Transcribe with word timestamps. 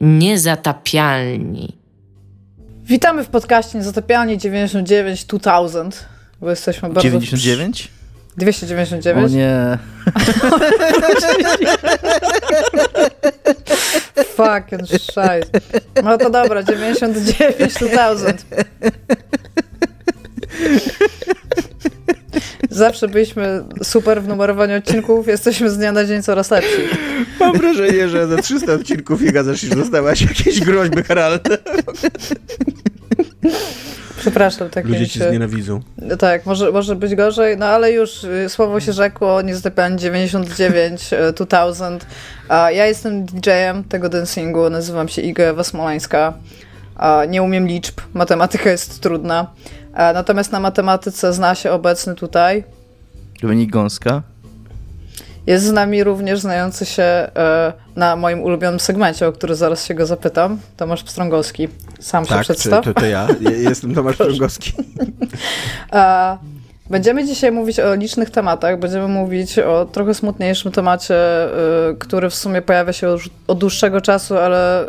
Niezatapialni. 0.00 1.76
Witamy 2.84 3.24
w 3.24 3.28
podcaście 3.28 3.78
Niezatapialni 3.78 4.38
99 4.38 5.24
2000, 5.24 6.04
bo 6.40 6.50
jesteśmy 6.50 6.88
bardzo... 6.88 7.02
99? 7.02 7.88
299? 8.36 9.32
O 9.32 9.36
nie. 9.36 9.78
Fucking 14.24 14.88
shit. 14.88 15.50
No 16.04 16.18
to 16.18 16.30
dobra, 16.30 16.62
99 16.62 17.74
2000. 17.74 18.34
Zawsze 22.70 23.08
byliśmy 23.08 23.64
super 23.82 24.22
w 24.22 24.28
numerowaniu 24.28 24.76
odcinków, 24.76 25.28
jesteśmy 25.28 25.70
z 25.70 25.78
dnia 25.78 25.92
na 25.92 26.04
dzień 26.04 26.22
coraz 26.22 26.50
lepsi. 26.50 26.82
Mam 27.40 27.58
wrażenie, 27.58 28.08
że 28.08 28.26
za 28.26 28.36
300 28.36 28.72
odcinków 28.72 29.22
Iga 29.22 29.42
zaczniesz 29.42 29.74
dostawać 29.74 30.22
jakieś 30.22 30.60
groźby 30.60 31.02
karalne. 31.02 31.40
Przepraszam, 34.18 34.70
tak 34.70 34.86
Ludzie 34.86 35.08
cię 35.08 35.20
się... 35.20 35.28
znienawidzą. 35.28 35.80
Tak, 36.18 36.46
może, 36.46 36.72
może 36.72 36.96
być 36.96 37.14
gorzej, 37.14 37.56
no 37.56 37.66
ale 37.66 37.92
już 37.92 38.24
y, 38.24 38.48
słowo 38.48 38.80
się 38.80 38.92
rzekło, 38.92 39.42
niezatapialnie 39.42 39.98
99, 39.98 41.10
2000. 41.34 41.98
A 42.48 42.70
ja 42.70 42.86
jestem 42.86 43.24
DJ-em 43.24 43.84
tego 43.84 44.08
dancingu, 44.08 44.70
nazywam 44.70 45.08
się 45.08 45.22
Iga 45.22 45.44
Ewa 45.44 45.64
Smoleńska. 45.64 46.32
Nie 47.28 47.42
umiem 47.42 47.66
liczb, 47.66 48.00
matematyka 48.14 48.70
jest 48.70 49.00
trudna. 49.00 49.46
A 49.94 50.12
natomiast 50.12 50.52
na 50.52 50.60
matematyce 50.60 51.32
zna 51.32 51.54
się 51.54 51.72
obecny 51.72 52.14
tutaj. 52.14 52.64
Dominik 53.42 53.70
Gąska. 53.70 54.22
Jest 55.46 55.64
z 55.64 55.72
nami 55.72 56.04
również 56.04 56.40
znający 56.40 56.86
się 56.86 57.02
e, 57.02 57.72
na 57.96 58.16
moim 58.16 58.42
ulubionym 58.42 58.80
segmencie, 58.80 59.28
o 59.28 59.32
który 59.32 59.54
zaraz 59.54 59.84
się 59.84 59.94
go 59.94 60.06
zapytam, 60.06 60.58
Tomasz 60.76 61.02
Pstrągowski. 61.02 61.68
Sam 62.00 62.26
tak, 62.26 62.38
się 62.38 62.42
przedstaw. 62.44 62.84
To, 62.84 62.94
to 62.94 63.06
ja, 63.06 63.28
jestem 63.40 63.94
Tomasz 63.94 64.16
Pstrągowski. 64.20 64.72
A, 65.90 66.38
będziemy 66.90 67.24
dzisiaj 67.24 67.52
mówić 67.52 67.80
o 67.80 67.94
licznych 67.94 68.30
tematach. 68.30 68.78
Będziemy 68.78 69.08
mówić 69.08 69.58
o 69.58 69.84
trochę 69.84 70.14
smutniejszym 70.14 70.72
temacie, 70.72 71.14
który 71.98 72.30
w 72.30 72.34
sumie 72.34 72.62
pojawia 72.62 72.92
się 72.92 73.06
już 73.06 73.30
od 73.46 73.58
dłuższego 73.58 74.00
czasu, 74.00 74.36
ale 74.36 74.86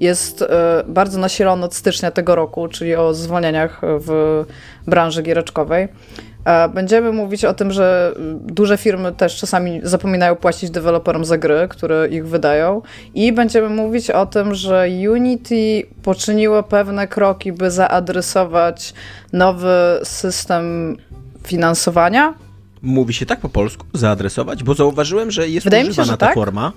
jest 0.00 0.42
y, 0.42 0.46
bardzo 0.86 1.18
nasilony 1.20 1.64
od 1.64 1.74
stycznia 1.74 2.10
tego 2.10 2.34
roku, 2.34 2.68
czyli 2.68 2.94
o 2.94 3.14
zwolnieniach 3.14 3.80
w 3.82 4.44
branży 4.86 5.22
giereczkowej. 5.22 5.88
Będziemy 6.74 7.12
mówić 7.12 7.44
o 7.44 7.54
tym, 7.54 7.72
że 7.72 8.14
duże 8.40 8.76
firmy 8.76 9.12
też 9.12 9.36
czasami 9.36 9.80
zapominają 9.82 10.36
płacić 10.36 10.70
deweloperom 10.70 11.24
za 11.24 11.38
gry, 11.38 11.68
które 11.68 12.08
ich 12.08 12.28
wydają. 12.28 12.82
I 13.14 13.32
będziemy 13.32 13.68
mówić 13.68 14.10
o 14.10 14.26
tym, 14.26 14.54
że 14.54 14.88
Unity 15.10 15.82
poczyniło 16.02 16.62
pewne 16.62 17.08
kroki, 17.08 17.52
by 17.52 17.70
zaadresować 17.70 18.94
nowy 19.32 20.00
system 20.02 20.96
finansowania. 21.46 22.34
Mówi 22.82 23.14
się 23.14 23.26
tak 23.26 23.40
po 23.40 23.48
polsku, 23.48 23.86
zaadresować, 23.94 24.64
bo 24.64 24.74
zauważyłem, 24.74 25.30
że 25.30 25.48
jest 25.48 25.64
Wydaje 25.64 25.82
używana 25.82 26.02
mi 26.02 26.06
się, 26.06 26.12
że 26.12 26.18
ta 26.18 26.26
tak? 26.26 26.34
forma 26.34 26.72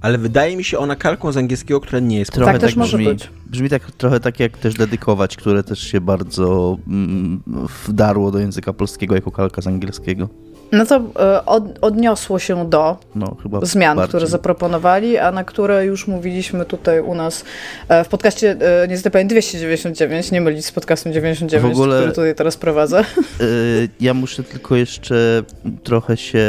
ale 0.00 0.18
wydaje 0.18 0.56
mi 0.56 0.64
się 0.64 0.78
ona 0.78 0.96
kalką 0.96 1.32
z 1.32 1.36
angielskiego, 1.36 1.80
która 1.80 2.00
nie 2.00 2.18
jest 2.18 2.32
trochę 2.32 2.52
tak, 2.52 2.60
tak 2.60 2.68
też 2.68 2.76
może 2.76 2.96
brzmi, 2.96 3.08
być. 3.08 3.30
Brzmi 3.46 3.68
tak 3.68 3.90
trochę 3.90 4.20
tak 4.20 4.40
jak 4.40 4.58
też 4.58 4.74
dedykować, 4.74 5.36
które 5.36 5.62
też 5.62 5.80
się 5.80 6.00
bardzo 6.00 6.78
mm, 6.88 7.42
wdarło 7.86 8.30
do 8.30 8.38
języka 8.38 8.72
polskiego 8.72 9.14
jako 9.14 9.30
kalka 9.30 9.62
z 9.62 9.66
angielskiego. 9.66 10.28
No 10.72 10.86
to 10.86 10.96
e, 11.18 11.46
od, 11.46 11.64
odniosło 11.80 12.38
się 12.38 12.70
do 12.70 12.96
no, 13.14 13.36
zmian, 13.62 13.96
bardziej. 13.96 14.08
które 14.08 14.26
zaproponowali, 14.26 15.18
a 15.18 15.32
na 15.32 15.44
które 15.44 15.84
już 15.84 16.06
mówiliśmy 16.06 16.64
tutaj 16.64 17.00
u 17.00 17.14
nas 17.14 17.44
e, 17.88 18.04
w 18.04 18.08
podcaście 18.08 18.56
e, 18.82 18.88
niestety 18.88 19.24
299, 19.24 20.32
nie 20.32 20.40
mylić 20.40 20.66
z 20.66 20.72
podcastem 20.72 21.12
99, 21.12 21.76
W 21.76 21.80
ogóle- 21.80 21.96
który 21.96 22.12
tutaj 22.12 22.34
teraz 22.34 22.56
prowadzę. 22.56 23.04
Y, 23.40 23.88
Ja 24.00 24.14
muszę 24.14 24.42
tylko 24.42 24.76
jeszcze 24.76 25.42
trochę 25.84 26.16
się 26.16 26.44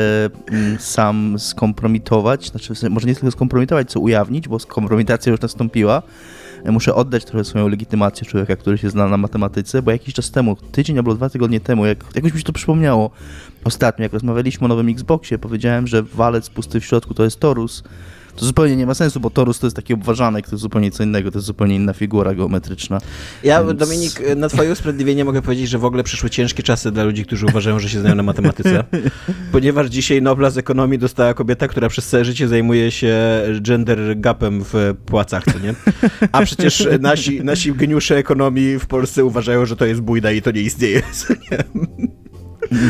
mm, 0.52 0.78
sam 0.80 1.36
skompromitować, 1.40 2.48
znaczy 2.50 2.74
może 2.90 3.08
nie 3.08 3.16
tylko 3.16 3.32
skompromitować, 3.32 3.92
co 3.92 4.00
ujawnić, 4.00 4.48
bo 4.48 4.58
kompromitacja 4.68 5.32
już 5.32 5.42
nastąpiła. 5.42 6.02
Ja 6.66 6.72
Muszę 6.72 6.96
oddać 6.96 7.26
trochę 7.26 7.44
swoją 7.44 7.68
legitymację 7.68 8.28
człowieka, 8.28 8.56
który 8.56 8.78
się 8.78 8.90
zna 8.90 9.08
na 9.08 9.18
matematyce, 9.18 9.82
bo 9.82 9.92
jakiś 9.92 10.14
czas 10.14 10.32
temu, 10.32 10.56
tydzień 10.56 10.98
albo 10.98 11.16
dwa 11.16 11.30
tygodnie 11.30 11.60
temu, 11.60 11.86
jak, 11.86 12.06
jakoś 12.16 12.34
mi 12.34 12.40
się 12.40 12.46
to 12.46 12.54
przypomniało 12.54 13.12
ostatnio, 13.64 14.04
jak 14.04 14.14
rozmawialiśmy 14.14 14.66
o 14.66 14.68
nowym 14.68 14.90
Xboxie, 14.90 15.38
powiedziałem, 15.38 15.88
że 15.88 16.04
walec 16.04 16.50
pusty 16.50 16.80
w 16.80 16.86
środku 16.86 17.14
to 17.14 17.24
jest 17.24 17.40
torus. 17.40 17.84
To 18.38 18.46
zupełnie 18.46 18.76
nie 18.76 18.86
ma 18.86 18.94
sensu, 18.94 19.20
bo 19.20 19.30
torus 19.30 19.60
to 19.60 19.68
jest 19.68 19.76
taki 19.76 19.94
obważanek, 19.94 20.46
to 20.46 20.52
jest 20.52 20.62
zupełnie 20.62 20.92
co 20.92 21.04
innego, 21.04 21.32
to 21.32 21.38
jest 21.38 21.46
zupełnie 21.46 21.76
inna 21.76 21.94
figura 21.94 22.36
geometryczna. 22.36 23.00
Ja, 23.44 23.64
Więc- 23.64 23.80
Dominik, 23.80 24.22
na 24.36 24.50
twoje 24.50 24.72
usprawiedliwienie 24.72 25.26
mogę 25.26 25.42
powiedzieć, 25.42 25.70
że 25.70 25.78
w 25.78 25.86
ogóle 25.86 26.04
przyszły 26.04 26.30
ciężkie 26.30 26.64
czasy 26.64 26.92
dla 26.92 27.04
ludzi, 27.04 27.26
którzy 27.26 27.46
uważają, 27.46 27.80
że 27.80 27.90
się 27.90 28.00
znają 28.00 28.16
na 28.16 28.24
matematyce. 28.24 28.84
Ponieważ 29.52 29.88
dzisiaj 29.88 30.22
Nobla 30.22 30.50
z 30.50 30.58
ekonomii 30.58 31.00
dostała 31.00 31.34
kobieta, 31.34 31.68
która 31.68 31.90
przez 31.90 32.08
całe 32.08 32.26
życie 32.26 32.48
zajmuje 32.48 32.92
się 32.92 33.18
gender 33.62 34.20
gapem 34.20 34.64
w 34.64 34.94
płacach, 35.06 35.44
co 35.46 35.60
nie? 35.60 35.74
A 36.32 36.42
przecież 36.42 36.88
nasi, 37.00 37.44
nasi 37.44 37.74
geniusze 37.74 38.18
ekonomii 38.18 38.80
w 38.80 38.86
Polsce 38.88 39.26
uważają, 39.26 39.66
że 39.66 39.76
to 39.76 39.86
jest 39.86 40.02
bójda 40.02 40.32
i 40.32 40.42
to 40.42 40.52
nie 40.52 40.62
istnieje. 40.62 41.02
co 41.14 41.34
nie? 41.34 41.88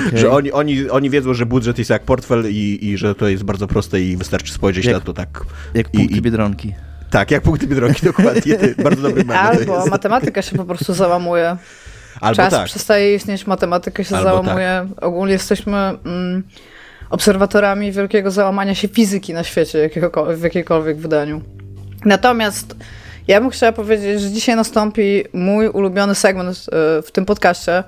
Okej. 0.07 0.19
Że 0.19 0.31
oni, 0.31 0.51
oni, 0.51 0.89
oni 0.89 1.09
wiedzą, 1.09 1.33
że 1.33 1.45
budżet 1.45 1.77
jest 1.77 1.89
jak 1.89 2.03
portfel 2.03 2.43
i, 2.49 2.79
i 2.81 2.97
że 2.97 3.15
to 3.15 3.27
jest 3.27 3.43
bardzo 3.43 3.67
proste 3.67 4.01
i 4.01 4.17
wystarczy 4.17 4.53
spojrzeć 4.53 4.85
Jak- 4.85 4.95
na 4.95 5.01
to 5.01 5.13
tak. 5.13 5.43
Jak 5.73 5.87
I- 5.87 5.97
punkty 5.97 6.17
i- 6.17 6.21
Biedronki. 6.21 6.73
Tak, 7.09 7.31
jak 7.31 7.43
punkty 7.43 7.67
Biedronki, 7.67 8.05
dokładnie. 8.05 8.55
Bardzo 8.83 9.01
dobry 9.01 9.23
to 9.25 9.33
Albo 9.39 9.75
jest. 9.77 9.89
matematyka 9.89 10.41
się 10.41 10.57
po 10.57 10.65
prostu 10.65 10.93
załamuje. 10.93 11.57
Albo 12.21 12.35
Czas 12.35 12.53
tak. 12.53 12.65
przestaje 12.65 13.15
istnieć, 13.15 13.47
matematyka 13.47 14.03
się 14.03 14.15
Albo 14.15 14.29
załamuje. 14.29 14.87
Ogólnie 15.01 15.33
jesteśmy 15.33 15.77
mm, 15.77 16.43
obserwatorami 17.09 17.91
wielkiego 17.91 18.31
załamania 18.31 18.75
się 18.75 18.87
fizyki 18.87 19.33
na 19.33 19.43
świecie, 19.43 19.89
w 20.37 20.41
jakiejkolwiek 20.43 20.97
wydaniu. 20.97 21.41
Natomiast 22.05 22.75
ja 23.27 23.41
bym 23.41 23.49
chciała 23.49 23.71
powiedzieć, 23.71 24.21
że 24.21 24.29
dzisiaj 24.29 24.55
nastąpi 24.55 25.23
mój 25.33 25.67
ulubiony 25.67 26.15
segment 26.15 26.57
e, 26.57 27.01
w 27.01 27.11
tym 27.11 27.25
podcaście 27.25 27.83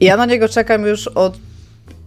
i 0.00 0.04
ja 0.04 0.16
na 0.16 0.26
niego 0.26 0.48
czekam 0.48 0.86
już 0.86 1.08
od 1.08 1.38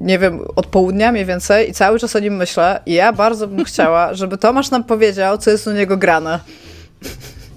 nie 0.02 0.20
wiem, 0.20 0.40
od 0.56 0.66
południa 0.66 1.12
mniej 1.12 1.26
więcej 1.26 1.70
i 1.70 1.74
cały 1.74 2.00
czas 2.00 2.16
o 2.16 2.20
nim 2.20 2.36
myślę 2.36 2.80
i 2.86 2.94
ja 2.94 3.14
bardzo 3.14 3.48
bym 3.48 3.66
chciała, 3.66 4.14
żeby 4.14 4.38
Tomasz 4.38 4.72
nam 4.72 4.84
powiedział, 4.84 5.38
co 5.38 5.52
jest 5.52 5.68
u 5.68 5.72
niego 5.72 5.98
grane. 5.98 6.40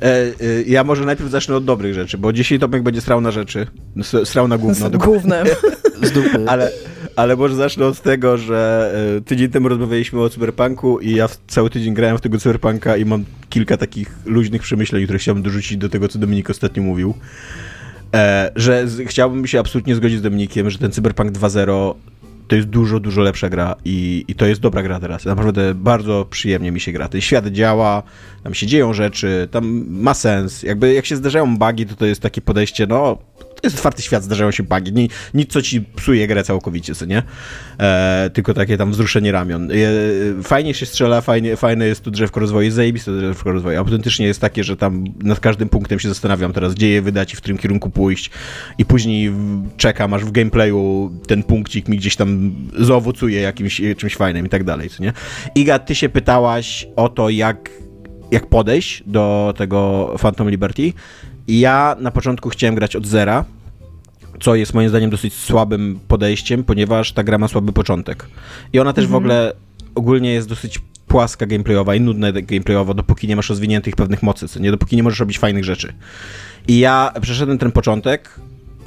E, 0.03 0.07
e, 0.07 0.33
ja 0.67 0.85
może 0.85 1.05
najpierw 1.05 1.31
zacznę 1.31 1.57
od 1.57 1.65
dobrych 1.65 1.95
rzeczy, 1.95 2.19
bo 2.19 2.33
dzisiaj 2.33 2.59
Tomek 2.59 2.83
będzie 2.83 3.01
strał 3.01 3.21
na 3.21 3.31
rzeczy. 3.31 3.67
Strał 4.25 4.49
na 4.49 4.59
gówno. 4.59 4.89
Z 4.89 4.97
głównym. 4.97 5.47
Z 6.03 6.13
dupy. 6.13 6.45
Ale, 6.47 6.71
ale 7.17 7.37
może 7.37 7.55
zacznę 7.55 7.87
od 7.87 8.03
tego, 8.03 8.39
że 8.39 8.93
e, 9.17 9.21
tydzień 9.21 9.51
temu 9.51 9.69
rozmawialiśmy 9.69 10.21
o 10.21 10.31
cyberpunku 10.31 11.01
i 11.01 11.15
ja 11.15 11.29
cały 11.49 11.71
tydzień 11.71 11.95
grałem 11.95 12.19
w 12.19 12.21
tego 12.21 12.39
cyberpunka 12.39 12.97
i 12.97 13.05
mam 13.05 13.25
kilka 13.51 13.77
takich 13.77 14.11
luźnych 14.25 14.63
przemyśleń, 14.63 15.05
które 15.05 15.19
chciałbym 15.19 15.43
dorzucić 15.45 15.77
do 15.77 15.89
tego, 15.89 16.09
co 16.09 16.19
Dominik 16.19 16.51
ostatnio 16.51 16.83
mówił. 16.83 17.15
E, 18.15 18.51
że 18.57 18.89
z, 18.89 19.09
chciałbym 19.09 19.47
się 19.47 19.61
absolutnie 19.61 19.95
zgodzić 19.95 20.19
z 20.19 20.23
Dominikiem, 20.23 20.71
że 20.71 20.79
ten 20.79 20.93
Cyberpunk 20.93 21.33
2.0 21.33 21.95
to 22.49 22.57
jest 22.57 22.69
dużo, 22.69 23.01
dużo 23.01 23.23
lepsza 23.23 23.49
gra 23.49 23.77
i, 23.85 24.25
i 24.29 24.35
to 24.35 24.47
jest 24.47 24.61
dobra 24.61 24.83
gra 24.83 25.01
teraz. 25.01 25.25
Naprawdę 25.25 25.75
bardzo 25.75 26.27
przyjemnie 26.31 26.73
mi 26.73 26.81
się 26.81 26.93
gra. 26.93 27.09
Ten 27.09 27.21
świat 27.21 27.47
działa, 27.47 28.03
tam 28.43 28.55
się 28.55 28.67
dzieją 28.67 28.95
rzeczy, 28.95 29.49
tam 29.51 29.85
ma 29.89 30.15
sens. 30.15 30.63
Jakby 30.63 30.93
jak 30.95 31.07
się 31.07 31.17
zdarzają 31.17 31.57
bugi, 31.57 31.87
to 31.87 31.97
to 31.97 32.07
jest 32.07 32.21
takie 32.21 32.41
podejście, 32.41 32.87
no 32.87 33.19
to 33.61 33.67
jest 33.67 33.77
otwarty 33.77 34.03
świat, 34.03 34.25
zdarzają 34.25 34.51
się 34.51 34.63
bugi. 34.63 34.93
Ni, 34.93 35.11
nic, 35.35 35.53
co 35.53 35.63
ci 35.63 35.81
psuje 35.81 36.27
grę 36.27 36.45
całkowicie, 36.45 36.95
co 36.95 37.05
nie? 37.05 37.23
E, 37.81 38.31
tylko 38.35 38.55
takie 38.55 38.77
tam 38.77 38.91
wzruszenie 38.91 39.33
ramion. 39.33 39.71
E, 39.71 39.75
fajnie 40.43 40.75
się 40.75 40.87
strzela, 40.87 41.21
fajnie, 41.21 41.57
fajne 41.57 41.87
jest 41.87 42.05
tu 42.05 42.11
drzewko 42.11 42.41
rozwoju, 42.41 42.65
jest 42.65 42.77
zajebiste 42.77 43.19
drzewko 43.19 43.53
rozwoju. 43.53 43.79
Autentycznie 43.79 44.27
jest 44.27 44.41
takie, 44.41 44.65
że 44.65 44.77
tam 44.77 45.05
nad 45.23 45.41
każdym 45.41 45.69
punktem 45.69 45.99
się 45.99 46.09
zastanawiam 46.09 46.53
teraz, 46.53 46.75
gdzie 46.75 46.89
je 46.89 47.03
wydać 47.03 47.33
i 47.33 47.37
w 47.37 47.41
którym 47.41 47.59
kierunku 47.59 47.91
pójść 47.91 48.31
i 48.79 48.85
później 48.85 49.33
czekam, 49.77 50.15
aż 50.15 50.25
w 50.25 50.31
gameplayu 50.31 51.13
ten 51.27 51.43
punkcik 51.43 51.89
mi 51.89 51.97
gdzieś 51.97 52.17
tam 52.17 52.55
zaowocuje 52.79 53.41
jakimś 53.41 53.81
czymś 53.97 54.17
fajnym 54.17 54.47
i 54.47 54.49
tak 54.49 54.65
dalej, 54.65 54.91
co 54.91 55.03
nie? 55.03 55.13
Iga, 55.55 55.79
ty 55.79 55.95
się 55.95 56.09
pytałaś 56.09 56.89
o 56.97 57.09
to, 57.09 57.31
jak, 57.31 57.71
jak 58.31 58.47
podejść 58.47 59.03
do 59.07 59.55
tego 59.57 60.11
Phantom 60.21 60.51
Liberty. 60.51 60.93
I 61.49 61.61
ja 61.61 61.97
na 62.01 62.11
początku 62.11 62.49
chciałem 62.49 62.75
grać 62.75 62.97
od 62.97 63.07
zera, 63.07 63.45
co 64.41 64.55
jest 64.55 64.75
moim 64.75 64.89
zdaniem 64.89 65.11
dosyć 65.11 65.35
słabym 65.35 66.01
podejściem, 66.09 66.65
ponieważ 66.65 67.13
ta 67.13 67.25
gra 67.25 67.39
ma 67.39 67.49
słaby 67.49 67.73
początek. 67.73 68.27
I 68.73 68.79
ona 68.81 68.93
też 68.93 69.07
w 69.07 69.15
ogóle 69.15 69.53
ogólnie 69.95 70.33
jest 70.33 70.49
dosyć 70.49 70.79
płaska 71.07 71.47
gameplayowa 71.47 71.95
i 71.95 72.01
nudna 72.01 72.33
gameplayowo, 72.33 72.95
dopóki 72.95 73.29
nie 73.29 73.37
masz 73.37 73.49
rozwiniętych 73.49 73.97
pewnych 73.97 74.23
mocy, 74.23 74.61
nie? 74.61 74.71
Dopóki 74.71 74.97
nie 74.97 75.03
możesz 75.03 75.21
robić 75.21 75.39
fajnych 75.39 75.65
rzeczy. 75.65 75.93
I 76.69 76.79
ja 76.79 77.13
przeszedłem 77.21 77.59
ten 77.59 77.73
początek, 77.73 78.41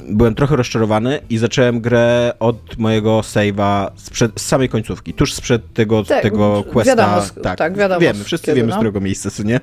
byłem 0.10 0.36
trochę 0.36 0.56
rozczarowany 0.56 1.20
i 1.30 1.38
zacząłem 1.38 1.82
grę 1.82 2.34
od 2.40 2.78
mojego 2.78 3.20
save'a 3.20 3.92
sprzed, 3.96 4.32
z 4.42 4.46
samej 4.46 4.70
końcówki, 4.70 5.14
tuż 5.14 5.34
sprzed 5.34 5.74
tego, 5.74 6.04
Tak, 6.04 6.22
tego 6.24 6.64
questa. 6.64 6.96
wiadomo, 6.96 7.22
tak, 7.58 7.78
wiadomo, 7.78 8.02
Wiemy, 8.02 8.24
wszyscy 8.24 8.46
kiedy, 8.46 8.56
wiemy, 8.56 8.68
no. 8.70 8.74
z 8.74 8.78
którego 8.78 9.02
miejsca, 9.02 9.32
co 9.32 9.44
nie? 9.44 9.60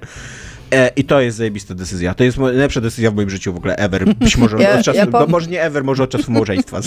E, 0.73 0.91
I 0.97 1.05
to 1.05 1.21
jest 1.21 1.37
zajebista 1.37 1.75
decyzja. 1.75 2.15
To 2.15 2.25
jest 2.25 2.39
najlepsza 2.39 2.81
decyzja 2.81 3.11
w 3.11 3.15
moim 3.15 3.31
życiu 3.31 3.53
w 3.53 3.57
ogóle 3.57 3.77
ever. 3.77 4.15
Być 4.15 4.37
może 4.43 4.57
Ja- 4.59 4.79
od 4.79 4.85
czasu, 4.85 4.99
ja 4.99 5.07
po- 5.07 5.21
no 5.21 5.27
może 5.27 5.47
nie 5.51 5.63
ever, 5.63 5.85
może 5.85 6.03
od 6.03 6.11
czasu 6.11 6.33
małżeństwa. 6.33 6.81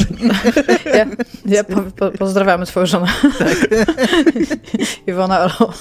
Ja, 0.96 1.06
ja 1.46 1.64
po, 1.64 1.82
po, 1.82 2.12
pozdrawiamy 2.12 2.66
twoją 2.66 2.86
żonę. 2.86 3.08
Iwona 5.08 5.40
Elo. 5.40 5.74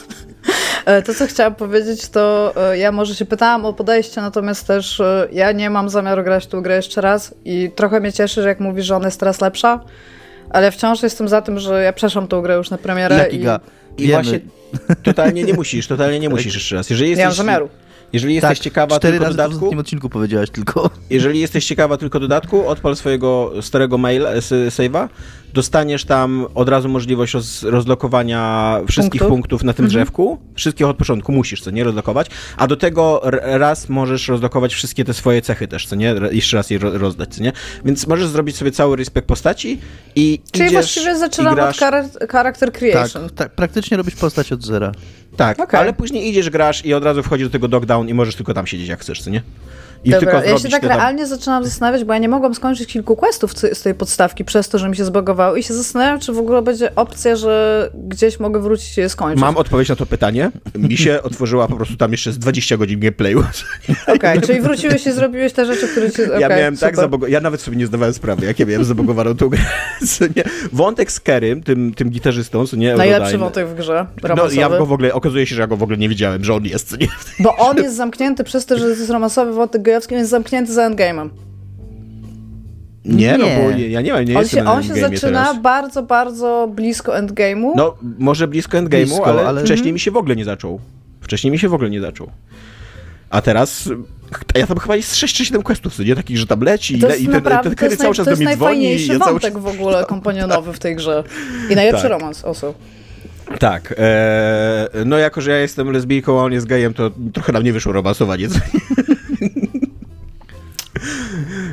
E, 0.87 1.03
To, 1.03 1.15
co 1.15 1.27
chciałam 1.27 1.55
powiedzieć, 1.55 2.09
to 2.09 2.53
e, 2.73 2.79
ja 2.79 2.93
może 2.93 3.15
się 3.15 3.25
pytałam 3.25 3.65
o 3.65 3.73
podejście, 3.73 4.21
natomiast 4.21 4.67
też 4.67 5.01
e, 5.01 5.29
ja 5.33 5.53
nie 5.53 5.71
mam 5.71 5.89
zamiaru 5.91 6.25
grać 6.25 6.47
tą 6.47 6.63
grę 6.63 6.77
jeszcze 6.77 7.01
raz 7.01 7.35
i 7.45 7.71
trochę 7.77 8.01
mnie 8.01 8.13
cieszy, 8.13 8.43
że 8.43 8.49
jak 8.49 8.61
mówisz, 8.61 8.87
że 8.87 8.97
ona 8.97 9.07
jest 9.07 9.21
teraz 9.21 9.41
lepsza, 9.41 9.81
ale 10.51 10.71
wciąż 10.71 11.03
jestem 11.03 11.29
za 11.29 11.43
tym, 11.43 11.59
że 11.59 11.83
ja 11.83 11.93
przeszłam 11.93 12.29
tą 12.29 12.43
grę 12.43 12.55
już 12.57 12.71
na 12.71 12.79
premierę 12.79 13.29
i? 13.31 13.37
I 13.37 14.07
Wiemy. 14.07 14.13
właśnie 14.23 14.41
totalnie 15.03 15.45
nie 15.45 15.55
musisz, 15.55 15.87
totalnie 15.87 16.21
nie 16.21 16.29
musisz 16.29 16.55
jeszcze 16.55 16.77
raz. 16.77 16.91
Jeżeli 16.91 17.11
nie 17.11 17.17
mam 17.17 17.21
jesteś, 17.21 17.37
zamiaru. 17.39 17.69
Jeżeli 18.13 18.35
jesteś 18.35 18.59
Tak, 18.59 18.65
ciekawa 18.65 18.99
cztery 18.99 19.13
tylko 19.13 19.25
razy 19.25 19.35
w 19.35 19.37
dodatku, 19.37 19.57
ostatnim 19.57 19.79
odcinku 19.79 20.09
powiedziałaś 20.09 20.51
tylko. 20.51 20.91
jeżeli 21.11 21.41
jesteś 21.41 21.67
ciekawa 21.67 21.97
tylko 21.97 22.21
dodatku, 22.21 22.69
odpal 22.69 22.97
swojego 22.97 23.53
starego 23.63 23.99
maila, 23.99 24.31
s- 24.31 24.53
save'a, 24.53 25.09
dostaniesz 25.55 26.05
tam 26.05 26.47
od 26.55 26.69
razu 26.69 26.89
możliwość 26.89 27.35
roz, 27.35 27.63
rozlokowania 27.63 28.81
wszystkich 28.89 29.21
Punktów? 29.21 29.29
punktów 29.29 29.63
na 29.65 29.73
tym 29.73 29.87
drzewku. 29.89 30.39
Wszystkich 30.55 30.87
od 30.87 30.97
początku 30.97 31.33
musisz, 31.33 31.63
co 31.63 31.71
nie, 31.71 31.85
rozlokować. 31.85 32.27
A 32.57 32.67
do 32.67 32.77
tego 32.77 33.27
r- 33.27 33.41
raz 33.45 33.89
możesz 33.89 34.29
rozlokować 34.29 34.75
wszystkie 34.75 35.05
te 35.05 35.15
swoje 35.15 35.43
cechy 35.43 35.69
też, 35.69 35.87
co 35.87 35.97
nie, 35.97 36.11
R- 36.11 36.33
jeszcze 36.35 36.57
raz 36.57 36.71
je 36.71 36.79
ro- 36.79 36.99
rozdać, 36.99 37.35
co 37.35 37.43
nie. 37.43 37.53
Więc 37.85 38.07
możesz 38.07 38.29
zrobić 38.29 38.57
sobie 38.57 38.71
cały 38.73 38.97
respekt 38.97 39.29
postaci 39.29 39.79
i 40.17 40.41
Czyli 40.53 40.65
idziesz 40.65 40.73
właściwie 40.73 41.13
i 41.13 41.19
zaczynam 41.19 41.55
grasz... 41.55 41.77
od 41.77 41.83
char- 41.83 42.29
character 42.31 42.71
Tak, 42.71 42.79
creation. 42.79 43.29
tak, 43.31 43.55
praktycznie 43.55 43.97
robisz 43.97 44.15
postać 44.15 44.53
od 44.53 44.63
zera. 44.65 44.93
Tak, 45.39 45.61
Okej. 45.61 45.81
ale 45.81 45.93
później 45.93 46.29
idziesz, 46.29 46.51
grasz 46.51 46.85
i 46.85 46.95
od 46.95 47.05
razu 47.05 47.23
wchodzi 47.23 47.45
do 47.45 47.51
tego 47.51 47.69
dogdown 47.69 48.09
i 48.09 48.15
możesz 48.15 48.35
tylko 48.35 48.55
tam 48.55 48.67
siedzieć 48.67 48.89
jak 48.89 49.01
chcesz, 49.01 49.23
co 49.23 49.31
nie? 49.31 49.43
I 50.05 50.11
Dobra, 50.11 50.45
ja 50.45 50.59
się 50.59 50.69
tak 50.69 50.81
te 50.81 50.89
tam- 50.89 50.97
realnie 50.97 51.27
zaczynam 51.27 51.65
zastanawiać, 51.65 52.05
bo 52.05 52.13
ja 52.13 52.19
nie 52.19 52.29
mogłam 52.29 52.55
skończyć 52.55 52.93
kilku 52.93 53.17
questów 53.17 53.53
z 53.73 53.83
tej 53.83 53.95
podstawki 53.95 54.45
przez 54.45 54.69
to, 54.69 54.79
że 54.79 54.89
mi 54.89 54.97
się 54.97 55.05
zbagowało 55.05 55.57
i 55.57 55.63
się 55.63 55.75
zastanawiam, 55.75 56.21
czy 56.21 56.33
w 56.33 56.39
ogóle 56.39 56.63
będzie 56.63 56.95
opcja, 56.95 57.37
że 57.37 57.91
gdzieś 57.95 58.41
mogę 58.41 58.61
wrócić 58.61 58.99
i 58.99 59.01
je 59.01 59.09
skończyć. 59.09 59.41
Mam 59.41 59.57
odpowiedź 59.57 59.89
na 59.89 59.97
to 59.97 60.07
pytanie. 60.07 60.51
Mi 60.75 60.97
się 60.97 61.23
otworzyła 61.23 61.69
po 61.69 61.77
prostu 61.77 61.97
tam 61.97 62.13
jeszcze 62.13 62.33
z 62.33 62.39
20 62.39 62.77
godzin 62.77 63.01
gameplayu. 63.01 63.45
Okej, 64.07 64.41
czyli 64.47 64.61
wróciłeś 64.61 65.07
i 65.07 65.13
zrobiłeś 65.13 65.53
te 65.53 65.67
rzeczy, 65.67 65.89
które 65.89 66.11
ci... 66.11 66.21
ja 66.23 66.47
okej, 66.47 66.59
miałem 66.59 66.77
tak 66.77 66.95
super. 66.97 67.11
zabogo- 67.11 67.29
Ja 67.29 67.41
nawet 67.41 67.61
sobie 67.61 67.77
nie 67.77 67.87
zdawałem 67.87 68.15
sprawy, 68.15 68.47
jak 68.47 68.59
ja 68.59 68.67
miałem 68.67 68.85
zabogowaną 68.85 69.37
tą 69.37 69.49
grę. 69.49 69.61
Nie? 70.37 70.43
Wątek 70.73 71.13
z 71.13 71.21
Kerym, 71.21 71.63
tym, 71.63 71.95
tym 71.95 72.11
gitarzystą, 72.11 72.67
co 72.67 72.77
nie? 72.77 72.97
Najlepszy 72.97 73.39
wątek 73.39 73.69
w 73.69 73.75
grze, 73.75 74.07
No, 74.23 74.29
romansowy. 74.29 74.57
ja 74.61 74.69
go 74.69 74.87
w 74.87 74.93
ogóle, 74.93 75.15
okazuje 75.15 75.47
się, 75.47 75.55
że 75.55 75.61
ja 75.61 75.67
go 75.67 75.77
w 75.77 75.83
ogóle 75.83 75.99
nie 75.99 76.09
wiedziałem, 76.09 76.45
że 76.45 76.55
on 76.55 76.65
jest, 76.65 77.01
nie? 77.01 77.07
Bo 77.41 77.57
on 77.57 77.77
jest 77.77 77.97
zamknięty 77.97 78.45
przez 78.45 78.67
to, 78.67 78.79
że 78.79 78.85
to 78.85 78.91
jest 78.91 79.11
romansowy 79.11 79.53
wątek 79.53 79.88
on 79.97 80.19
jest 80.19 80.31
zamknięty 80.31 80.73
za 80.73 80.91
endgame'em. 80.91 81.29
Nie, 83.05 83.39
no 83.39 83.45
Nie. 83.45 83.57
bo 83.57 83.71
ja 83.71 84.01
nie 84.01 84.13
wiem, 84.13 84.25
nie 84.25 84.35
On 84.37 84.43
jestem 84.43 84.65
się, 84.65 84.71
on 84.71 84.83
się 84.83 84.95
zaczyna 84.95 85.45
teraz. 85.45 85.63
bardzo, 85.63 86.03
bardzo 86.03 86.69
blisko 86.75 87.13
endgame'u. 87.13 87.71
No, 87.77 87.95
może 88.19 88.49
blisko 88.49 88.79
endgame'u, 88.79 88.89
Blisko, 89.07 89.27
ale, 89.27 89.47
ale- 89.47 89.61
wcześniej 89.61 89.93
mi 89.93 90.01
się 90.01 90.11
w 90.11 90.17
ogóle 90.17 90.37
nie 90.37 90.45
zaczął. 90.45 90.81
Wcześniej 91.21 91.51
mi 91.51 91.59
się 91.59 91.69
w 91.69 91.75
ogóle 91.75 91.91
nie 91.91 92.01
zaczął. 92.01 92.31
A 93.31 93.41
teraz... 93.41 93.91
Ja 94.55 94.67
tam 94.67 94.79
chyba 94.79 94.97
jest 94.97 95.17
6 95.17 95.37
czy 95.37 95.45
7 95.45 95.63
questów, 95.63 95.99
nie? 95.99 96.17
Takich, 96.17 96.39
że 96.39 96.47
tam 96.47 96.61
leci 96.61 96.97
i, 96.97 96.99
To 97.01 97.09
jest 97.09 97.21
i 97.21 97.29
ten, 97.29 97.43
ten 97.43 97.63
to 97.63 97.71
Kerry 97.77 97.91
jest, 97.91 98.03
cały 98.03 98.15
czas 98.15 98.25
to 98.25 98.25
do 98.25 98.31
jest 98.31 98.43
mnie 98.43 98.57
dzwoni 98.57 98.77
i 98.77 98.79
najfajniejszy 98.81 99.13
ja 99.13 99.19
cały 99.19 99.33
wątek 99.33 99.55
czas... 99.55 99.63
w 99.63 99.67
ogóle 99.67 100.05
kompanionowy 100.15 100.73
w 100.73 100.79
tej 100.79 100.97
grze. 100.97 101.25
I 101.71 101.75
najlepszy 101.75 102.03
Tak. 102.03 102.11
romans, 102.11 102.45
also. 102.45 102.75
Tak. 103.59 103.95
E, 103.99 104.89
no 105.05 105.19
jako, 105.19 105.41
że 105.41 105.51
ja 105.51 105.59
jestem 105.59 105.91
lesbijką, 105.91 106.41
a 106.41 106.45
on 106.45 106.53
jest 106.53 106.67
gejem, 106.67 106.95
to 106.95 107.11
trochę 107.33 107.53
nam 107.53 107.65
nie 107.65 107.73
wyszło 107.73 107.93
romansowanie. 107.93 108.49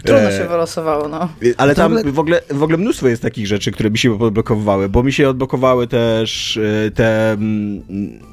Trudno 0.04 0.30
E, 0.30 0.38
się 0.38 0.48
wylosowało, 0.48 1.08
no. 1.08 1.30
Ale 1.58 1.76
tam 1.76 1.92
w 1.94 1.98
ogóle- 1.98 2.12
w 2.14 2.20
ogóle, 2.20 2.42
ogóle 2.64 2.78
mnóstwo 2.78 3.08
jest 3.08 3.22
takich 3.22 3.48
rzeczy, 3.48 3.72
które 3.72 3.92
mi 3.92 3.98
się 3.98 4.20
odblokowywały, 4.20 4.90
bo 4.90 5.04
mi 5.04 5.14
się 5.14 5.30
odblokowały 5.30 5.88
też 5.88 6.58
e, 6.88 6.92
te... 6.92 7.32
mm, 7.32 7.82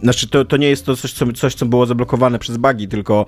Znaczy, 0.02 0.28
to, 0.28 0.44
to 0.44 0.56
nie 0.56 0.68
jest 0.68 0.86
to 0.86 0.96
coś 0.96 1.12
co, 1.12 1.32
coś, 1.32 1.54
co 1.54 1.66
było 1.66 1.86
zablokowane 1.86 2.38
przez 2.38 2.56
bugi, 2.56 2.88
tylko 2.88 3.26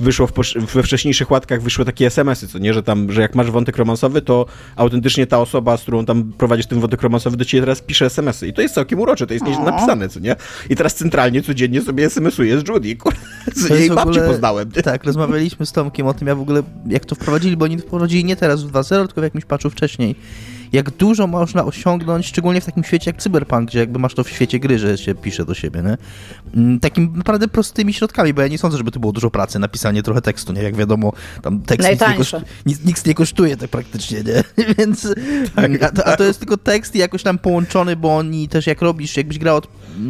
wyszło 0.00 0.26
w, 0.26 0.32
we 0.74 0.82
wcześniejszych 0.82 1.30
łatkach 1.30 1.62
wyszły 1.62 1.84
takie 1.84 2.06
SMS-y, 2.06 2.48
co 2.48 2.58
nie, 2.58 2.74
że 2.74 2.82
tam, 2.82 3.12
że 3.12 3.20
jak 3.22 3.34
masz 3.34 3.50
wątek 3.50 3.76
romansowy, 3.76 4.22
to 4.22 4.46
autentycznie 4.76 5.26
ta 5.26 5.38
osoba, 5.40 5.76
z 5.76 5.82
którą 5.82 6.04
tam 6.04 6.32
prowadzisz 6.38 6.66
ten 6.66 6.80
wątek 6.80 7.02
romansowy, 7.02 7.36
do 7.36 7.44
ciebie 7.44 7.62
teraz 7.62 7.80
pisze 7.82 8.06
SMS-y. 8.06 8.48
I 8.48 8.52
to 8.52 8.62
jest 8.62 8.74
całkiem 8.74 9.00
urocze, 9.00 9.26
to 9.26 9.34
jest 9.34 9.46
nieźle 9.46 9.64
napisane, 9.64 10.08
co 10.08 10.20
nie? 10.20 10.36
I 10.70 10.76
teraz 10.76 10.94
centralnie, 10.94 11.42
codziennie 11.42 11.82
sobie 11.82 12.04
SMS-uję 12.04 12.60
z 12.60 12.68
Judy, 12.68 12.96
kurde, 12.96 13.18
jej 13.78 13.90
w 13.90 13.94
babci 13.94 14.10
ogóle- 14.10 14.28
poznałem. 14.28 14.70
ty. 14.70 14.82
Tak, 14.82 15.04
rozmawialiśmy 15.04 15.66
z 15.66 15.72
Tomkiem 15.72 16.06
o 16.06 16.14
tym, 16.14 16.28
ja 16.28 16.34
w 16.34 16.40
ogóle, 16.40 16.62
jak 16.96 17.04
to 17.04 17.14
wprowadzili, 17.14 17.56
bo 17.56 17.64
oni 17.64 17.76
to 17.76 17.82
wprowadzili 17.82 18.24
nie 18.24 18.36
teraz 18.36 18.64
w 18.64 18.72
2.0, 18.72 19.06
tylko 19.06 19.20
w 19.20 19.24
jakimś 19.24 19.44
patchu 19.44 19.70
wcześniej. 19.70 20.16
Jak 20.72 20.90
dużo 20.90 21.26
można 21.26 21.64
osiągnąć, 21.64 22.26
szczególnie 22.26 22.60
w 22.60 22.64
takim 22.64 22.84
świecie 22.84 23.10
jak 23.10 23.22
Cyberpunk, 23.22 23.68
gdzie 23.68 23.78
jakby 23.78 23.98
masz 23.98 24.14
to 24.14 24.24
w 24.24 24.28
świecie 24.30 24.58
gry, 24.58 24.78
że 24.78 24.98
się 24.98 25.14
pisze 25.14 25.44
do 25.44 25.54
siebie, 25.54 25.82
nie? 25.82 25.96
Mm, 26.54 26.80
Takim 26.80 27.12
naprawdę 27.16 27.48
prostymi 27.48 27.94
środkami, 27.94 28.34
bo 28.34 28.42
ja 28.42 28.48
nie 28.48 28.58
sądzę, 28.58 28.78
żeby 28.78 28.90
to 28.90 29.00
było 29.00 29.12
dużo 29.12 29.30
pracy, 29.30 29.58
napisanie 29.58 30.02
trochę 30.02 30.22
tekstu, 30.22 30.52
nie? 30.52 30.62
Jak 30.62 30.76
wiadomo, 30.76 31.12
tam 31.42 31.60
tekst 31.60 31.90
nic 31.90 32.00
nie, 32.00 32.14
koszt, 32.16 32.36
nic, 32.66 32.84
nic 32.84 33.04
nie 33.04 33.14
kosztuje 33.14 33.56
tak 33.56 33.70
praktycznie, 33.70 34.18
nie? 34.22 34.44
Więc, 34.78 35.08
a, 35.82 35.88
to, 35.88 36.06
a 36.06 36.16
to 36.16 36.24
jest 36.24 36.38
tylko 36.38 36.56
tekst 36.56 36.96
i 36.96 36.98
jakoś 36.98 37.22
tam 37.22 37.38
połączony, 37.38 37.96
bo 37.96 38.16
oni 38.16 38.48
też 38.48 38.66
jak 38.66 38.82
robisz, 38.82 39.16
jakbyś 39.16 39.38
grał 39.38 39.56
od, 39.56 39.68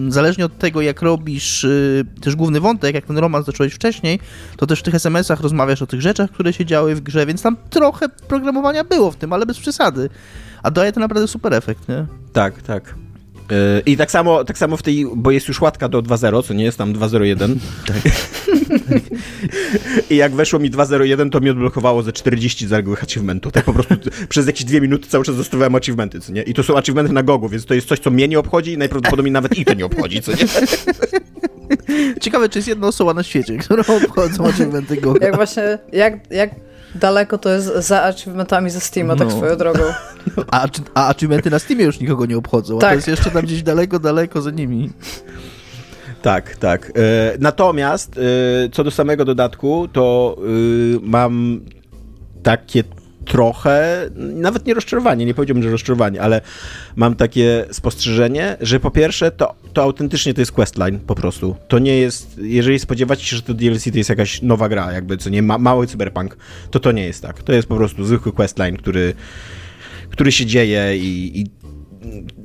zależnie 0.09 0.44
od 0.44 0.59
tego, 0.59 0.81
jak 0.81 1.03
robisz 1.03 1.65
y, 1.65 2.05
też 2.21 2.37
główny 2.37 2.61
wątek, 2.61 2.94
jak 2.94 3.06
ten 3.06 3.19
romans 3.19 3.47
zacząłeś 3.47 3.73
wcześniej, 3.73 4.21
to 4.56 4.67
też 4.67 4.81
w 4.81 4.83
tych 4.83 4.94
SMS-ach 4.94 5.41
rozmawiasz 5.41 5.83
o 5.83 5.87
tych 5.87 6.00
rzeczach, 6.00 6.31
które 6.31 6.53
się 6.53 6.67
działy 6.67 6.94
w 6.94 7.00
grze, 7.00 7.27
więc 7.27 7.43
tam 7.43 7.56
trochę 7.71 8.09
programowania 8.09 8.85
było 8.85 9.11
w 9.11 9.17
tym, 9.17 9.33
ale 9.33 9.47
bez 9.47 9.59
przesady. 9.59 10.09
A 10.62 10.71
daje 10.71 10.93
to 10.93 11.00
naprawdę 11.00 11.29
super 11.29 11.55
efekt, 11.55 11.88
nie? 11.88 12.06
Tak, 12.33 12.62
tak. 12.62 13.06
I 13.87 13.96
tak 13.96 14.10
samo, 14.10 14.44
tak 14.44 14.58
samo 14.58 14.76
w 14.76 14.82
tej, 14.82 15.06
bo 15.16 15.31
jest 15.31 15.48
już 15.48 15.60
łatka 15.60 15.88
do 15.88 16.02
2.0, 16.02 16.44
co 16.44 16.54
nie 16.54 16.64
jest 16.64 16.78
tam 16.78 16.93
2.01. 16.93 17.56
Tak. 17.87 17.96
I 20.10 20.16
jak 20.16 20.34
weszło 20.34 20.58
mi 20.58 20.70
2.01, 20.70 21.31
to 21.31 21.40
mi 21.40 21.50
odblokowało 21.50 22.02
ze 22.02 22.12
40 22.12 22.66
zaległych 22.66 23.02
achievementów. 23.02 23.52
Tak 23.52 23.64
po 23.64 23.72
prostu 23.72 24.10
przez 24.28 24.46
jakieś 24.46 24.64
dwie 24.64 24.81
minuty 24.81 25.08
cały 25.08 25.25
czas 25.25 25.37
dostawałem 25.37 25.75
achievementy, 25.75 26.20
co 26.20 26.32
nie? 26.32 26.43
I 26.43 26.54
to 26.54 26.62
są 26.62 26.76
achievementy 26.76 27.12
na 27.12 27.22
gogu, 27.22 27.48
więc 27.48 27.66
to 27.66 27.75
jest 27.75 27.88
coś, 27.88 27.98
co 27.98 28.10
mnie 28.10 28.28
nie 28.28 28.38
obchodzi 28.38 28.72
i 28.72 28.78
najprawdopodobniej 28.78 29.32
nawet 29.32 29.58
i 29.58 29.64
to 29.64 29.75
nie 29.75 29.87
obchodzi, 29.87 30.22
co 30.22 30.32
nie? 30.32 30.38
Ciekawe, 32.20 32.49
czy 32.49 32.58
jest 32.58 32.69
jedna 32.69 32.87
osoba 32.87 33.14
na 33.14 33.22
świecie, 33.22 33.56
którą 33.56 33.82
obchodzą 33.82 34.46
achievementy 34.46 34.96
go. 34.96 35.14
Jak 35.20 35.37
właśnie, 35.37 35.78
jak, 35.92 36.30
jak 36.30 36.50
daleko 36.97 37.38
to 37.38 37.49
jest 37.49 37.67
za 37.76 38.03
achievementami 38.03 38.71
ze 38.71 38.81
Steama, 38.81 39.17
tak 39.17 39.29
No. 39.29 39.37
swoją 39.37 39.57
drogą. 39.57 39.81
A, 40.50 40.69
czy- 40.69 40.83
a 40.95 41.09
achievementy 41.09 41.50
na 41.50 41.59
Steamie 41.59 41.85
już 41.85 42.00
nikogo 42.00 42.26
nie 42.26 42.37
obchodzą, 42.37 42.76
a 42.76 42.81
Tak. 42.81 42.91
to 42.91 42.95
jest 42.95 43.09
jeszcze 43.09 43.31
tam 43.31 43.43
gdzieś 43.43 43.62
daleko, 43.62 43.99
daleko 43.99 44.43
za 44.43 44.50
nimi. 44.50 44.91
Tak, 46.23 46.57
tak. 46.57 46.93
E, 46.95 47.37
natomiast 47.38 48.19
e, 48.19 48.23
co 48.73 48.85
do 48.85 48.91
samego 48.91 49.25
dodatku, 49.25 49.88
to 49.93 50.37
e, 50.38 50.43
mam 51.03 51.61
takie 52.43 52.85
trochę, 53.26 54.11
nawet 54.16 54.66
nie 54.66 54.75
rozczarowanie, 54.75 55.26
nie 55.26 55.35
powiedziałbym, 55.35 55.62
że 55.62 55.71
rozczarowanie, 55.71 56.23
ale 56.23 56.40
mam 56.97 57.14
takie 57.14 57.64
spostrzeżenie, 57.71 58.56
że 58.61 58.80
po 58.80 58.90
pierwsze 58.90 59.30
to, 59.30 59.54
to 59.73 59.83
autentycznie 59.83 60.35
to 60.35 60.40
jest 60.40 60.52
questline 60.52 60.99
po 60.99 61.14
prostu. 61.14 61.56
To 61.68 61.78
nie 61.78 61.99
jest, 61.99 62.38
jeżeli 62.38 62.78
spodziewacie 62.78 63.25
się, 63.25 63.37
że 63.37 63.42
to 63.42 63.54
DLC 63.54 63.85
to 63.85 63.99
jest 63.99 64.11
jakaś 64.11 64.42
nowa 64.42 64.68
gra, 64.68 64.92
jakby 64.92 65.16
co 65.16 65.30
nie, 65.30 65.42
ma, 65.42 65.59
mały 65.59 65.87
cyberpunk, 65.87 66.37
to 66.71 66.80
to 66.80 66.92
nie 66.92 67.04
jest 67.04 67.23
tak. 67.23 67.42
To 67.42 67.52
jest 67.52 67.68
po 67.68 67.76
prostu 67.76 68.04
zwykły 68.04 68.33
questline, 68.33 68.76
który, 68.76 69.14
który 70.11 70.33
się 70.33 70.47
dzieje 70.47 70.97
i, 70.97 71.40
i 71.40 71.47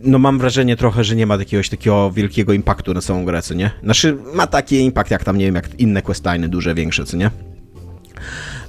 no 0.04 0.20
mam 0.20 0.40
wrażenie 0.40 0.78
trochę, 0.78 1.04
że 1.04 1.16
nie 1.16 1.28
ma 1.28 1.36
jakiegoś 1.36 1.70
takiego 1.70 2.12
wielkiego 2.12 2.54
impaktu 2.54 2.94
na 2.94 3.02
całą 3.02 3.26
grę, 3.26 3.42
co 3.42 3.54
nie? 3.54 3.72
Znaczy 3.84 4.18
ma 4.34 4.48
taki 4.48 4.76
impact 4.76 5.12
jak 5.12 5.24
tam, 5.24 5.38
nie 5.38 5.46
wiem, 5.46 5.56
jak 5.56 5.80
inne 5.80 6.02
questliny 6.02 6.50
duże, 6.50 6.76
większe, 6.76 7.06
co 7.06 7.18
nie? 7.18 7.32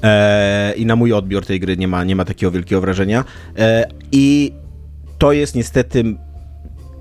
E, 0.03 0.75
I 0.77 0.87
na 0.87 0.97
mój 0.97 1.13
odbiór 1.13 1.47
tej 1.47 1.61
gry 1.61 1.77
nie 1.77 1.89
ma, 1.89 2.05
nie 2.05 2.17
ma 2.17 2.25
takiego 2.25 2.51
wielkiego 2.51 2.81
wrażenia. 2.81 3.25
E, 3.59 3.87
I 4.13 4.53
to 5.19 5.33
jest 5.33 5.55
niestety 5.55 6.05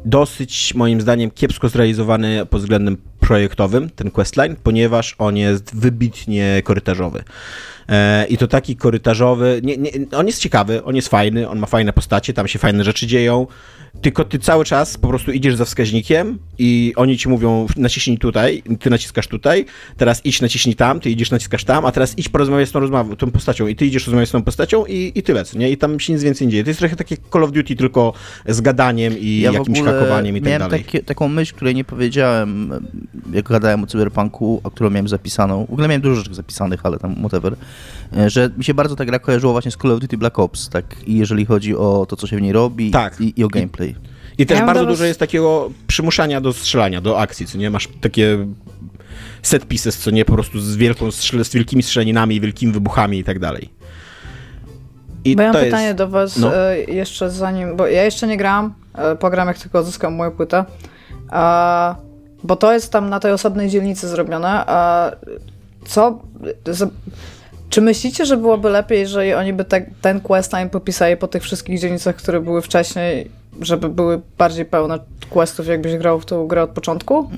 dosyć, 0.06 0.74
moim 0.76 1.02
zdaniem, 1.02 1.32
kiepsko 1.32 1.70
zrealizowany 1.70 2.46
pod 2.46 2.62
względem 2.62 2.98
projektowym, 3.22 3.90
ten 3.90 4.12
questline, 4.12 4.56
ponieważ 4.64 5.16
on 5.18 5.38
jest 5.38 5.76
wybitnie 5.76 6.62
korytarzowy. 6.64 7.24
E, 7.90 8.26
I 8.30 8.38
to 8.38 8.48
taki 8.48 8.76
korytarzowy, 8.76 9.62
nie, 9.64 9.78
nie, 9.78 9.92
on 10.12 10.28
jest 10.28 10.40
ciekawy, 10.40 10.84
on 10.84 10.96
jest 10.96 11.08
fajny, 11.08 11.50
on 11.50 11.60
ma 11.60 11.68
fajne 11.68 11.94
postacie, 11.94 12.34
tam 12.34 12.48
się 12.48 12.60
fajne 12.60 12.84
rzeczy 12.84 13.08
dzieją, 13.08 13.48
tylko 14.02 14.24
ty 14.24 14.40
cały 14.40 14.66
czas 14.66 14.98
po 14.98 15.08
prostu 15.08 15.32
idziesz 15.32 15.56
za 15.56 15.66
wskaźnikiem 15.66 16.40
i 16.58 16.94
oni 16.96 17.18
ci 17.18 17.30
mówią 17.30 17.68
naciśnij 17.78 18.18
tutaj, 18.18 18.64
ty 18.80 18.90
naciskasz 18.90 19.28
tutaj, 19.28 19.66
teraz 19.98 20.26
idź 20.26 20.42
naciśnij 20.42 20.76
tam, 20.76 21.00
ty 21.00 21.10
idziesz 21.10 21.32
naciskasz 21.32 21.64
tam, 21.64 21.86
a 21.86 21.92
teraz 21.92 22.18
idź 22.18 22.30
porozmawiać 22.30 22.70
z 22.70 22.72
tą, 22.72 23.16
tą 23.16 23.32
postacią 23.32 23.68
i 23.68 23.76
ty 23.76 23.86
idziesz 23.86 24.08
rozmawiać 24.08 24.30
z 24.30 24.32
tą 24.32 24.44
postacią 24.44 24.86
i, 24.86 25.12
i 25.16 25.24
tyle, 25.24 25.46
co 25.46 25.58
nie? 25.58 25.72
I 25.72 25.78
tam 25.78 26.00
się 26.00 26.14
nic 26.14 26.24
więcej 26.24 26.48
nie 26.48 26.52
dzieje. 26.52 26.64
To 26.64 26.70
jest 26.70 26.80
trochę 26.80 26.96
takie 26.96 27.18
Call 27.34 27.44
of 27.44 27.52
Duty 27.52 27.76
tylko 27.76 28.14
z 28.48 28.62
gadaniem 28.62 29.20
i 29.20 29.40
Ja 29.40 29.52
jakimś 29.52 29.82
hakowaniem 29.82 30.38
i 30.38 30.42
tak 30.42 30.48
miałem 30.48 30.62
dalej. 30.62 30.86
Takie, 30.86 31.04
taką 31.04 31.28
myśl, 31.28 31.56
której 31.56 31.76
nie 31.76 31.84
powiedziałem. 31.84 32.72
Jak 33.34 33.46
gadałem 33.50 33.84
o 33.84 33.88
Cyberpunku, 33.88 34.62
o 34.64 34.72
którą 34.72 34.90
miałem 34.90 35.08
zapisaną, 35.08 35.66
w 35.66 35.74
ogóle 35.74 35.88
miałem 35.88 36.02
dużo 36.02 36.16
rzeczy 36.16 36.34
zapisanych, 36.34 36.80
ale 36.84 37.00
tam 37.00 37.16
whatever, 37.16 37.56
e, 38.18 38.30
że 38.30 38.50
mi 38.58 38.64
się 38.64 38.74
bardzo 38.74 38.96
ta 38.96 39.06
gra 39.06 39.20
kojarzyła 39.20 39.52
właśnie 39.52 39.72
z 39.72 39.78
Call 39.78 39.92
of 39.92 40.00
Duty 40.00 40.18
Black 40.18 40.40
Ops, 40.40 40.70
tak, 40.70 40.86
i 41.08 41.18
jeżeli 41.18 41.46
chodzi 41.46 41.76
o 41.78 42.06
to, 42.10 42.16
co 42.16 42.28
się 42.28 42.38
w 42.38 42.42
niej 42.42 42.52
robi 42.52 42.92
Tak. 42.92 43.22
i, 43.22 43.40
i 43.40 43.44
o 43.44 43.48
gameplay. 43.48 43.96
I 44.38 44.46
też 44.46 44.60
Ja 44.60 44.66
bardzo 44.66 44.86
dużo 44.86 45.06
jest 45.06 45.20
takiego 45.20 45.72
przymuszania 45.88 46.42
do 46.42 46.54
strzelania, 46.54 47.02
do 47.02 47.20
akcji, 47.20 47.46
co 47.46 47.58
nie? 47.58 47.70
Masz 47.70 47.90
takie 48.02 48.48
set 49.42 49.66
pieces, 49.68 49.98
co 49.98 50.12
nie? 50.12 50.26
Po 50.26 50.34
prostu 50.34 50.60
z, 50.60 50.76
wielką, 50.76 51.08
strzel- 51.08 51.44
z 51.44 51.54
wielkimi 51.54 51.84
strzelaninami, 51.84 52.42
wielkimi 52.42 52.74
wybuchami 52.74 53.20
i 53.20 53.24
tak 53.24 53.40
dalej. 53.40 53.70
I 55.26 55.36
Bo 55.36 55.44
ja 55.44 55.54
mam 55.54 55.64
pytanie 55.64 55.86
jest... 55.86 55.98
do 55.98 56.10
was 56.10 56.38
no. 56.38 56.56
e, 56.56 56.80
jeszcze 56.80 57.30
zanim, 57.30 57.76
bo 57.76 57.88
ja 57.88 58.04
jeszcze 58.04 58.28
nie 58.28 58.38
grałam, 58.38 58.74
e, 58.94 59.16
pogram 59.16 59.48
jak 59.48 59.58
tylko 59.58 59.80
odzyskam 59.80 60.14
moją 60.14 60.32
płytę, 60.32 60.66
a, 61.30 61.96
bo 62.44 62.56
to 62.56 62.74
jest 62.74 62.92
tam 62.92 63.10
na 63.10 63.20
tej 63.20 63.32
osobnej 63.32 63.70
dzielnicy 63.70 64.08
zrobione, 64.08 64.50
a 64.68 65.12
co, 65.86 66.20
czy 67.70 67.82
myślicie, 67.82 68.26
że 68.26 68.38
byłoby 68.38 68.70
lepiej, 68.70 69.00
jeżeli 69.00 69.34
oni 69.34 69.54
by 69.54 69.66
te, 69.66 69.86
ten 70.02 70.22
quest 70.22 70.52
time 70.52 70.70
popisali 70.70 71.18
po 71.18 71.28
tych 71.28 71.44
wszystkich 71.44 71.80
dzielnicach, 71.80 72.16
które 72.16 72.42
były 72.42 72.62
wcześniej, 72.62 73.32
żeby 73.62 73.90
były 73.90 74.22
bardziej 74.38 74.66
pełne 74.66 75.00
questów, 75.30 75.68
jakbyś 75.68 75.96
grał 75.98 76.20
w 76.20 76.26
tą 76.26 76.48
grę 76.48 76.64
od 76.64 76.70
początku? 76.70 77.30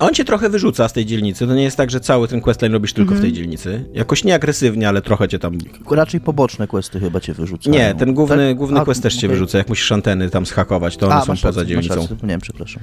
On 0.00 0.14
cię 0.14 0.24
trochę 0.24 0.48
wyrzuca 0.48 0.88
z 0.88 0.92
tej 0.92 1.06
dzielnicy. 1.06 1.46
To 1.46 1.54
nie 1.54 1.62
jest 1.62 1.76
tak, 1.76 1.90
że 1.90 2.00
cały 2.00 2.28
ten 2.28 2.40
questline 2.40 2.72
robisz 2.72 2.92
tylko 2.92 3.12
Mhm. 3.12 3.20
w 3.20 3.22
tej 3.22 3.32
dzielnicy. 3.32 3.84
Jakoś 3.92 4.24
nie 4.24 4.34
agresywnie, 4.34 4.88
ale 4.88 5.02
trochę 5.02 5.28
cię 5.28 5.38
tam... 5.38 5.58
Raczej 5.90 6.20
poboczne 6.20 6.66
questy 6.66 7.00
chyba 7.00 7.20
cię 7.20 7.34
wyrzucają. 7.34 7.76
Nie, 7.76 7.94
ten 7.94 8.14
główny, 8.14 8.48
Tak? 8.48 8.56
główny 8.56 8.80
A, 8.80 8.84
quest 8.84 9.02
też 9.02 9.14
cię 9.14 9.18
okej. 9.18 9.30
wyrzuca. 9.30 9.58
Jak 9.58 9.68
musisz 9.68 9.92
anteny 9.92 10.30
tam 10.30 10.46
schakować, 10.46 10.96
to 10.96 11.06
one 11.06 11.14
A, 11.14 11.20
są 11.20 11.26
poza 11.26 11.46
rację, 11.48 11.66
dzielnicą. 11.66 12.00
Nie 12.22 12.28
wiem, 12.28 12.40
przepraszam. 12.40 12.82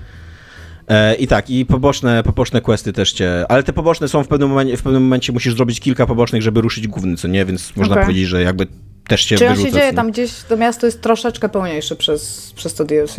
E, 0.88 1.16
I 1.16 1.28
tak, 1.28 1.50
i 1.50 1.66
poboczne, 1.66 2.24
poboczne 2.24 2.62
questy 2.62 2.94
też 2.94 3.12
cię. 3.12 3.46
Ale 3.50 3.64
te 3.64 3.74
poboczne 3.74 4.08
są 4.08 4.24
w 4.24 4.28
pewnym 4.28 4.50
momencie, 4.50 4.78
w 4.78 4.82
pewnym 4.82 5.04
momencie 5.04 5.34
musisz 5.34 5.56
zrobić 5.56 5.80
kilka 5.80 6.06
pobocznych, 6.06 6.42
żeby 6.42 6.62
ruszyć 6.62 6.88
główny, 6.88 7.18
co 7.18 7.28
nie? 7.28 7.46
Więc 7.46 7.76
można 7.76 7.94
Okej. 7.94 8.06
powiedzieć, 8.06 8.28
że 8.28 8.42
jakby 8.42 8.68
też 9.08 9.26
cię 9.26 9.38
Czy 9.38 9.50
on 9.50 9.56
się 9.56 9.72
dzieje 9.72 9.94
tam 9.94 10.12
gdzieś, 10.12 10.32
to 10.50 10.58
miasto 10.58 10.86
jest 10.86 11.02
troszeczkę 11.02 11.50
pełniejsze 11.50 11.96
przez, 11.96 12.54
przez 12.56 12.74
to 12.74 12.86
DLC. 12.86 13.16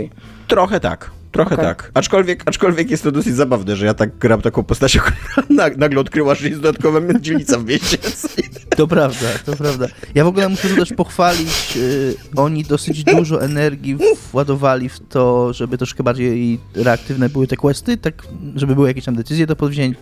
Trochę 0.48 0.80
tak. 0.80 1.10
Trochę 1.32 1.54
Okej. 1.54 1.66
tak. 1.66 1.90
Aczkolwiek, 1.94 2.42
aczkolwiek 2.46 2.90
jest 2.90 3.02
to 3.02 3.12
dosyć 3.12 3.34
zabawne, 3.34 3.76
że 3.76 3.86
ja 3.86 3.94
tak 3.94 4.18
gram 4.18 4.42
taką 4.42 4.62
postacią, 4.62 5.00
która 5.06 5.70
nagle 5.76 6.00
odkryła, 6.00 6.34
że 6.34 6.48
jest 6.48 6.60
dodatkowa 6.60 7.00
dzielnica 7.20 7.58
w 7.58 7.64
mieście. 7.64 7.98
To 8.76 8.86
prawda, 8.86 9.26
to 9.46 9.56
prawda. 9.56 9.86
Ja 10.14 10.24
w 10.24 10.26
ogóle 10.26 10.48
muszę 10.48 10.68
też 10.68 10.92
pochwalić, 10.92 11.76
y, 11.76 12.14
oni 12.36 12.64
dosyć 12.64 13.04
dużo 13.04 13.44
energii 13.44 13.98
władowali 14.32 14.88
w 14.88 15.00
to, 15.08 15.52
żeby 15.52 15.78
troszkę 15.78 16.02
bardziej 16.02 16.60
reaktywne 16.74 17.28
były 17.28 17.46
te 17.46 17.56
questy, 17.56 17.96
tak, 17.96 18.22
żeby 18.54 18.74
były 18.74 18.88
jakieś 18.88 19.04
tam 19.04 19.14
decyzje 19.14 19.46
do 19.46 19.56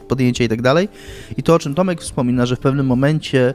podjęcia 0.09 0.45
i 0.45 0.49
tak 0.49 0.63
dalej. 0.63 0.89
I 1.37 1.43
to, 1.43 1.55
o 1.55 1.59
czym 1.59 1.75
Tomek 1.75 2.01
wspomina, 2.01 2.47
że 2.47 2.57
w 2.57 2.61
pewnym 2.61 2.87
momencie 2.87 3.55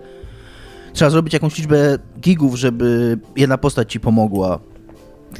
trzeba 0.93 1.11
zrobić 1.11 1.33
jakąś 1.33 1.57
liczbę 1.57 1.99
gigów, 2.19 2.55
żeby 2.55 3.19
jedna 3.35 3.57
postać 3.57 3.91
ci 3.91 3.99
pomogła. 3.99 4.59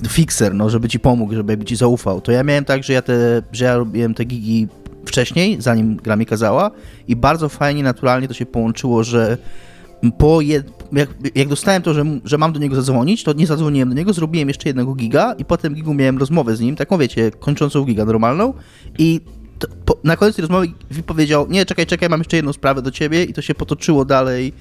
Fixer, 0.10 0.54
no, 0.54 0.70
żeby 0.70 0.90
ci 0.90 1.00
pomógł, 1.00 1.34
żeby 1.34 1.66
ci 1.66 1.76
zaufał. 1.76 2.22
To 2.22 2.32
ja 2.32 2.44
miałem 2.44 2.66
tak, 2.66 2.84
że 2.84 2.94
ja 2.94 3.02
te, 3.02 3.42
że 3.52 3.66
ja 3.66 3.78
robiłem 3.78 4.14
te 4.14 4.26
gigi 4.26 4.68
wcześniej, 5.06 5.58
zanim 5.60 5.96
gra 5.96 6.16
mi 6.16 6.26
kazała 6.26 6.72
i 7.08 7.16
bardzo 7.16 7.50
fajnie, 7.50 7.84
naturalnie 7.84 8.28
to 8.28 8.34
się 8.34 8.46
połączyło, 8.46 9.04
że 9.04 9.38
po 10.18 10.42
jed... 10.42 10.68
jak, 10.92 11.10
jak 11.36 11.48
dostałem 11.48 11.82
to, 11.82 11.94
że, 11.94 12.04
że 12.24 12.38
mam 12.38 12.54
do 12.54 12.60
niego 12.60 12.76
zadzwonić, 12.76 13.24
to 13.24 13.34
nie 13.34 13.48
zadzwoniłem 13.48 13.90
do 13.90 13.96
niego, 13.96 14.14
zrobiłem 14.14 14.48
jeszcze 14.48 14.70
jednego 14.70 14.96
giga 14.96 15.34
i 15.34 15.46
potem 15.46 15.74
gigu 15.74 15.94
miałem 15.94 16.18
rozmowę 16.18 16.56
z 16.56 16.60
nim, 16.60 16.76
taką 16.76 16.98
wiecie, 16.98 17.32
kończącą 17.32 17.86
giga 17.86 18.06
normalną 18.06 18.54
i 18.98 19.22
to, 19.60 19.68
po, 19.86 19.98
na 20.04 20.18
koniec 20.18 20.36
tej 20.36 20.42
rozmowy 20.42 20.68
Wi 20.92 21.04
powiedział, 21.04 21.48
nie, 21.50 21.66
czekaj, 21.66 21.86
czekaj, 21.86 22.10
mam 22.10 22.20
jeszcze 22.20 22.36
jedną 22.36 22.54
sprawę 22.54 22.82
do 22.82 22.92
ciebie 22.92 23.24
i 23.24 23.34
to 23.34 23.42
się 23.42 23.56
potoczyło 23.56 24.06
dalej. 24.06 24.54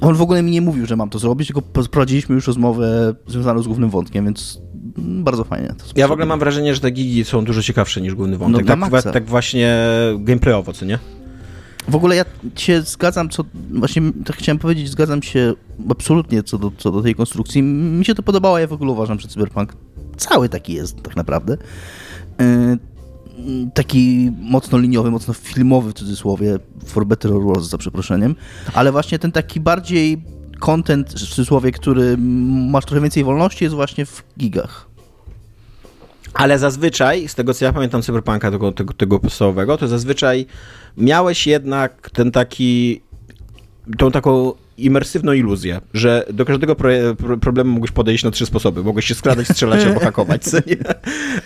On 0.00 0.14
w 0.14 0.22
ogóle 0.22 0.42
mi 0.42 0.50
nie 0.50 0.60
mówił, 0.60 0.86
że 0.86 0.96
mam 0.96 1.10
to 1.10 1.18
zrobić, 1.18 1.48
tylko 1.48 1.62
prowadziliśmy 1.90 2.34
już 2.34 2.46
rozmowę 2.46 3.14
związaną 3.26 3.62
z 3.62 3.66
głównym 3.66 3.90
wątkiem, 3.90 4.24
więc 4.24 4.60
mm, 4.98 5.24
bardzo 5.24 5.44
fajnie. 5.44 5.68
To 5.68 5.84
Ja 5.96 6.08
w 6.08 6.12
ogóle 6.12 6.26
mam 6.26 6.38
wrażenie, 6.38 6.74
że 6.74 6.80
te 6.80 6.90
gigi 6.90 7.24
są 7.24 7.44
dużo 7.44 7.62
ciekawsze 7.62 8.00
niż 8.00 8.14
główny 8.14 8.38
wątek. 8.38 8.66
No, 8.66 8.90
tak, 8.90 9.12
tak 9.12 9.24
właśnie 9.24 9.76
gameplayowo, 10.18 10.72
co 10.72 10.84
nie? 10.84 10.98
W 11.88 11.96
ogóle 11.96 12.16
ja 12.16 12.24
się 12.56 12.82
zgadzam, 12.82 13.28
co 13.28 13.44
właśnie 13.70 14.02
tak 14.24 14.36
chciałem 14.36 14.58
powiedzieć, 14.58 14.90
zgadzam 14.90 15.22
się 15.22 15.54
absolutnie 15.90 16.42
co 16.42 16.58
do, 16.58 16.72
co 16.78 16.92
do 16.92 17.02
tej 17.02 17.14
konstrukcji. 17.14 17.62
Mi 17.62 18.04
się 18.04 18.14
to 18.14 18.22
podobało, 18.22 18.58
ja 18.58 18.66
w 18.66 18.72
ogóle 18.72 18.92
uważam, 18.92 19.20
że 19.20 19.28
Cyberpunk 19.28 19.76
cały 20.16 20.48
taki 20.48 20.72
jest 20.72 21.02
tak 21.02 21.16
naprawdę. 21.16 21.56
Yy, 22.38 22.78
taki 23.74 24.32
mocno 24.40 24.78
liniowy, 24.78 25.10
mocno 25.10 25.34
filmowy 25.34 25.90
w 25.90 25.94
cudzysłowie, 25.94 26.58
for 26.86 27.06
better 27.06 27.32
or 27.32 27.42
worse, 27.42 27.68
za 27.68 27.78
przeproszeniem, 27.78 28.34
ale 28.74 28.92
właśnie 28.92 29.18
ten 29.18 29.32
taki 29.32 29.60
bardziej 29.60 30.22
content, 30.58 31.12
w 31.12 31.28
cudzysłowie, 31.28 31.72
który 31.72 32.16
masz 32.70 32.84
trochę 32.84 33.00
więcej 33.00 33.24
wolności, 33.24 33.64
jest 33.64 33.74
właśnie 33.74 34.06
w 34.06 34.24
gigach. 34.38 34.86
Ale 36.34 36.58
zazwyczaj, 36.58 37.28
z 37.28 37.34
tego 37.34 37.54
co 37.54 37.64
ja 37.64 37.72
pamiętam 37.72 38.02
Cyberpunka, 38.02 38.50
tego, 38.50 38.72
tego, 38.72 38.94
tego 38.94 39.18
podstawowego, 39.18 39.76
to 39.76 39.88
zazwyczaj 39.88 40.46
miałeś 40.96 41.46
jednak 41.46 42.10
ten 42.10 42.30
taki, 42.32 43.00
tą 43.98 44.10
taką 44.10 44.52
imersywną 44.78 45.32
iluzję, 45.32 45.80
że 45.94 46.26
do 46.32 46.44
każdego 46.44 46.74
pro, 46.74 46.90
pro, 47.18 47.36
problemu 47.36 47.72
mogłeś 47.72 47.90
podejść 47.90 48.24
na 48.24 48.30
trzy 48.30 48.46
sposoby. 48.46 48.84
Mogłeś 48.84 49.06
się 49.06 49.14
skradać, 49.14 49.48
strzelać 49.48 49.84
albo 49.84 50.00
hakować, 50.00 50.44
co 50.44 50.56
nie? 50.56 50.76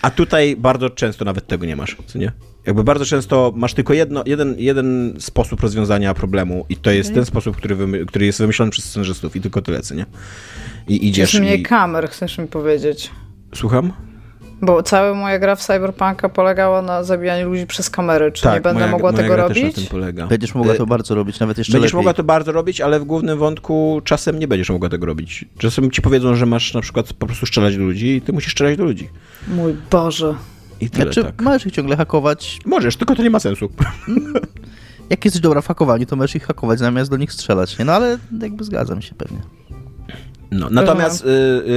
A 0.02 0.10
tutaj 0.10 0.56
bardzo 0.56 0.90
często 0.90 1.24
nawet 1.24 1.46
tego 1.46 1.66
nie 1.66 1.76
masz, 1.76 1.96
co 2.06 2.18
nie? 2.18 2.32
Jakby 2.66 2.84
bardzo 2.84 3.04
często 3.04 3.52
masz 3.56 3.74
tylko 3.74 3.94
jedno, 3.94 4.22
jeden, 4.26 4.54
jeden 4.58 5.14
sposób 5.18 5.60
rozwiązania 5.60 6.14
problemu 6.14 6.66
i 6.68 6.76
to 6.76 6.90
jest 6.90 7.14
ten 7.14 7.24
sposób, 7.24 7.56
który, 7.56 8.06
który 8.06 8.26
jest 8.26 8.38
wymyślony 8.38 8.70
przez 8.70 8.84
scenarzystów 8.84 9.36
i 9.36 9.40
tylko 9.40 9.62
tyle, 9.62 9.80
co 9.80 9.94
nie? 9.94 10.06
I 10.88 11.08
idziesz 11.08 11.34
Jest 11.34 11.44
mniej 11.44 11.60
i... 11.60 11.62
kamer, 11.62 12.08
chcesz 12.08 12.38
mi 12.38 12.46
powiedzieć. 12.46 13.10
Słucham? 13.54 13.92
Bo 14.62 14.82
cała 14.82 15.14
moja 15.14 15.38
gra 15.38 15.56
w 15.56 15.60
Cyberpunka 15.60 16.28
polegała 16.28 16.82
na 16.82 17.04
zabijaniu 17.04 17.50
ludzi 17.50 17.66
przez 17.66 17.90
kamery. 17.90 18.32
Czy 18.32 18.46
nie 18.46 18.52
będę 18.52 18.64
Tak, 18.70 18.74
moja, 18.74 18.86
mogła 18.86 19.12
moja 19.12 19.22
tego 19.22 19.34
gra 19.34 19.48
też 19.48 19.56
na 19.56 19.62
robić? 19.62 19.76
tym 19.76 19.86
polega. 19.86 20.26
Będziesz 20.26 20.54
mogła 20.54 20.74
Y, 20.74 20.76
to 20.76 20.86
bardzo 20.86 21.14
robić, 21.14 21.40
nawet 21.40 21.58
jeszcze 21.58 21.72
Będziesz 21.72 21.92
lepiej. 21.92 21.96
mogła 21.96 22.14
to 22.14 22.24
bardzo 22.24 22.52
robić, 22.52 22.80
ale 22.80 23.00
w 23.00 23.04
głównym 23.04 23.38
wątku 23.38 24.00
czasem 24.04 24.38
nie 24.38 24.48
będziesz 24.48 24.70
mogła 24.70 24.88
tego 24.88 25.06
robić. 25.06 25.44
Czasem 25.58 25.90
ci 25.90 26.02
powiedzą, 26.02 26.34
że 26.34 26.46
masz 26.46 26.74
na 26.74 26.80
przykład 26.80 27.12
po 27.12 27.26
prostu 27.26 27.46
strzelać 27.46 27.76
do 27.76 27.82
ludzi 27.82 28.06
i 28.16 28.20
ty 28.20 28.32
musisz 28.32 28.52
strzelać 28.52 28.76
do 28.76 28.84
ludzi. 28.84 29.08
Mój 29.48 29.76
Boże. 29.90 30.34
I 30.80 30.90
tyle, 30.90 31.04
Znaczy, 31.04 31.24
tak. 31.24 31.42
możesz 31.42 31.66
ich 31.66 31.72
ciągle 31.72 31.96
hakować. 31.96 32.58
Możesz, 32.66 32.96
tylko 32.96 33.14
to 33.14 33.22
nie 33.22 33.30
ma 33.30 33.40
sensu. 33.40 33.68
Jak 35.10 35.24
jesteś 35.24 35.42
dobra 35.42 35.60
w 35.60 35.66
hakowaniu, 35.66 36.06
to 36.06 36.16
możesz 36.16 36.36
ich 36.36 36.44
hakować 36.46 36.78
zamiast 36.78 37.10
do 37.10 37.16
nich 37.16 37.32
strzelać, 37.32 37.78
nie? 37.78 37.84
No 37.84 37.92
ale 37.92 38.18
jakby 38.42 38.64
zgadzam 38.64 39.02
się 39.02 39.14
pewnie. 39.14 39.38
No, 40.50 40.68
natomiast 40.70 41.24
y, 41.24 41.28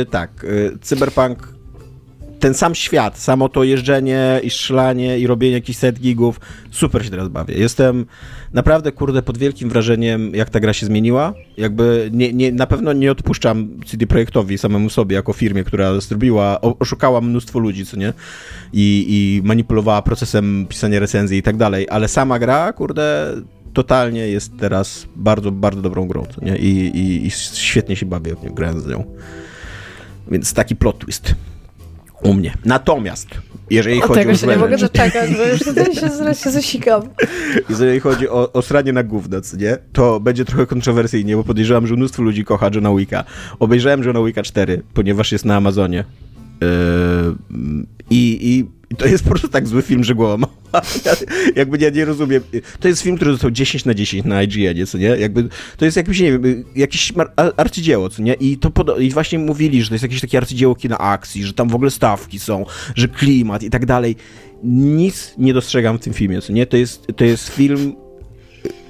y, 0.01 0.05
tak, 0.05 0.43
y, 0.43 0.77
Cyberpunk, 0.81 1.47
ten 2.43 2.53
sam 2.53 2.75
świat, 2.75 3.17
samo 3.17 3.49
to 3.49 3.63
jeżdżenie 3.63 4.39
i 4.43 4.49
strzelanie 4.49 5.19
i 5.19 5.27
robienie 5.27 5.53
jakichś 5.53 5.79
set 5.79 5.99
gigów, 5.99 6.39
super 6.71 7.05
się 7.05 7.09
teraz 7.09 7.27
bawię. 7.27 7.55
Jestem 7.55 8.05
naprawdę, 8.53 8.91
kurde, 8.91 9.21
pod 9.21 9.37
wielkim 9.37 9.69
wrażeniem, 9.69 10.35
jak 10.35 10.49
ta 10.49 10.59
gra 10.59 10.73
się 10.73 10.85
zmieniła. 10.85 11.33
Jakby 11.57 12.09
nie, 12.13 12.33
nie, 12.33 12.51
na 12.51 12.67
pewno 12.67 12.93
nie 12.93 13.11
odpuszczam 13.11 13.79
CD 13.85 14.07
Projektowi 14.07 14.57
samemu 14.57 14.89
sobie, 14.89 15.15
jako 15.15 15.33
firmie, 15.33 15.63
która 15.63 15.99
zrobiła, 16.01 16.61
oszukała 16.61 17.21
mnóstwo 17.21 17.59
ludzi, 17.59 17.85
co 17.85 17.97
nie? 17.97 18.13
I, 18.73 19.05
I 19.07 19.41
manipulowała 19.47 20.01
procesem 20.01 20.65
pisania 20.69 20.99
recenzji 20.99 21.37
i 21.37 21.43
tak 21.43 21.57
dalej, 21.57 21.87
ale 21.89 22.07
sama 22.07 22.39
gra, 22.39 22.73
kurde, 22.73 23.35
totalnie 23.73 24.27
jest 24.27 24.51
teraz 24.59 25.07
bardzo, 25.15 25.51
bardzo 25.51 25.81
dobrą 25.81 26.07
grą, 26.07 26.25
nie? 26.41 26.57
I, 26.57 26.97
i, 26.97 27.27
i 27.27 27.31
świetnie 27.53 27.95
się 27.95 28.05
bawię 28.05 28.35
grając 28.43 28.83
z 28.83 28.87
nią. 28.87 29.03
Więc 30.31 30.53
taki 30.53 30.75
plot 30.75 30.99
twist 30.99 31.35
u 32.23 32.33
mnie. 32.33 32.53
Natomiast, 32.65 33.27
jeżeli 33.69 34.03
O 34.03 34.07
chodzi 34.07 34.19
tego 34.19 34.31
o 34.31 34.35
się 34.35 34.47
nie 34.47 34.57
mogę 34.57 34.77
doczekać, 34.77 35.31
bo 35.37 35.43
już 35.43 35.59
tutaj 35.59 35.95
się 35.95 36.09
zaraz 36.09 36.43
się 36.43 36.51
zasikam. 36.51 37.01
jeżeli 37.69 37.99
chodzi 37.99 38.29
o, 38.29 38.53
o 38.53 38.61
sranie 38.61 38.93
na 38.93 39.03
gówno, 39.03 39.41
co 39.41 39.57
nie? 39.57 39.77
To 39.93 40.19
będzie 40.19 40.45
trochę 40.45 40.65
kontrowersyjnie, 40.65 41.35
bo 41.35 41.43
podejrzewam, 41.43 41.87
że 41.87 41.95
mnóstwo 41.95 42.23
ludzi 42.23 42.45
kocha 42.45 42.69
Johna 42.73 42.95
Wicka. 42.95 43.23
Obejrzałem 43.59 44.03
Johna 44.03 44.23
Wicka 44.23 44.43
4, 44.43 44.81
ponieważ 44.93 45.31
jest 45.31 45.45
na 45.45 45.55
Amazonie. 45.55 46.03
Yy, 46.61 46.67
i, 48.09 48.39
i, 48.41 48.65
I 48.93 48.95
to 48.95 49.05
jest 49.05 49.23
po 49.23 49.29
prostu 49.29 49.47
tak 49.47 49.67
zły 49.67 49.81
film, 49.81 50.03
że 50.03 50.15
głowa 50.15 50.37
mała. 50.37 50.81
Jakby 51.55 51.77
ja 51.77 51.89
nie 51.89 52.05
rozumiem. 52.05 52.43
To 52.79 52.87
jest 52.87 53.01
film, 53.01 53.15
który 53.15 53.31
został 53.31 53.51
10 53.51 53.85
na 53.85 53.93
10 53.93 54.25
na 54.25 54.43
IGN, 54.43 54.85
co 54.85 54.97
nie? 54.97 55.07
Jakby, 55.07 55.49
to 55.77 55.85
jest 55.85 55.97
jakieś, 55.97 56.19
nie 56.19 56.31
wiem, 56.31 56.63
jakieś 56.75 57.13
arcydzieło, 57.57 58.09
co 58.09 58.21
nie? 58.21 58.33
I, 58.33 58.57
to 58.57 58.69
podo- 58.69 59.01
I 59.01 59.09
właśnie 59.09 59.39
mówili, 59.39 59.83
że 59.83 59.89
to 59.89 59.95
jest 59.95 60.03
jakieś 60.03 60.21
takie 60.21 60.37
arcydzieło 60.37 60.75
kina 60.75 60.97
akcji, 60.97 61.43
że 61.43 61.53
tam 61.53 61.69
w 61.69 61.75
ogóle 61.75 61.91
stawki 61.91 62.39
są, 62.39 62.65
że 62.95 63.07
klimat 63.07 63.63
i 63.63 63.69
tak 63.69 63.85
dalej. 63.85 64.15
Nic 64.63 65.33
nie 65.37 65.53
dostrzegam 65.53 65.97
w 65.97 66.01
tym 66.01 66.13
filmie, 66.13 66.41
co 66.41 66.53
nie? 66.53 66.65
To 66.65 66.77
jest, 66.77 67.07
to 67.15 67.25
jest 67.25 67.49
film 67.49 67.95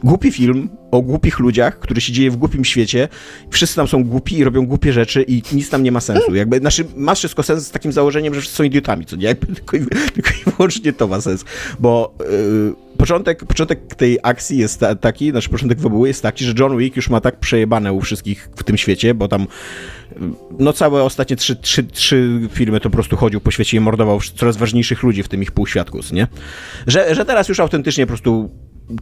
Głupi 0.04 0.32
film 0.32 0.70
o 0.92 1.02
głupich 1.02 1.40
ludziach, 1.40 1.80
który 1.80 2.02
się 2.02 2.14
dzieje 2.14 2.32
w 2.32 2.36
głupim 2.36 2.66
świecie. 2.66 3.08
Wszyscy 3.50 3.76
tam 3.76 3.88
są 3.88 4.04
głupi 4.04 4.38
i 4.38 4.44
robią 4.44 4.66
głupie 4.66 4.94
rzeczy 4.94 5.26
i 5.28 5.42
nic 5.54 5.70
tam 5.70 5.84
nie 5.84 5.92
ma 5.92 6.00
sensu. 6.00 6.36
Jakby, 6.42 6.60
znaczy, 6.60 6.86
ma 6.96 7.16
wszystko 7.16 7.44
sens 7.44 7.68
z 7.68 7.72
takim 7.72 7.92
założeniem, 7.92 8.34
że 8.34 8.42
wszyscy 8.42 8.58
są 8.58 8.64
idiotami, 8.64 9.06
co 9.06 9.16
nie? 9.16 9.26
Jakby, 9.26 9.48
tylko, 9.56 9.78
i, 9.78 9.86
tylko 10.14 10.30
i 10.30 10.52
wyłącznie 10.52 10.94
to 10.94 11.08
ma 11.08 11.22
sens. 11.22 11.46
Bo 11.80 12.18
yy, 12.20 12.74
początek, 12.98 13.46
początek 13.46 13.96
tej 13.96 14.20
akcji 14.24 14.58
jest 14.58 14.80
ta, 14.80 14.96
taki, 14.96 15.32
znaczy 15.32 15.50
początek 15.50 15.80
fabuły 15.80 16.08
jest 16.08 16.22
taki, 16.22 16.46
że 16.46 16.54
John 16.60 16.78
Wick 16.78 16.96
już 16.96 17.10
ma 17.10 17.22
tak 17.22 17.40
przejebane 17.40 17.94
u 17.94 18.02
wszystkich 18.02 18.50
w 18.56 18.64
tym 18.64 18.78
świecie, 18.78 19.14
bo 19.14 19.28
tam 19.28 19.48
no 20.60 20.74
całe 20.74 21.04
ostatnie 21.04 21.36
trzy, 21.36 21.56
trzy, 21.56 21.84
trzy 21.84 22.50
filmy 22.52 22.80
to 22.80 22.90
po 22.90 22.94
prostu 22.96 23.18
chodził 23.18 23.42
po 23.42 23.52
świecie 23.52 23.78
i 23.78 23.80
mordował 23.80 24.20
coraz 24.36 24.58
ważniejszych 24.58 25.04
ludzi, 25.04 25.24
w 25.24 25.28
tym 25.28 25.42
ich 25.42 25.52
półświadku, 25.52 26.00
nie? 26.12 26.28
Że, 26.88 27.16
że 27.16 27.26
teraz 27.26 27.50
już 27.50 27.60
autentycznie 27.60 28.06
po 28.06 28.08
prostu 28.08 28.50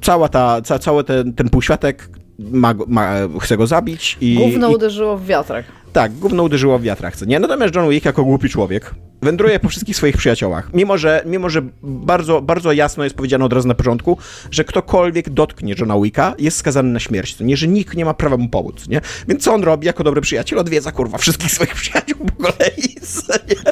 cała 0.01 0.29
ta, 0.29 0.61
ca, 0.61 0.79
cały 0.79 1.03
ten, 1.03 1.33
ten 1.33 1.50
półświatek 1.50 2.09
ma, 2.39 2.73
ma, 2.88 3.13
chce 3.39 3.57
go 3.57 3.67
zabić 3.67 4.17
i... 4.21 4.35
Gówno 4.35 4.69
i, 4.69 4.75
uderzyło 4.75 5.17
w 5.17 5.25
wiatrak. 5.25 5.65
Tak, 5.93 6.13
gówno 6.13 6.43
uderzyło 6.43 6.79
w 6.79 6.81
wiatrach, 6.81 7.15
co 7.15 7.25
nie? 7.25 7.39
Natomiast 7.39 7.75
John 7.75 7.89
Wick 7.89 8.05
jako 8.05 8.23
głupi 8.23 8.50
człowiek 8.50 8.95
wędruje 9.21 9.59
po 9.59 9.69
wszystkich 9.69 9.95
swoich 9.95 10.17
przyjaciołach. 10.17 10.69
Mimo, 10.73 10.97
że, 10.97 11.23
mimo, 11.25 11.50
że 11.50 11.61
bardzo, 11.83 12.41
bardzo 12.41 12.71
jasno 12.71 13.03
jest 13.03 13.15
powiedziane 13.15 13.45
od 13.45 13.53
razu 13.53 13.67
na 13.67 13.75
początku, 13.75 14.17
że 14.51 14.63
ktokolwiek 14.63 15.29
dotknie 15.29 15.75
Johna 15.79 16.00
Wicka 16.00 16.35
jest 16.39 16.57
skazany 16.57 16.89
na 16.89 17.00
śmierć, 17.00 17.35
co 17.35 17.43
nie? 17.43 17.57
Że 17.57 17.67
nikt 17.67 17.95
nie 17.95 18.05
ma 18.05 18.13
prawa 18.13 18.38
mu 18.38 18.50
pomóc, 18.50 18.88
nie? 18.88 19.01
Więc 19.27 19.43
co 19.43 19.53
on 19.53 19.63
robi 19.63 19.88
jako 19.88 20.03
dobry 20.03 20.21
przyjaciel? 20.21 20.59
Odwiedza, 20.59 20.91
kurwa, 20.91 21.17
wszystkich 21.17 21.51
swoich 21.51 21.75
przyjaciół 21.75 22.17
po 22.25 22.43
kolei, 22.43 22.95
co 23.13 23.33
nie? 23.33 23.71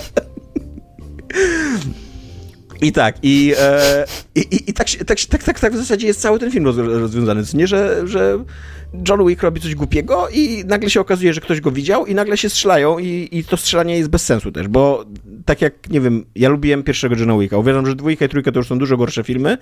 I 2.81 2.91
tak, 2.91 3.15
i, 3.24 3.53
e, 3.59 4.05
i, 4.36 4.69
i, 4.69 4.74
tak, 4.74 4.88
tak, 5.07 5.19
tak, 5.29 5.43
tak, 5.43 5.59
tak 5.59 5.74
w 5.74 5.77
zasadzie 5.77 6.07
jest 6.07 6.21
cały 6.21 6.39
ten 6.39 6.51
film 6.51 6.65
rozwiązany, 6.65 7.43
nie, 7.53 7.67
że, 7.67 8.07
że 8.07 8.43
John 9.09 9.27
Wick 9.27 9.43
robi 9.43 9.62
coś 9.62 9.75
głupiego 9.75 10.27
i 10.29 10.63
nagle 10.65 10.89
się 10.89 11.01
okazuje, 11.01 11.33
że 11.33 11.41
ktoś 11.41 11.62
go 11.62 11.71
widział 11.71 12.05
i 12.05 12.15
nagle 12.15 12.38
się 12.38 12.50
strzelają 12.50 13.00
i, 13.00 13.29
i 13.31 13.43
to 13.43 13.57
strzelanie 13.57 13.98
jest 13.98 14.09
bez 14.09 14.25
sensu 14.25 14.51
też, 14.51 14.67
bo 14.67 15.05
tak 15.45 15.62
jak, 15.62 15.89
nie 15.89 16.01
wiem, 16.01 16.25
ja 16.36 16.50
lubiłem 16.50 16.83
pierwszego 16.83 17.15
Johna 17.15 17.38
Wicka, 17.38 17.57
uważam, 17.57 17.86
że 17.86 17.95
dwójka 17.95 18.25
i 18.25 18.29
trójka 18.29 18.51
to 18.51 18.59
już 18.59 18.67
są 18.67 18.79
dużo 18.79 18.98
gorsze 18.98 19.24
filmy, 19.24 19.57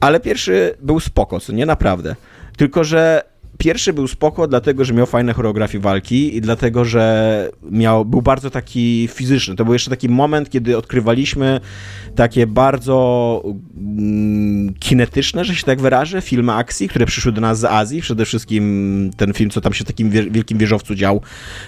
ale 0.00 0.20
pierwszy 0.20 0.74
był 0.82 1.00
spoko, 1.00 1.40
co 1.40 1.52
nie, 1.52 1.66
naprawdę. 1.66 2.16
Tylko, 2.56 2.84
że 2.84 3.22
Pierwszy 3.60 3.92
był 3.92 4.08
spoko, 4.08 4.48
dlatego 4.48 4.84
że 4.84 4.94
miał 4.94 5.06
fajne 5.06 5.32
choreografie 5.32 5.78
walki 5.78 6.36
i 6.36 6.40
dlatego, 6.40 6.84
że 6.84 7.48
miał, 7.70 8.04
był 8.04 8.22
bardzo 8.22 8.50
taki 8.50 9.08
fizyczny. 9.12 9.56
To 9.56 9.64
był 9.64 9.72
jeszcze 9.72 9.90
taki 9.90 10.08
moment, 10.08 10.50
kiedy 10.50 10.76
odkrywaliśmy 10.76 11.60
takie 12.16 12.46
bardzo 12.46 13.42
mm, 13.76 14.74
kinetyczne, 14.74 15.44
że 15.44 15.54
się 15.54 15.64
tak 15.64 15.80
wyrażę, 15.80 16.20
filmy 16.20 16.52
akcji, 16.52 16.88
które 16.88 17.06
przyszły 17.06 17.32
do 17.32 17.40
nas 17.40 17.58
z 17.58 17.64
Azji. 17.64 18.02
Przede 18.02 18.24
wszystkim 18.24 19.10
ten 19.16 19.32
film, 19.32 19.50
co 19.50 19.60
tam 19.60 19.72
się 19.72 19.84
w 19.84 19.86
takim 19.86 20.10
wielkim 20.10 20.58
wieżowcu 20.58 20.94
dział 20.94 21.20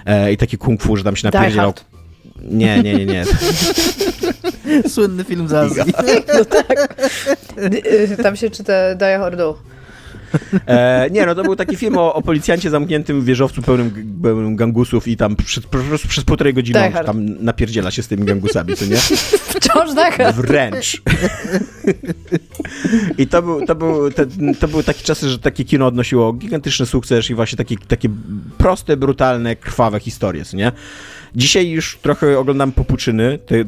e, 0.06 0.32
i 0.32 0.36
taki 0.36 0.58
kung 0.58 0.82
fu, 0.82 0.96
że 0.96 1.04
tam 1.04 1.16
się 1.16 1.30
napierdzielał. 1.30 1.74
Nie, 2.42 2.82
nie, 2.82 2.94
nie, 2.94 3.06
nie. 3.06 3.24
Słynny 4.92 5.24
film 5.24 5.48
z 5.48 5.52
Azji. 5.52 5.82
No 6.38 6.44
tak. 6.44 7.04
Tam 8.22 8.36
się 8.36 8.50
czyta 8.50 8.94
Daja 8.94 9.18
Hordu. 9.18 9.54
E, 10.66 11.10
nie, 11.10 11.26
no 11.26 11.34
to 11.34 11.42
był 11.42 11.56
taki 11.56 11.76
film 11.76 11.98
o, 11.98 12.14
o 12.14 12.22
policjancie 12.22 12.70
zamkniętym 12.70 13.20
w 13.20 13.24
wieżowcu 13.24 13.62
pełnym, 13.62 14.18
pełnym 14.22 14.56
gangusów 14.56 15.08
i 15.08 15.16
tam 15.16 15.36
przez, 15.36 15.64
przez, 15.66 16.06
przez 16.06 16.24
półtorej 16.24 16.54
godziny 16.54 16.80
on 16.98 17.04
tam 17.04 17.44
napierdziela 17.44 17.90
się 17.90 18.02
z 18.02 18.08
tymi 18.08 18.24
gangusami, 18.24 18.76
co 18.76 18.86
nie? 18.86 18.96
Wciąż 18.96 19.94
tak. 19.94 20.34
Wręcz. 20.34 21.02
I 23.18 23.26
to 23.26 23.42
był, 23.42 23.66
to, 23.66 23.74
był, 23.74 24.10
te, 24.10 24.26
to 24.60 24.68
były 24.68 24.84
takie 24.84 25.02
czasy, 25.02 25.28
że 25.28 25.38
takie 25.38 25.64
kino 25.64 25.86
odnosiło 25.86 26.32
gigantyczny 26.32 26.86
sukces 26.86 27.30
i 27.30 27.34
właśnie 27.34 27.56
takie, 27.56 27.76
takie 27.88 28.08
proste, 28.58 28.96
brutalne, 28.96 29.56
krwawe 29.56 30.00
historie, 30.00 30.44
co 30.44 30.56
nie? 30.56 30.72
Dzisiaj 31.36 31.70
już 31.70 31.98
trochę 32.02 32.38
oglądam 32.38 32.72
popuczyny 32.72 33.38
te, 33.46 33.64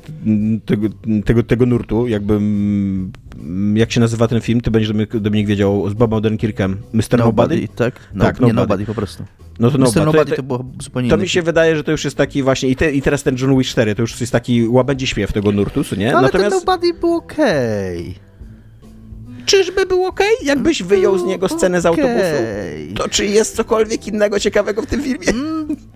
tego, 0.66 0.88
tego, 1.25 1.42
tego 1.42 1.66
nurtu, 1.66 2.06
jakby 2.06 2.40
jak 3.75 3.92
się 3.92 4.00
nazywa 4.00 4.28
ten 4.28 4.40
film, 4.40 4.61
ty 4.61 4.71
będziesz 4.71 5.09
Dominik 5.21 5.47
wiedział, 5.47 5.90
z 5.90 5.94
Bobem 5.94 6.16
Odenkirkiem, 6.16 6.76
Mr. 6.92 7.18
Nobody? 7.18 7.54
Nobody? 7.54 7.68
Tak, 7.76 8.00
no, 8.14 8.25
tak 8.25 8.40
nie 8.40 8.47
Nobody. 8.47 8.54
nobody 8.54 8.87
po 8.87 8.94
prostu. 8.94 9.25
No 9.59 9.71
to 9.71 9.78
Mr. 9.78 10.04
Nobody, 10.06 10.30
to, 10.30 10.37
to, 10.37 10.42
było 10.42 10.64
zupełnie 10.83 11.10
To 11.10 11.17
mi 11.17 11.28
się 11.28 11.43
wydaje, 11.43 11.76
że 11.76 11.84
to 11.84 11.91
już 11.91 12.04
jest 12.04 12.17
taki 12.17 12.43
właśnie, 12.43 12.69
i, 12.69 12.76
te, 12.76 12.93
i 12.93 13.02
teraz 13.02 13.23
ten 13.23 13.36
John 13.38 13.58
Wick 13.58 13.71
4, 13.71 13.95
to 13.95 14.02
już 14.02 14.21
jest 14.21 14.32
taki 14.32 14.69
łabędzi 14.69 15.06
śpiew 15.06 15.32
tego 15.32 15.52
nurtu, 15.52 15.84
co 15.84 15.97
nie? 15.97 16.17
Ale 16.17 16.23
Natomiast... 16.23 16.50
ten 16.50 16.60
Nobody 16.60 16.95
był 16.95 17.15
okej. 17.15 18.00
Okay. 18.00 18.25
Czyżby 19.47 19.86
był 19.86 20.04
ok? 20.04 20.21
Jakbyś 20.43 20.82
wyjął 20.82 21.19
z 21.19 21.25
niego 21.25 21.49
scenę 21.49 21.80
z 21.80 21.86
autobusu? 21.86 22.34
To 22.95 23.08
czy 23.08 23.26
jest 23.26 23.56
cokolwiek 23.56 24.06
innego 24.06 24.41
ciekawego 24.41 24.82
w 24.82 24.86
tym 24.86 25.02
filmie? 25.02 25.26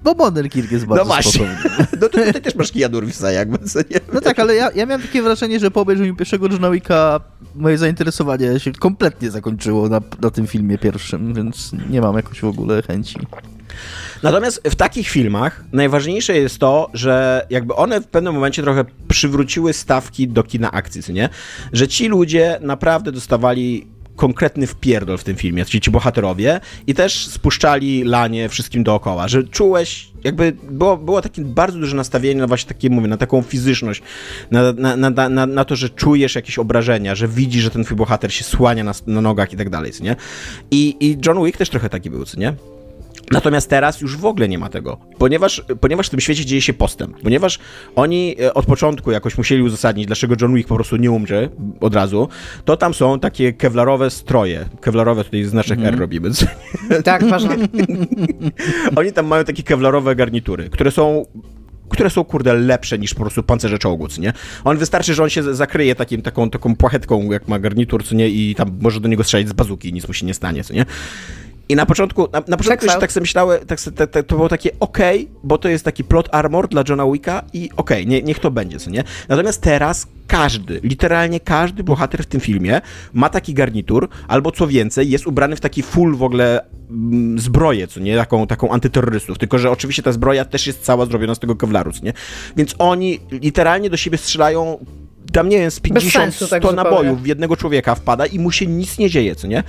Bo 0.03 0.15
Modern 0.15 0.49
Kirk 0.49 0.73
jest 0.73 0.87
bardzo 0.87 1.05
no 1.05 1.09
właśnie. 1.09 1.57
No 2.01 2.09
to 2.09 2.09
ty 2.09 2.41
też 2.41 2.55
masz 2.55 2.73
Keanu 2.73 3.01
Reevesa 3.01 3.33
jakby, 3.33 3.59
co 3.59 3.79
nie? 3.79 4.01
No 4.13 4.21
tak, 4.21 4.39
ale 4.39 4.55
ja, 4.55 4.71
ja 4.75 4.87
miałem 4.87 5.03
takie 5.03 5.23
wrażenie, 5.23 5.61
że 5.61 5.71
po 5.71 5.81
obejrzeniu 5.81 6.17
pierwszego 6.17 6.49
Johna 6.49 6.71
Wicka 6.71 7.21
moje 7.55 7.79
zainteresowanie 7.79 8.61
się 8.61 8.73
kompletnie 8.73 9.31
zakończyło 9.31 9.89
na, 9.89 10.01
na 10.23 10.31
tym 10.31 10.47
filmie 10.47 10.79
pierwszym, 10.79 11.35
więc 11.35 11.73
nie 11.91 12.01
mam 12.01 12.17
jakoś 12.17 12.41
w 12.41 12.45
ogóle 12.45 12.83
chęci. 12.83 13.19
Natomiast 14.23 14.63
w 14.65 14.75
takich 14.75 15.09
filmach 15.09 15.65
najważniejsze 15.73 16.37
jest 16.37 16.59
to, 16.59 16.91
że 16.95 17.47
jakby 17.51 17.75
one 17.75 18.01
w 18.01 18.07
pewnym 18.07 18.35
momencie 18.35 18.63
trochę 18.63 18.85
przywróciły 19.09 19.73
stawki 19.73 20.29
do 20.29 20.43
kina 20.43 20.71
akcji, 20.73 21.15
nie? 21.15 21.29
Że 21.73 21.89
ci 21.89 22.09
ludzie 22.09 22.59
naprawdę 22.61 23.13
dostawali 23.13 23.87
konkretny 24.19 24.67
wpierdol 24.67 25.19
w 25.19 25.25
tym 25.25 25.37
filmie, 25.37 25.65
ci, 25.67 25.81
ci 25.81 25.91
bohaterowie 25.91 26.61
i 26.87 26.95
też 26.95 27.27
spuszczali 27.27 28.05
lanie 28.05 28.49
wszystkim 28.49 28.85
dookoła, 28.85 29.29
że 29.29 29.45
czułeś, 29.45 30.11
jakby 30.25 30.53
było, 30.71 30.97
było 30.97 31.23
takie 31.23 31.43
bardzo 31.43 31.79
duże 31.79 31.97
nastawienie 31.97 32.41
na 32.41 32.47
właśnie 32.47 32.69
takie, 32.69 32.91
mówię, 32.91 33.09
na 33.09 33.17
taką 33.17 33.43
fizyczność, 33.43 34.03
na, 34.51 34.73
na, 34.73 35.11
na, 35.11 35.29
na, 35.29 35.47
na 35.47 35.65
to, 35.65 35.77
że 35.77 35.91
czujesz 35.91 36.35
jakieś 36.35 36.59
obrażenia, 36.59 37.15
że 37.15 37.29
widzisz, 37.29 37.63
że 37.63 37.71
ten 37.71 37.85
twój 37.85 37.97
bohater 37.97 38.33
się 38.33 38.45
słania 38.45 38.85
na, 38.85 38.93
na 39.07 39.21
nogach 39.21 39.53
i 39.53 39.57
tak 39.57 39.71
dalej, 39.71 39.93
nie? 40.01 40.17
I, 40.71 40.97
I 41.01 41.19
John 41.27 41.45
Wick 41.45 41.59
też 41.59 41.71
trochę 41.71 41.89
taki 41.89 42.11
był, 42.11 42.25
co 42.25 42.41
nie? 42.41 42.55
Natomiast 43.33 43.71
teraz 43.71 44.01
już 44.01 44.17
w 44.17 44.25
ogóle 44.25 44.49
nie 44.49 44.59
ma 44.59 44.69
tego, 44.69 44.99
ponieważ, 45.19 45.65
ponieważ 45.81 46.07
w 46.07 46.11
tym 46.11 46.21
świecie 46.21 46.45
dzieje 46.45 46.63
się 46.63 46.73
postęp, 46.73 47.21
ponieważ 47.23 47.59
oni 47.97 48.37
e, 48.41 48.55
od 48.55 48.67
początku 48.67 49.11
jakoś 49.11 49.39
musieli 49.39 49.63
uzasadnić, 49.63 50.07
dlaczego 50.07 50.35
John 50.41 50.55
Wick 50.55 50.69
po 50.69 50.75
prostu 50.75 50.97
nie 50.97 51.11
umrze 51.11 51.49
od 51.81 51.95
razu, 51.95 52.29
to 52.65 52.77
tam 52.77 52.95
są 52.95 53.21
takie 53.21 53.53
kewlarowe 53.53 54.11
stroje, 54.11 54.69
kewlarowe 54.81 55.25
tutaj 55.25 55.45
znaczek 55.45 55.79
mm. 55.79 55.95
R 55.95 56.01
robimy. 56.01 56.31
Tak, 57.05 57.25
ważne. 57.25 57.57
oni 58.97 59.13
tam 59.13 59.27
mają 59.27 59.45
takie 59.45 59.63
kewlarowe 59.63 60.17
garnitury, 60.17 60.71
które 60.71 60.91
są 60.91 61.25
które 61.89 62.11
są, 62.11 62.25
kurde, 62.25 62.55
lepsze 62.55 62.99
niż 62.99 63.15
po 63.15 63.21
prostu 63.21 63.43
pancerze 63.43 63.79
czołgu, 63.79 64.07
nie? 64.19 64.33
On 64.65 64.79
wystarczy, 64.79 65.15
że 65.15 65.23
on 65.23 65.31
się 65.31 65.55
zakryje 65.55 65.95
takim, 65.95 66.23
taką, 66.23 66.51
taką 66.51 66.77
płachetką, 66.77 67.31
jak 67.31 67.49
ma 67.49 67.59
garnitur, 67.59 68.05
co 68.05 68.15
nie? 68.15 68.29
I 68.29 68.55
tam 68.55 68.79
może 68.81 69.01
do 69.01 69.09
niego 69.09 69.25
strzelić 69.25 69.49
z 69.49 69.53
bazuki 69.53 69.89
i 69.89 69.93
nic 69.93 70.09
mu 70.09 70.15
się 70.15 70.27
nie 70.27 70.35
stanie, 70.35 70.65
co 70.65 70.75
nie? 70.75 70.87
I 71.69 71.77
na 71.77 71.87
początku, 71.87 72.29
na, 72.33 72.43
na 72.49 72.57
początku 72.57 72.87
jeszcze 72.87 73.01
tak 73.01 73.13
sobie 73.13 73.23
myślałem, 73.23 73.67
tak, 73.67 73.81
tak, 73.97 74.11
tak, 74.11 74.27
to 74.27 74.37
było 74.37 74.49
takie 74.49 74.71
okej, 74.81 75.23
okay, 75.23 75.41
bo 75.45 75.59
to 75.59 75.69
jest 75.69 75.85
taki 75.85 76.05
plot 76.05 76.29
armor 76.33 76.69
dla 76.69 76.85
Johna 76.89 77.07
Wicka 77.13 77.43
i 77.53 77.71
okej, 77.77 78.03
okay, 78.03 78.07
nie, 78.07 78.23
niech 78.23 78.39
to 78.39 78.51
będzie, 78.51 78.79
co 78.79 78.91
nie? 78.91 79.05
Natomiast 79.29 79.63
teraz 79.63 80.07
każdy, 80.27 80.81
literalnie 80.83 81.41
każdy 81.41 81.85
bohater 81.85 82.23
w 82.23 82.27
tym 82.27 82.41
filmie 82.41 82.81
ma 83.13 83.29
taki 83.29 83.55
garnitur, 83.55 84.09
albo 84.29 84.53
co 84.53 84.67
więcej, 84.67 85.11
jest 85.11 85.27
ubrany 85.27 85.57
w 85.57 85.61
taki 85.61 85.83
full 85.83 86.17
w 86.17 86.23
ogóle 86.23 86.65
mm, 86.91 87.39
zbroję, 87.39 87.87
co 87.87 88.01
nie? 88.01 88.17
Taką, 88.17 88.47
taką 88.47 88.71
antyterrorystów. 88.71 89.39
Tylko, 89.39 89.59
że 89.59 89.71
oczywiście 89.71 90.03
ta 90.03 90.13
zbroja 90.13 90.45
też 90.45 90.67
jest 90.67 90.85
cała 90.85 91.07
zrobiona 91.07 91.35
z 91.35 91.39
tego 91.39 91.57
kewlaru, 91.57 91.93
co 91.93 92.05
nie? 92.05 92.13
Więc 92.57 92.75
oni 92.79 93.21
literalnie 93.31 93.91
do 93.91 93.97
siebie 93.97 94.19
strzelają 94.19 94.79
tam 95.33 95.49
nie 95.49 95.59
wiem, 95.59 95.71
z 95.71 95.81
50, 95.81 96.35
100 96.35 96.49
tak 96.49 96.63
nabojów 96.75 97.23
w 97.23 97.27
jednego 97.27 97.57
człowieka 97.57 97.95
wpada 97.95 98.27
i 98.27 98.39
mu 98.39 98.51
się 98.51 98.67
nic 98.67 98.99
nie 98.99 99.11
dzieje, 99.11 99.35
co 99.35 99.47
nie? 99.47 99.63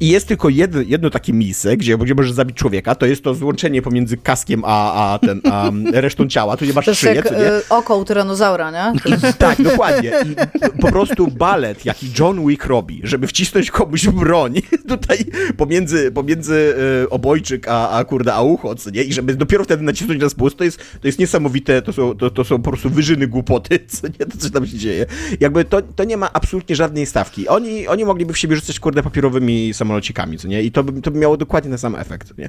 I 0.00 0.08
jest 0.08 0.28
tylko 0.28 0.48
jedno, 0.48 0.80
jedno 0.80 1.10
takie 1.10 1.32
miejsce, 1.32 1.76
gdzie, 1.76 1.98
gdzie 1.98 2.14
możesz 2.14 2.32
zabić 2.32 2.56
człowieka, 2.56 2.94
to 2.94 3.06
jest 3.06 3.24
to 3.24 3.34
złączenie 3.34 3.82
pomiędzy 3.82 4.16
kaskiem 4.16 4.62
a, 4.64 5.12
a, 5.12 5.18
ten, 5.18 5.40
a 5.50 5.70
resztą 5.92 6.28
ciała, 6.28 6.56
tu 6.56 6.64
nie 6.64 6.72
masz 6.72 6.84
to 6.84 6.94
szyję, 6.94 7.14
jak, 7.14 7.28
co 7.28 7.34
nie? 7.34 7.52
Y, 7.52 7.68
oko 7.68 7.96
u 7.96 8.04
tyranozaura, 8.04 8.70
nie? 8.70 9.16
I, 9.16 9.34
tak, 9.38 9.62
dokładnie. 9.62 10.12
I 10.24 10.36
po 10.80 10.88
prostu 10.88 11.26
balet, 11.26 11.84
jaki 11.84 12.06
John 12.18 12.46
Wick 12.46 12.66
robi, 12.66 13.00
żeby 13.04 13.26
wcisnąć 13.26 13.70
komuś 13.70 14.06
broń 14.08 14.54
tutaj 14.88 15.18
pomiędzy, 15.56 16.10
pomiędzy 16.12 16.74
y, 17.04 17.10
obojczyk 17.10 17.68
a, 17.68 17.90
a 17.90 18.04
kurde, 18.04 18.34
a 18.34 18.42
ucho, 18.42 18.74
co 18.74 18.90
nie? 18.90 19.02
I 19.02 19.12
żeby 19.12 19.34
dopiero 19.34 19.64
wtedy 19.64 19.82
nacisnąć 19.82 20.20
na 20.20 20.28
spust, 20.28 20.56
to 20.56 20.64
jest, 20.64 20.78
to 21.00 21.08
jest 21.08 21.18
niesamowite, 21.18 21.82
to 21.82 21.92
są, 21.92 22.14
to, 22.14 22.30
to 22.30 22.44
są 22.44 22.62
po 22.62 22.70
prostu 22.70 22.90
wyżyny 22.90 23.26
głupoty, 23.26 23.78
co 23.88 24.06
nie? 24.06 24.26
To 24.26 24.38
co 24.38 24.50
tam 24.50 24.66
się 24.66 24.78
dzieje. 24.78 25.05
Jakby 25.40 25.64
to, 25.64 25.82
to 25.82 26.04
nie 26.04 26.16
ma 26.16 26.32
absolutnie 26.32 26.76
żadnej 26.76 27.06
stawki. 27.06 27.48
Oni, 27.48 27.88
oni 27.88 28.04
mogliby 28.04 28.32
w 28.32 28.38
siebie 28.38 28.56
rzucać, 28.56 28.80
kurde, 28.80 29.02
papierowymi 29.02 29.74
samolocikami, 29.74 30.38
co 30.38 30.48
nie? 30.48 30.62
I 30.62 30.72
to 30.72 30.84
by, 30.84 31.02
to 31.02 31.10
by 31.10 31.18
miało 31.18 31.36
dokładnie 31.36 31.70
ten 31.70 31.78
sam 31.78 31.94
efekt, 31.94 32.38
nie? 32.38 32.48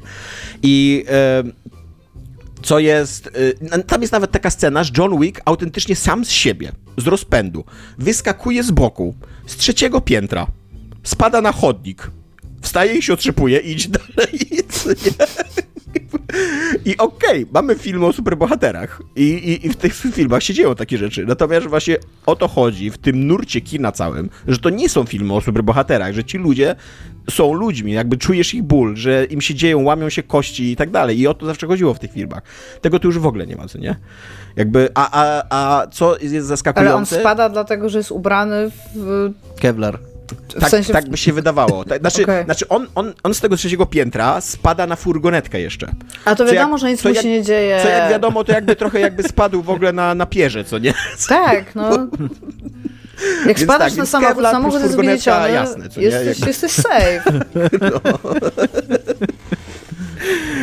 I... 0.64 1.06
co 2.62 2.80
jest. 2.80 3.28
Y, 3.28 3.84
tam 3.84 4.02
jest 4.02 4.14
nawet 4.14 4.32
taka 4.32 4.50
scena, 4.50 4.84
że 4.84 4.92
John 4.98 5.20
Wick 5.20 5.42
autentycznie 5.46 5.96
sam 5.96 6.26
z 6.26 6.30
siebie, 6.30 6.72
z 6.98 7.08
rozpędu, 7.08 7.64
wyskakuje 7.98 8.64
z 8.64 8.72
boku, 8.72 9.16
z 9.48 9.56
trzeciego 9.56 10.02
piętra, 10.02 10.48
spada 11.04 11.42
na 11.42 11.52
chodnik, 11.52 12.12
Wstaje 12.62 12.98
i 12.98 13.02
się 13.02 13.14
otrzepuje 13.14 13.60
i 13.60 13.72
idzie 13.72 13.90
dalej. 14.16 14.40
Nie? 14.52 15.67
I 16.86 16.98
okej, 16.98 17.44
okay, 17.44 17.46
mamy 17.54 17.76
filmy 17.76 18.06
o 18.06 18.14
superbohaterach 18.14 19.02
I, 19.16 19.24
i, 19.24 19.68
i 19.68 19.70
w 19.70 19.76
tych 19.76 19.96
filmach 19.96 20.44
się 20.44 20.54
dzieją 20.54 20.76
takie 20.76 20.98
rzeczy. 20.98 21.26
Natomiast 21.26 21.68
właśnie 21.68 21.98
o 22.26 22.36
to 22.36 22.48
chodzi 22.48 22.92
w 22.92 22.98
tym 22.98 23.28
nurcie 23.28 23.62
kina 23.62 23.92
całym, 23.92 24.30
że 24.48 24.58
to 24.58 24.70
nie 24.70 24.90
są 24.90 25.04
filmy 25.04 25.34
o 25.34 25.42
superbohaterach, 25.42 26.14
że 26.14 26.24
ci 26.24 26.38
ludzie 26.38 26.76
są 27.30 27.54
ludźmi, 27.54 27.92
jakby 27.92 28.18
czujesz 28.18 28.54
ich 28.54 28.64
ból, 28.64 28.96
że 28.96 29.26
im 29.26 29.42
się 29.42 29.56
dzieją, 29.56 29.84
łamią 29.84 30.10
się 30.10 30.24
kości 30.24 30.72
i 30.72 30.76
tak 30.76 30.90
dalej. 30.90 31.20
I 31.20 31.28
o 31.28 31.34
to 31.34 31.46
zawsze 31.46 31.68
chodziło 31.68 31.94
w 31.94 32.00
tych 32.00 32.12
filmach. 32.12 32.42
Tego 32.82 33.00
tu 33.00 33.08
już 33.08 33.20
w 33.20 33.26
ogóle 33.26 33.48
nie 33.48 33.56
ma, 33.56 33.68
co 33.68 33.78
nie? 33.78 33.96
Jakby, 34.56 34.90
a, 34.96 35.10
a, 35.12 35.44
a 35.50 35.88
co 35.88 36.18
jest 36.22 36.48
zaskakujące... 36.48 36.92
Ale 36.92 36.96
on 36.96 37.06
spada 37.06 37.50
dlatego, 37.50 37.90
że 37.90 37.98
jest 37.98 38.12
ubrany 38.12 38.72
w... 38.96 39.32
Kevlar. 39.60 40.00
W 40.32 40.60
tak, 40.60 40.70
sensie... 40.70 40.94
tak 40.94 41.10
by 41.10 41.18
się 41.18 41.34
wydawało. 41.34 41.84
Znaczy, 42.00 42.24
okay. 42.24 42.44
znaczy 42.44 42.68
on, 42.68 42.88
on, 42.96 43.14
on 43.24 43.34
z 43.34 43.40
tego 43.40 43.58
trzeciego 43.58 43.86
piętra 43.86 44.42
spada 44.42 44.88
na 44.88 44.96
furgonetkę 44.96 45.60
jeszcze. 45.60 45.92
A 46.26 46.36
to 46.36 46.46
wiadomo, 46.46 46.74
jak, 46.74 46.80
że 46.80 46.92
nic 46.92 47.04
mu 47.04 47.16
się 47.16 47.30
nie 47.30 47.44
dzieje. 47.44 47.80
Co 47.84 47.90
jak 47.90 48.10
wiadomo, 48.10 48.44
to 48.44 48.52
jakby 48.52 48.76
trochę 48.76 49.00
jakby 49.00 49.24
spadł 49.24 49.62
w 49.62 49.70
ogóle 49.70 49.94
na, 49.94 50.16
na 50.16 50.26
pierze, 50.26 50.64
co 50.64 50.78
nie? 50.78 50.94
Tak, 51.30 51.76
no. 51.76 52.08
Jak 53.48 53.60
spadasz 53.60 53.92
tak, 53.92 53.98
na 53.98 54.06
samochód, 54.06 54.44
samochód 54.44 54.82
jest 54.82 54.96
wyniesiony, 54.96 55.52
jasne, 55.52 55.90
co 55.90 56.02
jesteś, 56.02 56.40
nie? 56.40 56.48
jesteś 56.48 56.72
safe. 56.72 57.24
No. 57.82 58.02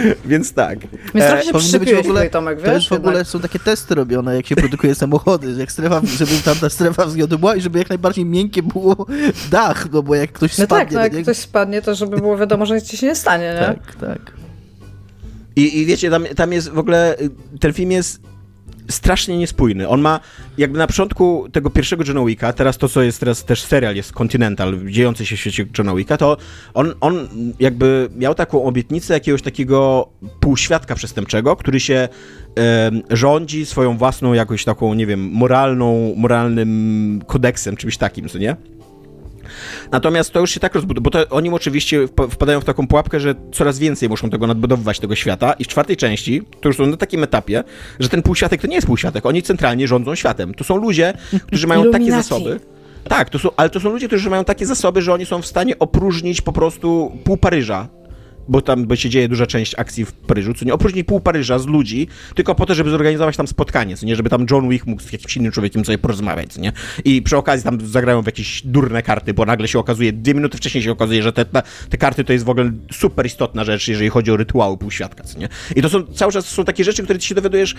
Więc 0.24 0.52
tak. 0.52 0.78
Więc 1.14 1.26
trochę 1.26 1.42
się 1.60 1.78
e, 1.78 2.02
w 2.02 2.06
ogóle, 2.06 2.30
Tomek, 2.30 2.58
wiesz? 2.58 2.66
To 2.66 2.74
jest 2.74 2.88
w 2.88 2.92
ogóle, 2.92 3.12
jednak. 3.12 3.26
są 3.26 3.40
takie 3.40 3.58
testy 3.58 3.94
robione, 3.94 4.36
jak 4.36 4.46
się 4.46 4.56
produkuje 4.56 4.94
samochody, 5.04 5.54
jak 5.58 5.72
strefa, 5.72 6.00
żeby 6.18 6.32
tam 6.44 6.56
ta 6.56 6.70
strefa 6.70 7.06
względu 7.06 7.38
była 7.38 7.56
i 7.56 7.60
żeby 7.60 7.78
jak 7.78 7.88
najbardziej 7.88 8.24
miękkie 8.24 8.62
było 8.62 9.06
dach, 9.50 9.92
no 9.92 10.02
bo 10.02 10.14
jak 10.14 10.32
ktoś 10.32 10.58
no 10.58 10.64
spadnie... 10.64 10.84
Tak, 10.84 10.92
no 10.92 11.16
jak 11.16 11.22
ktoś 11.22 11.36
spadnie, 11.36 11.82
to 11.82 11.94
żeby 11.94 12.16
było 12.16 12.36
wiadomo, 12.36 12.66
że 12.66 12.74
nic 12.74 12.84
ci 12.84 12.96
się 12.96 13.06
nie 13.06 13.14
stanie, 13.14 13.54
nie? 13.60 13.66
Tak, 13.66 13.96
tak. 13.96 14.32
I, 15.56 15.78
I 15.78 15.86
wiecie, 15.86 16.10
tam, 16.10 16.24
tam 16.36 16.52
jest 16.52 16.68
w 16.68 16.78
ogóle, 16.78 17.16
ten 17.60 17.72
film 17.72 17.90
jest 17.90 18.33
strasznie 18.88 19.38
niespójny. 19.38 19.88
On 19.88 20.00
ma, 20.00 20.20
jakby 20.58 20.78
na 20.78 20.86
początku 20.86 21.48
tego 21.52 21.70
pierwszego 21.70 22.04
Johna 22.06 22.24
Wicka, 22.24 22.52
teraz 22.52 22.78
to, 22.78 22.88
co 22.88 23.02
jest 23.02 23.20
teraz 23.20 23.44
też 23.44 23.62
serial, 23.62 23.96
jest 23.96 24.12
Continental, 24.12 24.78
dziejący 24.86 25.26
się 25.26 25.36
w 25.36 25.40
świecie 25.40 25.66
Johna 25.78 25.94
Wicka, 25.94 26.16
to 26.16 26.36
on, 26.74 26.94
on 27.00 27.28
jakby 27.60 28.08
miał 28.16 28.34
taką 28.34 28.64
obietnicę 28.64 29.14
jakiegoś 29.14 29.42
takiego 29.42 30.08
półświadka 30.40 30.94
przestępczego, 30.94 31.56
który 31.56 31.80
się 31.80 32.08
rządzi 33.10 33.66
swoją 33.66 33.96
własną 33.96 34.32
jakąś 34.32 34.64
taką, 34.64 34.94
nie 34.94 35.06
wiem, 35.06 35.30
moralną, 35.32 36.14
moralnym 36.16 37.22
kodeksem, 37.26 37.76
czymś 37.76 37.96
takim, 37.96 38.28
co 38.28 38.38
nie? 38.38 38.56
Natomiast 39.92 40.32
to 40.32 40.40
już 40.40 40.50
się 40.50 40.60
tak 40.60 40.74
rozbudowuje, 40.74 41.04
bo 41.04 41.10
to 41.10 41.36
oni 41.36 41.50
oczywiście 41.50 42.08
wpadają 42.30 42.60
w 42.60 42.64
taką 42.64 42.86
pułapkę, 42.86 43.20
że 43.20 43.34
coraz 43.52 43.78
więcej 43.78 44.08
muszą 44.08 44.30
tego 44.30 44.46
nadbudowywać, 44.46 45.00
tego 45.00 45.14
świata 45.14 45.52
i 45.52 45.64
w 45.64 45.68
czwartej 45.68 45.96
części 45.96 46.42
to 46.60 46.68
już 46.68 46.76
są 46.76 46.86
na 46.86 46.96
takim 46.96 47.24
etapie, 47.24 47.64
że 48.00 48.08
ten 48.08 48.22
półświatek 48.22 48.60
to 48.60 48.66
nie 48.66 48.74
jest 48.74 48.86
półświatek, 48.86 49.26
oni 49.26 49.42
centralnie 49.42 49.88
rządzą 49.88 50.14
światem. 50.14 50.54
To 50.54 50.64
są 50.64 50.76
ludzie, 50.76 51.12
którzy 51.46 51.66
mają 51.66 51.90
takie 51.90 52.10
zasoby. 52.10 52.60
Tak, 53.08 53.30
to 53.30 53.38
są, 53.38 53.48
ale 53.56 53.70
to 53.70 53.80
są 53.80 53.90
ludzie, 53.90 54.06
którzy 54.06 54.30
mają 54.30 54.44
takie 54.44 54.66
zasoby, 54.66 55.02
że 55.02 55.12
oni 55.12 55.26
są 55.26 55.42
w 55.42 55.46
stanie 55.46 55.78
opróżnić 55.78 56.40
po 56.40 56.52
prostu 56.52 57.18
pół 57.24 57.36
Paryża 57.36 57.88
bo 58.48 58.60
tam 58.60 58.86
by 58.86 58.96
się 58.96 59.10
dzieje 59.10 59.28
duża 59.28 59.46
część 59.46 59.74
akcji 59.78 60.04
w 60.04 60.12
Paryżu, 60.12 60.54
co 60.54 60.64
nie 60.64 60.74
opróżnić 60.74 61.06
pół 61.06 61.20
Paryża 61.20 61.58
z 61.58 61.66
ludzi, 61.66 62.08
tylko 62.34 62.54
po 62.54 62.66
to, 62.66 62.74
żeby 62.74 62.90
zorganizować 62.90 63.36
tam 63.36 63.48
spotkanie, 63.48 63.96
co 63.96 64.06
nie, 64.06 64.16
żeby 64.16 64.30
tam 64.30 64.46
John 64.50 64.68
Wick 64.68 64.86
mógł 64.86 65.02
z 65.02 65.12
jakimś 65.12 65.36
innym 65.36 65.52
człowiekiem 65.52 65.84
sobie 65.84 65.98
porozmawiać, 65.98 66.52
co 66.52 66.60
nie, 66.60 66.72
i 67.04 67.22
przy 67.22 67.36
okazji 67.36 67.64
tam 67.64 67.86
zagrają 67.86 68.22
w 68.22 68.26
jakieś 68.26 68.62
durne 68.62 69.02
karty, 69.02 69.34
bo 69.34 69.44
nagle 69.44 69.68
się 69.68 69.78
okazuje, 69.78 70.12
dwie 70.12 70.34
minuty 70.34 70.58
wcześniej 70.58 70.84
się 70.84 70.92
okazuje, 70.92 71.22
że 71.22 71.32
te, 71.32 71.44
te 71.90 71.98
karty 71.98 72.24
to 72.24 72.32
jest 72.32 72.44
w 72.44 72.48
ogóle 72.48 72.72
super 72.92 73.26
istotna 73.26 73.64
rzecz, 73.64 73.88
jeżeli 73.88 74.08
chodzi 74.10 74.30
o 74.30 74.36
rytuały 74.36 74.78
półświadka, 74.78 75.24
co 75.24 75.38
nie, 75.38 75.48
i 75.76 75.82
to 75.82 75.88
są, 75.88 76.02
cały 76.02 76.32
czas 76.32 76.46
są 76.46 76.64
takie 76.64 76.84
rzeczy, 76.84 77.02
które 77.02 77.18
ty 77.18 77.24
się 77.24 77.34
dowiadujesz 77.34 77.74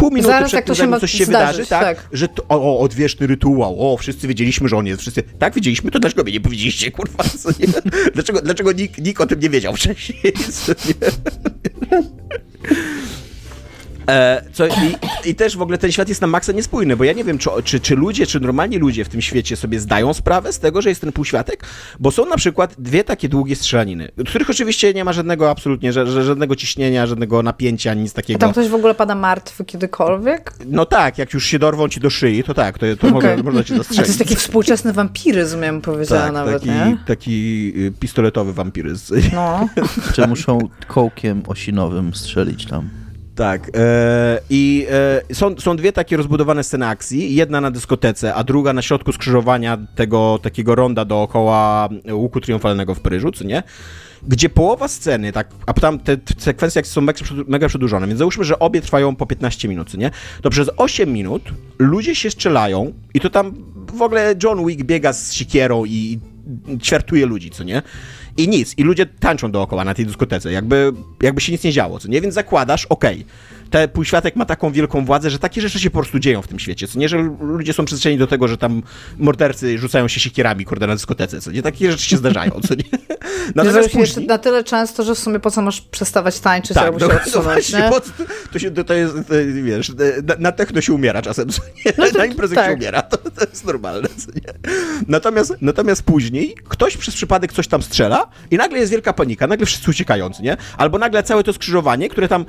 pół 0.00 0.10
minuty 0.10 0.28
Zaraz, 0.28 0.48
przed 0.48 0.64
tym, 0.64 0.74
zanim 0.74 1.00
coś 1.00 1.12
się 1.12 1.24
zdarzyć, 1.24 1.64
wydarzy, 1.64 1.66
tak, 1.86 1.96
tak. 1.96 2.08
że 2.12 2.28
to, 2.28 2.44
o, 2.48 2.80
odwieczny 2.80 3.26
rytuał, 3.26 3.92
o, 3.92 3.96
wszyscy 3.96 4.28
wiedzieliśmy, 4.28 4.68
że 4.68 4.76
on 4.76 4.86
jest, 4.86 5.00
wszyscy, 5.00 5.22
tak, 5.38 5.54
wiedzieliśmy, 5.54 5.90
to 5.90 5.98
dlaczego 5.98 6.22
mnie 6.22 6.32
nie 6.32 6.40
powiedzieliście, 6.40 6.90
kurwa? 6.90 7.24
Dlaczego, 8.14 8.42
dlaczego 8.42 8.72
nikt, 8.72 8.98
nikt 8.98 9.20
o 9.20 9.26
tym 9.26 9.40
nie 9.40 9.50
wiedział 9.50 9.76
wcześniej? 9.76 10.32
E, 14.10 14.42
co, 14.52 14.66
i, 14.66 14.70
I 15.24 15.34
też 15.34 15.56
w 15.56 15.62
ogóle 15.62 15.78
ten 15.78 15.92
świat 15.92 16.08
jest 16.08 16.20
na 16.20 16.26
maksa 16.26 16.52
niespójny, 16.52 16.96
bo 16.96 17.04
ja 17.04 17.12
nie 17.12 17.24
wiem, 17.24 17.38
czy, 17.38 17.50
czy, 17.64 17.80
czy 17.80 17.96
ludzie, 17.96 18.26
czy 18.26 18.40
normalni 18.40 18.78
ludzie 18.78 19.04
w 19.04 19.08
tym 19.08 19.22
świecie 19.22 19.56
sobie 19.56 19.80
zdają 19.80 20.14
sprawę 20.14 20.52
z 20.52 20.58
tego, 20.58 20.82
że 20.82 20.88
jest 20.88 21.00
ten 21.00 21.12
półświatek, 21.12 21.64
bo 22.00 22.10
są 22.10 22.26
na 22.26 22.36
przykład 22.36 22.74
dwie 22.78 23.04
takie 23.04 23.28
długie 23.28 23.56
strzelaniny, 23.56 24.08
których 24.26 24.50
oczywiście 24.50 24.94
nie 24.94 25.04
ma 25.04 25.12
żadnego 25.12 25.50
absolutnie, 25.50 25.92
żadnego 25.92 26.56
ciśnienia, 26.56 27.06
żadnego 27.06 27.42
napięcia, 27.42 27.94
nic 27.94 28.12
takiego. 28.12 28.36
A 28.36 28.40
tam 28.40 28.52
ktoś 28.52 28.68
w 28.68 28.74
ogóle 28.74 28.94
pada 28.94 29.14
martwy 29.14 29.64
kiedykolwiek? 29.64 30.52
No 30.66 30.86
tak, 30.86 31.18
jak 31.18 31.34
już 31.34 31.46
się 31.46 31.58
dorwą 31.58 31.88
ci 31.88 32.00
do 32.00 32.10
szyi, 32.10 32.44
to 32.44 32.54
tak, 32.54 32.78
to, 32.78 32.86
to 33.00 33.08
okay. 33.08 33.10
można, 33.10 33.42
można 33.42 33.64
cię 33.64 33.76
zastrzelić. 33.76 34.00
A 34.00 34.02
to 34.02 34.08
jest 34.08 34.18
taki 34.18 34.36
współczesny 34.36 34.92
wampiryzm, 34.92 35.62
ja 35.62 35.72
bym 35.72 35.80
powiedziała 35.80 36.22
tak, 36.22 36.32
nawet, 36.32 36.54
taki, 36.54 36.68
nie? 36.68 36.96
taki 37.06 37.72
y, 37.76 37.92
pistoletowy 38.00 38.52
wampiryzm. 38.52 39.14
No. 39.34 39.68
Czy 40.14 40.26
muszą 40.26 40.58
kołkiem 40.86 41.42
osinowym 41.46 42.14
strzelić 42.14 42.66
tam? 42.66 42.99
Tak. 43.34 43.70
E, 43.74 44.40
I 44.50 44.86
e, 45.30 45.34
są, 45.34 45.54
są 45.58 45.76
dwie 45.76 45.92
takie 45.92 46.16
rozbudowane 46.16 46.64
sceny 46.64 46.86
akcji. 46.86 47.34
Jedna 47.34 47.60
na 47.60 47.70
dyskotece, 47.70 48.34
a 48.34 48.44
druga 48.44 48.72
na 48.72 48.82
środku 48.82 49.12
skrzyżowania 49.12 49.78
tego 49.94 50.38
takiego 50.42 50.74
ronda 50.74 51.04
dookoła 51.04 51.88
łuku 52.12 52.40
triumfalnego 52.40 52.94
w 52.94 53.00
Paryżu, 53.00 53.32
co 53.32 53.44
nie? 53.44 53.62
Gdzie 54.28 54.48
połowa 54.48 54.88
sceny, 54.88 55.32
tak, 55.32 55.48
a 55.66 55.72
tam 55.72 55.98
te, 55.98 56.16
te 56.16 56.34
sekwencje 56.38 56.84
są 56.84 57.00
mega, 57.00 57.20
mega 57.46 57.68
przedłużone, 57.68 58.06
więc 58.06 58.18
załóżmy, 58.18 58.44
że 58.44 58.58
obie 58.58 58.80
trwają 58.80 59.16
po 59.16 59.26
15 59.26 59.68
minut, 59.68 59.94
nie? 59.94 60.10
To 60.42 60.50
przez 60.50 60.70
8 60.76 61.12
minut 61.12 61.42
ludzie 61.78 62.14
się 62.14 62.30
strzelają 62.30 62.92
i 63.14 63.20
to 63.20 63.30
tam 63.30 63.54
w 63.92 64.02
ogóle 64.02 64.34
John 64.42 64.66
Wick 64.66 64.82
biega 64.82 65.12
z 65.12 65.32
sikierą 65.32 65.84
i 65.84 66.18
ćwiartuje 66.82 67.26
ludzi, 67.26 67.50
co 67.50 67.64
nie? 67.64 67.82
I 68.36 68.48
nic. 68.48 68.78
I 68.78 68.82
ludzie 68.82 69.06
tańczą 69.06 69.50
dookoła 69.50 69.84
na 69.84 69.94
tej 69.94 70.06
dyskotece, 70.06 70.52
jakby, 70.52 70.92
jakby 71.22 71.40
się 71.40 71.52
nic 71.52 71.64
nie 71.64 71.72
działo, 71.72 71.98
co 71.98 72.08
nie? 72.08 72.20
Więc 72.20 72.34
zakładasz, 72.34 72.86
okej, 72.86 73.14
okay, 73.14 73.26
ten 73.70 73.88
półświatek 73.88 74.36
ma 74.36 74.44
taką 74.44 74.72
wielką 74.72 75.04
władzę, 75.04 75.30
że 75.30 75.38
takie 75.38 75.60
rzeczy 75.60 75.80
się 75.80 75.90
po 75.90 75.98
prostu 75.98 76.18
dzieją 76.18 76.42
w 76.42 76.48
tym 76.48 76.58
świecie, 76.58 76.88
co 76.88 76.98
nie, 76.98 77.08
że 77.08 77.18
ludzie 77.40 77.72
są 77.72 77.84
przyzwyczajeni 77.84 78.18
do 78.18 78.26
tego, 78.26 78.48
że 78.48 78.56
tam 78.56 78.82
mordercy 79.18 79.78
rzucają 79.78 80.08
się 80.08 80.20
siekierami, 80.20 80.64
kurde, 80.64 80.86
na 80.86 80.94
dyskotece, 80.94 81.40
co 81.40 81.50
nie? 81.50 81.62
Takie 81.62 81.90
rzeczy 81.90 82.04
się 82.04 82.16
zdarzają, 82.16 82.50
co 82.68 82.74
nie? 82.74 82.84
Natomiast 83.54 83.88
później... 83.88 84.00
jeszcze 84.00 84.20
na 84.20 84.38
tyle 84.38 84.64
często, 84.64 85.02
że 85.02 85.14
w 85.14 85.18
sumie 85.18 85.40
po 85.40 85.50
co 85.50 85.62
masz 85.62 85.80
przestawać 85.80 86.40
tańczyć 86.40 86.74
tak, 86.74 86.84
albo 86.84 86.98
no, 86.98 87.06
się 87.06 87.16
odsunąć, 87.16 87.72
no 87.72 87.78
właśnie, 87.78 87.90
to, 88.52 88.58
się, 88.58 88.70
to, 88.70 88.94
jest, 88.94 89.14
to, 89.14 89.34
wiesz, 89.64 89.92
na, 90.24 90.34
na 90.38 90.52
techno 90.52 90.80
się 90.80 90.92
umiera 90.92 91.22
czasem, 91.22 91.48
co 91.48 91.62
nie? 91.86 91.92
No 91.98 92.10
to, 92.10 92.18
na 92.18 92.26
imprezę 92.26 92.54
tak. 92.54 92.66
się 92.66 92.74
umiera, 92.76 93.02
to, 93.02 93.16
to 93.16 93.44
jest 93.50 93.64
normalne, 93.64 94.08
co 94.08 94.32
nie? 94.32 94.70
Natomiast, 95.08 95.54
natomiast 95.60 96.02
później 96.02 96.54
ktoś 96.68 96.96
przez 96.96 97.14
przypadek 97.14 97.52
coś 97.52 97.68
tam 97.68 97.82
strzela 97.82 98.28
i 98.50 98.56
nagle 98.56 98.78
jest 98.78 98.92
wielka 98.92 99.12
panika, 99.12 99.46
nagle 99.46 99.66
wszyscy 99.66 99.90
uciekający, 99.90 100.42
nie? 100.42 100.56
Albo 100.76 100.98
nagle 100.98 101.22
całe 101.22 101.44
to 101.44 101.52
skrzyżowanie, 101.52 102.08
które 102.08 102.28
tam 102.28 102.44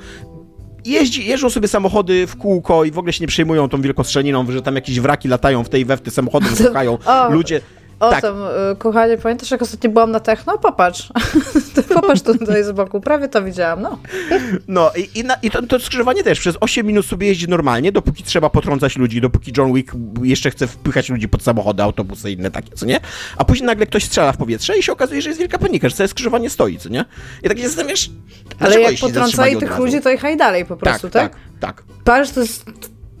jeździ, 0.84 1.26
jeżdżą 1.26 1.50
sobie 1.50 1.68
samochody 1.68 2.26
w 2.26 2.36
kółko 2.36 2.84
i 2.84 2.90
w 2.90 2.98
ogóle 2.98 3.12
się 3.12 3.20
nie 3.20 3.28
przejmują 3.28 3.68
tą 3.68 3.82
wielką 3.82 4.04
strzeliną, 4.04 4.52
że 4.52 4.62
tam 4.62 4.74
jakieś 4.74 5.00
wraki 5.00 5.28
latają 5.28 5.64
w 5.64 5.68
tej 5.68 5.84
we 5.84 5.96
w 5.96 6.00
te 6.00 6.10
samochody, 6.10 6.46
wybuchają. 6.56 6.98
Ludzie, 7.30 7.60
o 8.02 8.10
tak. 8.10 8.20
tym, 8.20 8.34
y, 8.72 8.76
kochanie, 8.76 9.18
pamiętasz 9.18 9.50
jak 9.50 9.62
ostatnio 9.62 9.90
byłam 9.90 10.10
na 10.10 10.20
techno? 10.20 10.58
Popatrz. 10.58 11.12
Popatrz 11.94 12.22
tutaj 12.22 12.64
z 12.64 12.72
boku, 12.72 13.00
prawie 13.00 13.28
to 13.28 13.42
widziałam, 13.42 13.82
no. 13.82 13.98
No 14.68 14.90
i, 14.96 15.18
i, 15.18 15.24
na, 15.24 15.34
i 15.34 15.50
to, 15.50 15.66
to, 15.66 15.80
skrzyżowanie 15.80 16.24
też 16.24 16.40
przez 16.40 16.56
8 16.60 16.86
minut 16.86 17.06
sobie 17.06 17.26
jeździ 17.26 17.48
normalnie, 17.48 17.92
dopóki 17.92 18.22
trzeba 18.22 18.50
potrącać 18.50 18.96
ludzi, 18.96 19.20
dopóki 19.20 19.52
John 19.56 19.74
Wick 19.74 19.92
jeszcze 20.22 20.50
chce 20.50 20.66
wpychać 20.66 21.08
ludzi 21.08 21.28
pod 21.28 21.42
samochody, 21.42 21.82
autobusy 21.82 22.30
i 22.30 22.34
inne 22.34 22.50
takie, 22.50 22.72
co 22.74 22.86
nie? 22.86 23.00
A 23.36 23.44
później 23.44 23.66
nagle 23.66 23.86
ktoś 23.86 24.04
strzela 24.04 24.32
w 24.32 24.36
powietrze 24.36 24.78
i 24.78 24.82
się 24.82 24.92
okazuje, 24.92 25.22
że 25.22 25.28
jest 25.28 25.40
wielka 25.40 25.58
panika, 25.58 25.88
że 25.88 25.96
całe 25.96 26.08
skrzyżowanie 26.08 26.50
stoi, 26.50 26.78
co 26.78 26.88
nie? 26.88 27.04
I 27.42 27.48
tak 27.48 27.58
się 27.58 27.68
zastanawiasz, 27.68 28.10
Ale 28.58 28.80
jak 28.80 29.00
potrącali 29.00 29.56
tych 29.56 29.78
ludzi, 29.78 30.00
to 30.00 30.10
jechali 30.10 30.36
dalej 30.36 30.64
po 30.64 30.76
prostu, 30.76 31.10
tak? 31.10 31.32
Tak, 31.32 31.40
tak. 31.60 31.76
tak. 31.76 31.84
Paryż 32.04 32.30
to 32.30 32.40
jest 32.40 32.64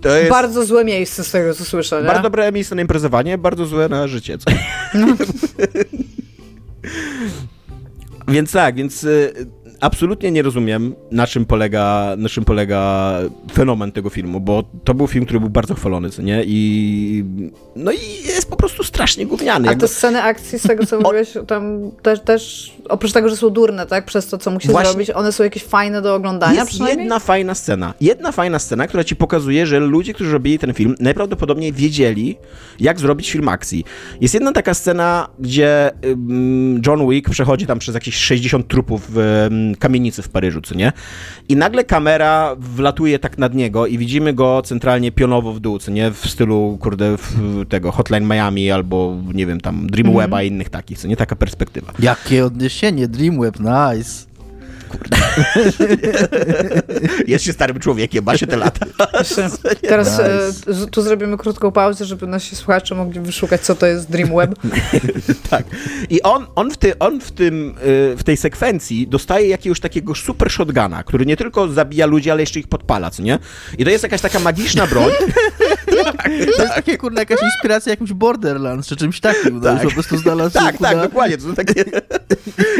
to 0.02 0.16
jest 0.16 0.30
bardzo 0.30 0.66
złe 0.66 0.84
miejsce 0.84 1.24
z 1.24 1.30
tego, 1.30 1.54
co 1.54 1.64
słyszę. 1.64 2.00
Nie? 2.00 2.06
Bardzo 2.06 2.22
dobre 2.22 2.52
miejsce 2.52 2.74
na 2.74 2.82
imprezowanie, 2.82 3.38
bardzo 3.38 3.66
złe 3.66 3.88
na 3.88 4.08
życie. 4.08 4.38
No. 4.94 5.06
więc 8.34 8.52
tak, 8.52 8.74
więc 8.74 9.04
y, 9.04 9.34
absolutnie 9.82 10.30
nie 10.30 10.42
rozumiem, 10.42 10.94
na 11.10 11.26
czym 11.26 11.44
polega, 11.44 12.14
na 12.18 12.28
czym 12.28 12.44
polega 12.44 13.12
fenomen 13.52 13.92
tego 13.92 14.10
filmu, 14.10 14.40
bo 14.40 14.64
to 14.84 14.94
był 14.94 15.06
film, 15.06 15.24
który 15.24 15.40
był 15.40 15.48
bardzo 15.50 15.74
chwalony, 15.74 16.10
co 16.10 16.22
nie? 16.22 16.42
I 16.46 17.24
no 17.76 17.92
i 17.92 18.26
jest 18.26 18.50
po 18.50 18.56
prostu 18.56 18.84
strasznie 18.84 19.26
gówniany. 19.26 19.68
A 19.68 19.74
te 19.74 19.88
sceny 19.88 20.22
akcji, 20.22 20.58
z 20.58 20.62
tego 20.62 20.86
co 20.86 20.96
mówiłeś, 21.00 21.34
tam 21.46 21.90
też, 22.02 22.20
też 22.20 22.72
oprócz 22.88 23.12
tego, 23.12 23.28
że 23.28 23.36
są 23.36 23.50
durne, 23.50 23.86
tak, 23.86 24.04
przez 24.04 24.26
to, 24.26 24.38
co 24.38 24.50
musi 24.50 24.68
Właśnie. 24.68 24.90
zrobić, 24.90 25.10
one 25.10 25.32
są 25.32 25.44
jakieś 25.44 25.64
fajne 25.64 26.02
do 26.02 26.14
oglądania 26.14 26.60
Jest 26.60 26.80
jedna 26.80 27.18
fajna 27.18 27.54
scena. 27.54 27.94
Jedna 28.00 28.32
fajna 28.32 28.58
scena, 28.58 28.86
która 28.86 29.04
ci 29.04 29.16
pokazuje, 29.16 29.66
że 29.66 29.80
ludzie, 29.80 30.14
którzy 30.14 30.32
robili 30.32 30.58
ten 30.58 30.74
film, 30.74 30.94
najprawdopodobniej 31.00 31.72
wiedzieli, 31.72 32.36
jak 32.80 33.00
zrobić 33.00 33.30
film 33.30 33.48
akcji. 33.48 33.84
Jest 34.20 34.34
jedna 34.34 34.52
taka 34.52 34.74
scena, 34.74 35.28
gdzie 35.38 35.90
John 36.86 37.10
Wick 37.10 37.30
przechodzi 37.30 37.66
tam 37.66 37.78
przez 37.78 37.94
jakieś 37.94 38.14
60 38.14 38.68
trupów 38.68 39.02
w 39.08 39.48
kamienicy 39.74 40.22
w 40.22 40.28
Paryżu, 40.28 40.60
co 40.60 40.74
nie? 40.74 40.92
I 41.48 41.56
nagle 41.56 41.84
kamera 41.84 42.56
wlatuje 42.58 43.18
tak 43.18 43.38
nad 43.38 43.54
niego 43.54 43.86
i 43.86 43.98
widzimy 43.98 44.32
go 44.32 44.62
centralnie 44.62 45.12
pionowo 45.12 45.52
w 45.52 45.60
dół, 45.60 45.78
co 45.78 45.90
nie? 45.90 46.10
W 46.10 46.30
stylu, 46.30 46.78
kurde, 46.80 47.16
w, 47.18 47.64
tego 47.68 47.92
Hotline 47.92 48.26
Miami 48.26 48.70
albo, 48.70 49.16
nie 49.34 49.46
wiem, 49.46 49.60
tam 49.60 49.86
Dreamweba 49.86 50.42
i 50.42 50.48
innych 50.48 50.68
takich, 50.68 50.98
co 50.98 51.08
nie? 51.08 51.16
Taka 51.16 51.36
perspektywa. 51.36 51.92
Jakie 51.98 52.44
odniesienie, 52.44 53.08
Dreamweb, 53.08 53.56
nice. 53.60 54.31
Jest 57.26 57.44
się 57.44 57.52
starym 57.52 57.80
człowiekiem, 57.80 58.24
ma 58.24 58.36
się 58.36 58.46
te 58.46 58.56
lata. 58.56 58.86
Teraz 59.88 60.10
Nice. 60.10 60.46
e, 60.46 60.52
z- 60.52 60.90
tu 60.90 61.02
zrobimy 61.02 61.36
krótką 61.36 61.72
pauzę, 61.72 62.04
żeby 62.04 62.26
nasi 62.26 62.56
słuchacze 62.56 62.94
mogli 62.94 63.20
wyszukać, 63.20 63.60
co 63.60 63.74
to 63.74 63.86
jest 63.86 64.10
Dreamweb. 64.10 64.54
Tak. 65.50 65.64
I 66.10 66.22
on, 66.22 66.46
on, 66.54 66.70
w, 66.70 66.76
ty, 66.76 66.98
on 66.98 67.20
w, 67.20 67.32
tym, 67.32 67.74
y, 67.86 68.16
w 68.16 68.22
tej 68.24 68.36
sekwencji 68.36 69.08
dostaje 69.08 69.48
jakiegoś 69.48 69.80
takiego 69.80 70.14
super 70.14 70.50
shotguna, 70.50 71.02
który 71.02 71.26
nie 71.26 71.36
tylko 71.36 71.68
zabija 71.68 72.06
ludzi, 72.06 72.30
ale 72.30 72.40
jeszcze 72.40 72.60
ich 72.60 72.68
podpala, 72.68 73.10
co 73.10 73.22
nie? 73.22 73.38
I 73.78 73.84
to 73.84 73.90
jest 73.90 74.02
jakaś 74.02 74.20
taka 74.20 74.38
magiczna 74.38 74.86
broń. 74.86 75.10
To 76.56 76.62
jest 76.62 76.74
takie, 76.74 76.98
kurde, 76.98 77.20
jakaś 77.20 77.42
inspiracja 77.42 77.90
jakimś 77.90 78.12
Borderlands, 78.12 78.88
czy 78.88 78.96
czymś 78.96 79.20
takim. 79.20 79.54
No, 79.54 79.60
Tak. 79.60 79.82
po 79.82 79.90
prostu 79.90 80.16
znalazł 80.16 80.54
tak, 80.54 80.76
kurde, 80.76 80.94
tak, 80.94 81.02
dokładnie. 81.02 81.36
To 81.36 81.42
są 81.42 81.54
takie... 81.54 81.84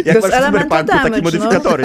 Jak 0.04 0.06
jest 0.06 0.22
masz 0.22 0.30
w 0.42 0.46
cyberpunku 0.46 0.84
takie 0.86 1.10
no. 1.10 1.22
modyfikatory. 1.22 1.84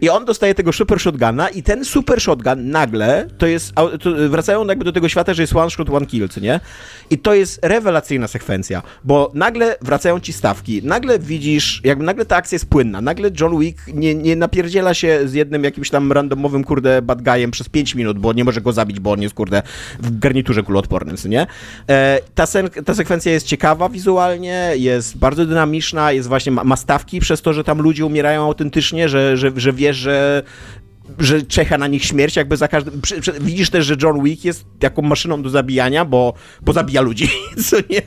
I 0.00 0.08
on 0.08 0.24
dostaje 0.24 0.54
tego 0.54 0.72
super 0.72 1.00
shotguna 1.00 1.48
i 1.48 1.62
ten 1.62 1.84
super 1.84 2.20
shotgun 2.20 2.70
nagle, 2.70 3.28
to 3.38 3.46
jest, 3.46 3.72
to 3.74 4.28
wracają 4.28 4.66
jakby 4.66 4.84
do 4.84 4.92
tego 4.92 5.08
świata, 5.08 5.34
że 5.34 5.42
jest 5.42 5.56
one 5.56 5.70
shot, 5.70 5.90
one 5.90 6.06
kill, 6.06 6.28
co 6.28 6.40
nie? 6.40 6.60
I 7.10 7.18
to 7.18 7.34
jest 7.34 7.58
rewelacyjna 7.62 8.28
sekwencja, 8.28 8.82
bo 9.04 9.30
nagle 9.34 9.76
wracają 9.80 10.20
ci 10.20 10.32
stawki, 10.32 10.80
nagle 10.82 11.18
widzisz, 11.18 11.80
jakby 11.84 12.04
nagle 12.04 12.24
ta 12.24 12.36
akcja 12.36 12.56
jest 12.56 12.66
płynna, 12.66 13.00
nagle 13.00 13.30
John 13.40 13.60
Wick 13.60 13.86
nie, 13.86 14.14
nie 14.14 14.36
napierdziela 14.36 14.94
się 14.94 15.20
z 15.24 15.32
jednym 15.32 15.64
jakimś 15.64 15.90
tam 15.90 16.12
randomowym, 16.12 16.64
kurde, 16.64 17.02
bad 17.02 17.22
guyem 17.22 17.50
przez 17.50 17.68
5 17.68 17.94
minut, 17.94 18.18
bo 18.18 18.32
nie 18.32 18.44
może 18.44 18.60
go 18.60 18.72
zabić, 18.72 19.00
bo 19.00 19.12
on 19.12 19.22
jest, 19.22 19.34
kurde, 19.34 19.62
w 20.00 20.18
garniturze 20.18 20.62
kuloodpornym, 20.62 21.16
co 21.16 21.28
nie? 21.28 21.46
E, 21.88 22.20
ta, 22.34 22.46
sen, 22.46 22.70
ta 22.84 22.94
sekwencja 22.94 23.32
jest 23.32 23.46
ciekawa 23.46 23.88
wizualnie, 23.88 24.72
jest 24.76 25.18
bardzo 25.18 25.46
dynamiczna, 25.46 26.12
jest 26.12 26.28
właśnie, 26.28 26.52
ma, 26.52 26.64
ma 26.64 26.76
stawki 26.76 27.20
przez 27.20 27.42
to, 27.42 27.52
że 27.52 27.64
tam 27.64 27.82
ludzie 27.82 28.06
umierają 28.06 28.44
autentycznie, 28.44 29.08
że, 29.08 29.23
że, 29.34 29.52
że 29.56 29.72
wiesz, 29.72 29.96
że 29.96 30.42
że 31.18 31.42
czeka 31.42 31.78
na 31.78 31.86
nich 31.86 32.04
śmierć, 32.04 32.36
jakby 32.36 32.56
za 32.56 32.68
każdym... 32.68 33.00
Widzisz 33.40 33.70
też, 33.70 33.86
że 33.86 33.96
John 34.02 34.22
Wick 34.22 34.44
jest 34.44 34.64
taką 34.78 35.02
maszyną 35.02 35.42
do 35.42 35.50
zabijania, 35.50 36.04
bo, 36.04 36.34
bo 36.62 36.72
zabija 36.72 37.00
ludzi, 37.00 37.28
co 37.70 37.76
nie? 37.90 38.02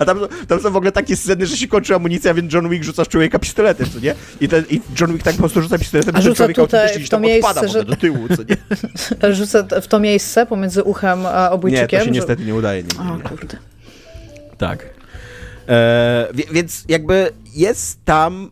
A 0.00 0.04
tam, 0.04 0.20
tam 0.48 0.60
są 0.60 0.70
w 0.70 0.76
ogóle 0.76 0.92
takie 0.92 1.16
sceny, 1.16 1.46
że 1.46 1.56
się 1.56 1.68
kończy 1.68 1.94
amunicja, 1.94 2.34
więc 2.34 2.52
John 2.52 2.68
Wick 2.68 2.84
rzuca 2.84 3.04
w 3.04 3.08
człowieka 3.08 3.38
pistoletem, 3.38 3.86
co 3.90 4.00
nie? 4.00 4.14
I, 4.40 4.48
ten, 4.48 4.64
i 4.70 4.80
John 5.00 5.12
Wick 5.12 5.24
tak 5.24 5.34
po 5.34 5.38
prostu 5.40 5.62
rzuca 5.62 5.78
pistoletem, 5.78 6.16
A 6.16 6.20
że 6.20 6.28
rzuca 6.28 6.36
człowiek 6.36 6.56
tutaj 6.56 6.80
autentycznie 6.80 6.98
w 6.98 7.00
gdzieś 7.00 7.10
to 7.10 7.16
tam 7.16 7.22
miejsce, 7.22 7.48
odpada 7.50 7.68
że- 7.68 7.84
do 7.84 7.96
tyłu, 7.96 8.28
co 8.36 8.42
nie? 8.42 9.34
Rzucę 9.34 9.64
t- 9.64 9.80
w 9.80 9.88
to 9.88 10.00
miejsce 10.00 10.46
pomiędzy 10.46 10.82
uchem 10.82 11.26
a 11.26 11.42
Nie, 11.44 11.50
obojczykiem. 11.50 11.88
to 11.88 11.98
się 11.98 12.04
że- 12.04 12.10
niestety 12.10 12.44
nie 12.44 12.54
udaje. 12.54 12.82
Nie, 12.82 13.04
nie, 13.04 13.10
O 13.12 13.16
nie. 13.16 13.22
kurde. 13.22 13.56
Tak. 14.58 14.90
E, 15.68 16.28
więc 16.52 16.84
jakby 16.88 17.30
jest 17.54 18.04
tam 18.04 18.50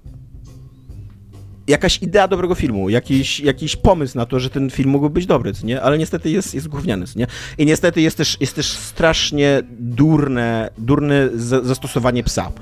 jakaś 1.71 2.03
idea 2.03 2.29
dobrego 2.29 2.55
filmu, 2.55 2.89
jakiś, 2.89 3.41
jakiś 3.41 3.77
pomysł 3.77 4.19
na 4.19 4.27
to, 4.27 4.41
że 4.41 4.51
ten 4.51 4.71
film 4.71 4.91
mógłby 4.91 5.11
być 5.11 5.27
dobry, 5.27 5.53
nie? 5.65 5.83
Ale 5.83 5.99
niestety 5.99 6.31
jest, 6.31 6.55
jest 6.55 6.69
gówniany, 6.69 7.07
nie? 7.17 7.27
I 7.59 7.67
niestety 7.67 8.01
jest 8.01 8.17
też, 8.17 8.37
jest 8.41 8.55
też 8.57 8.67
strasznie 8.73 9.63
durne, 9.79 10.71
durne 10.79 11.29
za- 11.35 11.63
zastosowanie 11.63 12.23
psa, 12.25 12.53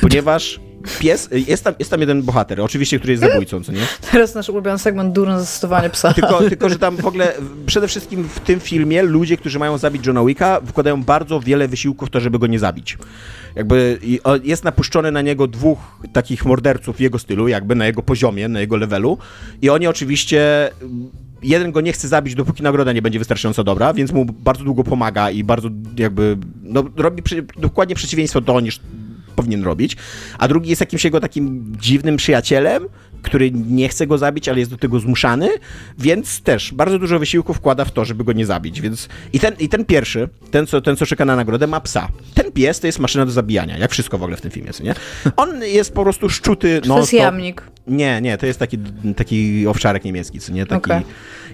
ponieważ 0.00 0.60
pies, 0.98 1.28
jest 1.32 1.64
tam, 1.64 1.74
jest 1.78 1.90
tam 1.90 2.00
jeden 2.00 2.22
bohater, 2.22 2.60
oczywiście, 2.60 2.98
który 2.98 3.12
jest 3.12 3.22
zabójcą, 3.22 3.64
co 3.64 3.72
nie? 3.72 3.80
Teraz 4.12 4.34
nasz 4.34 4.48
ulubiony 4.48 4.78
segment 4.78 5.12
durne 5.12 5.40
zastosowanie 5.40 5.90
psa. 5.90 6.14
Tylko, 6.14 6.38
tylko, 6.48 6.68
że 6.68 6.78
tam 6.78 6.96
w 6.96 7.06
ogóle 7.06 7.32
przede 7.66 7.88
wszystkim 7.88 8.28
w 8.28 8.40
tym 8.40 8.60
filmie 8.60 9.02
ludzie, 9.02 9.36
którzy 9.36 9.58
mają 9.58 9.78
zabić 9.78 10.06
Johna 10.06 10.24
Wicka, 10.24 10.60
wkładają 10.66 11.02
bardzo 11.02 11.40
wiele 11.40 11.68
wysiłków 11.68 12.08
w 12.08 12.12
to, 12.12 12.20
żeby 12.20 12.38
go 12.38 12.46
nie 12.46 12.58
zabić. 12.58 12.98
Jakby 13.54 13.98
jest 14.44 14.64
napuszczone 14.64 15.10
na 15.10 15.22
niego 15.22 15.46
dwóch 15.46 15.78
takich 16.12 16.44
morderców 16.44 16.96
w 16.96 17.00
jego 17.00 17.18
stylu, 17.18 17.48
jakby 17.48 17.74
na 17.74 17.86
jego 17.86 18.02
poziomie, 18.02 18.48
na 18.48 18.60
jego 18.60 18.76
levelu 18.76 19.18
i 19.62 19.70
oni 19.70 19.86
oczywiście 19.86 20.70
mm, 20.82 21.10
jeden 21.42 21.72
go 21.72 21.80
nie 21.80 21.92
chce 21.92 22.08
zabić, 22.08 22.34
dopóki 22.34 22.62
nagroda 22.62 22.92
nie 22.92 23.02
będzie 23.02 23.18
wystarczająco 23.18 23.64
dobra, 23.64 23.94
więc 23.94 24.12
mu 24.12 24.24
bardzo 24.24 24.64
długo 24.64 24.84
pomaga 24.84 25.30
i 25.30 25.44
bardzo 25.44 25.68
jakby 25.96 26.36
no, 26.62 26.84
robi 26.96 27.22
przy, 27.22 27.46
dokładnie 27.56 27.94
przeciwieństwo 27.94 28.40
to 28.40 28.60
niż 28.60 28.80
powinien 29.42 29.64
robić, 29.64 29.96
a 30.38 30.48
drugi 30.48 30.70
jest 30.70 30.80
jakimś 30.80 31.04
jego 31.04 31.20
takim 31.20 31.72
dziwnym 31.80 32.16
przyjacielem, 32.16 32.82
który 33.22 33.50
nie 33.50 33.88
chce 33.88 34.06
go 34.06 34.18
zabić, 34.18 34.48
ale 34.48 34.58
jest 34.58 34.70
do 34.70 34.76
tego 34.76 35.00
zmuszany, 35.00 35.48
więc 35.98 36.40
też 36.42 36.74
bardzo 36.74 36.98
dużo 36.98 37.18
wysiłku 37.18 37.54
wkłada 37.54 37.84
w 37.84 37.92
to, 37.92 38.04
żeby 38.04 38.24
go 38.24 38.32
nie 38.32 38.46
zabić, 38.46 38.80
więc 38.80 39.08
i 39.32 39.40
ten, 39.40 39.54
i 39.58 39.68
ten 39.68 39.84
pierwszy, 39.84 40.28
ten 40.50 40.66
co, 40.66 40.80
ten 40.80 40.96
co 40.96 41.06
czeka 41.06 41.24
na 41.24 41.36
nagrodę, 41.36 41.66
ma 41.66 41.80
psa. 41.80 42.08
Ten 42.34 42.52
pies 42.52 42.80
to 42.80 42.86
jest 42.86 42.98
maszyna 42.98 43.26
do 43.26 43.32
zabijania, 43.32 43.78
jak 43.78 43.90
wszystko 43.90 44.18
w 44.18 44.22
ogóle 44.22 44.36
w 44.36 44.40
tym 44.40 44.50
filmie, 44.50 44.72
co 44.72 44.84
nie? 44.84 44.94
On 45.36 45.64
jest 45.64 45.92
po 45.92 46.02
prostu 46.02 46.28
szczuty 46.28 46.80
To 46.80 46.98
jest 46.98 47.12
jamnik. 47.12 47.62
Nie, 47.90 48.20
nie, 48.20 48.38
to 48.38 48.46
jest 48.46 48.58
taki, 48.58 48.78
taki 49.16 49.66
owczarek 49.66 50.04
niemiecki, 50.04 50.40
co 50.40 50.52
nie? 50.52 50.66
Taki... 50.66 50.92
Okej. 50.92 51.02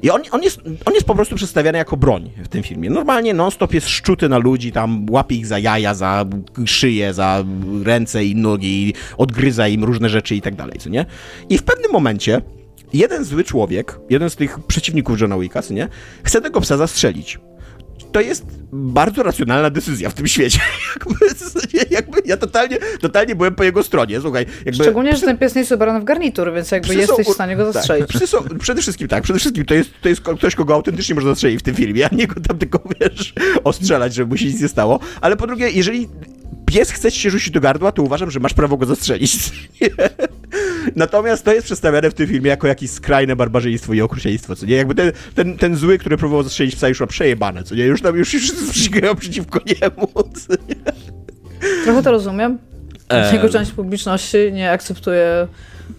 I 0.03 0.11
on, 0.11 0.23
on, 0.31 0.43
jest, 0.43 0.61
on 0.85 0.95
jest 0.95 1.07
po 1.07 1.15
prostu 1.15 1.37
przedstawiany 1.37 1.79
jako 1.79 1.97
broń 1.97 2.31
w 2.37 2.49
tym 2.49 2.63
filmie. 2.63 2.91
Normalnie 2.91 3.35
non-stop 3.35 3.75
jest 3.75 3.89
szczuty 3.89 4.29
na 4.29 4.39
ludzi, 4.39 4.73
tam 4.73 5.07
łapie 5.11 5.37
ich 5.37 5.47
za 5.47 5.59
jaja, 5.59 5.95
za 5.95 6.25
szyję, 6.65 7.15
za 7.15 7.45
ręce 7.83 8.25
i 8.25 8.37
nogi, 8.37 8.95
odgryza 9.17 9.69
im 9.69 9.85
różne 9.85 10.09
rzeczy 10.09 10.37
i 10.37 10.43
tak 10.43 10.55
dalej, 10.55 10.79
co 10.79 10.89
nie? 10.91 11.07
I 11.49 11.59
w 11.59 11.63
pewnym 11.63 11.93
momencie 11.93 12.43
jeden 12.93 13.25
zły 13.25 13.45
człowiek, 13.45 13.99
jeden 14.11 14.31
z 14.31 14.37
tych 14.37 14.61
przeciwników 14.61 15.21
Johna 15.21 15.39
Wicka, 15.39 15.63
co 15.63 15.75
nie? 15.75 15.89
Chce 16.23 16.41
tego 16.41 16.61
psa 16.61 16.77
zastrzelić. 16.77 17.39
To 18.17 18.21
jest 18.21 18.47
bardzo 18.73 19.23
racjonalna 19.23 19.71
decyzja 19.71 20.11
w 20.11 20.15
tym 20.15 20.27
świecie. 20.27 20.61
jakby, 20.99 21.95
jakby 21.95 22.19
ja 22.25 22.37
totalnie, 22.37 22.79
totalnie 23.01 23.35
byłem 23.35 23.55
po 23.55 23.65
jego 23.65 23.83
stronie, 23.83 24.21
słuchaj. 24.21 24.47
Jakby 24.65 24.85
Szczególnie, 24.85 25.17
że 25.17 25.27
ten 25.27 25.39
pies 25.39 25.55
nie 25.55 25.61
jest 25.61 25.73
ubrany 25.73 26.01
w 26.01 26.05
garnitur, 26.05 26.53
więc 26.55 26.71
jakby 26.71 26.89
Psy 26.89 26.95
są 26.95 27.01
jesteś 27.01 27.27
u- 27.27 27.31
w 27.31 27.35
stanie 27.35 27.57
go 27.57 27.73
zastrzelić. 27.73 28.07
Tak, 28.07 28.17
psy 28.17 28.27
są, 28.27 28.39
przede 28.59 28.83
wszystkim 28.83 29.09
tak, 29.09 29.23
przede 29.25 29.39
wszystkim 29.39 29.65
to 29.65 29.75
jest, 29.75 29.91
to 30.03 30.09
jest 30.09 30.21
ktoś, 30.21 30.55
kogo 30.55 30.75
autentycznie 30.75 31.15
można 31.15 31.31
zastrzelić 31.31 31.61
w 31.61 31.63
tym 31.63 31.75
filmie, 31.75 32.09
a 32.13 32.15
nie 32.15 32.27
go 32.27 32.41
tam 32.41 32.59
tylko, 32.59 32.81
wiesz, 33.01 33.35
ostrzelać, 33.65 34.15
żeby 34.15 34.31
mu 34.31 34.37
się 34.37 34.47
nic 34.47 34.61
nie 34.61 34.69
stało. 34.69 35.01
Ale 35.21 35.37
po 35.37 35.47
drugie, 35.47 35.71
jeżeli 35.71 36.09
pies 36.67 36.91
chce 36.91 37.13
ci 37.13 37.21
się 37.21 37.31
rzucić 37.31 37.51
do 37.51 37.61
gardła, 37.61 37.93
to 37.93 38.03
uważam, 38.03 38.31
że 38.31 38.41
masz 38.41 38.55
prawo 38.55 38.77
go 38.77 38.87
zastrzelić. 38.87 39.33
Natomiast 40.97 41.45
to 41.45 41.53
jest 41.53 41.65
przedstawiane 41.65 42.11
w 42.11 42.15
tym 42.15 42.27
filmie 42.27 42.51
jako 42.51 42.67
jakieś 42.67 42.91
skrajne 42.91 43.37
barbarzyństwo 43.37 43.95
i 43.95 44.01
okrucieństwo, 44.01 44.57
co 44.57 44.67
nie? 44.67 44.77
Jakby 44.77 44.95
ten, 44.95 45.13
ten, 45.35 45.59
ten 45.59 45.77
zły, 45.77 45.99
który 45.99 46.17
próbował 46.17 46.43
zastrzelić 46.43 46.77
psa, 46.77 46.89
już 46.89 47.01
ma 47.01 47.07
przejebane, 47.07 47.63
co 47.63 47.75
nie? 47.75 47.85
Już 47.85 48.03
tam 48.03 48.17
już 48.17 48.29
wszyscy 48.29 48.73
przygają 48.73 49.15
przeciwko 49.15 49.61
niemu, 49.67 50.09
co 50.35 50.53
nie? 50.69 50.93
Trochę 51.85 52.03
to 52.03 52.11
rozumiem. 52.11 52.59
Em. 53.09 53.35
Jego 53.35 53.49
część 53.49 53.73
publiczności 53.73 54.37
nie 54.53 54.71
akceptuje 54.71 55.49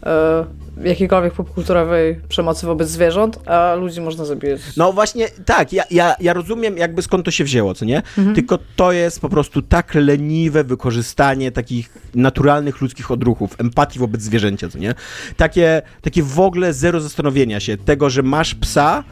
e, 0.05 0.45
jakiejkolwiek 0.83 1.33
popkulturowej 1.33 2.21
przemocy 2.29 2.65
wobec 2.65 2.89
zwierząt, 2.89 3.39
a 3.49 3.75
ludzi 3.75 4.01
można 4.01 4.25
zabijać. 4.25 4.61
No 4.77 4.93
właśnie, 4.93 5.27
tak, 5.45 5.73
ja, 5.73 5.83
ja, 5.91 6.15
ja 6.19 6.33
rozumiem 6.33 6.77
jakby 6.77 7.01
skąd 7.01 7.25
to 7.25 7.31
się 7.31 7.43
wzięło, 7.43 7.73
co 7.73 7.85
nie? 7.85 8.01
Tylko 8.35 8.59
to 8.75 8.91
jest 8.91 9.19
po 9.19 9.29
prostu 9.29 9.61
tak 9.61 9.95
leniwe 9.95 10.63
wykorzystanie 10.63 11.51
takich 11.51 11.89
naturalnych 12.15 12.81
ludzkich 12.81 13.11
odruchów, 13.11 13.55
empatii 13.57 13.99
wobec 13.99 14.21
zwierzęcia, 14.21 14.69
co 14.69 14.77
nie? 14.77 14.95
Takie, 15.37 15.81
takie 16.01 16.23
w 16.23 16.39
ogóle 16.39 16.73
zero 16.73 17.01
zastanowienia 17.01 17.59
się 17.59 17.77
tego, 17.77 18.09
że 18.09 18.23
masz 18.23 18.55
psa, 18.55 19.03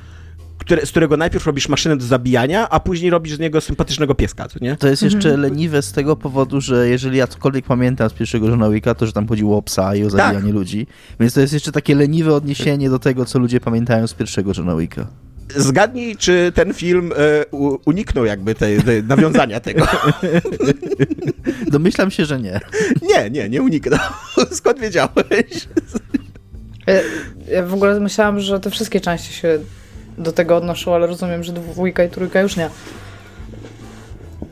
które, 0.57 0.85
z 0.85 0.91
którego 0.91 1.17
najpierw 1.17 1.45
robisz 1.45 1.69
maszynę 1.69 1.97
do 1.97 2.05
zabijania, 2.05 2.69
a 2.69 2.79
później 2.79 3.11
robisz 3.11 3.35
z 3.35 3.39
niego 3.39 3.61
sympatycznego 3.61 4.15
pieska, 4.15 4.47
co 4.47 4.59
nie? 4.61 4.75
To 4.75 4.87
jest 4.87 5.01
jeszcze 5.01 5.37
leniwe 5.37 5.81
z 5.81 5.91
tego 5.91 6.15
powodu, 6.15 6.61
że 6.61 6.89
jeżeli 6.89 7.17
ja 7.17 7.27
cokolwiek 7.27 7.65
pamiętam 7.65 8.09
z 8.09 8.13
pierwszego 8.13 8.47
Johna 8.47 8.69
Wicka, 8.69 8.95
to 8.95 9.05
że 9.05 9.13
tam 9.13 9.27
chodziło 9.27 9.57
o 9.57 9.61
psa 9.61 9.95
i 9.95 10.03
o 10.03 10.09
zabijanie 10.09 10.51
ludzi. 10.51 10.87
Więc 11.19 11.33
to 11.33 11.41
jest 11.41 11.53
jeszcze 11.53 11.71
takie 11.71 11.95
leniwe 11.95 12.33
odniesienie 12.33 12.89
do 12.89 12.99
tego, 12.99 13.25
co 13.25 13.39
ludzie 13.39 13.59
pamiętają 13.59 14.07
z 14.07 14.13
pierwszego 14.13 14.51
Johna 14.57 14.75
Wicka. 14.75 15.07
Zgadnij, 15.55 16.15
czy 16.15 16.51
ten 16.55 16.73
film 16.73 17.11
e, 17.17 17.45
u, 17.51 17.77
uniknął 17.85 18.25
jakby 18.25 18.55
tej, 18.55 18.83
tej 18.83 19.03
nawiązania 19.03 19.59
tego. 19.59 19.87
Domyślam 21.71 22.11
się, 22.11 22.25
że 22.25 22.39
nie. 22.39 22.59
Nie, 23.01 23.29
nie, 23.29 23.49
nie 23.49 23.61
uniknął. 23.61 23.99
skąd 24.51 24.79
wiedziałeś? 24.79 25.67
Ja, 26.87 26.93
ja 27.51 27.63
w 27.63 27.73
ogóle 27.73 27.99
myślałam, 27.99 28.39
że 28.39 28.59
te 28.59 28.71
wszystkie 28.71 29.01
części 29.01 29.33
się 29.33 29.59
do 30.17 30.31
tego 30.31 30.57
odnoszą, 30.57 30.95
ale 30.95 31.07
rozumiem, 31.07 31.43
że 31.43 31.53
dwójka 31.53 32.03
i 32.03 32.09
trójka 32.09 32.41
już 32.41 32.57
nie. 32.57 32.69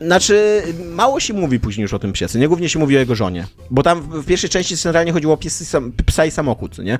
Znaczy, 0.00 0.62
mało 0.90 1.20
się 1.20 1.34
mówi 1.34 1.60
później 1.60 1.82
już 1.82 1.94
o 1.94 1.98
tym 1.98 2.12
psie, 2.12 2.26
nie? 2.34 2.48
Głównie 2.48 2.68
się 2.68 2.78
mówi 2.78 2.96
o 2.96 2.98
jego 2.98 3.14
żonie. 3.14 3.46
Bo 3.70 3.82
tam 3.82 4.00
w 4.00 4.26
pierwszej 4.26 4.50
części 4.50 4.76
centralnie 4.76 5.12
chodziło 5.12 5.34
o 5.34 5.36
piesy, 5.36 5.64
sam, 5.64 5.92
psa 6.06 6.24
i 6.24 6.30
samochód, 6.30 6.74
co 6.74 6.82
nie? 6.82 6.98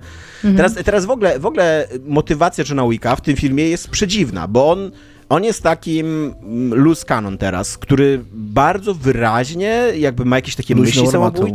Teraz, 0.57 0.74
teraz 0.74 1.05
w, 1.05 1.11
ogóle, 1.11 1.38
w 1.38 1.46
ogóle 1.46 1.88
motywacja 2.07 2.64
Johna 2.68 2.88
Wicka 2.88 3.16
w 3.16 3.20
tym 3.20 3.37
filmie 3.37 3.68
jest 3.68 3.88
przedziwna, 3.88 4.48
bo 4.48 4.70
on, 4.70 4.90
on 5.29 5.44
jest 5.44 5.62
takim 5.62 6.35
mm, 6.42 6.85
loose 6.85 7.05
cannon 7.05 7.38
teraz, 7.38 7.79
który 7.79 8.24
bardzo 8.33 8.94
wyraźnie 8.94 9.83
jakby 9.96 10.24
ma 10.24 10.37
jakieś 10.37 10.57
takie 10.57 10.74
Luźną 10.74 11.03
myśli 11.03 11.16
armatą. 11.16 11.53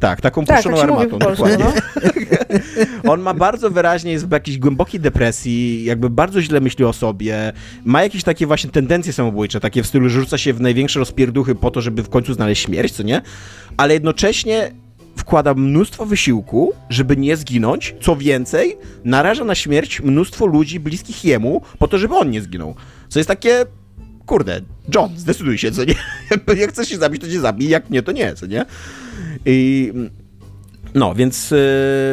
Tak, 0.00 0.20
taką 0.20 0.44
Tak, 0.44 0.56
puszczoną 0.56 0.76
tak 0.76 0.84
armatą. 0.84 1.18
dokładnie. 1.18 1.64
no. 1.64 1.72
On 3.12 3.20
ma 3.20 3.34
bardzo 3.34 3.70
wyraźnie, 3.70 4.12
jest 4.12 4.28
w 4.28 4.32
jakiejś 4.32 4.58
głębokiej 4.58 5.00
depresji, 5.00 5.84
jakby 5.84 6.10
bardzo 6.10 6.42
źle 6.42 6.60
myśli 6.60 6.84
o 6.84 6.92
sobie, 6.92 7.52
ma 7.84 8.02
jakieś 8.02 8.24
takie 8.24 8.46
właśnie 8.46 8.70
tendencje 8.70 9.12
samobójcze, 9.12 9.60
takie 9.60 9.82
w 9.82 9.86
stylu, 9.86 10.08
że 10.08 10.20
rzuca 10.20 10.38
się 10.38 10.52
w 10.52 10.60
największe 10.60 10.98
rozpierduchy 10.98 11.54
po 11.54 11.70
to, 11.70 11.80
żeby 11.80 12.02
w 12.02 12.08
końcu 12.08 12.34
znaleźć 12.34 12.64
śmierć, 12.64 12.92
co 12.92 13.02
nie? 13.02 13.22
Ale 13.76 13.94
jednocześnie 13.94 14.70
wkłada 15.16 15.54
mnóstwo 15.54 16.06
wysiłku, 16.06 16.72
żeby 16.90 17.16
nie 17.16 17.36
zginąć, 17.36 17.94
co 18.00 18.16
więcej, 18.16 18.76
naraża 19.04 19.44
na 19.44 19.54
śmierć 19.54 20.00
mnóstwo 20.00 20.46
ludzi 20.46 20.80
bliskich 20.80 21.24
jemu, 21.24 21.62
po 21.78 21.88
to, 21.88 21.98
żeby 21.98 22.14
on 22.16 22.30
nie 22.30 22.42
zginął. 22.42 22.74
Co 23.08 23.18
jest 23.18 23.28
takie, 23.28 23.64
kurde, 24.28 24.60
John, 24.94 25.10
zdecyduj 25.16 25.58
się, 25.58 25.72
co 25.72 25.84
nie? 25.84 25.94
Jak 26.60 26.70
chcesz 26.70 26.88
się 26.88 26.96
zabić, 26.98 27.22
to 27.22 27.28
cię 27.28 27.40
zabij, 27.40 27.68
jak 27.68 27.90
nie, 27.90 28.02
to 28.02 28.12
nie, 28.12 28.34
co 28.34 28.46
nie? 28.46 28.64
I... 29.46 29.92
No, 30.94 31.14
więc, 31.14 31.50
yy, 31.50 31.58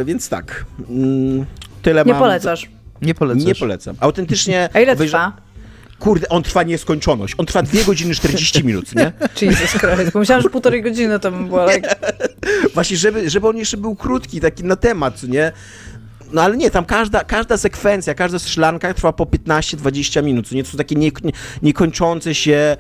więc 0.06 0.30
tak. 0.30 0.66
Mm, 0.90 1.46
Tyle 1.82 2.04
Nie 2.06 2.12
mam. 2.12 2.22
polecasz. 2.22 2.70
Nie 3.02 3.16
polecasz. 3.16 3.46
Nie 3.46 3.56
polecam. 3.56 3.96
Autentycznie. 4.00 4.70
A 4.74 4.80
ile 4.80 4.94
obejrza- 4.96 5.08
trwa? 5.08 5.34
Kurde, 6.00 6.30
on 6.30 6.44
trwa 6.44 6.64
nieskończoność. 6.64 7.34
On 7.38 7.46
trwa 7.46 7.62
2 7.64 7.84
godziny 7.84 8.16
40 8.16 8.64
minut, 8.68 8.96
nie? 8.96 9.12
Jesus 9.42 9.70
Christ. 9.72 10.12
Pomyślałam, 10.14 10.44
że 10.44 10.50
półtorej 10.50 10.82
godziny 10.84 11.20
to 11.20 11.32
bym 11.32 11.48
była 11.48 11.74
like, 11.74 11.96
Właśnie, 12.74 12.98
żeby, 12.98 13.30
żeby 13.30 13.48
on 13.48 13.58
jeszcze 13.58 13.78
był 13.78 13.96
krótki, 13.96 14.42
taki 14.42 14.64
na 14.64 14.76
temat, 14.76 15.16
co 15.20 15.28
nie? 15.28 15.52
No 16.34 16.42
ale 16.42 16.58
nie, 16.58 16.72
tam 16.72 16.86
każda, 16.86 17.24
każda 17.24 17.58
sekwencja, 17.58 18.14
każda 18.14 18.40
strzelanka 18.40 18.94
trwa 18.94 19.14
po 19.14 19.26
15-20 19.26 20.24
minut, 20.24 20.52
nie? 20.52 20.64
To 20.64 20.70
są 20.70 20.78
takie 20.78 20.96
nie, 20.96 21.12
nie, 21.24 21.32
niekończące 21.62 22.36
się 22.36 22.78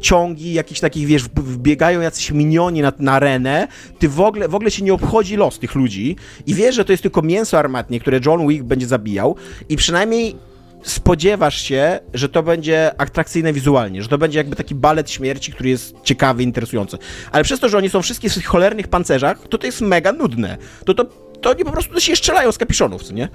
ciągi 0.00 0.52
jakichś 0.52 0.80
takich, 0.80 1.06
wiesz, 1.06 1.24
wb- 1.24 1.42
wbiegają 1.42 2.00
jacyś 2.00 2.30
minioni 2.30 2.82
na, 2.82 2.92
na 2.98 3.12
arenę, 3.12 3.68
ty 3.98 4.08
w 4.08 4.20
ogóle, 4.20 4.48
w 4.48 4.54
ogóle 4.54 4.70
się 4.70 4.84
nie 4.84 4.94
obchodzi 4.94 5.36
los 5.36 5.58
tych 5.58 5.74
ludzi 5.74 6.16
i 6.46 6.54
wiesz, 6.54 6.74
że 6.74 6.84
to 6.84 6.92
jest 6.92 7.02
tylko 7.02 7.22
mięso 7.22 7.58
armatnie, 7.58 8.00
które 8.00 8.20
John 8.26 8.48
Wick 8.48 8.64
będzie 8.64 8.86
zabijał 8.86 9.36
i 9.68 9.76
przynajmniej 9.76 10.36
spodziewasz 10.82 11.62
się, 11.62 12.00
że 12.14 12.28
to 12.28 12.42
będzie 12.42 13.00
atrakcyjne 13.00 13.52
wizualnie, 13.52 14.02
że 14.02 14.08
to 14.08 14.18
będzie 14.18 14.38
jakby 14.38 14.56
taki 14.56 14.74
balet 14.74 15.10
śmierci, 15.10 15.52
który 15.52 15.68
jest 15.68 15.94
ciekawy, 16.04 16.42
interesujący. 16.42 16.98
Ale 17.32 17.44
przez 17.44 17.60
to, 17.60 17.68
że 17.68 17.78
oni 17.78 17.88
są 17.88 18.02
wszystkie 18.02 18.28
w 18.28 18.34
tych 18.34 18.46
cholernych 18.46 18.88
pancerzach, 18.88 19.48
to 19.48 19.58
to 19.58 19.66
jest 19.66 19.80
mega 19.80 20.12
nudne. 20.12 20.58
To, 20.84 20.94
to, 20.94 21.04
to 21.40 21.50
oni 21.50 21.64
po 21.64 21.70
prostu 21.70 22.00
się 22.00 22.16
strzelają 22.16 22.52
z 22.52 22.58
kapiszonów, 22.58 23.02
co 23.02 23.12
nie? 23.12 23.28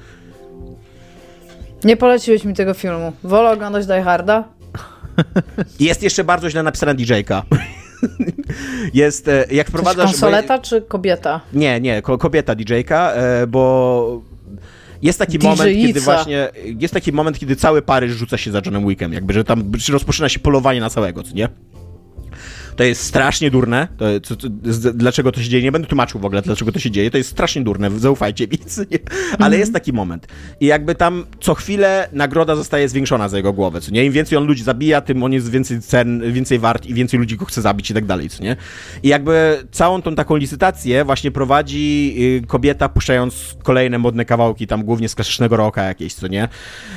Nie 1.83 1.97
poleciłeś 1.97 2.43
mi 2.43 2.53
tego 2.53 2.73
filmu. 2.73 3.13
Wolę 3.23 3.51
oglądać 3.51 3.85
Die 3.85 4.03
Harda? 4.03 4.43
Jest 5.79 6.03
jeszcze 6.03 6.23
bardzo 6.23 6.49
źle 6.49 6.63
napisana 6.63 6.93
DJ-ka. 6.93 7.43
jest, 8.93 9.27
e, 9.27 9.45
jak 9.51 9.67
wprowadzasz... 9.67 10.05
konsoleta 10.05 10.59
czy 10.59 10.81
kobieta? 10.81 11.41
Nie, 11.53 11.81
nie, 11.81 12.01
ko- 12.01 12.17
kobieta 12.17 12.55
DJ-ka, 12.55 13.11
e, 13.11 13.47
bo 13.47 14.21
jest 15.01 15.19
taki 15.19 15.39
moment, 15.39 15.71
kiedy 15.87 16.01
właśnie, 16.01 16.49
jest 16.79 16.93
taki 16.93 17.11
moment, 17.11 17.39
kiedy 17.39 17.55
cały 17.55 17.81
Paryż 17.81 18.11
rzuca 18.11 18.37
się 18.37 18.51
za 18.51 18.61
Johnem 18.65 18.87
Wickiem, 18.87 19.13
jakby, 19.13 19.33
że 19.33 19.43
tam 19.43 19.71
rozpoczyna 19.91 20.29
się 20.29 20.39
polowanie 20.39 20.79
na 20.79 20.89
całego, 20.89 21.23
co 21.23 21.33
nie? 21.33 21.49
To 22.75 22.83
jest 22.83 23.03
strasznie 23.03 23.51
durne. 23.51 23.87
To, 23.97 24.35
co, 24.35 24.35
z, 24.63 24.97
dlaczego 24.97 25.31
to 25.31 25.41
się 25.41 25.49
dzieje? 25.49 25.63
Nie 25.63 25.71
będę 25.71 25.87
tłumaczył 25.87 26.19
w 26.19 26.25
ogóle, 26.25 26.41
dlaczego 26.41 26.71
to 26.71 26.79
się 26.79 26.91
dzieje. 26.91 27.11
To 27.11 27.17
jest 27.17 27.29
strasznie 27.29 27.61
durne, 27.61 27.99
zaufajcie 27.99 28.47
mi. 28.47 28.57
co 28.57 28.81
Nie? 28.91 28.99
Ale 29.39 29.57
jest 29.57 29.73
taki 29.73 29.93
moment. 29.93 30.27
I 30.59 30.65
jakby 30.65 30.95
tam 30.95 31.25
co 31.39 31.53
chwilę 31.53 32.09
nagroda 32.11 32.55
zostaje 32.55 32.89
zwiększona 32.89 33.29
za 33.29 33.37
jego 33.37 33.53
głowę. 33.53 33.81
Co 33.81 33.91
nie? 33.91 34.05
Im 34.05 34.13
więcej 34.13 34.37
on 34.37 34.45
ludzi 34.45 34.63
zabija, 34.63 35.01
tym 35.01 35.23
on 35.23 35.33
jest 35.33 35.51
więcej 35.51 35.81
cen, 35.81 36.33
więcej 36.33 36.59
wart 36.59 36.85
i 36.85 36.93
więcej 36.93 37.19
ludzi 37.19 37.37
go 37.37 37.45
chce 37.45 37.61
zabić 37.61 37.91
i 37.91 37.93
tak 37.93 38.05
dalej. 38.05 38.29
Co 38.29 38.43
nie? 38.43 38.55
I 39.03 39.07
jakby 39.07 39.63
całą 39.71 40.01
tą 40.01 40.15
taką 40.15 40.35
licytację 40.35 41.05
właśnie 41.05 41.31
prowadzi 41.31 42.15
y, 42.43 42.47
kobieta, 42.47 42.89
puszczając 42.89 43.55
kolejne 43.63 43.97
modne 43.97 44.25
kawałki, 44.25 44.67
tam 44.67 44.83
głównie 44.83 45.09
z 45.09 45.15
klasycznego 45.15 45.57
rocka 45.57 45.83
jakieś, 45.83 46.13
co 46.13 46.27
nie? 46.27 46.47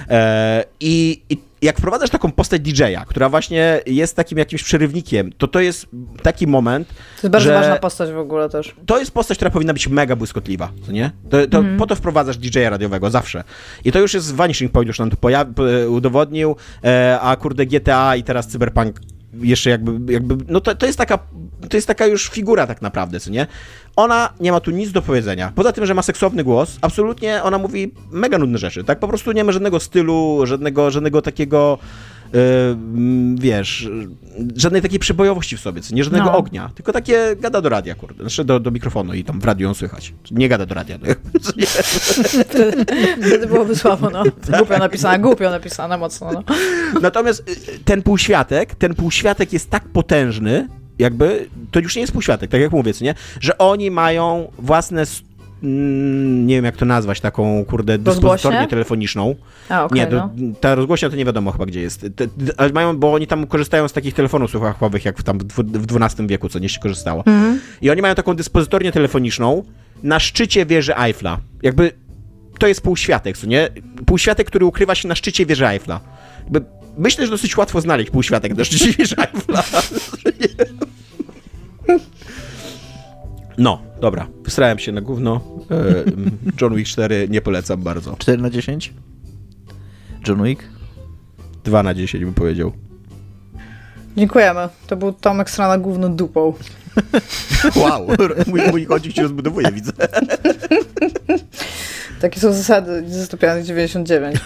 E, 0.08 0.64
I, 0.80 1.22
i 1.30 1.45
jak 1.62 1.78
wprowadzasz 1.78 2.10
taką 2.10 2.32
postać 2.32 2.62
DJ-a, 2.62 3.04
która 3.04 3.28
właśnie 3.28 3.80
jest 3.86 4.16
takim 4.16 4.38
jakimś 4.38 4.62
przerywnikiem, 4.62 5.32
to 5.38 5.48
to 5.48 5.60
jest 5.60 5.86
taki 6.22 6.46
moment, 6.46 6.88
To 6.88 6.94
jest 7.22 7.32
bardzo 7.32 7.48
że 7.48 7.54
ważna 7.54 7.76
postać 7.76 8.10
w 8.12 8.18
ogóle 8.18 8.48
też. 8.48 8.74
to 8.86 8.98
jest 8.98 9.10
postać, 9.10 9.38
która 9.38 9.50
powinna 9.50 9.72
być 9.72 9.88
mega 9.88 10.16
błyskotliwa, 10.16 10.70
co 10.86 10.92
nie? 10.92 11.10
To, 11.30 11.46
to 11.46 11.64
Po 11.78 11.86
to 11.86 11.96
wprowadzasz 11.96 12.36
DJ-a 12.36 12.70
radiowego, 12.70 13.10
zawsze. 13.10 13.44
I 13.84 13.92
to 13.92 13.98
już 13.98 14.14
jest 14.14 14.34
Vanishing 14.34 14.72
Point, 14.72 14.88
już 14.88 14.98
nam 14.98 15.10
to 15.10 15.16
poja- 15.16 15.44
udowodnił, 15.88 16.56
e, 16.84 17.18
a 17.20 17.36
kurde 17.36 17.66
GTA 17.66 18.16
i 18.16 18.22
teraz 18.22 18.48
Cyberpunk 18.48 19.00
jeszcze 19.40 19.70
jakby, 19.70 20.12
jakby 20.12 20.36
no 20.48 20.60
to, 20.60 20.74
to 20.74 20.86
jest 20.86 20.98
taka, 20.98 21.18
to 21.70 21.76
jest 21.76 21.86
taka 21.86 22.06
już 22.06 22.28
figura 22.30 22.66
tak 22.66 22.82
naprawdę, 22.82 23.20
co 23.20 23.30
nie? 23.30 23.46
Ona 23.96 24.28
nie 24.40 24.52
ma 24.52 24.60
tu 24.60 24.70
nic 24.70 24.92
do 24.92 25.02
powiedzenia. 25.02 25.52
Poza 25.54 25.72
tym, 25.72 25.86
że 25.86 25.94
ma 25.94 26.02
seksowny 26.02 26.44
głos, 26.44 26.78
absolutnie 26.80 27.42
ona 27.42 27.58
mówi 27.58 27.92
mega 28.10 28.38
nudne 28.38 28.58
rzeczy, 28.58 28.84
tak? 28.84 28.98
Po 28.98 29.08
prostu 29.08 29.32
nie 29.32 29.44
ma 29.44 29.52
żadnego 29.52 29.80
stylu, 29.80 30.40
żadnego, 30.44 30.90
żadnego 30.90 31.22
takiego 31.22 31.78
e, 32.34 32.38
mm, 32.72 33.36
wiesz, 33.36 33.88
żadnej 34.56 34.82
takiej 34.82 34.98
przebojowości 34.98 35.56
w 35.56 35.60
sobie, 35.60 35.82
nie 35.92 36.04
żadnego 36.04 36.24
No. 36.24 36.36
ognia, 36.36 36.70
tylko 36.74 36.92
takie 36.92 37.36
gada 37.40 37.60
do 37.60 37.68
radia, 37.68 37.94
kurde, 37.94 38.22
znaczy 38.22 38.44
do, 38.44 38.60
do 38.60 38.70
mikrofonu 38.70 39.14
i 39.14 39.24
tam 39.24 39.40
w 39.40 39.44
radiu 39.44 39.66
ją 39.68 39.74
słychać. 39.74 40.14
Nie 40.30 40.48
gada 40.48 40.66
do 40.66 40.74
radia. 40.74 40.98
No. 41.02 41.14
Wtedy 43.26 43.46
byłoby 43.46 43.76
słabo, 43.76 44.10
no. 44.10 44.22
Głupio 44.58 44.78
napisane, 44.78 45.18
głupio 45.18 45.50
napisane 45.50 45.98
mocno, 45.98 46.32
no. 46.32 46.42
Natomiast 47.00 47.50
y, 47.50 47.78
ten 47.84 48.02
półświatek, 48.02 48.74
ten 48.74 48.94
półświatek 48.94 49.52
jest 49.52 49.70
tak 49.70 49.88
potężny, 49.88 50.68
jakby, 50.98 51.48
to 51.70 51.80
już 51.80 51.96
nie 51.96 52.00
jest 52.00 52.12
półświatek, 52.12 52.50
tak 52.50 52.60
jak 52.60 52.72
mówię, 52.72 52.94
co 52.94 53.04
nie? 53.04 53.14
Że 53.40 53.58
oni 53.58 53.90
mają 53.90 54.52
własne, 54.58 55.04
mm, 55.62 56.46
nie 56.46 56.54
wiem 56.54 56.64
jak 56.64 56.76
to 56.76 56.84
nazwać, 56.84 57.20
taką, 57.20 57.64
kurde, 57.64 57.98
dyspozytornię 57.98 58.66
telefoniczną. 58.68 59.34
A, 59.68 59.84
okej, 59.84 60.00
nie, 60.00 60.06
to, 60.06 60.16
no. 60.16 60.54
ta 60.60 60.74
rozgłośnia 60.74 61.10
to 61.10 61.16
nie 61.16 61.24
wiadomo 61.24 61.52
chyba 61.52 61.66
gdzie 61.66 61.80
jest. 61.80 62.06
Te, 62.16 62.26
ale 62.56 62.72
mają, 62.72 62.96
bo 62.96 63.12
oni 63.12 63.26
tam 63.26 63.46
korzystają 63.46 63.88
z 63.88 63.92
takich 63.92 64.14
telefonów 64.14 64.50
słuchawkowych, 64.50 65.04
jak 65.04 65.18
w, 65.18 65.22
tam 65.22 65.38
w 65.38 65.96
XII 65.96 66.26
wieku, 66.26 66.48
co 66.48 66.58
nie 66.58 66.68
się 66.68 66.80
korzystało. 66.80 67.22
Mhm. 67.26 67.60
I 67.82 67.90
oni 67.90 68.02
mają 68.02 68.14
taką 68.14 68.34
dyspozytornię 68.34 68.92
telefoniczną 68.92 69.62
na 70.02 70.20
szczycie 70.20 70.66
wieży 70.66 70.96
Eiffla. 70.96 71.38
Jakby 71.62 71.92
to 72.58 72.66
jest 72.66 72.80
półświatek, 72.80 73.38
co 73.38 73.46
nie? 73.46 73.68
Półświatek, 74.06 74.46
który 74.46 74.64
ukrywa 74.64 74.94
się 74.94 75.08
na 75.08 75.14
szczycie 75.14 75.46
wieży 75.46 75.66
Eiffla. 75.66 76.00
Jakby, 76.44 76.64
myślę, 76.96 77.24
że 77.24 77.30
dosyć 77.30 77.56
łatwo 77.56 77.80
znaleźć 77.80 78.10
półświatek 78.10 78.54
wieży 78.98 79.16
Eiffla. 79.18 79.62
No, 83.58 83.82
dobra. 84.00 84.26
Wysrałem 84.44 84.78
się 84.78 84.92
na 84.92 85.00
gówno. 85.00 85.40
E, 85.70 86.04
John 86.60 86.74
Wick 86.74 86.90
4 86.90 87.28
nie 87.30 87.40
polecam 87.40 87.82
bardzo. 87.82 88.16
4 88.18 88.42
na 88.42 88.50
10? 88.50 88.92
John 90.28 90.42
Wick? 90.42 90.62
2 91.64 91.82
na 91.82 91.94
10 91.94 92.24
bym 92.24 92.34
powiedział. 92.34 92.72
Dziękujemy. 94.16 94.68
To 94.86 94.96
był 94.96 95.12
Tomek 95.12 95.50
strona 95.50 95.78
główną 95.78 96.16
dupą. 96.16 96.52
Wow, 97.76 98.06
mój, 98.46 98.60
mój 98.70 98.86
kącik 98.86 99.16
się 99.16 99.22
rozbudowuje, 99.22 99.72
widzę. 99.72 99.92
Takie 102.20 102.40
są 102.40 102.52
zasady 102.52 103.02
Dystopianych 103.02 103.64
99. 103.64 104.36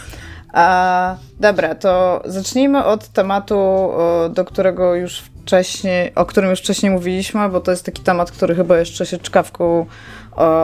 A, 0.52 1.16
dobra, 1.40 1.74
to 1.74 2.22
zacznijmy 2.24 2.84
od 2.84 3.08
tematu, 3.08 3.90
do 4.30 4.44
którego 4.44 4.94
już 4.94 5.22
wcześniej, 5.42 6.14
o 6.14 6.26
którym 6.26 6.50
już 6.50 6.58
wcześniej 6.58 6.92
mówiliśmy, 6.92 7.48
bo 7.48 7.60
to 7.60 7.70
jest 7.70 7.84
taki 7.84 8.02
temat, 8.02 8.30
który 8.30 8.54
chyba 8.54 8.78
jeszcze 8.78 9.06
się 9.06 9.18
czkawką 9.18 9.86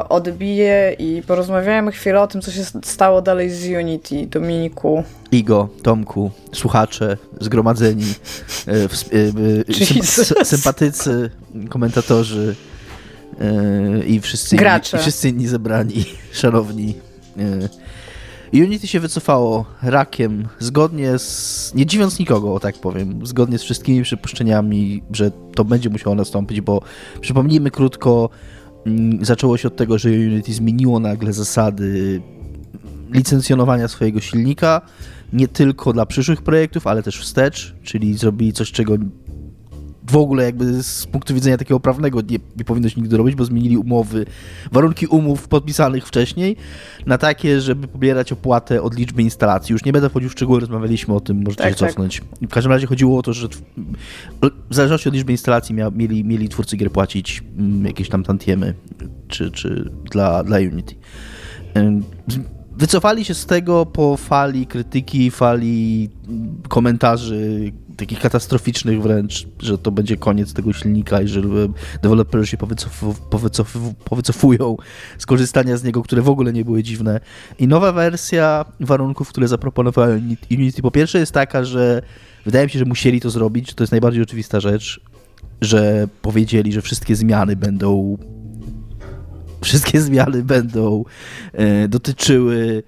odbije 0.09 0.97
i 0.99 1.23
porozmawiajmy 1.27 1.93
chwilę 1.93 2.21
o 2.21 2.27
tym, 2.27 2.41
co 2.41 2.51
się 2.51 2.65
stało 2.85 3.23
dalej 3.23 3.51
z 3.51 3.69
Unity, 3.69 4.27
Dominiku. 4.27 5.05
Igo, 5.33 5.69
Tomku, 5.83 6.31
słuchacze, 6.53 7.17
zgromadzeni, 7.41 8.15
e, 8.69 8.73
e, 8.73 10.41
e, 10.41 10.45
sympatycy, 10.55 11.31
komentatorzy 11.69 12.55
i 14.07 14.21
wszyscy, 14.21 14.57
Gracze. 14.57 14.97
Inni, 14.97 15.01
i 15.01 15.03
wszyscy 15.03 15.29
inni 15.29 15.47
zebrani, 15.47 16.05
szanowni. 16.33 16.95
Unity 18.55 18.87
się 18.87 19.01
wycofało 19.01 19.65
rakiem, 19.83 20.49
zgodnie 20.59 21.19
z, 21.19 21.73
nie 21.75 21.87
dziwiąc 21.87 22.19
nikogo, 22.19 22.55
o 22.55 22.61
tak 22.61 22.79
powiem, 22.79 23.27
zgodnie 23.27 23.59
z 23.59 23.63
wszystkimi 23.63 24.03
przypuszczeniami, 24.03 25.03
że 25.11 25.31
to 25.55 25.65
będzie 25.65 25.91
musiało 25.91 26.17
nastąpić, 26.17 26.61
bo 26.61 26.81
przypomnijmy 27.21 27.71
krótko, 27.71 28.31
Mm, 28.87 29.25
zaczęło 29.25 29.57
się 29.57 29.69
od 29.69 29.77
tego, 29.77 29.99
że 29.99 30.09
Unity 30.09 30.53
zmieniło 30.53 31.01
nagle 31.01 31.33
zasady 31.33 32.23
licencjonowania 33.11 33.89
swojego 33.89 34.21
silnika, 34.21 34.81
nie 35.33 35.49
tylko 35.49 35.93
dla 35.93 36.07
przyszłych 36.07 36.43
projektów, 36.43 36.87
ale 36.87 37.03
też 37.03 37.21
wstecz, 37.21 37.75
czyli 37.83 38.15
zrobili 38.15 38.53
coś, 38.53 38.73
czego 38.73 38.95
w 40.11 40.17
ogóle 40.17 40.45
jakby 40.45 40.83
z 40.83 41.07
punktu 41.07 41.35
widzenia 41.35 41.57
takiego 41.57 41.81
prawnego 41.81 42.21
nie, 42.21 42.39
nie 42.57 42.65
powinno 42.65 42.89
się 42.89 43.01
nigdy 43.01 43.17
robić, 43.17 43.35
bo 43.35 43.45
zmienili 43.45 43.77
umowy, 43.77 44.27
warunki 44.73 45.07
umów 45.07 45.49
podpisanych 45.49 46.07
wcześniej 46.07 46.57
na 47.07 47.19
takie, 47.19 47.61
żeby 47.61 47.89
pobierać 47.89 48.33
opłatę 48.33 48.83
od 48.83 48.99
liczby 48.99 49.23
instalacji. 49.23 49.73
Już 49.73 49.85
nie 49.85 49.93
będę 49.93 50.11
wchodził 50.11 50.29
w 50.29 50.33
szczegóły, 50.33 50.61
rozmawialiśmy 50.61 51.15
o 51.15 51.21
tym, 51.21 51.37
możecie 51.37 51.63
Tak, 51.63 51.73
się 51.73 51.77
cofnąć. 51.77 52.23
W 52.43 52.49
każdym 52.49 52.73
razie 52.73 52.87
chodziło 52.87 53.19
o 53.19 53.23
to, 53.23 53.33
że 53.33 53.49
w, 53.49 53.63
w 54.71 54.75
zależności 54.75 55.09
od 55.09 55.15
liczby 55.15 55.33
instalacji 55.33 55.75
mia, 55.75 55.91
mieli, 55.91 56.25
mieli 56.25 56.49
twórcy 56.49 56.77
gier 56.77 56.91
płacić 56.93 57.43
mm, 57.59 57.87
jakieś 57.87 58.09
tam 58.09 58.23
tantiemy 58.23 58.75
czy, 59.29 59.51
czy 59.51 59.91
dla, 60.11 60.45
dla 60.45 60.59
Unity. 60.59 60.95
Wycofali 62.77 63.25
się 63.25 63.35
z 63.35 63.47
tego 63.47 63.87
po 63.87 64.17
fali 64.17 64.67
krytyki, 64.67 65.31
fali 65.31 66.11
komentarzy 66.69 67.73
takich 67.97 68.21
katastroficznych 68.21 69.03
wręcz, 69.03 69.47
że 69.59 69.79
to 69.79 69.91
będzie 69.91 70.17
koniec 70.17 70.53
tego 70.53 70.73
silnika 70.73 71.23
i 71.23 71.29
że 71.29 71.41
deweloperzy 72.03 72.47
się 72.47 72.57
powycof 72.57 73.05
powycof 73.31 73.79
powycofują 74.05 74.77
z 75.19 75.27
korzystania 75.27 75.77
z 75.77 75.85
niego, 75.85 76.03
które 76.03 76.23
w 76.23 76.29
ogóle 76.29 76.53
nie 76.53 76.65
były 76.65 76.83
dziwne. 76.83 77.21
I 77.59 77.69
nowa 77.69 77.93
wersja 77.93 78.65
warunków, 78.81 79.29
które 79.29 79.49
zaproponowała 79.49 80.09
Unity 80.51 80.83
po 80.83 80.91
pierwsze 80.91 81.19
jest 81.19 81.33
taka, 81.33 81.65
że 81.65 82.03
wydaje 82.45 82.67
mi 82.67 82.71
się, 82.71 82.79
że 82.79 82.85
musieli 82.85 83.21
to 83.21 83.31
zrobić, 83.31 83.75
to 83.75 83.83
jest 83.83 83.91
najbardziej 83.91 84.23
oczywista 84.23 84.61
rzecz, 84.61 85.01
że 85.61 86.09
powiedzieli, 86.23 86.73
że 86.73 86.83
wszystkie 86.83 87.17
zmiany 87.17 87.57
będą 87.57 88.19
wszystkie 89.63 90.01
zmiany 90.01 90.43
będą 90.43 91.05
e, 91.53 91.89
dotyczyły 91.89 92.83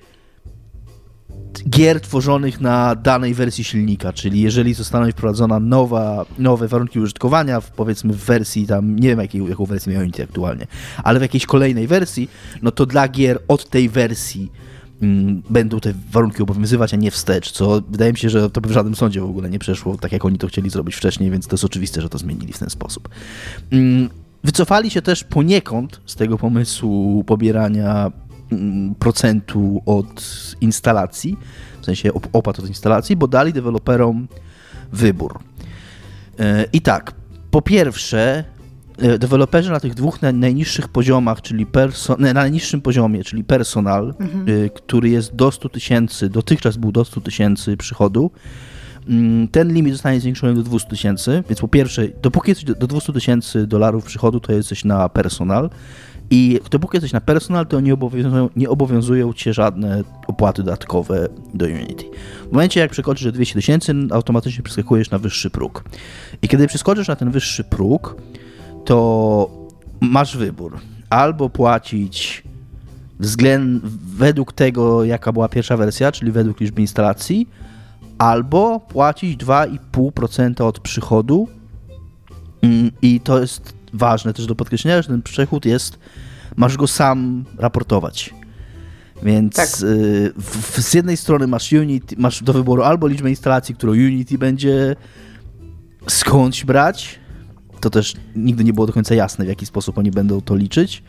gier 1.70 2.00
tworzonych 2.00 2.60
na 2.60 2.94
danej 2.94 3.34
wersji 3.34 3.64
silnika, 3.64 4.12
czyli 4.12 4.40
jeżeli 4.40 4.74
zostaną 4.74 5.10
wprowadzona 5.10 5.60
nowa, 5.60 6.26
nowe 6.38 6.68
warunki 6.68 7.00
użytkowania, 7.00 7.60
powiedzmy 7.76 8.12
w 8.12 8.24
wersji 8.24 8.66
tam, 8.66 8.98
nie 8.98 9.08
wiem 9.08 9.18
jakiej, 9.18 9.46
jaką 9.48 9.64
wersję 9.64 9.92
miał 9.92 10.02
Unity 10.02 10.22
aktualnie, 10.22 10.66
ale 11.04 11.18
w 11.18 11.22
jakiejś 11.22 11.46
kolejnej 11.46 11.86
wersji, 11.86 12.30
no 12.62 12.70
to 12.70 12.86
dla 12.86 13.08
gier 13.08 13.38
od 13.48 13.70
tej 13.70 13.88
wersji 13.88 14.52
mm, 15.02 15.42
będą 15.50 15.80
te 15.80 15.94
warunki 16.12 16.42
obowiązywać, 16.42 16.94
a 16.94 16.96
nie 16.96 17.10
wstecz, 17.10 17.50
co 17.52 17.82
wydaje 17.88 18.12
mi 18.12 18.18
się, 18.18 18.30
że 18.30 18.50
to 18.50 18.60
by 18.60 18.68
w 18.68 18.72
żadnym 18.72 18.94
sądzie 18.94 19.20
w 19.20 19.24
ogóle 19.24 19.50
nie 19.50 19.58
przeszło, 19.58 19.96
tak 19.96 20.12
jak 20.12 20.24
oni 20.24 20.38
to 20.38 20.46
chcieli 20.46 20.70
zrobić 20.70 20.94
wcześniej, 20.94 21.30
więc 21.30 21.46
to 21.46 21.54
jest 21.54 21.64
oczywiste, 21.64 22.02
że 22.02 22.08
to 22.08 22.18
zmienili 22.18 22.52
w 22.52 22.58
ten 22.58 22.70
sposób. 22.70 23.08
Mm, 23.70 24.08
Wycofali 24.44 24.90
się 24.90 25.02
też 25.02 25.24
poniekąd 25.24 26.00
z 26.06 26.16
tego 26.16 26.38
pomysłu 26.38 27.24
pobierania 27.24 28.12
mm, 28.52 28.94
procentu 28.94 29.82
od 29.86 30.24
instalacji, 30.60 31.36
w 31.80 31.84
sensie 31.84 32.10
opłat 32.32 32.58
od 32.58 32.68
instalacji, 32.68 33.16
bo 33.16 33.28
dali 33.28 33.52
deweloperom 33.52 34.28
wybór. 34.92 35.38
E, 36.38 36.64
I 36.72 36.80
tak, 36.80 37.12
po 37.50 37.62
pierwsze, 37.62 38.44
e, 38.98 39.18
deweloperzy 39.18 39.70
na 39.70 39.80
tych 39.80 39.94
dwóch 39.94 40.22
najniższych 40.22 40.88
poziomach, 40.88 41.42
czyli 41.42 41.66
na 42.18 42.32
najniższym 42.32 42.80
poziomie, 42.80 43.24
czyli 43.24 43.44
personal, 43.44 44.14
mhm. 44.20 44.64
E, 44.64 44.70
który 44.70 45.08
jest 45.08 45.34
do 45.34 45.52
100 45.52 45.68
tysięcy, 45.68 46.28
dotychczas 46.28 46.76
był 46.76 46.92
do 46.92 47.04
100 47.04 47.20
tysięcy 47.20 47.76
przychodu, 47.76 48.30
ten 49.52 49.72
limit 49.72 49.92
zostanie 49.92 50.20
zwiększony 50.20 50.54
do 50.54 50.62
200 50.62 50.90
tysięcy, 50.90 51.42
więc 51.48 51.60
po 51.60 51.68
pierwsze, 51.68 52.08
dopóki 52.22 52.50
jesteś 52.50 52.64
do 52.64 52.86
200 52.86 53.12
tysięcy 53.12 53.66
dolarów 53.66 54.04
przychodu, 54.04 54.40
to 54.40 54.52
jesteś 54.52 54.84
na 54.84 55.08
personal 55.08 55.70
i 56.30 56.60
dopóki 56.70 56.96
jesteś 56.96 57.12
na 57.12 57.20
personal, 57.20 57.66
to 57.66 57.80
nie 57.80 57.94
obowiązują, 57.94 58.50
nie 58.56 58.68
obowiązują 58.68 59.32
cię 59.32 59.54
żadne 59.54 60.04
opłaty 60.26 60.62
dodatkowe 60.62 61.28
do 61.54 61.66
Unity. 61.66 62.04
W 62.48 62.52
momencie, 62.52 62.80
jak 62.80 62.90
przekroczysz 62.90 63.32
200 63.32 63.54
tysięcy, 63.54 63.94
automatycznie 64.10 64.62
przeskakujesz 64.62 65.10
na 65.10 65.18
wyższy 65.18 65.50
próg. 65.50 65.84
I 66.42 66.48
kiedy 66.48 66.66
przeskoczysz 66.66 67.08
na 67.08 67.16
ten 67.16 67.30
wyższy 67.30 67.64
próg, 67.64 68.16
to 68.84 69.50
masz 70.00 70.36
wybór. 70.36 70.78
Albo 71.10 71.50
płacić 71.50 72.42
względ, 73.20 73.82
według 74.16 74.52
tego, 74.52 75.04
jaka 75.04 75.32
była 75.32 75.48
pierwsza 75.48 75.76
wersja, 75.76 76.12
czyli 76.12 76.32
według 76.32 76.60
liczby 76.60 76.80
instalacji, 76.80 77.48
albo 78.18 78.80
płacić 78.80 79.44
2,5% 79.44 80.62
od 80.62 80.80
przychodu. 80.80 81.48
Mm, 82.62 82.90
I 83.02 83.20
to 83.20 83.40
jest 83.40 83.72
ważne 83.92 84.34
też 84.34 84.46
do 84.46 84.54
podkreślenia, 84.54 85.02
że 85.02 85.08
ten 85.08 85.22
przychód 85.22 85.64
jest, 85.64 85.98
masz 86.56 86.76
go 86.76 86.86
sam 86.86 87.44
raportować. 87.58 88.34
Więc 89.22 89.54
tak. 89.54 89.68
y, 89.82 90.32
w, 90.36 90.80
z 90.80 90.94
jednej 90.94 91.16
strony 91.16 91.46
masz 91.46 91.72
Unity, 91.72 92.16
masz 92.18 92.42
do 92.42 92.52
wyboru 92.52 92.82
albo 92.82 93.06
liczbę 93.06 93.30
instalacji, 93.30 93.74
którą 93.74 93.92
Unity 93.92 94.38
będzie 94.38 94.96
skądś 96.06 96.64
brać. 96.64 97.18
To 97.80 97.90
też 97.90 98.14
nigdy 98.36 98.64
nie 98.64 98.72
było 98.72 98.86
do 98.86 98.92
końca 98.92 99.14
jasne, 99.14 99.44
w 99.44 99.48
jaki 99.48 99.66
sposób 99.66 99.98
oni 99.98 100.10
będą 100.10 100.40
to 100.40 100.56
liczyć. 100.56 101.02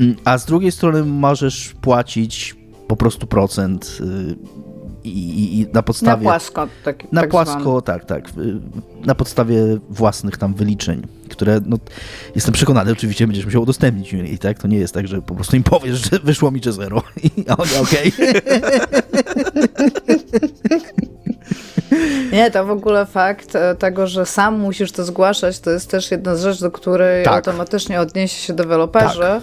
Mm, 0.00 0.16
a 0.24 0.38
z 0.38 0.46
drugiej 0.46 0.72
strony 0.72 1.04
możesz 1.04 1.74
płacić 1.80 2.56
po 2.88 2.96
prostu 2.96 3.26
procent 3.26 3.98
y, 4.00 4.71
i, 5.04 5.60
i, 5.60 5.66
na 5.72 5.82
podstawie... 5.82 6.24
Na 6.24 6.30
płasko. 6.30 6.68
Tak, 6.84 7.12
na 7.12 7.20
tak 7.20 7.30
płasko, 7.30 7.82
tak, 7.82 8.04
tak. 8.04 8.24
Na 9.04 9.14
podstawie 9.14 9.56
własnych 9.90 10.36
tam 10.36 10.54
wyliczeń, 10.54 11.02
które, 11.28 11.60
no, 11.66 11.76
jestem 12.34 12.54
przekonany, 12.54 12.92
oczywiście 12.92 13.26
będziesz 13.26 13.44
musiał 13.44 13.62
udostępnić 13.62 14.12
i 14.12 14.38
tak, 14.38 14.58
to 14.58 14.68
nie 14.68 14.78
jest 14.78 14.94
tak, 14.94 15.08
że 15.08 15.22
po 15.22 15.34
prostu 15.34 15.56
im 15.56 15.62
powiesz, 15.62 16.10
że 16.10 16.18
wyszło 16.18 16.50
mi, 16.50 16.60
że 16.64 16.72
zero 16.72 17.02
i 17.24 17.30
oni, 17.48 17.76
okej. 17.82 18.12
Nie, 22.32 22.50
to 22.50 22.66
w 22.66 22.70
ogóle 22.70 23.06
fakt 23.06 23.56
e, 23.56 23.74
tego, 23.74 24.06
że 24.06 24.26
sam 24.26 24.58
musisz 24.58 24.92
to 24.92 25.04
zgłaszać, 25.04 25.60
to 25.60 25.70
jest 25.70 25.90
też 25.90 26.10
jedna 26.10 26.36
z 26.36 26.42
rzeczy, 26.42 26.60
do 26.60 26.70
której 26.70 27.24
tak. 27.24 27.34
automatycznie 27.34 28.00
odniesie 28.00 28.36
się 28.46 28.52
deweloperzy, 28.52 29.20
tak. 29.20 29.42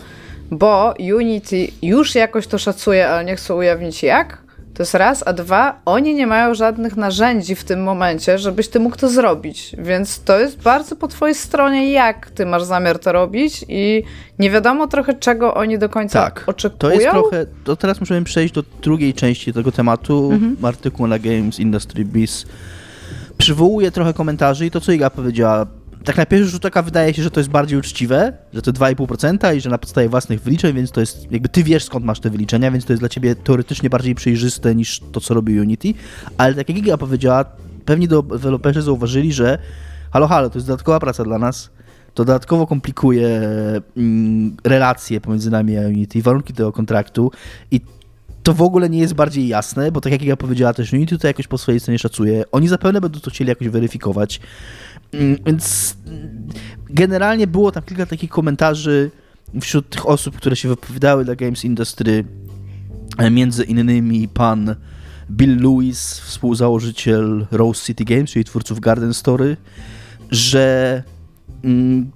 bo 0.52 0.94
Unity 1.16 1.68
już 1.82 2.16
jakoś 2.16 2.48
to 2.48 2.58
szacuje, 2.58 3.10
ale 3.10 3.26
nie 3.26 3.36
chce 3.36 3.56
ujawnić 3.56 4.04
jak, 4.04 4.38
to 4.80 4.84
jest 4.84 4.94
raz, 4.94 5.24
a 5.28 5.34
dwa, 5.34 5.82
oni 5.86 6.16
nie 6.16 6.28
mają 6.28 6.54
żadnych 6.54 6.98
narzędzi 6.98 7.56
w 7.56 7.64
tym 7.64 7.84
momencie, 7.84 8.38
żebyś 8.38 8.68
ty 8.68 8.80
mógł 8.80 8.98
to 8.98 9.10
zrobić. 9.10 9.76
Więc 9.78 10.24
to 10.24 10.40
jest 10.40 10.62
bardzo 10.62 10.96
po 10.96 11.08
twojej 11.08 11.36
stronie, 11.36 11.92
jak 11.92 12.30
ty 12.30 12.46
masz 12.46 12.64
zamiar 12.64 13.00
to 13.00 13.12
robić 13.12 13.66
i 13.68 14.04
nie 14.40 14.52
wiadomo 14.52 14.88
trochę, 14.88 15.14
czego 15.14 15.54
oni 15.54 15.78
do 15.78 15.90
końca 15.90 16.24
tak, 16.24 16.44
oczekują. 16.48 16.80
To 16.80 16.92
jest 16.92 17.10
trochę, 17.10 17.46
to 17.64 17.76
teraz 17.76 18.00
możemy 18.00 18.24
przejść 18.24 18.54
do 18.54 18.64
drugiej 18.82 19.14
części 19.14 19.54
tego 19.54 19.72
tematu. 19.72 20.30
Mhm. 20.32 20.66
Artykuł 20.66 21.08
na 21.08 21.20
Games 21.20 21.60
Industry 21.60 22.06
Biz 22.06 22.46
przywołuje 23.38 23.92
trochę 23.92 24.14
komentarzy 24.14 24.66
i 24.66 24.72
to, 24.72 24.82
co 24.82 24.92
Iga 24.92 25.10
powiedziała, 25.10 25.66
tak 26.10 26.18
na 26.18 26.26
pierwszy 26.26 26.52
rzut 26.52 26.66
oka 26.66 26.82
wydaje 26.82 27.14
się, 27.14 27.24
że 27.24 27.32
to 27.32 27.40
jest 27.40 27.50
bardziej 27.50 27.80
uczciwe, 27.80 28.34
że 28.54 28.62
to 28.62 28.74
2,5% 28.74 29.56
i 29.56 29.62
że 29.62 29.70
na 29.70 29.78
podstawie 29.78 30.10
własnych 30.10 30.42
wyliczeń, 30.42 30.76
więc 30.76 30.92
to 30.92 31.00
jest, 31.00 31.32
jakby 31.32 31.50
ty 31.50 31.64
wiesz 31.64 31.84
skąd 31.84 32.06
masz 32.06 32.20
te 32.20 32.30
wyliczenia, 32.30 32.72
więc 32.72 32.86
to 32.86 32.94
jest 32.94 33.02
dla 33.02 33.10
ciebie 33.10 33.36
teoretycznie 33.36 33.90
bardziej 33.90 34.16
przejrzyste 34.16 34.76
niż 34.76 35.00
to, 35.12 35.22
co 35.22 35.34
robi 35.34 35.60
Unity, 35.60 35.94
ale 36.38 36.56
tak 36.56 36.70
jak 36.70 36.78
Giga 36.78 36.98
powiedziała, 36.98 37.46
pewni 37.86 38.08
deweloperzy 38.08 38.82
zauważyli, 38.82 39.34
że 39.34 39.58
halo, 40.12 40.28
halo, 40.28 40.50
to 40.50 40.58
jest 40.58 40.68
dodatkowa 40.68 41.00
praca 41.00 41.24
dla 41.24 41.40
nas, 41.40 41.70
to 42.14 42.26
dodatkowo 42.26 42.68
komplikuje 42.68 43.42
mm, 43.98 44.58
relacje 44.64 45.22
pomiędzy 45.22 45.52
nami 45.52 45.78
a 45.78 45.82
Unity, 45.82 46.22
warunki 46.22 46.54
tego 46.54 46.72
kontraktu 46.72 47.32
i 47.72 47.82
to 48.44 48.54
w 48.54 48.62
ogóle 48.62 48.90
nie 48.90 49.00
jest 49.00 49.14
bardziej 49.14 49.48
jasne, 49.48 49.92
bo 49.92 50.02
tak 50.02 50.12
jak 50.12 50.22
ja 50.22 50.38
powiedziała 50.38 50.74
też, 50.74 50.94
Unity 50.94 51.18
to 51.18 51.28
jakoś 51.28 51.48
po 51.48 51.58
swojej 51.58 51.80
stronie 51.80 52.00
szacuje. 52.00 52.44
Oni 52.52 52.68
zapewne 52.68 53.02
będą 53.02 53.20
to 53.20 53.32
chcieli 53.32 53.50
jakoś 53.50 53.70
weryfikować. 53.70 54.40
Mm, 55.14 55.38
więc 55.46 55.98
generalnie 56.90 57.48
było 57.48 57.72
tam 57.72 57.84
kilka 57.84 58.06
takich 58.06 58.30
komentarzy 58.30 59.12
wśród 59.62 59.90
tych 59.90 60.08
osób, 60.08 60.38
które 60.38 60.56
się 60.56 60.70
wypowiadały 60.70 61.26
dla 61.26 61.36
Games 61.36 61.66
Industry, 61.66 62.26
e, 63.18 63.32
między 63.32 63.64
innymi 63.64 64.28
pan 64.28 64.76
Bill 65.32 65.58
Lewis, 65.62 66.20
współzałożyciel 66.20 67.48
Rose 67.52 67.86
City 67.86 68.06
Games, 68.06 68.32
czyli 68.32 68.46
twórców 68.46 68.80
Garden 68.80 69.14
Story, 69.14 69.58
że 70.32 71.04
mm, 71.64 72.12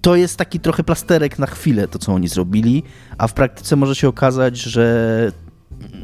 to 0.00 0.16
jest 0.16 0.36
taki 0.36 0.60
trochę 0.60 0.84
plasterek 0.84 1.38
na 1.38 1.46
chwilę, 1.46 1.88
to 1.88 1.98
co 1.98 2.12
oni 2.12 2.28
zrobili, 2.28 2.82
a 3.18 3.26
w 3.26 3.34
praktyce 3.34 3.76
może 3.76 3.94
się 3.94 4.08
okazać, 4.08 4.56
że 4.56 5.32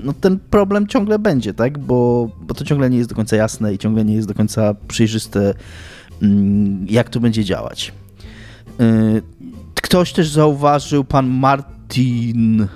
no 0.05 0.12
ten 0.12 0.38
problem 0.38 0.86
ciągle 0.86 1.18
będzie, 1.18 1.55
tak? 1.55 1.78
Bo, 1.78 2.30
bo 2.40 2.55
to 2.55 2.64
ciągle 2.64 2.90
nie 2.90 2.99
jest 2.99 3.11
do 3.11 3.16
końca 3.16 3.36
jasne 3.36 3.74
i 3.74 3.78
ciągle 3.78 4.05
nie 4.05 4.14
jest 4.14 4.28
do 4.28 4.34
końca 4.34 4.74
przejrzyste, 4.88 5.55
jak 6.87 7.09
to 7.09 7.20
będzie 7.20 7.45
działać. 7.45 7.93
Y, 8.81 9.23
ktoś 9.75 10.12
też 10.12 10.29
zauważył, 10.29 11.05
pan 11.05 11.29
Martin 11.29 12.66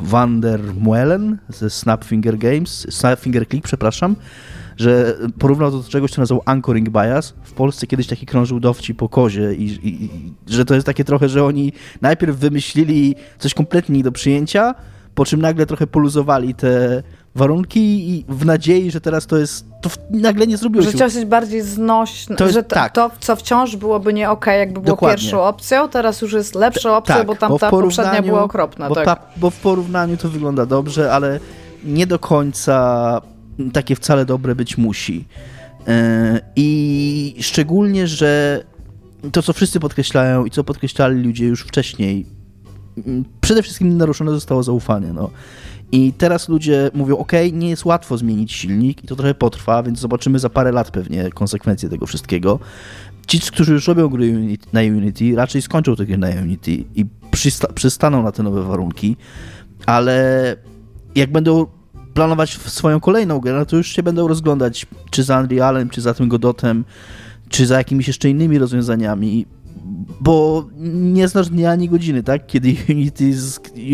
van 0.00 0.40
der 0.40 0.60
Muellen 0.74 1.38
ze 1.48 1.70
Snapfinger 1.70 2.38
Games, 2.38 2.86
Snapfinger 2.90 3.48
Click, 3.48 3.64
przepraszam, 3.64 4.16
że 4.76 5.18
porównał 5.38 5.70
to 5.70 5.78
do 5.78 5.88
czegoś, 5.88 6.10
co 6.10 6.22
nazywał 6.22 6.42
anchoring 6.44 6.88
bias. 6.90 7.34
W 7.42 7.52
Polsce 7.52 7.86
kiedyś 7.86 8.06
taki 8.06 8.26
krążył 8.26 8.60
dowcip 8.60 8.98
po 8.98 9.08
kozie 9.08 9.54
i, 9.54 9.64
i, 9.64 10.04
i 10.04 10.10
że 10.46 10.64
to 10.64 10.74
jest 10.74 10.86
takie 10.86 11.04
trochę, 11.04 11.28
że 11.28 11.44
oni 11.44 11.72
najpierw 12.00 12.36
wymyślili 12.36 13.14
coś 13.38 13.54
kompletnie 13.54 13.96
nie 13.96 14.04
do 14.04 14.12
przyjęcia, 14.12 14.74
po 15.14 15.24
czym 15.24 15.40
nagle 15.40 15.66
trochę 15.66 15.86
poluzowali 15.86 16.54
te 16.54 17.02
warunki 17.36 18.10
i 18.10 18.24
w 18.28 18.44
nadziei, 18.44 18.90
że 18.90 19.00
teraz 19.00 19.26
to 19.26 19.36
jest, 19.36 19.66
to 19.82 19.90
nagle 20.10 20.46
nie 20.46 20.56
zrobiło 20.56 20.82
że 20.82 20.92
się. 20.92 20.98
Że 20.98 21.10
coś 21.10 21.24
bardziej 21.24 21.62
znośne, 21.62 22.36
to 22.36 22.48
że 22.48 22.62
to, 22.62 22.74
tak. 22.74 22.92
to, 22.92 23.10
co 23.20 23.36
wciąż 23.36 23.76
byłoby 23.76 24.12
nie 24.12 24.30
okej, 24.30 24.54
okay, 24.54 24.58
jakby 24.58 24.80
było 24.80 24.86
Dokładnie. 24.86 25.18
pierwszą 25.18 25.42
opcją, 25.42 25.88
teraz 25.88 26.22
już 26.22 26.32
jest 26.32 26.54
lepsza 26.54 26.96
opcja, 26.96 27.16
tak, 27.16 27.26
bo 27.26 27.34
tamta 27.34 27.70
bo 27.70 27.82
poprzednia 27.82 28.22
była 28.22 28.42
okropna. 28.42 28.88
Bo, 28.88 28.94
tak. 28.94 29.04
ta, 29.04 29.16
bo 29.36 29.50
w 29.50 29.56
porównaniu 29.60 30.16
to 30.16 30.28
wygląda 30.28 30.66
dobrze, 30.66 31.12
ale 31.12 31.40
nie 31.84 32.06
do 32.06 32.18
końca 32.18 33.20
takie 33.72 33.96
wcale 33.96 34.24
dobre 34.24 34.54
być 34.54 34.78
musi. 34.78 35.24
Yy, 35.86 35.94
I 36.56 37.36
szczególnie, 37.40 38.06
że 38.06 38.62
to, 39.32 39.42
co 39.42 39.52
wszyscy 39.52 39.80
podkreślają 39.80 40.44
i 40.44 40.50
co 40.50 40.64
podkreślali 40.64 41.22
ludzie 41.22 41.46
już 41.46 41.62
wcześniej, 41.62 42.26
mm, 43.06 43.24
przede 43.40 43.62
wszystkim 43.62 43.96
naruszone 43.96 44.30
zostało 44.30 44.62
zaufanie. 44.62 45.12
No. 45.12 45.30
I 45.92 46.12
teraz 46.12 46.48
ludzie 46.48 46.90
mówią, 46.94 47.18
ok, 47.18 47.32
nie 47.52 47.68
jest 47.68 47.84
łatwo 47.84 48.18
zmienić 48.18 48.52
silnik 48.52 49.04
i 49.04 49.06
to 49.06 49.16
trochę 49.16 49.34
potrwa, 49.34 49.82
więc 49.82 49.98
zobaczymy 49.98 50.38
za 50.38 50.50
parę 50.50 50.72
lat 50.72 50.90
pewnie 50.90 51.30
konsekwencje 51.30 51.88
tego 51.88 52.06
wszystkiego. 52.06 52.58
Ci, 53.26 53.40
którzy 53.40 53.72
już 53.72 53.88
robią 53.88 54.08
gry 54.08 54.56
na 54.72 54.80
Unity, 54.80 55.36
raczej 55.36 55.62
skończą 55.62 55.96
te 55.96 56.06
gry 56.06 56.18
na 56.18 56.28
Unity 56.28 56.70
i 56.70 57.06
przysta 57.30 57.72
przystaną 57.72 58.22
na 58.22 58.32
te 58.32 58.42
nowe 58.42 58.62
warunki, 58.62 59.16
ale 59.86 60.56
jak 61.14 61.32
będą 61.32 61.66
planować 62.14 62.52
swoją 62.56 63.00
kolejną 63.00 63.40
grę, 63.40 63.52
no 63.52 63.66
to 63.66 63.76
już 63.76 63.88
się 63.88 64.02
będą 64.02 64.28
rozglądać 64.28 64.86
czy 65.10 65.22
za 65.22 65.40
Unrealem, 65.40 65.88
czy 65.88 66.00
za 66.00 66.14
tym 66.14 66.28
Godotem, 66.28 66.84
czy 67.48 67.66
za 67.66 67.78
jakimiś 67.78 68.06
jeszcze 68.06 68.30
innymi 68.30 68.58
rozwiązaniami, 68.58 69.46
bo 70.20 70.64
nie 70.92 71.28
znasz 71.28 71.48
dnia 71.48 71.70
ani 71.70 71.88
godziny, 71.88 72.22
tak? 72.22 72.46
Kiedy 72.46 72.68
Unity, 72.88 73.32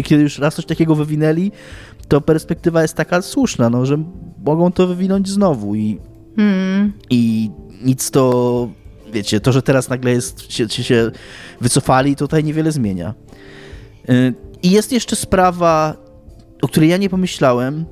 kiedy 0.05 0.23
już 0.23 0.39
raz 0.39 0.55
coś 0.55 0.67
takiego 0.67 0.95
wywinęli, 0.95 1.53
to 2.09 2.21
perspektywa 2.21 2.83
jest 2.83 2.95
taka 2.95 3.23
słuszna, 3.23 3.71
no, 3.71 3.87
że 3.87 4.05
mogą 4.45 4.73
to 4.73 4.87
wywinąć 4.87 5.29
znowu 5.29 5.75
i, 5.75 5.99
hmm. 6.37 6.93
i 7.11 7.51
nic 7.85 8.11
to, 8.11 8.69
wiecie, 9.13 9.41
to, 9.41 9.53
że 9.53 9.63
teraz 9.63 9.89
nagle 9.89 10.11
jest, 10.11 10.53
się, 10.53 10.69
się 10.69 11.11
wycofali, 11.61 12.17
tutaj 12.17 12.45
niewiele 12.45 12.73
zmienia. 12.73 13.15
I 14.63 14.71
jest 14.71 14.93
jeszcze 14.93 15.17
sprawa, 15.17 15.97
o 16.63 16.69
której 16.69 16.91
ja 16.91 16.97
nie 16.97 17.11
pomyślałem, 17.11 17.85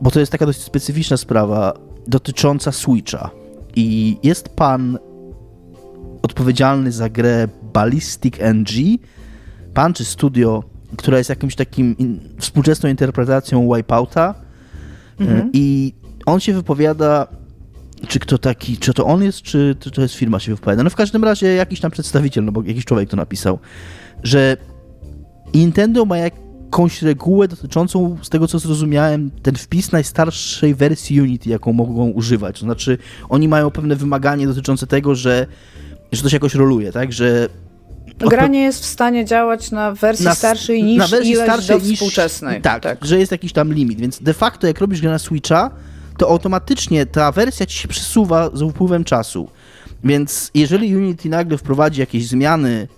bo 0.00 0.10
to 0.10 0.20
jest 0.20 0.32
taka 0.32 0.46
dość 0.46 0.60
specyficzna 0.60 1.16
sprawa 1.16 1.74
dotycząca 2.06 2.72
Switcha. 2.72 3.30
I 3.76 4.16
jest 4.22 4.48
pan 4.48 4.98
odpowiedzialny 6.24 6.92
za 6.92 7.08
grę 7.08 7.48
Ballistic 7.62 8.34
NG, 8.54 8.98
pan 9.74 9.94
czy 9.94 10.04
studio, 10.04 10.64
która 10.96 11.18
jest 11.18 11.30
jakimś 11.30 11.54
takim 11.54 11.98
in, 11.98 12.20
współczesną 12.38 12.88
interpretacją 12.88 13.74
Wipeouta 13.74 14.34
mhm. 15.20 15.50
i 15.52 15.94
on 16.26 16.40
się 16.40 16.52
wypowiada, 16.52 17.26
czy 18.08 18.18
kto 18.18 18.38
taki, 18.38 18.76
czy 18.76 18.94
to 18.94 19.06
on 19.06 19.22
jest, 19.22 19.42
czy, 19.42 19.76
to 19.94 20.02
jest 20.02 20.14
firma 20.14 20.40
się 20.40 20.54
wypowiada. 20.54 20.82
No 20.82 20.90
w 20.90 20.94
każdym 20.94 21.24
razie 21.24 21.54
jakiś 21.54 21.80
tam 21.80 21.90
przedstawiciel, 21.90 22.44
no 22.44 22.52
bo 22.52 22.62
jakiś 22.62 22.84
człowiek 22.84 23.10
to 23.10 23.16
napisał, 23.16 23.58
że 24.22 24.56
Nintendo 25.54 26.04
ma 26.04 26.18
jak, 26.18 26.34
jakąś 26.74 27.02
regułę 27.02 27.48
dotyczącą, 27.48 28.16
z 28.22 28.28
tego 28.28 28.48
co 28.48 28.58
zrozumiałem, 28.58 29.30
ten 29.42 29.54
wpis 29.56 29.92
najstarszej 29.92 30.74
wersji 30.74 31.20
Unity, 31.20 31.50
jaką 31.50 31.72
mogą 31.72 32.10
używać. 32.10 32.60
To 32.60 32.64
znaczy, 32.64 32.98
oni 33.28 33.48
mają 33.48 33.70
pewne 33.70 33.96
wymaganie 33.96 34.46
dotyczące 34.46 34.86
tego, 34.86 35.14
że, 35.14 35.46
że 36.16 36.22
to 36.22 36.28
się 36.28 36.36
jakoś 36.36 36.54
roluje, 36.54 36.92
tak? 36.92 37.12
Że 37.12 37.48
Gra 38.18 38.46
nie 38.46 38.62
jest 38.62 38.82
w 38.82 38.86
stanie 38.86 39.24
działać 39.24 39.70
na 39.70 39.92
wersji 39.92 40.24
na, 40.24 40.34
starszej 40.34 40.84
niż 40.84 40.98
na 40.98 41.06
wersji 41.06 41.36
starszej 41.36 41.82
niż, 41.82 41.92
współczesnej. 41.92 42.62
Tak, 42.62 42.82
tak, 42.82 43.04
że 43.04 43.18
jest 43.18 43.32
jakiś 43.32 43.52
tam 43.52 43.72
limit, 43.72 44.00
więc 44.00 44.22
de 44.22 44.34
facto 44.34 44.66
jak 44.66 44.80
robisz 44.80 45.00
grę 45.00 45.10
na 45.10 45.18
Switcha, 45.18 45.70
to 46.18 46.28
automatycznie 46.28 47.06
ta 47.06 47.32
wersja 47.32 47.66
ci 47.66 47.78
się 47.78 47.88
przesuwa 47.88 48.50
z 48.52 48.62
upływem 48.62 49.04
czasu. 49.04 49.48
Więc 50.04 50.50
jeżeli 50.54 50.96
Unity 50.96 51.28
nagle 51.28 51.58
wprowadzi 51.58 52.00
jakieś 52.00 52.28
zmiany 52.28 52.88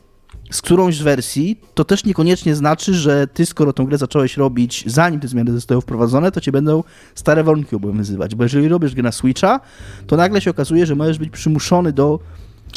z 0.51 0.63
którąś 0.63 0.97
z 0.97 1.03
wersji, 1.03 1.61
to 1.75 1.85
też 1.85 2.05
niekoniecznie 2.05 2.55
znaczy, 2.55 2.95
że 2.95 3.27
ty, 3.27 3.47
skoro 3.47 3.73
tą 3.73 3.85
grę 3.85 3.99
zacząłeś 3.99 4.37
robić, 4.37 4.85
zanim 4.87 5.21
te 5.21 5.29
zmiany 5.29 5.53
zostały 5.53 5.81
wprowadzone, 5.81 6.33
to 6.33 6.41
cię 6.41 6.53
będą 6.53 6.83
stare 7.15 7.45
warunki 7.45 7.77
obowiązywać. 7.77 8.35
Bo 8.35 8.43
jeżeli 8.43 8.69
robisz 8.69 8.95
grę 8.95 9.03
na 9.03 9.13
Switcha, 9.13 9.61
to 10.07 10.17
nagle 10.17 10.41
się 10.41 10.51
okazuje, 10.51 10.87
że 10.87 10.95
możesz 10.95 11.19
być 11.19 11.31
przymuszony 11.31 11.93
do 11.93 12.19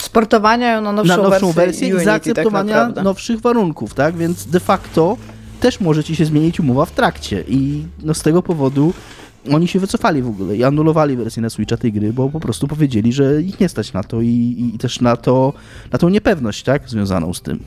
sportowania 0.01 0.71
ją 0.71 0.81
na 0.81 0.91
nowszą, 0.91 1.17
na 1.17 1.29
nowszą 1.29 1.51
wersję, 1.51 1.87
wersję 1.87 2.01
i 2.01 2.05
zaakceptowania 2.05 2.91
tak 2.91 3.03
nowszych 3.03 3.41
warunków, 3.41 3.93
tak? 3.93 4.17
Więc 4.17 4.45
de 4.45 4.59
facto 4.59 5.17
też 5.59 5.79
może 5.79 6.03
ci 6.03 6.15
się 6.15 6.25
zmienić 6.25 6.59
umowa 6.59 6.85
w 6.85 6.91
trakcie 6.91 7.43
i 7.47 7.85
no 8.03 8.13
z 8.13 8.21
tego 8.21 8.43
powodu 8.43 8.93
oni 9.53 9.67
się 9.67 9.79
wycofali 9.79 10.21
w 10.21 10.27
ogóle 10.27 10.55
i 10.55 10.63
anulowali 10.63 11.17
wersję 11.17 11.41
na 11.41 11.49
Switcha 11.49 11.77
tej 11.77 11.93
gry, 11.93 12.13
bo 12.13 12.29
po 12.29 12.39
prostu 12.39 12.67
powiedzieli, 12.67 13.13
że 13.13 13.41
ich 13.41 13.59
nie 13.59 13.69
stać 13.69 13.93
na 13.93 14.03
to 14.03 14.21
i, 14.21 14.71
i 14.75 14.77
też 14.77 15.01
na, 15.01 15.15
to, 15.15 15.53
na 15.91 15.99
tą 15.99 16.09
niepewność, 16.09 16.63
tak, 16.63 16.89
związaną 16.89 17.33
z 17.33 17.41
tym. 17.41 17.59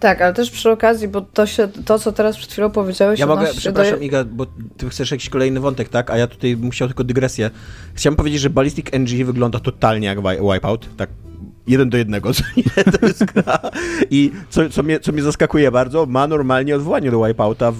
Tak, 0.00 0.22
ale 0.22 0.32
też 0.32 0.50
przy 0.50 0.70
okazji, 0.70 1.08
bo 1.08 1.20
to, 1.20 1.46
się, 1.46 1.68
to 1.68 1.98
co 1.98 2.12
teraz 2.12 2.36
przed 2.36 2.52
chwilą 2.52 2.70
powiedziałeś... 2.70 3.20
Ja 3.20 3.26
mogę, 3.26 3.46
przepraszam 3.56 3.98
do... 3.98 4.04
Iga, 4.04 4.24
bo 4.24 4.46
ty 4.76 4.88
chcesz 4.90 5.10
jakiś 5.10 5.28
kolejny 5.28 5.60
wątek, 5.60 5.88
tak? 5.88 6.10
A 6.10 6.16
ja 6.16 6.26
tutaj 6.26 6.56
musiał 6.56 6.88
tylko 6.88 7.04
dygresję. 7.04 7.50
Chciałem 7.94 8.16
powiedzieć, 8.16 8.40
że 8.40 8.50
Ballistic 8.50 8.86
NG 8.92 9.24
wygląda 9.24 9.60
totalnie 9.60 10.06
jak 10.06 10.18
Wipeout, 10.22 10.88
tak 10.96 11.10
jeden 11.66 11.90
do 11.90 11.98
jednego, 11.98 12.32
co 12.34 12.42
nie, 12.56 12.84
to 12.92 13.06
jest 13.06 13.24
gra. 13.24 13.58
I 14.10 14.32
co, 14.50 14.70
co, 14.70 14.82
mnie, 14.82 15.00
co 15.00 15.12
mnie 15.12 15.22
zaskakuje 15.22 15.70
bardzo, 15.70 16.06
ma 16.06 16.26
normalnie 16.26 16.76
odwołanie 16.76 17.10
do 17.10 17.26
Wipeouta 17.26 17.72
w, 17.72 17.78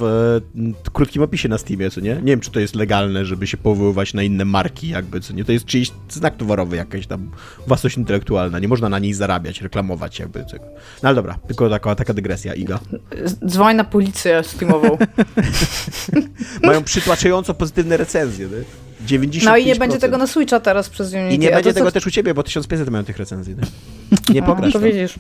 w 0.85 0.91
krótkim 0.91 1.23
opisie 1.23 1.49
na 1.49 1.59
Steamie, 1.59 1.91
co 1.91 2.01
nie? 2.01 2.15
Nie 2.15 2.33
wiem, 2.33 2.41
czy 2.41 2.51
to 2.51 2.61
jest 2.61 2.75
legalne, 2.75 3.25
żeby 3.25 3.47
się 3.47 3.57
powoływać 3.57 4.15
na 4.15 4.23
inne 4.23 4.45
marki, 4.45 4.89
jakby, 4.89 5.21
co 5.21 5.33
nie? 5.33 5.45
To 5.45 5.53
jest 5.53 5.65
czyjś 5.65 5.91
znak 6.09 6.37
towarowy, 6.37 6.77
jakaś 6.77 7.07
tam 7.07 7.31
własność 7.67 7.97
intelektualna, 7.97 8.59
nie 8.59 8.69
można 8.69 8.89
na 8.89 8.99
niej 8.99 9.15
zarabiać, 9.15 9.61
reklamować, 9.61 10.19
jakby. 10.19 10.45
Tego. 10.45 10.65
No 11.03 11.09
ale 11.09 11.15
dobra, 11.15 11.39
tylko 11.47 11.71
taka, 11.71 11.95
taka 11.95 12.15
dygresja, 12.15 12.55
Iga. 12.55 12.79
Dzwoń 13.47 13.77
na 13.77 13.85
policję 13.85 14.43
Steamową. 14.45 14.99
Mają 16.63 16.85
przytłaczająco 16.85 17.55
pozytywne 17.55 17.97
recenzje, 17.97 18.47
nie? 18.47 18.92
95%. 19.07 19.45
No 19.45 19.57
i 19.57 19.67
nie 19.67 19.77
będzie 19.77 19.99
tego 19.99 20.19
na 20.19 20.27
Switcha 20.27 20.61
teraz 20.61 20.89
przez 20.89 21.13
Unity. 21.13 21.35
I 21.35 21.39
nie 21.39 21.51
będzie 21.51 21.75
tego 21.75 21.93
też 21.93 22.07
u 22.07 22.11
ciebie, 22.11 22.35
bo 22.35 22.43
1500 22.43 22.91
mają 22.91 23.05
tych 23.05 23.19
recenzji. 23.19 23.57
Nie, 24.29 24.35
nie 24.35 24.43
pograsz. 24.43 24.75
No, 24.75 24.81
to 24.81 24.87
widzisz. 24.87 25.15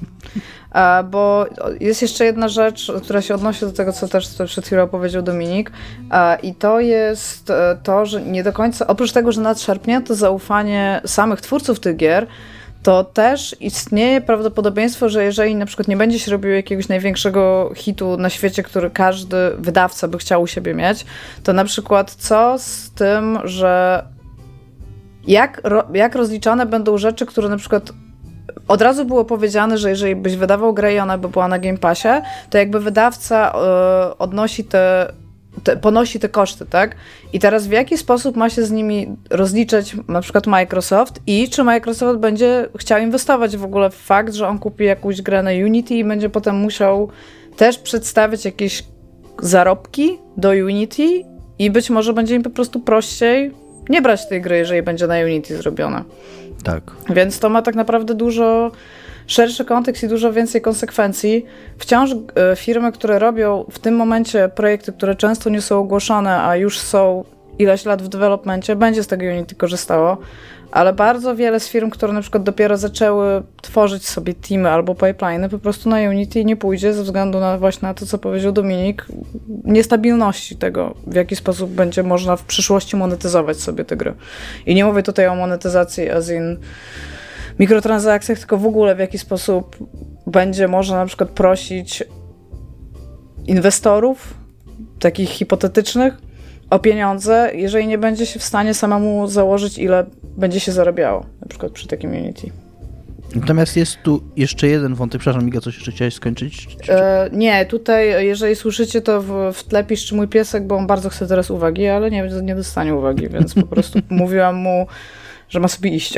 A, 0.70 1.04
bo 1.10 1.46
jest 1.80 2.02
jeszcze 2.02 2.24
jedna 2.24 2.48
rzecz, 2.48 2.92
która 3.02 3.22
się 3.22 3.34
odnosi 3.34 3.60
do 3.60 3.72
tego, 3.72 3.92
co 3.92 4.08
też 4.08 4.28
przed 4.46 4.66
chwilą 4.66 4.88
powiedział 4.88 5.22
Dominik. 5.22 5.72
A, 6.10 6.36
I 6.42 6.54
to 6.54 6.80
jest 6.80 7.50
e, 7.50 7.78
to, 7.82 8.06
że 8.06 8.22
nie 8.22 8.42
do 8.42 8.52
końca, 8.52 8.86
oprócz 8.86 9.12
tego, 9.12 9.32
że 9.32 9.40
nadszarpnięto 9.40 10.14
zaufanie 10.14 11.00
samych 11.06 11.40
twórców 11.40 11.80
tych 11.80 11.96
gier, 11.96 12.26
to 12.82 13.04
też 13.04 13.56
istnieje 13.60 14.20
prawdopodobieństwo, 14.20 15.08
że 15.08 15.24
jeżeli 15.24 15.54
na 15.54 15.66
przykład 15.66 15.88
nie 15.88 15.96
będzie 15.96 16.18
się 16.18 16.30
robił 16.30 16.50
jakiegoś 16.50 16.88
największego 16.88 17.72
hitu 17.74 18.16
na 18.16 18.30
świecie, 18.30 18.62
który 18.62 18.90
każdy 18.90 19.36
wydawca 19.58 20.08
by 20.08 20.18
chciał 20.18 20.42
u 20.42 20.46
siebie 20.46 20.74
mieć, 20.74 21.06
to 21.42 21.52
na 21.52 21.64
przykład 21.64 22.10
co 22.10 22.58
z 22.58 22.90
tym, 22.90 23.38
że 23.44 24.04
jak, 25.26 25.62
jak 25.94 26.14
rozliczane 26.14 26.66
będą 26.66 26.98
rzeczy, 26.98 27.26
które 27.26 27.48
na 27.48 27.56
przykład 27.56 27.92
od 28.68 28.82
razu 28.82 29.04
było 29.04 29.24
powiedziane, 29.24 29.78
że 29.78 29.90
jeżeli 29.90 30.16
byś 30.16 30.36
wydawał 30.36 30.74
grę 30.74 30.94
i 30.94 30.98
ona 30.98 31.18
by 31.18 31.28
była 31.28 31.48
na 31.48 31.58
Game 31.58 31.78
Passie, 31.78 32.08
to 32.50 32.58
jakby 32.58 32.80
wydawca 32.80 33.52
y, 34.12 34.18
odnosi 34.18 34.64
te 34.64 35.12
te, 35.64 35.76
ponosi 35.76 36.20
te 36.20 36.28
koszty, 36.28 36.66
tak? 36.66 36.96
I 37.32 37.38
teraz 37.38 37.66
w 37.66 37.70
jaki 37.70 37.98
sposób 37.98 38.36
ma 38.36 38.50
się 38.50 38.64
z 38.64 38.70
nimi 38.70 39.16
rozliczać 39.30 39.96
na 40.08 40.20
przykład 40.20 40.46
Microsoft 40.46 41.20
i 41.26 41.48
czy 41.48 41.64
Microsoft 41.64 42.18
będzie 42.18 42.68
chciał 42.78 43.00
inwestować 43.00 43.56
w 43.56 43.64
ogóle 43.64 43.90
w 43.90 43.94
fakt, 43.94 44.34
że 44.34 44.48
on 44.48 44.58
kupi 44.58 44.84
jakąś 44.84 45.22
grę 45.22 45.42
na 45.42 45.50
Unity 45.50 45.94
i 45.94 46.04
będzie 46.04 46.30
potem 46.30 46.56
musiał 46.56 47.08
też 47.56 47.78
przedstawić 47.78 48.44
jakieś 48.44 48.84
zarobki 49.38 50.18
do 50.36 50.50
Unity 50.50 51.24
i 51.58 51.70
być 51.70 51.90
może 51.90 52.12
będzie 52.12 52.34
im 52.34 52.42
po 52.42 52.50
prostu 52.50 52.80
prościej 52.80 53.50
nie 53.88 54.02
brać 54.02 54.28
tej 54.28 54.42
gry, 54.42 54.56
jeżeli 54.56 54.82
będzie 54.82 55.06
na 55.06 55.14
Unity 55.18 55.56
zrobiona. 55.56 56.04
Tak. 56.64 56.82
Więc 57.10 57.38
to 57.38 57.48
ma 57.48 57.62
tak 57.62 57.74
naprawdę 57.74 58.14
dużo 58.14 58.70
szerszy 59.26 59.64
kontekst 59.64 60.02
i 60.02 60.08
dużo 60.08 60.32
więcej 60.32 60.60
konsekwencji. 60.60 61.46
Wciąż 61.78 62.10
e, 62.12 62.56
firmy, 62.56 62.92
które 62.92 63.18
robią 63.18 63.64
w 63.70 63.78
tym 63.78 63.96
momencie 63.96 64.48
projekty, 64.48 64.92
które 64.92 65.14
często 65.14 65.50
nie 65.50 65.60
są 65.60 65.78
ogłoszone, 65.78 66.42
a 66.42 66.56
już 66.56 66.78
są 66.78 67.24
ileś 67.58 67.84
lat 67.84 68.02
w 68.02 68.08
developmencie, 68.08 68.76
będzie 68.76 69.02
z 69.02 69.06
tego 69.06 69.24
Unity 69.24 69.54
korzystało. 69.54 70.18
ale 70.72 70.92
bardzo 70.92 71.36
wiele 71.36 71.60
z 71.60 71.68
firm, 71.68 71.90
które 71.90 72.12
na 72.12 72.20
przykład 72.20 72.42
dopiero 72.42 72.76
zaczęły 72.76 73.42
tworzyć 73.62 74.08
sobie 74.08 74.34
teamy 74.34 74.70
albo 74.70 74.94
pipeliny, 74.94 75.48
po 75.48 75.58
prostu 75.58 75.88
na 75.88 75.96
Unity 75.96 76.44
nie 76.44 76.56
pójdzie 76.56 76.94
ze 76.94 77.02
względu 77.02 77.40
na 77.40 77.58
właśnie 77.58 77.88
na 77.88 77.94
to, 77.94 78.06
co 78.06 78.18
powiedział 78.18 78.52
Dominik, 78.52 79.06
niestabilności 79.64 80.56
tego, 80.56 80.94
w 81.06 81.14
jaki 81.14 81.36
sposób 81.36 81.70
będzie 81.70 82.02
można 82.02 82.36
w 82.36 82.44
przyszłości 82.44 82.96
monetyzować 82.96 83.56
sobie 83.56 83.84
te 83.84 83.96
gry. 83.96 84.14
I 84.66 84.74
nie 84.74 84.84
mówię 84.84 85.02
tutaj 85.02 85.26
o 85.26 85.34
monetyzacji 85.34 86.10
as 86.10 86.30
in 86.30 86.58
mikrotransakcjach, 87.58 88.38
tylko 88.38 88.58
w 88.58 88.66
ogóle 88.66 88.94
w 88.94 88.98
jaki 88.98 89.18
sposób 89.18 89.76
będzie 90.26 90.68
można 90.68 90.96
na 90.96 91.06
przykład 91.06 91.30
prosić 91.30 92.04
inwestorów, 93.46 94.34
takich 94.98 95.28
hipotetycznych, 95.28 96.14
o 96.70 96.78
pieniądze, 96.78 97.50
jeżeli 97.54 97.86
nie 97.86 97.98
będzie 97.98 98.26
się 98.26 98.40
w 98.40 98.44
stanie 98.44 98.74
samemu 98.74 99.26
założyć, 99.26 99.78
ile 99.78 100.06
będzie 100.36 100.60
się 100.60 100.72
zarabiało, 100.72 101.26
na 101.40 101.48
przykład 101.48 101.72
przy 101.72 101.88
takim 101.88 102.10
Unity. 102.10 102.50
Natomiast 103.34 103.76
jest 103.76 104.02
tu 104.02 104.22
jeszcze 104.36 104.68
jeden 104.68 104.94
wątek, 104.94 105.20
przepraszam 105.20 105.44
Miga, 105.44 105.60
coś 105.60 105.74
jeszcze 105.74 105.92
chciałeś 105.92 106.14
skończyć? 106.14 106.66
E, 106.88 107.30
nie, 107.32 107.66
tutaj 107.66 108.26
jeżeli 108.26 108.56
słyszycie 108.56 109.00
to 109.00 109.22
w, 109.22 109.52
w 109.54 109.64
tle 109.64 109.84
piszczy 109.84 110.14
mój 110.14 110.28
piesek, 110.28 110.66
bo 110.66 110.76
on 110.76 110.86
bardzo 110.86 111.08
chce 111.08 111.26
teraz 111.26 111.50
uwagi, 111.50 111.86
ale 111.86 112.10
nie, 112.10 112.28
nie 112.42 112.54
dostanie 112.54 112.94
uwagi, 112.94 113.28
więc 113.28 113.54
po 113.54 113.66
prostu 113.66 113.98
mówiłam 114.10 114.56
mu, 114.56 114.86
że 115.52 115.60
ma 115.60 115.68
sobie 115.68 115.90
iść. 115.90 116.14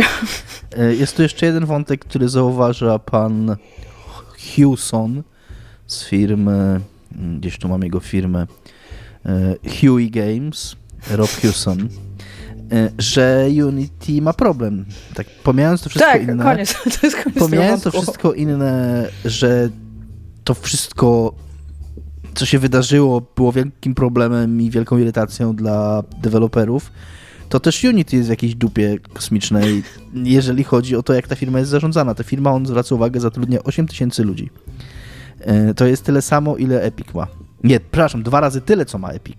E, 0.78 0.94
jest 0.94 1.16
tu 1.16 1.22
jeszcze 1.22 1.46
jeden 1.46 1.66
wątek, 1.66 2.04
który 2.04 2.28
zauważa 2.28 2.98
pan 2.98 3.56
Hewson 4.38 5.22
z 5.86 6.04
firmy, 6.04 6.80
mm, 7.16 7.40
gdzieś 7.40 7.58
tu 7.58 7.68
mam 7.68 7.82
jego 7.82 8.00
firmę, 8.00 8.46
e, 9.26 9.54
Huey 9.80 10.10
Games, 10.10 10.76
Rob 11.10 11.30
Hewson, 11.30 11.88
e, 12.72 12.90
że 12.98 13.48
Unity 13.66 14.22
ma 14.22 14.32
problem. 14.32 14.84
Tak, 15.14 15.26
pomijając 15.42 15.82
to 15.82 15.90
wszystko 15.90 16.12
tak, 16.12 16.22
inne. 16.22 16.44
koniec. 16.44 16.74
To 17.00 17.06
jest 17.06 17.22
koniec 17.22 17.38
Pomijając 17.38 17.82
to 17.82 17.90
wszystko 17.90 18.32
inne, 18.32 19.08
że 19.24 19.70
to 20.44 20.54
wszystko, 20.54 21.34
co 22.34 22.46
się 22.46 22.58
wydarzyło, 22.58 23.22
było 23.36 23.52
wielkim 23.52 23.94
problemem 23.94 24.60
i 24.60 24.70
wielką 24.70 24.98
irytacją 24.98 25.56
dla 25.56 26.02
deweloperów, 26.22 26.90
to 27.48 27.60
też 27.60 27.84
Unity 27.84 28.16
jest 28.16 28.28
w 28.28 28.30
jakiejś 28.30 28.54
dupie 28.54 28.98
kosmicznej, 29.12 29.82
jeżeli 30.14 30.64
chodzi 30.64 30.96
o 30.96 31.02
to, 31.02 31.12
jak 31.12 31.28
ta 31.28 31.36
firma 31.36 31.58
jest 31.58 31.70
zarządzana. 31.70 32.14
Ta 32.14 32.24
firma, 32.24 32.50
on 32.50 32.66
zwraca 32.66 32.94
uwagę, 32.94 33.20
zatrudnia 33.20 33.62
8 33.62 33.88
tysięcy 33.88 34.24
ludzi. 34.24 34.50
E, 35.40 35.74
To 35.74 35.86
jest 35.86 36.04
tyle 36.04 36.22
samo, 36.22 36.56
ile 36.56 36.82
Epic 36.82 37.14
ma. 37.14 37.26
Nie, 37.64 37.80
przepraszam, 37.80 38.22
dwa 38.22 38.40
razy 38.40 38.60
tyle, 38.60 38.86
co 38.86 38.98
ma 38.98 39.08
Epic. 39.08 39.36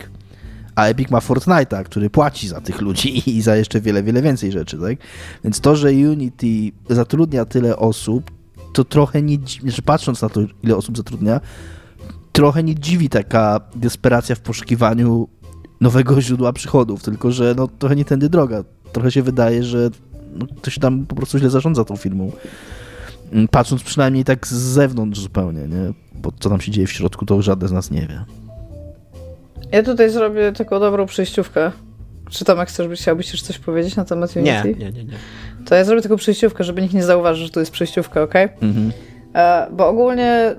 A 0.76 0.86
Epic 0.86 1.12
ma 1.12 1.20
Fortnite'a, 1.20 1.84
który 1.84 2.10
płaci 2.10 2.48
za 2.48 2.62
tych 2.62 2.82
ludzi 2.82 3.22
i 3.38 3.42
za 3.42 3.56
jeszcze 3.56 3.82
wiele, 3.82 4.04
wiele 4.04 4.22
więcej 4.22 4.52
rzeczy, 4.52 4.78
tak? 4.78 4.98
Więc 5.44 5.60
to, 5.60 5.76
że 5.76 5.90
Unity 5.90 6.72
zatrudnia 6.90 7.46
tyle 7.46 7.78
osób, 7.78 8.32
to 8.74 8.84
trochę 8.84 9.22
nie 9.22 9.40
dziwi, 9.40 9.72
że 9.72 9.82
patrząc 9.82 10.22
na 10.22 10.30
to, 10.30 10.42
ile 10.64 10.76
osób 10.76 10.98
zatrudnia, 10.98 11.42
trochę 12.32 12.64
nie 12.64 12.76
dziwi 12.76 13.10
taka 13.10 13.60
desperacja 13.76 14.36
w 14.36 14.40
poszukiwaniu 14.40 15.28
nowego 15.86 16.22
źródła 16.22 16.54
przychodów, 16.54 17.04
tylko 17.04 17.32
że 17.32 17.56
no, 17.58 17.68
trochę 17.80 17.96
nie 17.96 18.06
tędy 18.06 18.30
droga. 18.30 18.64
Trochę 18.92 19.12
się 19.12 19.22
wydaje, 19.22 19.64
że 19.64 19.90
no, 20.36 20.46
ktoś 20.58 20.80
tam 20.80 21.06
po 21.06 21.16
prostu 21.16 21.40
źle 21.40 21.50
zarządza 21.50 21.86
tą 21.86 21.96
firmą. 21.96 22.32
Mm, 23.32 23.48
Patrząc 23.48 23.84
przynajmniej 23.84 24.24
tak 24.24 24.48
z 24.48 24.54
zewnątrz 24.54 25.20
zupełnie, 25.20 25.62
nie? 25.62 25.94
Bo 26.16 26.32
co 26.40 26.50
tam 26.50 26.62
się 26.62 26.72
dzieje 26.72 26.88
w 26.88 26.92
środku, 26.92 27.26
to 27.26 27.42
żaden 27.42 27.70
z 27.70 27.72
nas 27.72 27.92
nie 27.92 28.02
wie. 28.02 28.26
Ja 29.72 29.84
tutaj 29.84 30.10
zrobię 30.10 30.52
taką 30.52 30.80
dobrą 30.80 31.06
przejściówkę. 31.06 31.72
Czy 32.30 32.46
Tomek 32.46 32.70
chcesz, 32.70 32.88
byś 32.88 33.02
chciałbyś 33.02 33.32
już 33.32 33.42
coś 33.42 33.60
powiedzieć 33.60 33.96
na 33.96 34.06
temat 34.06 34.36
Unity? 34.36 34.52
Nie, 34.52 34.64
nie, 34.64 34.92
nie, 34.92 35.04
nie. 35.04 35.18
To 35.66 35.76
ja 35.76 35.84
zrobię 35.84 36.02
taką 36.02 36.16
przejściówkę, 36.16 36.64
żeby 36.64 36.82
nikt 36.82 36.94
nie 36.94 37.04
zauważył, 37.04 37.46
że 37.46 37.52
to 37.52 37.60
jest 37.60 37.72
przejściówka, 37.72 38.22
ok? 38.24 38.34
Mhm. 38.62 38.92
E, 39.36 39.68
bo 39.72 39.88
ogólnie 39.88 40.56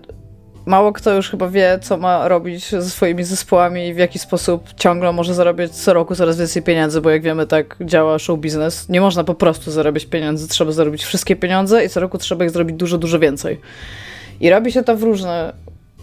mało 0.66 0.92
kto 0.92 1.14
już 1.14 1.30
chyba 1.30 1.48
wie, 1.48 1.78
co 1.82 1.96
ma 1.96 2.28
robić 2.28 2.70
ze 2.70 2.90
swoimi 2.90 3.24
zespołami 3.24 3.86
i 3.86 3.94
w 3.94 3.98
jaki 3.98 4.18
sposób 4.18 4.74
ciągle 4.76 5.12
może 5.12 5.34
zarabiać 5.34 5.70
co 5.70 5.92
roku 5.92 6.14
coraz 6.14 6.38
więcej 6.38 6.62
pieniędzy, 6.62 7.00
bo 7.00 7.10
jak 7.10 7.22
wiemy, 7.22 7.46
tak 7.46 7.76
działa 7.80 8.18
show 8.18 8.38
biznes. 8.38 8.88
Nie 8.88 9.00
można 9.00 9.24
po 9.24 9.34
prostu 9.34 9.70
zarabiać 9.70 10.06
pieniędzy, 10.06 10.48
trzeba 10.48 10.72
zarobić 10.72 11.04
wszystkie 11.04 11.36
pieniądze 11.36 11.84
i 11.84 11.88
co 11.88 12.00
roku 12.00 12.18
trzeba 12.18 12.44
ich 12.44 12.50
zrobić 12.50 12.76
dużo, 12.76 12.98
dużo 12.98 13.18
więcej. 13.18 13.60
I 14.40 14.50
robi 14.50 14.72
się 14.72 14.82
to 14.82 14.96
w 14.96 15.02
różne, 15.02 15.52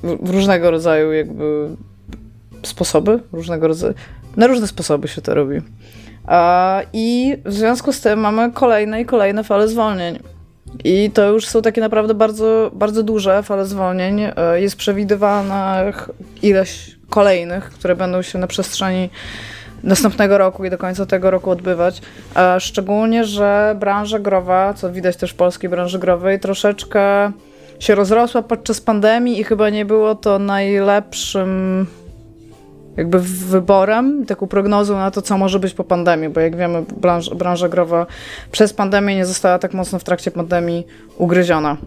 w 0.03 0.29
różnego 0.29 0.71
rodzaju 0.71 1.11
jakby 1.13 1.67
sposoby, 2.63 3.19
różnego 3.31 3.67
rodzaju, 3.67 3.93
na 4.37 4.47
różne 4.47 4.67
sposoby 4.67 5.07
się 5.07 5.21
to 5.21 5.33
robi. 5.33 5.61
I 6.93 7.37
w 7.45 7.53
związku 7.53 7.93
z 7.93 8.01
tym 8.01 8.19
mamy 8.19 8.51
kolejne 8.51 9.01
i 9.01 9.05
kolejne 9.05 9.43
fale 9.43 9.67
zwolnień. 9.67 10.19
I 10.83 11.11
to 11.13 11.29
już 11.31 11.47
są 11.47 11.61
takie 11.61 11.81
naprawdę 11.81 12.13
bardzo, 12.13 12.71
bardzo 12.73 13.03
duże 13.03 13.43
fale 13.43 13.65
zwolnień. 13.65 14.21
E, 14.21 14.61
Jest 14.61 14.75
przewidywana 14.75 15.83
ch- 15.93 16.09
ileś 16.43 16.95
kolejnych, 17.09 17.69
które 17.69 17.95
będą 17.95 18.21
się 18.21 18.39
na 18.39 18.47
przestrzeni 18.47 19.09
następnego 19.83 20.37
roku 20.37 20.65
i 20.65 20.69
do 20.69 20.77
końca 20.77 21.05
tego 21.05 21.31
roku 21.31 21.49
odbywać. 21.51 22.01
E, 22.35 22.59
Szczególnie, 22.59 23.25
że 23.25 23.75
branża 23.79 24.19
growa, 24.19 24.73
co 24.73 24.91
widać 24.91 25.17
też 25.17 25.31
w 25.31 25.35
polskiej 25.35 25.69
branży 25.69 25.99
growej, 25.99 26.39
troszeczkę 26.39 27.31
się 27.79 27.95
rozrosła 27.95 28.41
podczas 28.41 28.81
pandemii 28.81 29.39
i 29.39 29.43
chyba 29.43 29.69
nie 29.69 29.85
było 29.85 30.15
to 30.15 30.39
najlepszym 30.39 31.85
jakby 32.97 33.19
wyborem, 33.19 34.25
taką 34.25 34.47
prognozą 34.47 34.95
na 34.95 35.11
to, 35.11 35.21
co 35.21 35.37
może 35.37 35.59
być 35.59 35.73
po 35.73 35.83
pandemii, 35.83 36.29
bo 36.29 36.39
jak 36.39 36.55
wiemy, 36.55 36.83
branża, 36.97 37.35
branża 37.35 37.69
growa 37.69 38.05
przez 38.51 38.73
pandemię 38.73 39.15
nie 39.15 39.25
została 39.25 39.59
tak 39.59 39.73
mocno 39.73 39.99
w 39.99 40.03
trakcie 40.03 40.31
pandemii 40.31 40.87
ugryziona. 41.17 41.77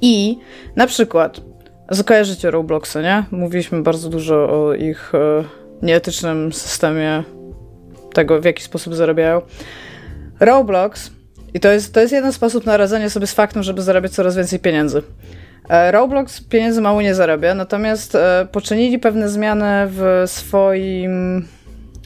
I 0.00 0.38
na 0.76 0.86
przykład, 0.86 1.40
zakojarzycie 1.90 2.50
Robloxy, 2.50 3.02
nie? 3.02 3.24
Mówiliśmy 3.30 3.82
bardzo 3.82 4.08
dużo 4.08 4.34
o 4.34 4.74
ich 4.74 5.14
e, 5.14 5.44
nieetycznym 5.82 6.52
systemie 6.52 7.22
tego, 8.12 8.40
w 8.40 8.44
jaki 8.44 8.62
sposób 8.62 8.94
zarabiają. 8.94 9.42
Roblox, 10.40 11.10
i 11.54 11.60
to 11.60 11.72
jest, 11.72 11.94
to 11.94 12.00
jest 12.00 12.12
jeden 12.12 12.32
sposób 12.32 12.66
na 12.66 12.76
radzenie 12.76 13.10
sobie 13.10 13.26
z 13.26 13.32
faktem, 13.32 13.62
żeby 13.62 13.82
zarabiać 13.82 14.12
coraz 14.12 14.36
więcej 14.36 14.58
pieniędzy. 14.58 15.02
E, 15.68 15.92
Roblox 15.92 16.40
pieniędzy 16.40 16.80
mało 16.80 17.02
nie 17.02 17.14
zarabia, 17.14 17.54
natomiast 17.54 18.14
e, 18.14 18.46
poczynili 18.52 18.98
pewne 18.98 19.28
zmiany 19.28 19.66
w 19.86 20.22
swoim 20.26 21.44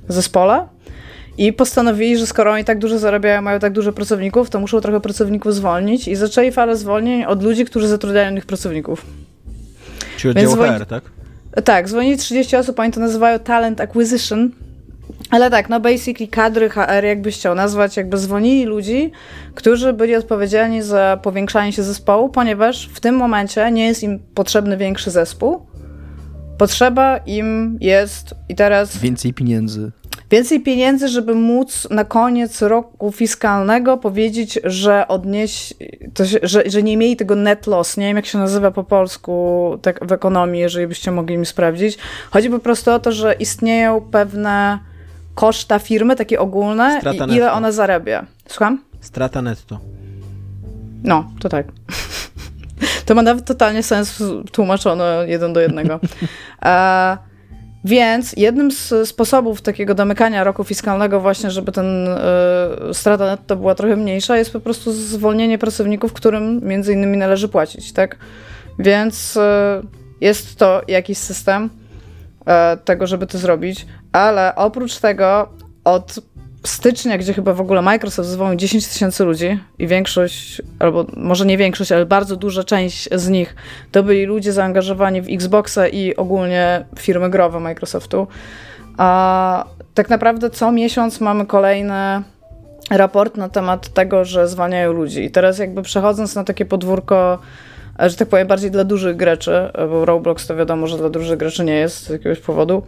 zespole 0.08 0.66
i 1.38 1.52
postanowili, 1.52 2.18
że 2.18 2.26
skoro 2.26 2.52
oni 2.52 2.64
tak 2.64 2.78
dużo 2.78 2.98
zarabiają, 2.98 3.42
mają 3.42 3.58
tak 3.58 3.72
dużo 3.72 3.92
pracowników, 3.92 4.50
to 4.50 4.60
muszą 4.60 4.80
trochę 4.80 5.00
pracowników 5.00 5.54
zwolnić 5.54 6.08
i 6.08 6.16
zaczęli 6.16 6.52
falę 6.52 6.76
zwolnień 6.76 7.24
od 7.24 7.42
ludzi, 7.42 7.64
którzy 7.64 7.88
zatrudniają 7.88 8.30
innych 8.30 8.46
pracowników. 8.46 9.06
Czyli 10.16 10.30
oddział 10.30 10.56
HR, 10.56 10.86
tak? 10.86 11.04
Tak, 11.64 11.88
zwolnili 11.88 12.16
30 12.16 12.56
osób, 12.56 12.80
oni 12.80 12.92
to 12.92 13.00
nazywają 13.00 13.38
talent 13.38 13.80
acquisition. 13.80 14.50
Ale 15.30 15.50
tak, 15.50 15.68
no 15.68 15.80
basically 15.80 16.28
kadry 16.28 16.70
HR, 16.70 17.04
jakbyś 17.04 17.36
chciał 17.36 17.54
nazwać, 17.54 17.96
jakby 17.96 18.18
zwolnili 18.18 18.64
ludzi, 18.64 19.10
którzy 19.54 19.92
byli 19.92 20.14
odpowiedzialni 20.16 20.82
za 20.82 21.18
powiększanie 21.22 21.72
się 21.72 21.82
zespołu, 21.82 22.28
ponieważ 22.28 22.90
w 22.94 23.00
tym 23.00 23.14
momencie 23.14 23.70
nie 23.70 23.86
jest 23.86 24.02
im 24.02 24.18
potrzebny 24.34 24.76
większy 24.76 25.10
zespół. 25.10 25.66
Potrzeba 26.58 27.16
im 27.16 27.78
jest 27.80 28.34
i 28.48 28.54
teraz 28.54 28.96
Więcej 28.98 29.34
pieniędzy. 29.34 29.90
więcej 30.30 30.60
pieniędzy, 30.60 31.08
żeby 31.08 31.34
móc 31.34 31.88
na 31.90 32.04
koniec 32.04 32.62
roku 32.62 33.12
fiskalnego 33.12 33.96
powiedzieć, 33.96 34.58
że 34.64 35.08
odnieś, 35.08 35.74
się, 36.24 36.38
że, 36.42 36.62
że 36.66 36.82
nie 36.82 36.96
mieli 36.96 37.16
tego 37.16 37.36
net 37.36 37.66
loss. 37.66 37.96
Nie 37.96 38.06
wiem, 38.06 38.16
jak 38.16 38.26
się 38.26 38.38
nazywa 38.38 38.70
po 38.70 38.84
polsku 38.84 39.70
tak 39.82 40.06
w 40.06 40.12
ekonomii, 40.12 40.60
jeżeli 40.60 40.86
byście 40.86 41.10
mogli 41.10 41.38
mi 41.38 41.46
sprawdzić. 41.46 41.98
Chodzi 42.30 42.50
po 42.50 42.58
prostu 42.58 42.90
o 42.90 42.98
to, 42.98 43.12
że 43.12 43.32
istnieją 43.32 44.00
pewne 44.00 44.78
koszta 45.34 45.78
firmy, 45.78 46.16
takie 46.16 46.40
ogólne 46.40 47.00
Strata 47.00 47.24
i 47.24 47.28
ile 47.28 47.44
netto. 47.44 47.52
ona 47.52 47.72
zarabia. 47.72 48.26
Słucham? 48.46 48.84
Strata 49.00 49.42
netto. 49.42 49.78
No, 51.04 51.30
to 51.40 51.48
tak. 51.48 51.66
To 53.06 53.14
ma 53.14 53.22
nawet 53.22 53.44
totalnie 53.44 53.82
sens 53.82 54.22
tłumaczone 54.52 55.24
jeden 55.26 55.52
do 55.52 55.60
jednego. 55.60 56.00
E, 56.64 57.16
więc 57.84 58.32
jednym 58.36 58.70
z 58.70 59.08
sposobów 59.08 59.62
takiego 59.62 59.94
domykania 59.94 60.44
roku 60.44 60.64
fiskalnego 60.64 61.20
właśnie, 61.20 61.50
żeby 61.50 61.72
ten 61.72 62.08
e, 62.08 62.18
strata 62.92 63.26
netto 63.26 63.56
była 63.56 63.74
trochę 63.74 63.96
mniejsza, 63.96 64.36
jest 64.36 64.52
po 64.52 64.60
prostu 64.60 64.92
zwolnienie 64.92 65.58
pracowników, 65.58 66.12
którym 66.12 66.60
między 66.64 66.92
innymi 66.92 67.16
należy 67.16 67.48
płacić, 67.48 67.92
tak? 67.92 68.16
Więc 68.78 69.36
e, 69.36 69.82
jest 70.20 70.56
to 70.56 70.82
jakiś 70.88 71.18
system 71.18 71.70
tego, 72.84 73.06
żeby 73.06 73.26
to 73.26 73.38
zrobić, 73.38 73.86
ale 74.12 74.54
oprócz 74.54 74.98
tego 74.98 75.48
od 75.84 76.20
stycznia, 76.64 77.18
gdzie 77.18 77.34
chyba 77.34 77.54
w 77.54 77.60
ogóle 77.60 77.82
Microsoft 77.82 78.28
zwolnił 78.28 78.58
10 78.58 78.88
tysięcy 78.88 79.24
ludzi 79.24 79.58
i 79.78 79.86
większość, 79.86 80.62
albo 80.78 81.06
może 81.16 81.46
nie 81.46 81.58
większość, 81.58 81.92
ale 81.92 82.06
bardzo 82.06 82.36
duża 82.36 82.64
część 82.64 83.08
z 83.12 83.28
nich 83.28 83.56
to 83.92 84.02
byli 84.02 84.24
ludzie 84.24 84.52
zaangażowani 84.52 85.22
w 85.22 85.28
Xboxa 85.28 85.88
i 85.88 86.16
ogólnie 86.16 86.84
firmy 86.98 87.30
growe 87.30 87.60
Microsoftu. 87.60 88.26
A 88.96 89.64
tak 89.94 90.10
naprawdę 90.10 90.50
co 90.50 90.72
miesiąc 90.72 91.20
mamy 91.20 91.46
kolejne 91.46 92.22
raport 92.90 93.36
na 93.36 93.48
temat 93.48 93.88
tego, 93.88 94.24
że 94.24 94.48
zwalniają 94.48 94.92
ludzi. 94.92 95.24
I 95.24 95.30
teraz 95.30 95.58
jakby 95.58 95.82
przechodząc 95.82 96.34
na 96.34 96.44
takie 96.44 96.64
podwórko, 96.64 97.38
że 97.98 98.16
tak 98.16 98.28
powiem, 98.28 98.48
bardziej 98.48 98.70
dla 98.70 98.84
dużych 98.84 99.16
graczy, 99.16 99.70
bo 99.90 100.04
Roblox 100.04 100.46
to 100.46 100.56
wiadomo, 100.56 100.86
że 100.86 100.98
dla 100.98 101.10
dużych 101.10 101.38
graczy 101.38 101.64
nie 101.64 101.74
jest 101.74 102.06
z 102.06 102.08
jakiegoś 102.08 102.40
powodu, 102.40 102.82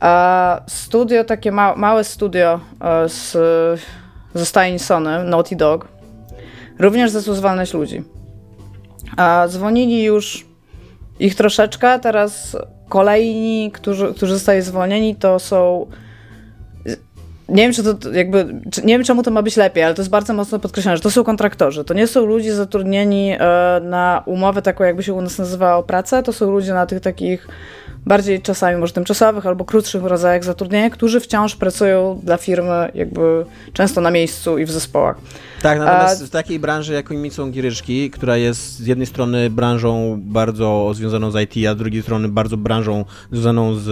a 0.00 0.60
studio, 0.66 1.24
takie 1.24 1.52
ma 1.52 1.76
małe 1.76 2.04
studio 2.04 2.60
z, 3.08 3.32
ze 4.34 4.46
stajni 4.46 4.78
Naughty 5.24 5.56
Dog, 5.56 5.88
również 6.78 7.10
zaczął 7.10 7.34
zwalniać 7.34 7.74
ludzi. 7.74 8.02
A 9.16 9.44
zwolnili 9.48 10.02
już 10.02 10.46
ich 11.18 11.34
troszeczkę, 11.34 11.98
teraz 11.98 12.56
kolejni, 12.88 13.70
którzy, 13.72 14.14
którzy 14.14 14.34
zostali 14.34 14.62
zwolnieni, 14.62 15.16
to 15.16 15.38
są 15.38 15.86
nie 17.48 17.62
wiem, 17.62 17.72
czy 17.72 17.82
to 17.82 18.10
jakby, 18.12 18.60
nie 18.84 18.94
wiem 18.94 19.04
czemu 19.04 19.22
to 19.22 19.30
ma 19.30 19.42
być 19.42 19.56
lepiej, 19.56 19.84
ale 19.84 19.94
to 19.94 20.02
jest 20.02 20.10
bardzo 20.10 20.34
mocno 20.34 20.58
podkreślone, 20.58 20.96
że 20.96 21.02
to 21.02 21.10
są 21.10 21.24
kontraktorzy. 21.24 21.84
To 21.84 21.94
nie 21.94 22.06
są 22.06 22.26
ludzie 22.26 22.54
zatrudnieni 22.54 23.32
e, 23.32 23.80
na 23.82 24.22
umowę 24.26 24.62
taką, 24.62 24.84
jakby 24.84 25.02
się 25.02 25.14
u 25.14 25.22
nas 25.22 25.38
nazywało 25.38 25.82
pracę, 25.82 26.22
to 26.22 26.32
są 26.32 26.50
ludzie 26.50 26.74
na 26.74 26.86
tych 26.86 27.00
takich 27.00 27.48
bardziej 28.06 28.42
czasami 28.42 28.80
może 28.80 28.92
tymczasowych 28.92 29.46
albo 29.46 29.64
krótszych 29.64 30.02
rodzajach 30.02 30.44
zatrudnienia, 30.44 30.90
którzy 30.90 31.20
wciąż 31.20 31.56
pracują 31.56 32.20
dla 32.22 32.36
firmy 32.36 32.90
jakby 32.94 33.44
często 33.72 34.00
na 34.00 34.10
miejscu 34.10 34.58
i 34.58 34.64
w 34.64 34.70
zespołach. 34.70 35.16
Tak, 35.62 35.78
natomiast 35.78 36.22
a... 36.22 36.26
w 36.26 36.30
takiej 36.30 36.58
branży 36.58 36.92
jak 36.92 37.08
są 37.30 37.50
Giryczki, 37.50 38.10
która 38.10 38.36
jest 38.36 38.78
z 38.78 38.86
jednej 38.86 39.06
strony 39.06 39.50
branżą 39.50 40.18
bardzo 40.22 40.90
związaną 40.94 41.30
z 41.30 41.56
IT, 41.56 41.66
a 41.66 41.74
z 41.74 41.76
drugiej 41.76 42.02
strony 42.02 42.28
bardzo 42.28 42.56
branżą 42.56 43.04
związaną 43.32 43.74
z 43.74 43.88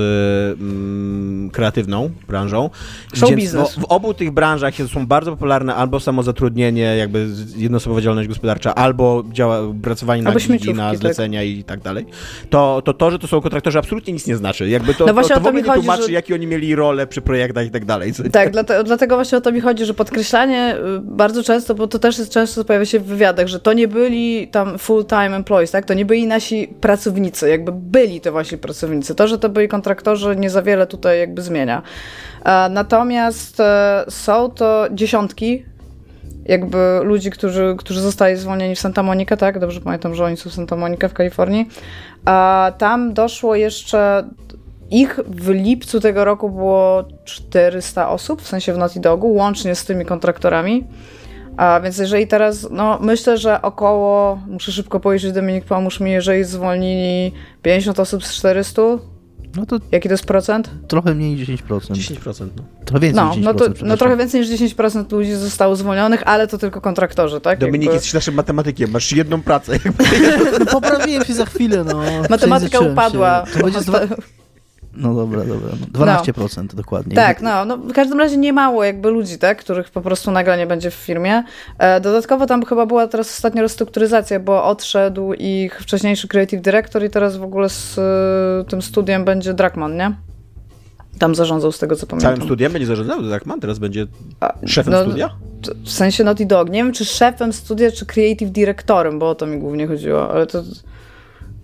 mm, 0.61 1.51
kreatywną 1.51 2.11
branżą. 2.29 2.71
Show 3.15 3.31
business. 3.31 3.75
W, 3.75 3.81
w, 3.81 3.85
obu 3.85 4.15
tych 4.15 4.31
branżach 4.31 4.75
są 4.93 5.07
bardzo 5.07 5.31
popularne 5.31 5.75
albo 5.75 6.01
samozatrudnienie, 6.01 6.97
jakby 6.97 7.29
jednoosobowa 7.57 8.01
działalność 8.01 8.29
gospodarcza, 8.29 8.75
albo 8.75 9.25
działa, 9.33 9.59
pracowanie 9.83 10.23
na 10.23 10.35
na 10.75 10.91
tak. 10.91 10.99
zlecenia 10.99 11.41
tak. 11.41 11.49
i 11.49 11.65
tak 11.65 11.81
dalej. 11.81 12.07
To, 12.51 12.83
to 12.85 12.95
to, 12.95 13.11
że 13.11 13.19
to 13.19 13.27
są 13.27 13.41
kontraktorzy 13.41 13.79
absolutnie 13.79 14.04
nic 14.13 14.27
nie 14.27 14.37
znaczy. 14.37 14.69
Jakby 14.69 14.95
to, 14.95 15.07
no 15.07 15.15
właśnie 15.15 15.35
to, 15.35 15.41
to 15.41 15.45
w 15.45 15.47
ogóle 15.47 15.63
nie 15.63 15.73
tłumaczy, 15.73 16.03
że... 16.03 16.13
jakie 16.13 16.35
oni 16.35 16.47
mieli 16.47 16.75
role 16.75 17.07
przy 17.07 17.23
projektach 17.23 17.67
i 17.67 17.71
tak 17.71 17.85
dalej. 17.85 18.13
Tak, 18.33 18.51
dlatego, 18.51 18.85
dlatego 18.85 19.15
właśnie 19.15 19.39
o 19.39 19.41
to 19.41 19.53
mi 19.53 19.61
chodzi, 19.61 19.85
że 19.85 19.95
podkreślanie 19.95 20.77
y, 20.77 21.01
bardzo 21.03 21.43
często, 21.43 21.75
bo 21.75 21.87
to 21.87 21.99
też 21.99 22.19
jest 22.19 22.31
często 22.31 22.65
pojawia 22.65 22.87
się 22.87 23.01
w 23.01 23.05
wywiadach, 23.05 23.47
że 23.47 23.61
to 23.61 23.73
nie 23.73 23.89
byli 23.89 24.49
tam 24.49 24.79
full-time 24.79 25.37
employees, 25.37 25.71
tak? 25.71 25.85
To 25.85 25.95
nie 25.95 26.05
byli 26.05 26.27
nasi 26.27 26.69
pracownicy, 26.81 27.49
jakby 27.49 27.73
byli 27.73 28.21
to 28.21 28.33
właśnie 28.33 28.59
pracownicy. 28.59 29.15
To, 29.15 29.29
że 29.29 29.39
to 29.39 29.49
byli 29.49 29.69
kontraktorzy 29.69 30.37
nie 30.37 30.51
za 30.51 30.63
wiele 30.63 30.87
tutaj 30.87 31.19
jakby 31.19 31.43
zmienia. 31.43 31.83
Natomiast 32.71 33.61
e, 33.61 34.05
są 34.09 34.51
to 34.51 34.87
dziesiątki 34.93 35.65
jakby 36.47 37.01
ludzi, 37.03 37.31
którzy, 37.31 37.75
którzy 37.79 38.01
zostali 38.01 38.37
zwolnieni 38.37 38.75
w 38.75 38.81
Santa 38.81 39.03
Monica, 39.03 39.37
tak? 39.37 39.59
Dobrze 39.59 39.81
pamiętam, 39.81 40.15
że 40.15 40.25
oni 40.25 40.37
są 40.37 40.51
w 40.51 40.53
Santa 40.53 40.77
Monica 40.77 41.09
w 41.09 41.13
Kalifornii. 41.13 41.69
A 42.25 42.73
tam 42.79 43.15
doszło 43.15 43.55
jeszcze 43.55 44.25
ich 44.91 45.21
w 45.27 45.49
lipcu 45.49 46.01
tego 46.01 46.25
roku 46.25 46.51
było 46.51 47.05
400 47.25 48.09
osób, 48.09 48.43
w 48.43 48.49
sensie 48.49 48.73
w 48.73 48.79
Naughty 48.79 49.01
Dogu, 49.01 49.33
łącznie 49.35 49.75
z 49.75 49.85
tymi 49.85 50.05
kontraktorami. 50.05 50.85
A 51.57 51.81
więc 51.81 51.99
jeżeli 51.99 52.27
teraz, 52.27 52.69
no 52.71 52.99
myślę, 53.01 53.39
że 53.39 53.63
około, 53.63 54.39
muszę 54.47 54.73
szybko 54.73 55.01
powiedzieć, 55.01 55.33
Dominik, 55.33 55.65
pomóż 55.65 56.01
mi, 56.01 56.11
jeżeli 56.11 56.45
zwolnili 56.45 57.33
50 57.63 58.01
osób 58.01 58.25
z 58.25 58.35
400, 58.35 58.83
no 59.57 59.67
to 59.67 59.79
Jaki 59.93 60.09
to 60.09 60.15
jest 60.15 60.25
procent? 60.25 60.71
Trochę 60.89 61.15
mniej 61.15 61.35
niż 61.35 61.49
10%. 61.49 61.79
10%, 61.81 62.47
no. 62.57 62.63
Trochę 62.85 63.01
więcej 63.01 63.25
no, 63.25 63.35
niż 63.37 63.39
10%. 63.39 63.43
No, 63.45 63.55
to, 63.55 63.69
no 63.85 63.97
trochę 63.97 64.17
więcej 64.17 64.41
niż 64.41 64.75
10% 64.75 65.13
ludzi 65.13 65.35
zostało 65.35 65.77
zwolnionych, 65.77 66.23
ale 66.27 66.47
to 66.47 66.59
tylko 66.59 66.81
kontraktorzy, 66.81 67.41
tak? 67.41 67.59
Dominik, 67.59 67.83
Jakby... 67.83 67.95
jesteś 67.95 68.15
naszym 68.15 68.35
matematykiem, 68.35 68.91
masz 68.91 69.13
jedną 69.13 69.43
pracę. 69.43 69.79
no 70.59 70.67
poprawiłem 70.67 71.25
się 71.25 71.35
za 71.35 71.47
chwilę, 71.47 71.85
no. 71.85 72.03
Matematyka 72.31 72.79
upadła. 72.81 73.45
Się. 73.47 73.59
To 73.59 73.65
będzie 73.65 73.81
dwa... 73.81 74.01
No 74.97 75.15
dobra, 75.15 75.45
dobra. 75.45 75.71
12% 76.09 76.57
no. 76.57 76.65
dokładnie. 76.75 77.17
Tak, 77.17 77.43
no, 77.43 77.65
no 77.65 77.77
w 77.77 77.93
każdym 77.93 78.19
razie 78.19 78.37
nie 78.37 78.53
mało 78.53 78.85
jakby 78.85 79.11
ludzi, 79.11 79.39
tak, 79.39 79.59
których 79.59 79.91
po 79.91 80.01
prostu 80.01 80.31
nagle 80.31 80.59
nie 80.59 80.67
będzie 80.67 80.91
w 80.91 80.95
firmie. 80.95 81.45
E, 81.79 82.01
dodatkowo 82.01 82.47
tam 82.47 82.65
chyba 82.65 82.87
była 82.87 83.07
teraz 83.07 83.31
ostatnia 83.31 83.63
restrukturyzacja, 83.63 84.41
bo 84.41 84.65
odszedł 84.65 85.33
ich 85.33 85.81
wcześniejszy 85.81 86.29
creative 86.29 86.61
director 86.61 87.05
i 87.05 87.11
teraz 87.11 87.37
w 87.37 87.43
ogóle 87.43 87.69
z 87.69 87.99
y, 87.99 88.71
tym 88.71 88.83
studiem 88.83 89.25
będzie 89.25 89.55
Drakman, 89.55 89.97
nie? 89.97 90.15
Tam 91.19 91.35
zarządzał 91.35 91.73
z 91.73 91.79
tego, 91.79 91.97
co 91.97 92.07
pamiętam. 92.07 92.35
Całym 92.35 92.49
studiem 92.49 92.73
będzie 92.73 92.87
zarządzał 92.87 93.23
Drakman? 93.23 93.61
Teraz 93.61 93.79
będzie 93.79 94.07
szefem 94.67 94.93
no, 94.93 95.03
studia? 95.03 95.31
W 95.85 95.91
sensie 95.91 96.25
Naughty 96.25 96.47
Dog. 96.47 96.71
Nie 96.71 96.85
wiem, 96.85 96.93
czy 96.93 97.05
szefem 97.05 97.53
studia, 97.53 97.91
czy 97.91 98.07
creative 98.07 98.51
directorem, 98.51 99.19
bo 99.19 99.31
o 99.31 99.35
to 99.35 99.47
mi 99.47 99.59
głównie 99.59 99.87
chodziło, 99.87 100.31
ale 100.31 100.47
to... 100.47 100.63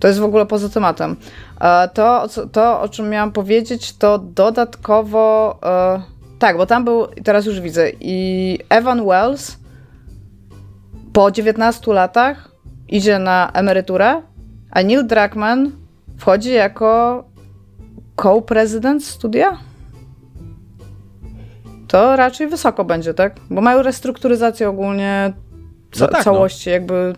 To 0.01 0.07
jest 0.07 0.19
w 0.19 0.23
ogóle 0.23 0.45
poza 0.45 0.69
tematem. 0.69 1.15
E, 1.61 1.89
to, 1.93 2.27
to 2.51 2.81
o 2.81 2.89
czym 2.89 3.09
miałam 3.09 3.31
powiedzieć, 3.31 3.97
to 3.97 4.17
dodatkowo. 4.17 5.59
E, 5.63 6.01
tak, 6.39 6.57
bo 6.57 6.65
tam 6.65 6.85
był, 6.85 7.07
teraz 7.23 7.45
już 7.45 7.59
widzę, 7.59 7.91
i 7.99 8.59
Evan 8.69 9.05
Wells 9.05 9.57
po 11.13 11.31
19 11.31 11.93
latach 11.93 12.51
idzie 12.87 13.19
na 13.19 13.51
emeryturę, 13.53 14.21
a 14.71 14.81
Neil 14.81 15.07
Druckmann 15.07 15.71
wchodzi 16.17 16.53
jako 16.53 17.23
co-prezydent 18.23 19.05
studia? 19.05 19.57
To 21.87 22.15
raczej 22.15 22.47
wysoko 22.47 22.85
będzie, 22.85 23.13
tak? 23.13 23.35
Bo 23.49 23.61
mają 23.61 23.81
restrukturyzację 23.81 24.69
ogólnie 24.69 25.33
ca- 25.91 26.05
no 26.05 26.07
tak, 26.07 26.17
no. 26.17 26.23
całości, 26.23 26.69
no. 26.69 26.73
jakby 26.73 27.13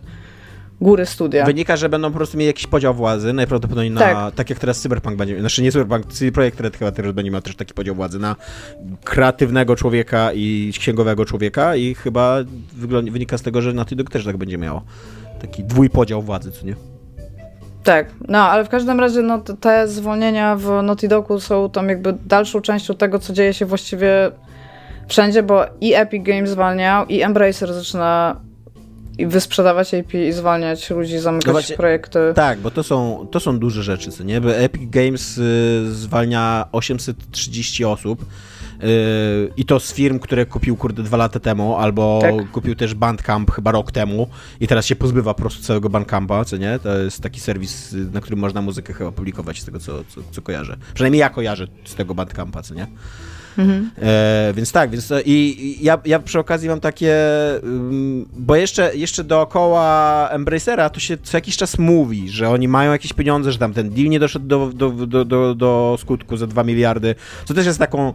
góry 0.83 1.05
studia. 1.05 1.45
Wynika, 1.45 1.77
że 1.77 1.89
będą 1.89 2.11
po 2.11 2.17
prostu 2.17 2.37
mieli 2.37 2.47
jakiś 2.47 2.67
podział 2.67 2.93
władzy, 2.93 3.33
najprawdopodobniej 3.33 3.91
na, 3.91 3.99
tak, 3.99 4.35
tak 4.35 4.49
jak 4.49 4.59
teraz 4.59 4.81
Cyberpunk 4.81 5.17
będzie, 5.17 5.39
znaczy 5.39 5.61
nie 5.61 5.71
Cyberpunk, 5.71 6.05
projekt 6.33 6.59
Red 6.59 6.77
chyba 6.77 6.91
teraz 6.91 7.11
będzie 7.11 7.31
miał 7.31 7.41
też 7.41 7.55
taki 7.55 7.73
podział 7.73 7.95
władzy 7.95 8.19
na 8.19 8.35
kreatywnego 9.03 9.75
człowieka 9.75 10.29
i 10.33 10.73
księgowego 10.79 11.25
człowieka 11.25 11.75
i 11.75 11.95
chyba 11.95 12.37
wynika 13.11 13.37
z 13.37 13.41
tego, 13.41 13.61
że 13.61 13.73
Naughty 13.73 13.95
Dog 13.95 14.09
też 14.09 14.25
tak 14.25 14.37
będzie 14.37 14.57
miało. 14.57 14.83
Taki 15.41 15.63
dwójpodział 15.63 16.21
władzy, 16.21 16.51
co 16.51 16.65
nie? 16.65 16.75
Tak, 17.83 18.07
no 18.27 18.39
ale 18.49 18.65
w 18.65 18.69
każdym 18.69 18.99
razie 18.99 19.21
no, 19.21 19.39
te 19.39 19.87
zwolnienia 19.87 20.55
w 20.55 20.83
Naughty 20.83 21.07
Dogu 21.07 21.39
są 21.39 21.69
tam 21.69 21.89
jakby 21.89 22.13
dalszą 22.25 22.61
częścią 22.61 22.95
tego, 22.95 23.19
co 23.19 23.33
dzieje 23.33 23.53
się 23.53 23.65
właściwie 23.65 24.31
wszędzie, 25.07 25.43
bo 25.43 25.65
i 25.81 25.93
Epic 25.93 26.23
Games 26.23 26.49
zwalniał, 26.49 27.05
i 27.05 27.21
Embracer 27.21 27.73
zaczyna 27.73 28.35
i 29.17 29.27
wysprzedawać 29.27 29.93
IP 29.93 30.13
i 30.13 30.31
zwalniać 30.31 30.89
ludzi, 30.89 31.19
zamykać 31.19 31.47
no 31.47 31.51
właśnie, 31.51 31.77
projekty. 31.77 32.19
Tak, 32.35 32.59
bo 32.59 32.71
to 32.71 32.83
są, 32.83 33.27
to 33.31 33.39
są 33.39 33.59
duże 33.59 33.83
rzeczy, 33.83 34.11
co 34.11 34.23
nie? 34.23 34.41
Bo 34.41 34.55
Epic 34.55 34.89
Games 34.89 35.37
y, 35.37 35.93
zwalnia 35.93 36.67
830 36.71 37.85
osób 37.85 38.21
y, 38.21 38.25
i 39.57 39.65
to 39.65 39.79
z 39.79 39.93
firm, 39.93 40.19
które 40.19 40.45
kupił 40.45 40.75
kurde 40.75 41.03
dwa 41.03 41.17
lata 41.17 41.39
temu, 41.39 41.77
albo 41.77 42.19
tak. 42.21 42.51
kupił 42.51 42.75
też 42.75 42.93
Bandcamp 42.93 43.51
chyba 43.51 43.71
rok 43.71 43.91
temu 43.91 44.27
i 44.59 44.67
teraz 44.67 44.85
się 44.85 44.95
pozbywa 44.95 45.33
po 45.33 45.41
prostu 45.41 45.63
całego 45.63 45.89
Bandcampa, 45.89 46.45
co 46.45 46.57
nie? 46.57 46.79
To 46.79 46.97
jest 46.97 47.21
taki 47.21 47.39
serwis, 47.39 47.95
na 48.13 48.21
którym 48.21 48.39
można 48.39 48.61
muzykę 48.61 48.93
chyba 48.93 49.11
publikować 49.11 49.61
z 49.61 49.65
tego, 49.65 49.79
co, 49.79 50.03
co, 50.03 50.21
co 50.31 50.41
kojarzę. 50.41 50.77
Przynajmniej 50.93 51.19
ja 51.19 51.29
kojarzę 51.29 51.67
z 51.85 51.95
tego 51.95 52.15
Bandcampa, 52.15 52.61
co 52.61 52.73
nie? 52.73 52.87
Mhm. 53.57 53.91
E, 54.01 54.53
więc 54.55 54.71
tak, 54.71 54.89
więc 54.89 55.13
i, 55.25 55.77
ja, 55.81 55.99
ja 56.05 56.19
przy 56.19 56.39
okazji 56.39 56.69
mam 56.69 56.79
takie, 56.79 57.15
bo 58.33 58.55
jeszcze, 58.55 58.95
jeszcze 58.95 59.23
dookoła 59.23 60.29
Embracera 60.31 60.89
to 60.89 60.99
się 60.99 61.17
co 61.17 61.37
jakiś 61.37 61.57
czas 61.57 61.79
mówi, 61.79 62.29
że 62.29 62.49
oni 62.49 62.67
mają 62.67 62.91
jakieś 62.91 63.13
pieniądze, 63.13 63.51
że 63.51 63.57
tam 63.57 63.73
ten 63.73 63.89
deal 63.89 64.09
nie 64.09 64.19
doszedł 64.19 64.47
do, 64.47 64.71
do, 64.73 64.89
do, 64.89 65.25
do, 65.25 65.55
do 65.55 65.97
skutku 65.99 66.37
za 66.37 66.47
2 66.47 66.63
miliardy, 66.63 67.15
co 67.45 67.53
też 67.53 67.65
jest 67.65 67.79
taką 67.79 68.13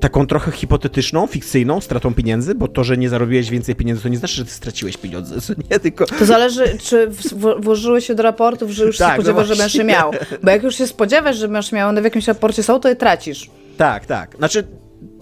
taką 0.00 0.26
trochę 0.26 0.52
hipotetyczną, 0.52 1.26
fikcyjną 1.26 1.80
stratą 1.80 2.14
pieniędzy, 2.14 2.54
bo 2.54 2.68
to, 2.68 2.84
że 2.84 2.96
nie 2.96 3.08
zarobiłeś 3.08 3.50
więcej 3.50 3.74
pieniędzy, 3.74 4.02
to 4.02 4.08
nie 4.08 4.16
znaczy, 4.16 4.34
że 4.34 4.44
ty 4.44 4.50
straciłeś 4.50 4.96
pieniądze, 4.96 5.54
nie 5.70 5.78
tylko... 5.78 6.06
To 6.06 6.24
zależy, 6.24 6.78
czy 6.78 7.10
włożyłeś 7.58 8.06
się 8.06 8.14
do 8.14 8.22
raportów, 8.22 8.70
że 8.70 8.84
już 8.84 8.98
tak, 8.98 9.08
się 9.08 9.16
no 9.16 9.22
spodziewasz, 9.22 9.48
no 9.48 9.54
że 9.54 9.62
będziesz 9.62 9.84
miał. 9.84 10.12
Bo 10.42 10.50
jak 10.50 10.62
już 10.62 10.74
się 10.74 10.86
spodziewasz, 10.86 11.36
że 11.36 11.48
będziesz 11.48 11.72
miał, 11.72 11.88
one 11.88 12.00
w 12.00 12.04
jakimś 12.04 12.26
raporcie 12.26 12.62
są, 12.62 12.80
to 12.80 12.88
je 12.88 12.96
tracisz. 12.96 13.50
Tak, 13.76 14.06
tak. 14.06 14.36
Znaczy, 14.36 14.64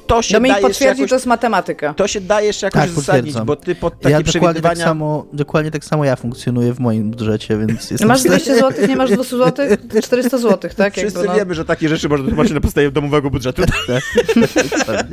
to 0.06 0.22
się 0.22 0.34
Dominik 0.34 0.56
da 0.56 0.68
potwierdzi, 0.68 1.00
jakoś, 1.00 1.10
to 1.10 1.16
jest 1.16 1.26
matematyka. 1.26 1.94
To 1.94 2.06
się 2.06 2.20
da 2.20 2.40
jeszcze 2.40 2.66
jakoś 2.66 2.80
tak, 2.80 2.90
uzasadnić, 2.90 3.34
bo 3.34 3.56
ty 3.56 3.74
pod 3.74 4.00
takie 4.00 4.12
ja 4.12 4.22
przewidywania... 4.22 4.54
Dokładnie 4.54 4.84
tak, 4.84 4.88
samo, 4.88 5.26
dokładnie 5.32 5.70
tak 5.70 5.84
samo 5.84 6.04
ja 6.04 6.16
funkcjonuję 6.16 6.74
w 6.74 6.80
moim 6.80 7.10
budżecie, 7.10 7.58
więc 7.58 7.90
jestem 7.90 8.08
Masz 8.08 8.22
200 8.22 8.54
zł, 8.54 8.88
nie 8.88 8.96
masz 8.96 9.10
200 9.10 9.36
zł? 9.36 9.66
400 10.02 10.38
zł, 10.38 10.70
tak? 10.76 10.92
Wszyscy 10.92 11.18
Jakby, 11.18 11.32
no. 11.32 11.34
wiemy, 11.34 11.54
że 11.54 11.64
takie 11.64 11.88
rzeczy 11.88 12.08
można 12.08 12.28
tłumaczyć 12.28 12.52
na 12.52 12.60
podstawie 12.60 12.90
domowego 12.90 13.30
budżetu. 13.30 13.62
tak, 14.86 15.06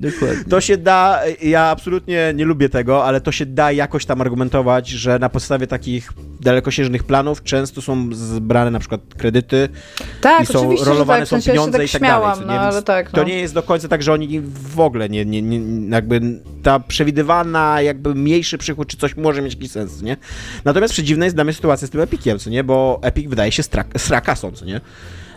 Dokładnie. 0.00 0.44
To 0.50 0.60
się 0.60 0.76
da, 0.76 1.20
ja 1.42 1.62
absolutnie 1.62 2.32
nie 2.36 2.44
lubię 2.44 2.68
tego, 2.68 3.04
ale 3.04 3.20
to 3.20 3.32
się 3.32 3.46
da 3.46 3.72
jakoś 3.72 4.06
tam 4.06 4.20
argumentować, 4.20 4.88
że 4.88 5.18
na 5.18 5.28
podstawie 5.28 5.66
takich 5.66 6.12
dalekosiężnych 6.40 7.04
planów 7.04 7.42
często 7.42 7.82
są 7.82 8.08
zbrane 8.12 8.70
na 8.70 8.78
przykład 8.78 9.00
kredyty 9.18 9.68
Tak, 10.20 10.42
i 10.42 10.46
są 10.46 10.76
że 10.76 10.84
rolowane 10.84 11.18
tak, 11.20 11.26
w 11.26 11.30
są 11.30 11.36
sensie 11.36 11.50
ja 11.50 11.54
się 11.54 11.58
pieniądze 11.58 11.78
tak 11.78 11.88
i 11.88 11.90
tak 11.90 12.00
śmiałam, 12.00 12.40
dalej. 12.46 12.58
no 12.70 12.76
nie? 12.76 12.82
Tak, 12.82 13.10
To 13.10 13.16
no. 13.16 13.24
nie 13.28 13.38
jest 13.40 13.54
do 13.54 13.62
końca 13.62 13.88
tak, 13.88 14.02
że 14.02 14.12
oni 14.12 14.40
w 14.74 14.80
ogóle 14.80 15.08
nie, 15.08 15.24
nie, 15.24 15.42
nie 15.42 15.88
jakby 15.90 16.20
ta 16.62 16.80
przewidywana 16.80 17.80
jakby 17.80 18.14
mniejszy 18.14 18.58
przychód 18.58 18.88
czy 18.88 18.96
coś 18.96 19.16
może 19.16 19.42
mieć 19.42 19.54
jakiś 19.54 19.70
sens, 19.70 20.02
nie? 20.02 20.16
Natomiast 20.64 20.94
przeciwna 20.94 21.24
jest 21.24 21.36
dla 21.36 21.44
mnie 21.44 21.52
sytuacja 21.52 21.86
z 21.88 21.90
tym 21.90 22.00
Epiciem, 22.00 22.38
co 22.38 22.50
nie? 22.50 22.64
Bo 22.64 22.98
Epic 23.02 23.28
wydaje 23.30 23.52
się 23.52 23.62
strak, 23.62 23.86
srakasą, 23.96 24.52
co 24.52 24.64
nie? 24.64 24.80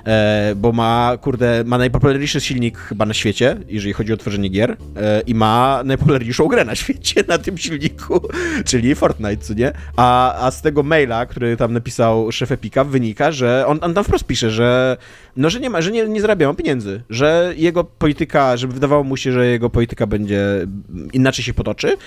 E, 0.07 0.55
bo 0.55 0.71
ma, 0.71 1.17
kurde, 1.21 1.63
ma 1.65 1.77
najpopularniejszy 1.77 2.41
silnik 2.41 2.77
chyba 2.77 3.05
na 3.05 3.13
świecie, 3.13 3.57
jeżeli 3.67 3.93
chodzi 3.93 4.13
o 4.13 4.17
tworzenie 4.17 4.49
gier 4.49 4.77
e, 4.95 5.21
i 5.21 5.35
ma 5.35 5.81
najpopularniejszą 5.85 6.47
grę 6.47 6.65
na 6.65 6.75
świecie 6.75 7.23
na 7.27 7.37
tym 7.37 7.57
silniku, 7.57 8.21
czyli 8.69 8.95
Fortnite, 8.95 9.37
co 9.37 9.53
nie? 9.53 9.71
A, 9.95 10.35
a 10.45 10.51
z 10.51 10.61
tego 10.61 10.83
maila, 10.83 11.25
który 11.25 11.57
tam 11.57 11.73
napisał 11.73 12.31
szef 12.31 12.51
Epica, 12.51 12.83
wynika, 12.83 13.31
że 13.31 13.67
on, 13.67 13.79
on 13.81 13.93
tam 13.93 14.03
wprost 14.03 14.25
pisze, 14.25 14.51
że 14.51 14.97
no, 15.37 15.49
że 15.49 15.59
nie 15.59 15.69
ma, 15.69 15.81
że 15.81 15.91
nie, 15.91 16.07
nie 16.07 16.21
zarabiają 16.21 16.55
pieniędzy, 16.55 17.01
że 17.09 17.53
jego 17.57 17.83
polityka, 17.83 18.57
żeby 18.57 18.73
wydawało 18.73 19.03
mu 19.03 19.17
się, 19.17 19.31
że 19.31 19.47
jego 19.47 19.69
polityka 19.69 20.07
będzie 20.07 20.67
inaczej 21.13 21.45
się 21.45 21.53
potoczy, 21.53 21.97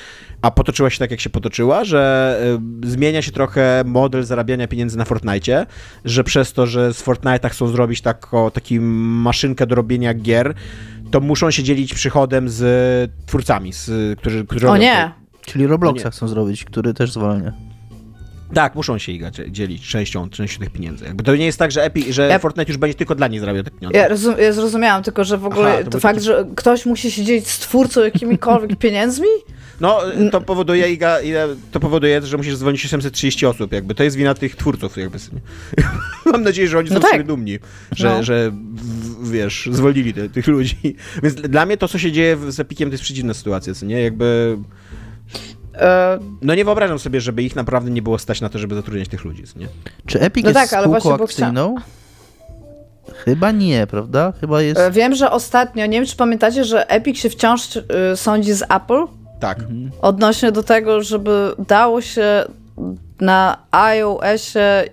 a 0.43 0.51
potoczyła 0.51 0.91
się 0.91 0.99
tak, 0.99 1.11
jak 1.11 1.21
się 1.21 1.31
potoczyła, 1.31 1.85
że 1.85 2.41
y, 2.85 2.91
zmienia 2.91 3.23
się 3.23 3.33
trochę 3.33 3.83
model 3.87 4.25
zarabiania 4.25 4.69
pieniędzy 4.69 4.99
na 4.99 5.05
Fortnite, 5.05 5.67
że 6.05 6.25
przez 6.25 6.53
to, 6.53 6.67
że 6.67 6.95
z 6.95 7.05
Fortnite'a 7.05 7.51
chcą 7.51 7.69
zrobić 7.91 8.01
tako, 8.01 8.51
taki 8.51 8.81
maszynkę 8.81 9.67
do 9.67 9.75
robienia 9.75 10.15
gier, 10.15 10.55
to 11.11 11.21
muszą 11.21 11.51
się 11.51 11.63
dzielić 11.63 11.95
przychodem 11.95 12.49
z 12.49 12.63
twórcami, 13.27 13.73
z, 13.73 14.19
którzy, 14.21 14.45
którzy 14.47 14.67
O 14.69 14.71
robią 14.73 14.83
nie, 14.83 15.11
Czyli 15.47 15.67
Robloxa 15.67 16.05
nie. 16.05 16.11
chcą 16.11 16.29
zrobić, 16.29 16.65
który 16.65 16.95
też 16.95 17.13
zwalnia. 17.13 17.53
Tak, 18.55 18.75
muszą 18.75 18.99
się 18.99 19.13
ich 19.13 19.23
dzielić 19.51 19.89
częścią, 19.89 20.29
częścią 20.31 20.61
tych 20.61 20.71
pieniędzy. 20.71 21.05
Jakby 21.05 21.25
to 21.25 21.37
nie 21.37 21.47
jest 21.47 21.59
tak, 21.59 21.71
że, 21.71 21.85
Epic, 21.85 22.07
że 22.15 22.29
Ja- 22.29 22.39
Fortnite 22.39 22.73
już 22.73 22.77
będzie 22.79 22.95
tylko 22.95 23.15
dla 23.15 23.29
nich 23.29 23.41
zarabiał 23.41 23.63
te 23.63 23.71
pieniądze. 23.71 23.99
ja, 23.99 24.09
rozum, 24.09 24.35
ja 24.39 24.53
zrozumiałam, 24.53 25.03
tylko 25.03 25.25
że 25.25 25.39
w 25.39 25.47
ogóle 25.47 25.73
Aha, 25.75 25.85
to 25.85 25.91
to 25.91 26.01
fakt, 26.01 26.15
taki- 26.15 26.27
że 26.27 26.47
ktoś 26.57 26.87
musi 26.87 27.11
się 27.11 27.25
dzielić 27.25 27.49
z 27.49 27.59
twórcą 27.59 28.01
jakimikolwiek 28.01 28.79
pieniędzmi? 28.87 29.27
No, 29.81 30.01
to 30.33 30.41
powoduje, 30.41 30.97
to 31.73 31.81
powoduje, 31.81 32.23
że 32.23 32.37
musisz 32.37 32.57
dzwonić 32.57 32.85
830 32.85 33.47
osób, 33.47 33.73
jakby. 33.73 33.95
To 33.95 34.03
jest 34.03 34.17
wina 34.17 34.35
tych 34.35 34.57
twórców, 34.57 34.97
jakby. 34.97 35.19
Mam 36.33 36.43
nadzieję, 36.43 36.69
że 36.69 36.79
oni 36.79 36.89
są 36.89 36.95
No 36.95 37.01
tak. 37.01 37.13
siebie 37.13 37.25
dumni, 37.25 37.59
że, 37.93 38.09
No. 38.09 38.23
że 38.23 38.51
w, 38.51 39.31
wiesz, 39.31 39.69
zwolnili 39.73 40.15
te, 40.15 40.29
tych 40.29 40.47
ludzi. 40.47 40.77
Więc 41.23 41.35
dla 41.35 41.67
mnie 41.67 41.77
to, 41.77 41.89
co 41.89 41.99
się 41.99 42.13
dzieje 42.13 42.37
z 42.49 42.61
Epikiem, 42.61 42.89
to 42.89 42.93
jest 42.95 43.05
przeciwna 43.05 43.35
sytuacja, 43.35 43.75
co 43.75 43.87
nie? 43.87 44.03
Jakby... 44.03 44.59
E, 45.75 46.19
No 46.43 46.55
nie 46.55 46.65
wyobrażam 46.65 46.99
sobie, 46.99 47.21
żeby 47.21 47.43
ich 47.43 47.57
naprawdę 47.57 47.91
nie 47.91 48.03
było 48.03 48.19
stać 48.19 48.41
na 48.41 48.49
to, 48.49 48.59
żeby 48.59 48.75
zatrudniać 48.75 49.09
tych 49.09 49.25
ludzi, 49.25 49.43
co 49.45 49.59
nie? 49.59 49.69
Czy 50.07 50.21
Epic 50.21 50.45
No 50.45 50.51
jest 50.51 50.71
tak, 50.71 50.73
ale 50.73 51.01
spółką 51.01 51.25
akcyjną? 51.25 51.75
Chyba 53.25 53.51
nie, 53.51 53.87
prawda? 53.87 54.33
Chyba 54.41 54.63
jest... 54.63 54.81
e, 54.81 54.91
wiem, 54.91 55.15
że 55.15 55.31
ostatnio, 55.31 55.87
nie 55.87 55.99
wiem 55.99 56.07
czy 56.07 56.17
pamiętacie, 56.17 56.65
że 56.65 56.91
Epic 56.91 57.19
się 57.19 57.31
wciąż 57.31 57.77
y, 57.77 57.83
sądzi 58.17 58.53
z 58.53 58.63
Apple 58.63 59.05
Tak. 59.41 59.59
odnośnie 60.03 60.53
do 60.53 60.63
tego, 60.63 61.03
żeby 61.03 61.53
dało 61.69 62.01
się 62.01 62.45
na 63.21 63.57
iOSie 63.71 64.85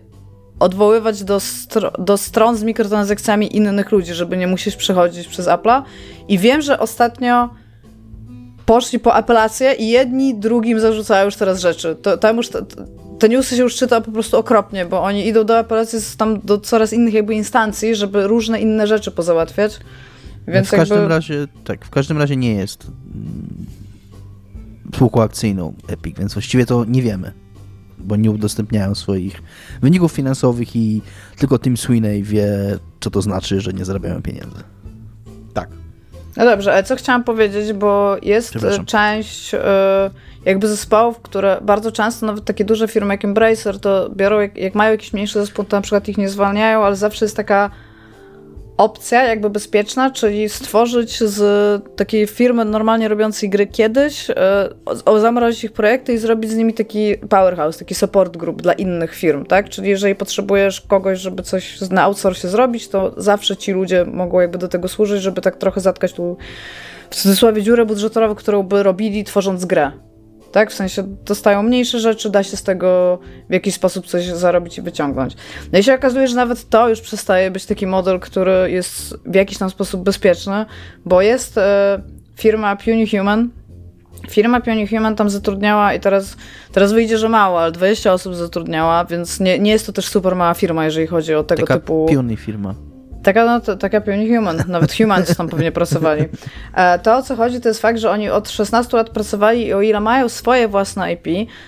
odwoływać 0.59 1.23
do, 1.23 1.37
stro- 1.37 2.03
do 2.05 2.17
stron 2.17 2.57
z 2.57 2.63
mikrotransakcjami 2.63 3.55
innych 3.55 3.91
ludzi, 3.91 4.13
żeby 4.13 4.37
nie 4.37 4.47
musieć 4.47 4.75
przechodzić 4.75 5.27
przez 5.27 5.47
Apple'a. 5.47 5.81
I 6.27 6.39
wiem, 6.39 6.61
że 6.61 6.79
ostatnio 6.79 7.49
poszli 8.65 8.99
po 8.99 9.13
apelację 9.13 9.73
i 9.73 9.89
jedni 9.89 10.35
drugim 10.35 10.79
zarzucają 10.79 11.25
już 11.25 11.35
teraz 11.35 11.59
rzeczy. 11.59 11.95
To, 12.01 12.17
tam 12.17 12.37
już 12.37 12.49
te, 12.49 12.65
te 13.19 13.29
newsy 13.29 13.55
się 13.55 13.63
już 13.63 13.75
czyta 13.75 14.01
po 14.01 14.11
prostu 14.11 14.37
okropnie, 14.37 14.85
bo 14.85 15.03
oni 15.03 15.27
idą 15.27 15.43
do 15.43 15.57
apelacji 15.57 15.99
tam 16.17 16.39
do 16.39 16.57
coraz 16.57 16.93
innych 16.93 17.13
jakby 17.13 17.35
instancji, 17.35 17.95
żeby 17.95 18.27
różne 18.27 18.61
inne 18.61 18.87
rzeczy 18.87 19.11
pozałatwiać. 19.11 19.79
Więc 20.47 20.67
w 20.67 20.71
każdym 20.71 20.97
jakby... 20.97 21.13
razie, 21.13 21.47
tak, 21.63 21.85
w 21.85 21.89
każdym 21.89 22.17
razie 22.17 22.35
nie 22.35 22.53
jest 22.53 22.83
mm, 23.15 23.66
spółką 24.95 25.21
akcyjną 25.21 25.73
Epic, 25.87 26.17
więc 26.19 26.33
właściwie 26.33 26.65
to 26.65 26.85
nie 26.85 27.01
wiemy, 27.01 27.33
bo 27.97 28.15
nie 28.15 28.31
udostępniają 28.31 28.95
swoich 28.95 29.41
wyników 29.81 30.11
finansowych 30.11 30.75
i 30.75 31.01
tylko 31.37 31.59
Tim 31.59 31.77
Sweeney 31.77 32.23
wie, 32.23 32.47
co 32.99 33.09
to 33.09 33.21
znaczy, 33.21 33.61
że 33.61 33.73
nie 33.73 33.85
zarabiają 33.85 34.21
pieniędzy. 34.21 34.63
Tak. 35.53 35.69
No 36.37 36.45
dobrze, 36.45 36.73
ale 36.73 36.83
co 36.83 36.95
chciałam 36.95 37.23
powiedzieć, 37.23 37.73
bo 37.73 38.17
jest 38.21 38.53
część 38.85 39.53
e, 39.53 40.09
jakby 40.45 40.67
zespołów, 40.67 41.19
które 41.19 41.57
bardzo 41.61 41.91
często, 41.91 42.25
nawet 42.25 42.45
takie 42.45 42.65
duże 42.65 42.87
firmy 42.87 43.13
jak 43.13 43.25
Embracer, 43.25 43.79
to 43.79 44.09
biorą, 44.09 44.39
jak, 44.39 44.57
jak 44.57 44.75
mają 44.75 44.91
jakiś 44.91 45.13
mniejszy 45.13 45.39
zespół, 45.39 45.65
to 45.65 45.77
na 45.77 45.81
przykład 45.81 46.09
ich 46.09 46.17
nie 46.17 46.29
zwalniają, 46.29 46.83
ale 46.83 46.95
zawsze 46.95 47.25
jest 47.25 47.35
taka 47.35 47.71
opcja 48.77 49.23
jakby 49.23 49.49
bezpieczna, 49.49 50.11
czyli 50.11 50.49
stworzyć 50.49 51.19
z 51.19 51.95
takiej 51.95 52.27
firmy 52.27 52.65
normalnie 52.65 53.07
robiącej 53.07 53.49
gry 53.49 53.67
kiedyś, 53.67 54.29
e, 54.29 54.69
zamrozić 55.19 55.63
ich 55.63 55.71
projekty 55.71 56.13
i 56.13 56.17
zrobić 56.17 56.51
z 56.51 56.55
nimi 56.55 56.73
taki 56.73 57.17
powerhouse, 57.29 57.77
taki 57.77 57.95
support 57.95 58.37
group 58.37 58.61
dla 58.61 58.73
innych 58.73 59.15
firm, 59.15 59.45
tak? 59.45 59.69
Czyli 59.69 59.89
jeżeli 59.89 60.15
potrzebujesz 60.15 60.81
kogoś, 60.81 61.19
żeby 61.19 61.43
coś 61.43 61.81
na 61.81 62.03
outsourcie 62.03 62.47
zrobić, 62.47 62.87
to 62.87 63.13
zawsze 63.17 63.57
ci 63.57 63.71
ludzie 63.71 64.05
mogą 64.05 64.39
jakby 64.39 64.57
do 64.57 64.67
tego 64.67 64.87
służyć, 64.87 65.21
żeby 65.21 65.41
tak 65.41 65.55
trochę 65.55 65.81
zatkać 65.81 66.13
tu 66.13 66.37
w 67.09 67.15
cudzysłowie 67.15 67.63
dziurę 67.63 67.85
budżetową, 67.85 68.35
którą 68.35 68.63
by 68.63 68.83
robili 68.83 69.23
tworząc 69.23 69.65
grę. 69.65 70.06
Tak? 70.51 70.71
W 70.71 70.73
sensie 70.73 71.03
dostają 71.25 71.63
mniejsze 71.63 71.99
rzeczy, 71.99 72.29
da 72.29 72.43
się 72.43 72.57
z 72.57 72.63
tego 72.63 73.19
w 73.49 73.53
jakiś 73.53 73.75
sposób 73.75 74.05
coś 74.05 74.25
zarobić 74.25 74.77
i 74.77 74.81
wyciągnąć. 74.81 75.35
No 75.73 75.79
i 75.79 75.83
się 75.83 75.93
okazuje, 75.93 76.27
że 76.27 76.35
nawet 76.35 76.69
to 76.69 76.89
już 76.89 77.01
przestaje 77.01 77.51
być 77.51 77.65
taki 77.65 77.87
model, 77.87 78.19
który 78.19 78.71
jest 78.71 79.17
w 79.25 79.35
jakiś 79.35 79.57
tam 79.57 79.69
sposób 79.69 80.03
bezpieczny, 80.03 80.65
bo 81.05 81.21
jest 81.21 81.57
e, 81.57 82.01
firma 82.35 82.75
Punihuman. 82.75 83.49
Firma 84.29 84.61
Punihuman 84.61 85.15
tam 85.15 85.29
zatrudniała 85.29 85.93
i 85.93 85.99
teraz, 85.99 86.37
teraz 86.71 86.93
wyjdzie, 86.93 87.17
że 87.17 87.29
mało, 87.29 87.61
ale 87.61 87.71
20 87.71 88.13
osób 88.13 88.35
zatrudniała, 88.35 89.05
więc 89.05 89.39
nie, 89.39 89.59
nie 89.59 89.71
jest 89.71 89.85
to 89.85 89.93
też 89.93 90.07
super 90.07 90.35
mała 90.35 90.53
firma, 90.53 90.85
jeżeli 90.85 91.07
chodzi 91.07 91.35
o 91.35 91.43
tego 91.43 91.61
Taka 91.61 91.73
typu... 91.73 92.05
piony 92.09 92.35
firma. 92.35 92.75
Taka, 93.27 93.45
no, 93.45 93.59
to, 93.59 93.77
taka 93.77 94.01
pewnie 94.01 94.35
human, 94.35 94.63
nawet 94.67 94.93
humans 94.93 95.35
tam 95.35 95.49
pewnie 95.49 95.71
pracowali. 95.71 96.25
E, 96.73 96.99
To, 96.99 97.17
o 97.17 97.21
co 97.21 97.35
chodzi, 97.35 97.61
to 97.61 97.67
jest 97.67 97.81
fakt, 97.81 97.99
że 97.99 98.09
oni 98.11 98.29
od 98.29 98.49
16 98.49 98.97
lat 98.97 99.09
pracowali 99.09 99.65
i 99.65 99.73
o 99.73 99.81
ile 99.81 99.99
mają 99.99 100.29
swoje 100.29 100.67
własne 100.67 101.13
IP, 101.13 101.27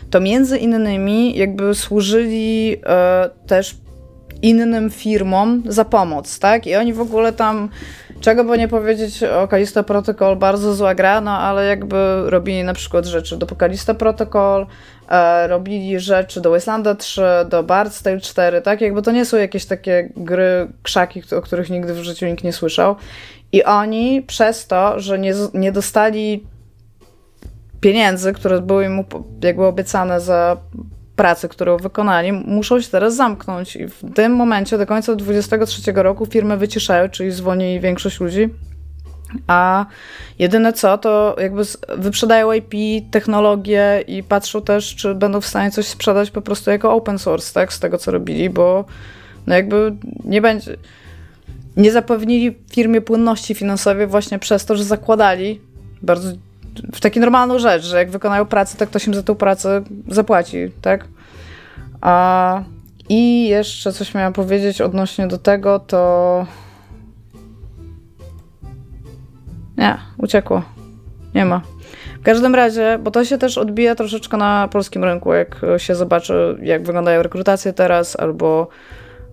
to 0.10 0.20
między 0.20 0.57
innymi 0.57 1.38
jakby 1.38 1.76
służyli 1.76 2.78
e, 2.86 3.30
też 3.47 3.76
innym 4.41 4.89
firmom 4.89 5.64
za 5.66 5.86
pomoc, 5.86 6.39
tak? 6.39 6.68
I 6.68 6.76
oni 6.76 6.93
w 6.93 7.01
ogóle 7.01 7.34
tam, 7.34 7.70
czego 8.22 8.43
by 8.43 8.57
nie 8.57 8.68
powiedzieć 8.68 9.24
o 9.24 9.47
Callisto 9.47 9.84
Protocol, 9.84 10.36
bardzo 10.36 10.74
zła 10.74 10.95
gra, 10.95 11.22
no 11.22 11.38
ale 11.38 11.66
jakby 11.66 12.24
robili 12.26 12.64
na 12.64 12.74
przykład 12.74 13.05
rzeczy 13.05 13.38
do 13.38 13.47
Callisto 13.60 13.95
Protocol, 13.95 14.66
robili 15.47 15.99
rzeczy 15.99 16.41
do 16.41 16.51
Wastelanda 16.51 16.95
3, 16.95 17.22
do 17.49 17.64
Bard's 17.64 18.03
Tale 18.03 18.20
4, 18.20 18.62
tak? 18.62 18.82
Jakby 18.82 19.01
to 19.01 19.12
nie 19.12 19.26
są 19.26 19.38
jakieś 19.38 19.66
takie 19.66 20.10
gry, 20.16 20.68
krzaki, 20.84 21.24
o 21.38 21.41
których 21.41 21.70
nigdy 21.70 21.93
w 21.93 21.97
życiu 21.97 22.26
nikt 22.26 22.43
nie 22.43 22.53
słyszał. 22.53 22.95
I 23.51 23.64
oni 23.64 24.22
przez 24.22 24.68
to, 24.68 24.99
że 24.99 25.20
nie, 25.20 25.34
nie 25.53 25.72
dostali 25.72 26.43
pieniędzy, 27.82 28.34
które 28.34 28.62
były 28.62 28.86
im 28.86 29.03
jakby 29.43 29.66
obiecane 29.66 30.22
za 30.22 30.57
pracę, 31.16 31.49
którą 31.49 31.78
wykonali, 31.78 32.32
muszą 32.32 32.82
się 32.82 32.89
teraz 32.89 33.16
zamknąć. 33.16 33.76
I 33.76 33.88
w 33.88 34.14
tym 34.16 34.36
momencie 34.36 34.78
do 34.78 34.86
końca 34.86 35.16
2023 35.16 35.91
roku 35.95 36.26
firmy 36.26 36.57
wyciszają, 36.57 37.10
czyli 37.10 37.32
zwolnili 37.32 37.80
większość 37.80 38.20
ludzi. 38.20 38.49
A 39.48 39.86
jedyne 40.40 40.74
co, 40.74 40.98
to 40.98 41.36
jakby 41.42 41.64
wyprzedają 41.98 42.52
IP, 42.52 42.74
technologię 43.12 44.04
i 44.08 44.24
patrzą 44.24 44.62
też, 44.62 44.96
czy 44.96 45.16
będą 45.16 45.42
w 45.42 45.48
stanie 45.48 45.72
coś 45.72 45.88
sprzedać 45.88 46.32
po 46.32 46.42
prostu 46.42 46.72
jako 46.72 46.94
open 46.94 47.20
source, 47.20 47.54
tak, 47.54 47.74
z 47.74 47.80
tego 47.80 47.98
co 47.98 48.12
robili, 48.12 48.50
bo 48.50 48.86
no 49.48 49.56
jakby 49.56 49.96
nie 50.24 50.42
będzie. 50.42 50.78
Nie 51.78 51.92
zapewnili 51.92 52.56
firmie 52.72 53.02
płynności 53.02 53.56
finansowej 53.56 54.08
właśnie 54.08 54.40
przez 54.40 54.66
to, 54.66 54.76
że 54.76 54.84
zakładali 54.84 55.62
bardzo 56.02 56.32
w 56.94 57.00
taki 57.00 57.20
normalną 57.20 57.60
rzecz, 57.60 57.84
że 57.84 57.98
jak 57.98 58.12
wykonają 58.12 58.46
pracę, 58.46 58.78
to 58.78 58.88
ktoś 58.88 59.08
im 59.08 59.14
za 59.14 59.24
tą 59.24 59.36
pracę 59.36 59.84
zapłaci, 60.08 60.58
tak? 60.82 61.08
A, 62.02 62.64
I 63.10 63.48
jeszcze 63.48 63.94
coś 63.94 64.14
miałam 64.14 64.34
powiedzieć 64.34 64.82
odnośnie 64.82 65.28
do 65.28 65.38
tego, 65.38 65.80
to. 65.80 66.46
Nie, 69.80 69.98
uciekło. 70.18 70.62
Nie 71.36 71.46
ma. 71.46 71.62
W 72.20 72.24
każdym 72.24 72.56
razie, 72.56 73.00
bo 73.04 73.12
to 73.12 73.26
się 73.26 73.38
też 73.38 73.58
odbija 73.58 73.96
troszeczkę 73.96 74.38
na 74.38 74.68
polskim 74.72 75.04
rynku, 75.04 75.34
jak 75.34 75.62
się 75.78 75.96
zobaczy, 75.96 76.58
jak 76.62 76.84
wyglądają 76.84 77.24
rekrutacje 77.24 77.74
teraz, 77.74 78.20
albo 78.20 78.68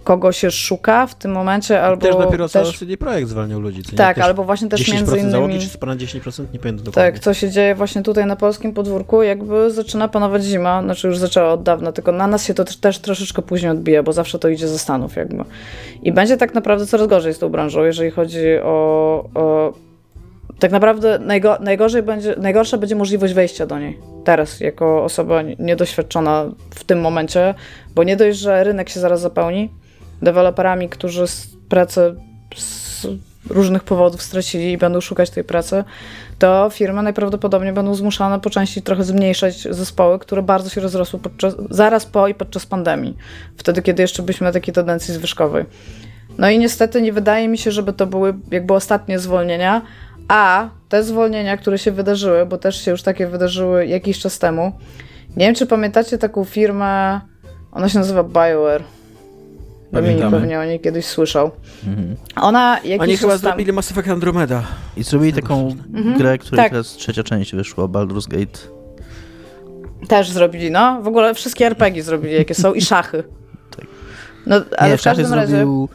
kogo 0.04 0.32
się 0.32 0.50
szuka 0.50 1.06
w 1.06 1.14
tym 1.14 1.32
momencie, 1.32 1.82
albo 1.82 2.02
też 2.02 2.16
dopiero 2.16 2.44
też... 2.44 2.52
cały 2.52 2.72
CD 2.72 2.96
Projekt 2.96 3.28
zwalniał 3.28 3.60
ludzi. 3.60 3.82
Tak, 3.82 4.18
albo 4.18 4.44
właśnie 4.44 4.68
też 4.68 4.80
10% 4.80 4.94
między 4.94 5.16
innymi... 5.16 5.30
załogi, 5.30 5.60
czy 5.60 5.78
ponad 5.78 5.98
10%? 5.98 6.44
Nie 6.52 6.58
pamiętam 6.58 6.84
dokładnie. 6.84 7.12
Tak, 7.12 7.20
co 7.20 7.34
się 7.34 7.50
dzieje 7.50 7.74
właśnie 7.74 8.02
tutaj 8.02 8.26
na 8.26 8.36
polskim 8.36 8.74
podwórku, 8.74 9.22
jakby 9.22 9.70
zaczyna 9.70 10.08
panować 10.08 10.44
zima, 10.44 10.82
znaczy 10.82 11.06
już 11.06 11.18
zaczęła 11.18 11.52
od 11.52 11.62
dawna, 11.62 11.92
tylko 11.92 12.12
na 12.12 12.26
nas 12.26 12.44
się 12.44 12.54
to 12.54 12.64
też 12.80 12.98
troszeczkę 12.98 13.42
później 13.42 13.70
odbija, 13.70 14.02
bo 14.02 14.12
zawsze 14.12 14.38
to 14.38 14.48
idzie 14.48 14.68
ze 14.68 14.78
Stanów 14.78 15.16
jakby. 15.16 15.44
I 16.02 16.12
będzie 16.12 16.36
tak 16.36 16.54
naprawdę 16.54 16.86
coraz 16.86 17.06
gorzej 17.06 17.34
z 17.34 17.38
tą 17.38 17.48
branżą, 17.48 17.84
jeżeli 17.84 18.10
chodzi 18.10 18.58
o... 18.62 19.28
o 19.34 19.72
tak 20.58 20.72
naprawdę 20.72 21.18
najgo, 21.18 21.58
najgorzej 21.60 22.02
będzie, 22.02 22.34
najgorsza 22.38 22.78
będzie 22.78 22.96
możliwość 22.96 23.34
wejścia 23.34 23.66
do 23.66 23.78
niej 23.78 23.98
teraz, 24.26 24.60
jako 24.60 25.04
osoba 25.04 25.42
niedoświadczona 25.58 26.44
w 26.70 26.84
tym 26.84 27.00
momencie, 27.00 27.54
bo 27.94 28.04
nie 28.04 28.16
dość, 28.16 28.38
że 28.38 28.64
rynek 28.64 28.88
się 28.88 29.00
zaraz 29.00 29.20
zapełni 29.20 29.70
deweloperami, 30.22 30.88
którzy 30.88 31.24
pracę 31.68 32.14
z 32.56 33.06
różnych 33.50 33.84
powodów 33.84 34.22
stracili 34.22 34.72
i 34.72 34.78
będą 34.78 35.00
szukać 35.00 35.30
tej 35.30 35.44
pracy, 35.44 35.84
to 36.38 36.70
firmy 36.72 37.02
najprawdopodobniej 37.02 37.72
będą 37.72 37.94
zmuszane 37.94 38.40
po 38.40 38.50
części 38.50 38.82
trochę 38.82 39.04
zmniejszać 39.04 39.62
zespoły, 39.70 40.18
które 40.18 40.42
bardzo 40.42 40.70
się 40.70 40.80
rozrosły 40.80 41.18
podczas, 41.18 41.54
zaraz 41.70 42.06
po 42.06 42.28
i 42.28 42.34
podczas 42.34 42.66
pandemii, 42.66 43.16
wtedy, 43.56 43.82
kiedy 43.82 44.02
jeszcze 44.02 44.22
byliśmy 44.22 44.44
na 44.44 44.52
takiej 44.52 44.74
tendencji 44.74 45.14
zwyżkowej. 45.14 45.64
No 46.38 46.50
i 46.50 46.58
niestety 46.58 47.02
nie 47.02 47.12
wydaje 47.12 47.48
mi 47.48 47.58
się, 47.58 47.70
żeby 47.70 47.92
to 47.92 48.06
były 48.06 48.34
jakby 48.50 48.74
ostatnie 48.74 49.18
zwolnienia, 49.18 49.82
a 50.28 50.68
te 50.88 51.02
zwolnienia, 51.02 51.56
które 51.56 51.78
się 51.78 51.92
wydarzyły, 51.92 52.46
bo 52.46 52.58
też 52.58 52.84
się 52.84 52.90
już 52.90 53.02
takie 53.02 53.26
wydarzyły 53.26 53.86
jakiś 53.86 54.18
czas 54.18 54.38
temu, 54.38 54.72
nie 55.36 55.46
wiem, 55.46 55.54
czy 55.54 55.66
pamiętacie 55.66 56.18
taką 56.18 56.44
firmę, 56.44 57.20
ona 57.72 57.88
się 57.88 57.98
nazywa 57.98 58.22
BioWare. 58.24 58.82
Dominik 59.92 60.30
pewnie 60.30 60.60
o 60.60 60.64
niej 60.64 60.80
kiedyś 60.80 61.06
słyszał. 61.06 61.50
Mhm. 61.86 62.16
Ona 62.36 62.80
jakiś 62.84 63.02
Oni 63.02 63.16
chyba 63.16 63.32
tam... 63.32 63.38
zrobili 63.38 63.72
Mass 63.72 63.90
Effect 63.90 64.08
Andromeda. 64.08 64.62
I 64.96 65.02
zrobili 65.02 65.32
taką 65.32 65.68
mhm. 65.94 66.18
grę, 66.18 66.38
której 66.38 66.56
tak. 66.56 66.70
teraz 66.70 66.86
trzecia 66.86 67.22
część 67.22 67.54
wyszła, 67.54 67.84
Baldur's 67.84 68.28
Gate. 68.28 68.58
Też 70.08 70.30
zrobili, 70.30 70.70
no. 70.70 71.02
W 71.02 71.06
ogóle 71.08 71.34
wszystkie 71.34 71.66
RPG 71.66 72.02
zrobili, 72.02 72.34
jakie 72.34 72.54
są, 72.54 72.74
i 72.74 72.80
szachy. 72.80 73.24
Tak. 73.76 73.86
No, 74.46 74.56
ale 74.78 74.90
Nie, 74.90 74.98
w 74.98 75.02
każdym 75.02 75.34
razie... 75.34 75.46
zrobił 75.46 75.88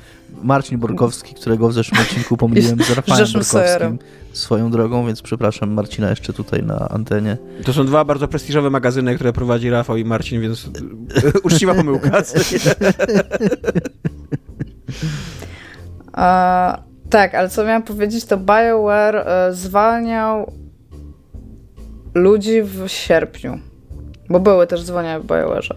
Marcin 0.43 0.77
Borkowski, 0.77 1.35
którego 1.35 1.69
w 1.69 1.73
zeszłym 1.73 2.01
odcinku 2.01 2.37
pomyliłem 2.37 2.83
z 2.83 2.89
Rafałem 2.89 3.25
Borkowskim 3.33 3.99
swoją 4.33 4.71
drogą, 4.71 5.05
więc 5.05 5.21
przepraszam 5.21 5.71
Marcina 5.71 6.09
jeszcze 6.09 6.33
tutaj 6.33 6.63
na 6.63 6.89
antenie. 6.89 7.37
To 7.65 7.73
są 7.73 7.85
dwa 7.85 8.05
bardzo 8.05 8.27
prestiżowe 8.27 8.69
magazyny, 8.69 9.15
które 9.15 9.33
prowadzi 9.33 9.69
Rafał 9.69 9.97
i 9.97 10.05
Marcin, 10.05 10.41
więc 10.41 10.69
uczciwa 11.43 11.75
pomyłka. 11.75 12.11
A, 16.13 16.77
tak, 17.09 17.35
ale 17.35 17.49
co 17.49 17.65
miałam 17.65 17.83
powiedzieć, 17.83 18.25
to 18.25 18.37
BioWare 18.37 19.15
e, 19.15 19.53
zwalniał 19.53 20.51
ludzi 22.13 22.61
w 22.61 22.87
sierpniu, 22.87 23.59
bo 24.29 24.39
były 24.39 24.67
też 24.67 24.81
zwolnienia 24.81 25.19
w 25.19 25.25
BioWare'ze. 25.25 25.75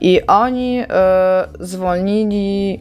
I 0.00 0.26
oni 0.26 0.78
e, 0.88 1.48
zwolnili 1.60 2.80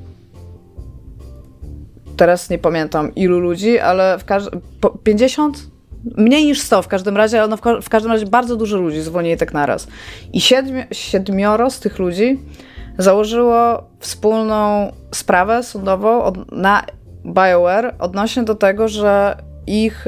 teraz 2.17 2.49
nie 2.49 2.57
pamiętam 2.57 3.15
ilu 3.15 3.39
ludzi, 3.39 3.79
ale 3.79 4.17
w 4.19 4.25
każdym 4.25 4.61
50? 5.03 5.57
Mniej 6.17 6.45
niż 6.45 6.61
100 6.61 6.81
w 6.81 6.87
każdym 6.87 7.17
razie, 7.17 7.39
ale 7.39 7.47
no 7.47 7.57
w, 7.57 7.61
w, 7.81 7.89
każdym 7.89 8.11
razie 8.11 8.25
bardzo 8.25 8.55
dużo 8.55 8.77
ludzi 8.77 9.01
zwolnili 9.01 9.37
tak 9.37 9.53
naraz. 9.53 9.87
I 10.33 10.41
siedmi, 10.41 10.83
siedmioro 10.91 11.69
z 11.69 11.79
tych 11.79 11.99
ludzi 11.99 12.39
założyło 12.97 13.83
wspólną 13.99 14.91
sprawę 15.11 15.63
sądową 15.63 16.23
od, 16.23 16.51
na 16.51 16.83
BioWare 17.25 17.95
odnośnie 17.99 18.43
do 18.43 18.55
tego, 18.55 18.87
że 18.87 19.37
ich 19.67 20.07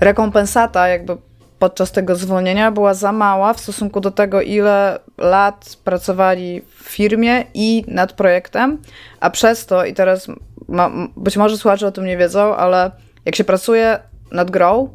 rekompensata 0.00 0.88
jakby 0.88 1.16
podczas 1.58 1.92
tego 1.92 2.16
zwolnienia 2.16 2.70
była 2.70 2.94
za 2.94 3.12
mała 3.12 3.52
w 3.52 3.60
stosunku 3.60 4.00
do 4.00 4.10
tego, 4.10 4.42
ile 4.42 4.98
lat 5.18 5.76
pracowali 5.84 6.62
w 6.78 6.82
firmie 6.82 7.44
i 7.54 7.84
nad 7.88 8.12
projektem, 8.12 8.78
a 9.20 9.30
przez 9.30 9.66
to, 9.66 9.84
i 9.84 9.94
teraz 9.94 10.28
ma, 10.68 10.90
być 11.16 11.36
może 11.36 11.56
słuchacze 11.56 11.86
o 11.86 11.92
tym 11.92 12.04
nie 12.04 12.16
wiedzą, 12.16 12.56
ale 12.56 12.90
jak 13.24 13.36
się 13.36 13.44
pracuje 13.44 13.98
nad 14.32 14.50
grą 14.50 14.88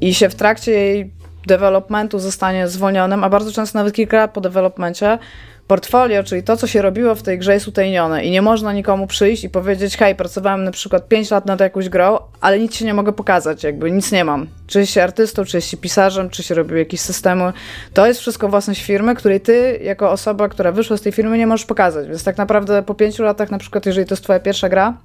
i 0.00 0.14
się 0.14 0.28
w 0.28 0.34
trakcie 0.34 0.72
jej 0.72 1.12
developmentu 1.46 2.18
zostanie 2.18 2.68
zwolnionym, 2.68 3.24
a 3.24 3.30
bardzo 3.30 3.52
często 3.52 3.78
nawet 3.78 3.94
kilka 3.94 4.16
lat 4.16 4.30
po 4.32 4.40
developmencie, 4.40 5.18
portfolio, 5.66 6.24
czyli 6.24 6.42
to, 6.42 6.56
co 6.56 6.66
się 6.66 6.82
robiło 6.82 7.14
w 7.14 7.22
tej 7.22 7.38
grze 7.38 7.54
jest 7.54 7.68
utajnione 7.68 8.24
i 8.24 8.30
nie 8.30 8.42
można 8.42 8.72
nikomu 8.72 9.06
przyjść 9.06 9.44
i 9.44 9.50
powiedzieć, 9.50 9.96
hej, 9.96 10.14
pracowałem 10.14 10.64
na 10.64 10.70
przykład 10.70 11.08
5 11.08 11.30
lat 11.30 11.46
nad 11.46 11.60
jakąś 11.60 11.88
grą, 11.88 12.18
ale 12.40 12.58
nic 12.58 12.74
się 12.74 12.84
nie 12.84 12.94
mogę 12.94 13.12
pokazać, 13.12 13.64
jakby 13.64 13.90
nic 13.90 14.12
nie 14.12 14.24
mam. 14.24 14.46
Czy 14.66 14.86
się 14.86 15.02
artystą, 15.02 15.44
czy 15.44 15.60
się 15.60 15.76
pisarzem, 15.76 16.30
czy 16.30 16.42
się 16.42 16.54
robił 16.54 16.76
jakieś 16.76 17.00
systemy. 17.00 17.52
To 17.94 18.06
jest 18.06 18.20
wszystko 18.20 18.48
własność 18.48 18.84
firmy, 18.84 19.14
której 19.14 19.40
ty, 19.40 19.80
jako 19.82 20.10
osoba, 20.10 20.48
która 20.48 20.72
wyszła 20.72 20.96
z 20.96 21.00
tej 21.00 21.12
firmy, 21.12 21.38
nie 21.38 21.46
możesz 21.46 21.66
pokazać. 21.66 22.08
Więc 22.08 22.24
tak 22.24 22.38
naprawdę 22.38 22.82
po 22.82 22.94
5 22.94 23.18
latach, 23.18 23.50
na 23.50 23.58
przykład, 23.58 23.86
jeżeli 23.86 24.06
to 24.06 24.12
jest 24.12 24.24
twoja 24.24 24.40
pierwsza 24.40 24.68
gra, 24.68 24.96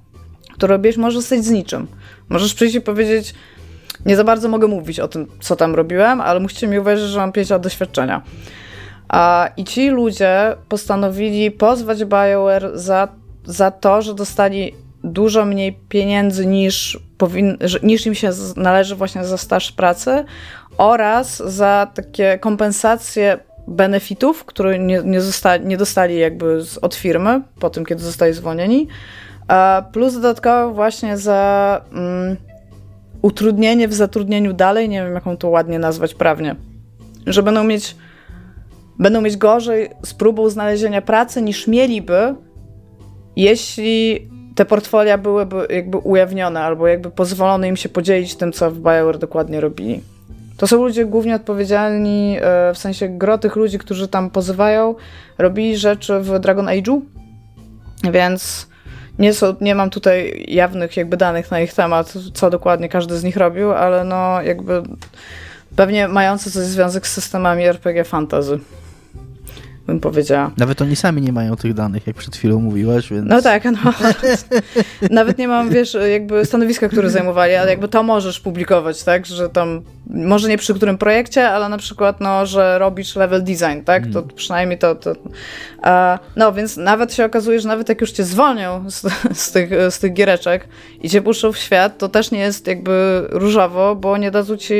to 0.59 0.67
robisz, 0.67 0.97
możesz 0.97 1.15
zostać 1.15 1.45
z 1.45 1.49
niczym. 1.49 1.87
Możesz 2.29 2.53
przyjść 2.53 2.75
i 2.75 2.81
powiedzieć, 2.81 3.33
nie 4.05 4.15
za 4.15 4.23
bardzo 4.23 4.49
mogę 4.49 4.67
mówić 4.67 4.99
o 4.99 5.07
tym, 5.07 5.27
co 5.39 5.55
tam 5.55 5.75
robiłem, 5.75 6.21
ale 6.21 6.39
musicie 6.39 6.67
mi 6.67 6.79
uwierzyć, 6.79 7.09
że 7.09 7.19
mam 7.19 7.31
5 7.31 7.49
lat 7.49 7.61
doświadczenia. 7.61 8.21
A, 9.11 9.49
I 9.57 9.63
ci 9.63 9.89
ludzie 9.89 10.55
postanowili 10.69 11.51
pozwać 11.51 12.05
BioWare 12.05 12.71
za, 12.73 13.07
za 13.45 13.71
to, 13.71 14.01
że 14.01 14.13
dostali 14.13 14.75
dużo 15.03 15.45
mniej 15.45 15.79
pieniędzy 15.89 16.45
niż, 16.45 16.99
powin, 17.17 17.57
niż 17.83 18.05
im 18.05 18.15
się 18.15 18.29
należy 18.55 18.95
właśnie 18.95 19.25
za 19.25 19.37
staż 19.37 19.71
pracy 19.71 20.25
oraz 20.77 21.37
za 21.37 21.91
takie 21.93 22.39
kompensacje 22.39 23.39
benefitów, 23.67 24.45
które 24.45 24.79
nie, 24.79 25.01
nie, 25.05 25.19
nie 25.63 25.77
dostali 25.77 26.19
jakby 26.19 26.61
z, 26.63 26.77
od 26.77 26.95
firmy 26.95 27.41
po 27.59 27.69
tym, 27.69 27.85
kiedy 27.85 28.03
zostali 28.03 28.33
zwolnieni, 28.33 28.87
plus 29.91 30.13
dodatkowo 30.13 30.73
właśnie 30.73 31.17
za 31.17 31.81
mm, 31.93 32.37
utrudnienie 33.21 33.87
w 33.87 33.93
zatrudnieniu 33.93 34.53
dalej, 34.53 34.89
nie 34.89 35.03
wiem 35.03 35.13
jaką 35.13 35.37
to 35.37 35.49
ładnie 35.49 35.79
nazwać 35.79 36.13
prawnie, 36.13 36.55
że 37.25 37.43
będą 37.43 37.63
mieć 37.63 37.95
będą 39.01 39.21
mieć 39.21 39.37
gorzej 39.37 39.89
z 40.05 40.13
próbą 40.13 40.49
znalezienia 40.49 41.01
pracy 41.01 41.41
niż 41.41 41.67
mieliby, 41.67 42.35
jeśli 43.35 44.29
te 44.55 44.65
portfolia 44.65 45.17
byłyby 45.17 45.67
jakby 45.69 45.97
ujawnione 45.97 46.61
albo 46.61 46.87
jakby 46.87 47.11
pozwolono 47.11 47.65
im 47.65 47.77
się 47.77 47.89
podzielić 47.89 48.35
tym, 48.35 48.51
co 48.51 48.71
w 48.71 48.79
BioWare 48.79 49.17
dokładnie 49.17 49.61
robili. 49.61 50.01
To 50.57 50.67
są 50.67 50.83
ludzie 50.83 51.05
głównie 51.05 51.35
odpowiedzialni, 51.35 52.37
e, 52.41 52.73
w 52.73 52.77
sensie 52.77 53.09
gro 53.09 53.37
tych 53.37 53.55
ludzi, 53.55 53.79
którzy 53.79 54.07
tam 54.07 54.29
pozywają, 54.29 54.95
robili 55.37 55.77
rzeczy 55.77 56.19
w 56.19 56.39
Dragon 56.39 56.65
Age'u, 56.65 57.01
więc 58.11 58.67
nie, 59.19 59.33
są, 59.33 59.55
nie 59.61 59.75
mam 59.75 59.89
tutaj 59.89 60.45
jawnych 60.47 60.97
jakby 60.97 61.17
danych 61.17 61.51
na 61.51 61.59
ich 61.59 61.73
temat, 61.73 62.13
co 62.33 62.49
dokładnie 62.49 62.89
każdy 62.89 63.17
z 63.17 63.23
nich 63.23 63.37
robił, 63.37 63.71
ale 63.71 64.03
no 64.03 64.41
jakby 64.41 64.83
pewnie 65.75 66.07
mający 66.07 66.51
coś 66.51 66.63
związek 66.63 67.07
z 67.07 67.13
systemami 67.13 67.63
RPG 67.63 68.03
fantasy 68.03 68.59
bym 69.87 69.99
powiedziała. 69.99 70.51
Nawet 70.57 70.81
oni 70.81 70.95
sami 70.95 71.21
nie 71.21 71.33
mają 71.33 71.55
tych 71.55 71.73
danych, 71.73 72.07
jak 72.07 72.15
przed 72.15 72.35
chwilą 72.35 72.59
mówiłaś, 72.59 73.09
więc... 73.09 73.25
No 73.29 73.41
tak, 73.41 73.63
no. 73.65 73.93
Nawet 75.09 75.37
nie 75.37 75.47
mam, 75.47 75.69
wiesz, 75.69 75.97
jakby 76.11 76.45
stanowiska, 76.45 76.89
które 76.89 77.09
zajmowali, 77.09 77.55
ale 77.55 77.69
jakby 77.69 77.87
to 77.87 78.03
możesz 78.03 78.39
publikować, 78.39 79.03
tak, 79.03 79.25
że 79.25 79.49
tam, 79.49 79.81
może 80.07 80.49
nie 80.49 80.57
przy 80.57 80.73
którym 80.73 80.97
projekcie, 80.97 81.49
ale 81.49 81.69
na 81.69 81.77
przykład, 81.77 82.21
no, 82.21 82.45
że 82.45 82.79
robisz 82.79 83.15
level 83.15 83.43
design, 83.43 83.81
tak, 83.85 84.07
to 84.07 84.13
hmm. 84.13 84.35
przynajmniej 84.35 84.77
to... 84.77 84.95
to 84.95 85.13
no, 86.35 86.53
więc 86.53 86.77
nawet 86.77 87.13
się 87.13 87.25
okazuje, 87.25 87.59
że 87.59 87.67
nawet 87.67 87.89
jak 87.89 88.01
już 88.01 88.11
cię 88.11 88.23
zwolnią 88.23 88.89
z, 88.89 89.05
z, 89.33 89.51
tych, 89.51 89.69
z 89.89 89.99
tych 89.99 90.13
giereczek 90.13 90.67
i 91.01 91.09
cię 91.09 91.21
puszczą 91.21 91.51
w 91.51 91.57
świat, 91.57 91.97
to 91.97 92.09
też 92.09 92.31
nie 92.31 92.39
jest 92.39 92.67
jakby 92.67 93.25
różowo, 93.29 93.95
bo 93.95 94.17
nie 94.17 94.31
dadzą 94.31 94.57
ci 94.57 94.75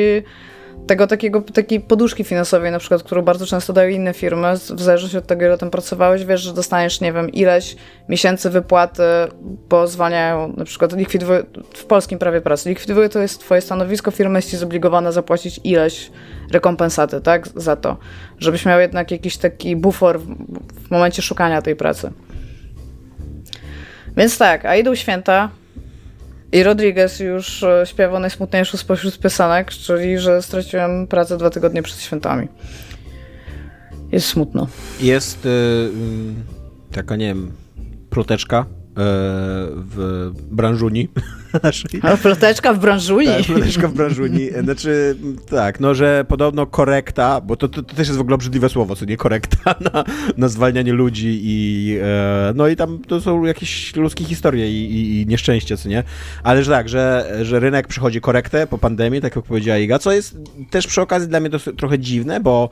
tego 0.88 1.08
takiego, 1.08 1.42
takiej 1.42 1.80
poduszki 1.80 2.24
finansowej 2.24 2.72
na 2.72 2.80
przykład, 2.80 3.04
którą 3.04 3.22
bardzo 3.22 3.46
często 3.46 3.74
dają 3.74 3.90
inne 3.90 4.14
firmy, 4.14 4.54
w 4.54 4.82
zależności 4.82 5.18
od 5.18 5.28
tego, 5.28 5.46
ile 5.46 5.58
tam 5.58 5.70
pracowałeś, 5.70 6.26
wiesz, 6.26 6.42
że 6.42 6.54
dostaniesz, 6.54 7.02
nie 7.02 7.14
wiem, 7.14 7.30
ileś 7.30 7.76
miesięcy 8.10 8.50
wypłaty, 8.50 9.04
bo 9.70 9.88
zwalniają, 9.88 10.54
na 10.58 10.66
przykład 10.66 10.98
likwiduje, 10.98 11.44
w 11.74 11.86
polskim 11.86 12.20
prawie 12.20 12.42
pracy, 12.42 12.70
likwiduje 12.70 13.10
to 13.10 13.20
jest 13.20 13.40
twoje 13.40 13.62
stanowisko, 13.62 14.12
firma 14.12 14.38
jest 14.38 14.50
ci 14.50 14.58
zobligowana 14.58 15.12
zapłacić 15.12 15.60
ileś 15.64 16.12
rekompensaty, 16.52 17.22
tak, 17.22 17.48
za 17.56 17.76
to, 17.76 17.98
żebyś 18.40 18.66
miał 18.66 18.80
jednak 18.80 19.12
jakiś 19.12 19.38
taki 19.38 19.76
bufor 19.76 20.20
w, 20.20 20.26
w 20.88 20.92
momencie 20.92 21.22
szukania 21.22 21.62
tej 21.62 21.76
pracy. 21.76 22.12
Więc 24.18 24.38
tak, 24.38 24.66
a 24.66 24.76
idą 24.76 24.96
święta, 24.96 25.50
i 26.52 26.64
Rodriguez 26.64 27.20
już 27.20 27.64
e, 27.64 27.86
śpiewał 27.86 28.20
najsmutniejszą 28.20 28.78
spośród 28.78 29.20
piosenek, 29.20 29.72
czyli 29.72 30.20
że 30.20 30.42
straciłem 30.42 31.08
pracę 31.08 31.38
dwa 31.38 31.50
tygodnie 31.50 31.84
przed 31.84 32.00
świętami. 32.00 32.48
Jest 34.12 34.28
smutno. 34.28 34.68
Jest 35.00 35.46
yy, 35.46 35.92
taka, 36.92 37.16
nie 37.16 37.28
wiem, 37.28 37.52
ploteczka 38.10 38.66
w 38.96 40.32
branżuni 40.52 41.10
naszej. 41.64 42.02
A 42.04 42.18
ploteczka 42.18 42.74
w 42.74 42.80
branżuni. 42.80 43.28
Tak, 43.28 43.46
ploteczka 43.46 43.88
w 43.88 43.94
branżuni. 43.94 44.50
Znaczy, 44.64 45.16
tak, 45.50 45.80
no, 45.80 45.96
że 45.96 46.26
podobno 46.28 46.66
korekta, 46.66 47.42
bo 47.42 47.56
to, 47.56 47.68
to, 47.68 47.84
to, 47.84 47.96
też 47.96 48.08
jest 48.08 48.18
w 48.18 48.22
ogóle 48.22 48.36
obrzydliwe 48.36 48.70
słowo, 48.70 48.96
co 48.96 49.06
nie 49.06 49.18
korekta 49.18 49.76
na, 49.94 50.04
na 50.38 50.48
zwalnianie 50.48 50.94
ludzi 50.94 51.40
i 51.44 51.98
e, 52.02 52.54
no 52.56 52.68
i 52.68 52.76
tam 52.76 53.00
to 53.00 53.22
są 53.22 53.46
jakieś 53.46 53.96
ludzkie 53.96 54.26
historie 54.26 54.72
i, 54.72 54.96
i, 54.96 55.22
i 55.22 55.28
nieszczęście, 55.28 55.78
co 55.78 55.90
nie? 55.90 56.04
Ale 56.44 56.64
że 56.64 56.72
tak, 56.72 56.90
że, 56.90 57.38
że 57.42 57.60
rynek 57.60 57.88
przychodzi 57.88 58.22
korektę 58.22 58.68
po 58.68 58.78
pandemii, 58.78 59.22
tak 59.22 59.36
jak 59.36 59.46
powiedziała 59.46 59.78
Iga, 59.78 60.00
co 60.00 60.12
jest 60.12 60.38
też 60.70 60.88
przy 60.88 61.02
okazji 61.02 61.28
dla 61.28 61.40
mnie 61.40 61.50
to 61.50 61.60
trochę 61.60 62.00
dziwne, 62.00 62.40
bo 62.40 62.70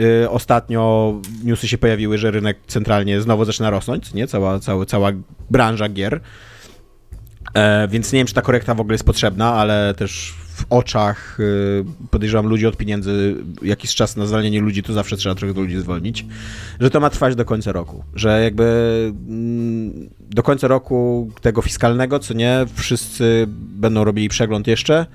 y, 0.00 0.30
ostatnio 0.30 1.14
newsy 1.44 1.68
się 1.68 1.78
pojawiły, 1.78 2.18
że 2.18 2.30
rynek 2.30 2.58
centralnie 2.66 3.20
znowu 3.20 3.44
zaczyna 3.44 3.70
rosnąć, 3.70 4.14
nie? 4.14 4.26
Cała, 4.26 4.58
cała, 4.58 4.86
cała 4.86 5.12
branża 5.50 5.88
gier. 5.88 6.20
E, 7.54 7.88
więc 7.88 8.12
nie 8.12 8.20
wiem, 8.20 8.26
czy 8.26 8.34
ta 8.34 8.42
korekta 8.42 8.74
w 8.74 8.80
ogóle 8.80 8.94
jest 8.94 9.04
potrzebna, 9.04 9.54
ale 9.54 9.94
też 9.94 10.34
w 10.58 10.64
oczach 10.70 11.40
y, 11.40 11.84
podejrzewam 12.10 12.46
ludzi 12.46 12.66
od 12.66 12.76
pieniędzy, 12.76 13.36
jakiś 13.62 13.94
czas 13.94 14.16
na 14.16 14.26
zwalnianie 14.26 14.60
ludzi, 14.60 14.82
to 14.82 14.92
zawsze 14.92 15.16
trzeba 15.16 15.34
trochę 15.34 15.54
ludzi 15.54 15.78
zwolnić, 15.78 16.26
że 16.80 16.90
to 16.90 17.00
ma 17.00 17.10
trwać 17.10 17.34
do 17.34 17.44
końca 17.44 17.72
roku. 17.72 18.04
Że 18.14 18.42
jakby 18.42 18.64
mm, 19.28 20.08
do 20.20 20.42
końca 20.42 20.68
roku 20.68 21.30
tego 21.40 21.62
fiskalnego, 21.62 22.18
co 22.18 22.34
nie, 22.34 22.66
wszyscy 22.74 23.46
będą 23.50 24.04
robili 24.04 24.28
przegląd 24.28 24.66
jeszcze, 24.66 25.06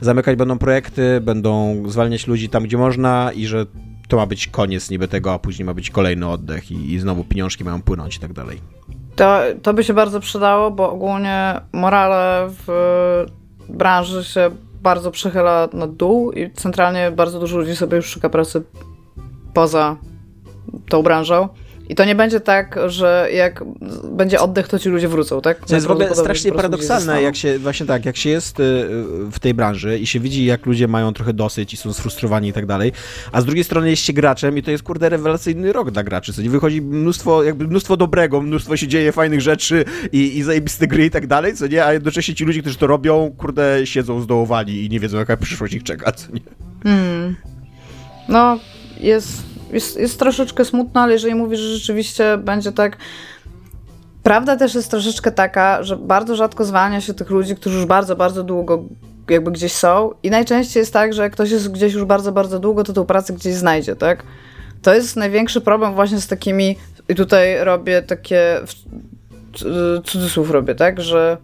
zamykać 0.00 0.36
będą 0.36 0.58
projekty, 0.58 1.20
będą 1.20 1.82
zwalniać 1.88 2.26
ludzi 2.26 2.48
tam, 2.48 2.64
gdzie 2.64 2.78
można 2.78 3.32
i 3.32 3.46
że 3.46 3.66
to 4.08 4.16
ma 4.16 4.26
być 4.26 4.46
koniec 4.46 4.90
niby 4.90 5.08
tego, 5.08 5.32
a 5.32 5.38
później 5.38 5.66
ma 5.66 5.74
być 5.74 5.90
kolejny 5.90 6.28
oddech 6.28 6.70
i, 6.70 6.92
i 6.92 6.98
znowu 6.98 7.24
pieniążki 7.24 7.64
mają 7.64 7.82
płynąć 7.82 8.16
i 8.16 8.20
tak 8.20 8.32
dalej. 8.32 8.60
To, 9.16 9.40
to 9.62 9.74
by 9.74 9.84
się 9.84 9.94
bardzo 9.94 10.20
przydało, 10.20 10.70
bo 10.70 10.90
ogólnie 10.92 11.60
morale 11.72 12.48
w 12.66 13.26
branży 13.68 14.24
się 14.24 14.50
bardzo 14.82 15.10
przechyla 15.10 15.68
na 15.72 15.86
dół 15.86 16.32
i 16.32 16.50
centralnie 16.50 17.10
bardzo 17.10 17.40
dużo 17.40 17.58
ludzi 17.58 17.76
sobie 17.76 17.96
już 17.96 18.06
szuka 18.06 18.28
pracy 18.28 18.62
poza 19.54 19.96
tą 20.88 21.02
branżą. 21.02 21.48
I 21.88 21.94
to 21.94 22.04
nie 22.04 22.14
będzie 22.14 22.40
tak, 22.40 22.78
że 22.86 23.28
jak 23.32 23.64
będzie 24.12 24.40
oddech, 24.40 24.68
to 24.68 24.78
ci 24.78 24.88
ludzie 24.88 25.08
wrócą, 25.08 25.40
tak? 25.40 25.66
To 25.66 25.74
jest 25.74 25.86
w 25.86 25.90
ogóle 25.90 26.14
strasznie 26.14 26.52
paradoksalne, 26.52 27.22
jak 27.22 27.36
się, 27.36 27.58
właśnie 27.58 27.86
tak, 27.86 28.04
jak 28.04 28.16
się 28.16 28.30
jest 28.30 28.60
y, 28.60 28.62
w 29.32 29.38
tej 29.38 29.54
branży 29.54 29.98
i 29.98 30.06
się 30.06 30.20
widzi, 30.20 30.44
jak 30.44 30.66
ludzie 30.66 30.88
mają 30.88 31.12
trochę 31.12 31.32
dosyć 31.32 31.74
i 31.74 31.76
są 31.76 31.92
sfrustrowani 31.92 32.48
i 32.48 32.52
tak 32.52 32.66
dalej, 32.66 32.92
a 33.32 33.40
z 33.40 33.44
drugiej 33.44 33.64
strony 33.64 33.90
jest 33.90 34.02
się 34.02 34.12
graczem 34.12 34.58
i 34.58 34.62
to 34.62 34.70
jest, 34.70 34.82
kurde, 34.82 35.08
rewelacyjny 35.08 35.72
rok 35.72 35.90
dla 35.90 36.04
graczy, 36.04 36.32
co 36.32 36.42
nie 36.42 36.50
wychodzi 36.50 36.82
mnóstwo, 36.82 37.42
jakby 37.42 37.68
mnóstwo 37.68 37.96
dobrego, 37.96 38.40
mnóstwo 38.40 38.76
się 38.76 38.88
dzieje 38.88 39.12
fajnych 39.12 39.40
rzeczy 39.40 39.84
i, 40.12 40.38
i 40.38 40.42
zajebiste 40.42 40.86
gry 40.86 41.04
i 41.04 41.10
tak 41.10 41.26
dalej, 41.26 41.54
co 41.56 41.66
nie, 41.66 41.84
a 41.84 41.92
jednocześnie 41.92 42.34
ci 42.34 42.44
ludzie, 42.44 42.60
którzy 42.60 42.78
to 42.78 42.86
robią, 42.86 43.34
kurde, 43.38 43.86
siedzą 43.86 44.20
zdołowani 44.20 44.84
i 44.84 44.88
nie 44.88 45.00
wiedzą, 45.00 45.18
jaka 45.18 45.36
przyszłość 45.36 45.74
ich 45.74 45.82
czeka, 45.82 46.12
co 46.12 46.32
nie. 46.32 46.40
Hmm. 46.82 47.36
No, 48.28 48.58
jest 49.00 49.57
jest, 49.72 49.96
jest 49.96 50.18
troszeczkę 50.18 50.64
smutno, 50.64 51.00
ale 51.00 51.12
jeżeli 51.12 51.34
mówisz, 51.34 51.60
że 51.60 51.74
rzeczywiście 51.74 52.38
będzie 52.38 52.72
tak. 52.72 52.96
Prawda 54.22 54.56
też 54.56 54.74
jest 54.74 54.90
troszeczkę 54.90 55.32
taka, 55.32 55.82
że 55.82 55.96
bardzo 55.96 56.36
rzadko 56.36 56.64
zwalnia 56.64 57.00
się 57.00 57.14
tych 57.14 57.30
ludzi, 57.30 57.56
którzy 57.56 57.76
już 57.76 57.86
bardzo, 57.86 58.16
bardzo 58.16 58.42
długo 58.42 58.84
jakby 59.30 59.50
gdzieś 59.50 59.72
są 59.72 60.10
i 60.22 60.30
najczęściej 60.30 60.80
jest 60.80 60.92
tak, 60.92 61.14
że 61.14 61.22
jak 61.22 61.32
ktoś 61.32 61.50
jest 61.50 61.72
gdzieś 61.72 61.92
już 61.94 62.04
bardzo, 62.04 62.32
bardzo 62.32 62.58
długo, 62.58 62.84
to 62.84 62.92
tą 62.92 63.06
pracę 63.06 63.32
gdzieś 63.32 63.54
znajdzie, 63.54 63.96
tak? 63.96 64.22
To 64.82 64.94
jest 64.94 65.16
największy 65.16 65.60
problem 65.60 65.94
właśnie 65.94 66.20
z 66.20 66.26
takimi, 66.26 66.76
i 67.08 67.14
tutaj 67.14 67.64
robię 67.64 68.02
takie, 68.02 68.60
cudzysłów 70.04 70.50
robię, 70.50 70.74
tak, 70.74 71.00
że, 71.00 71.36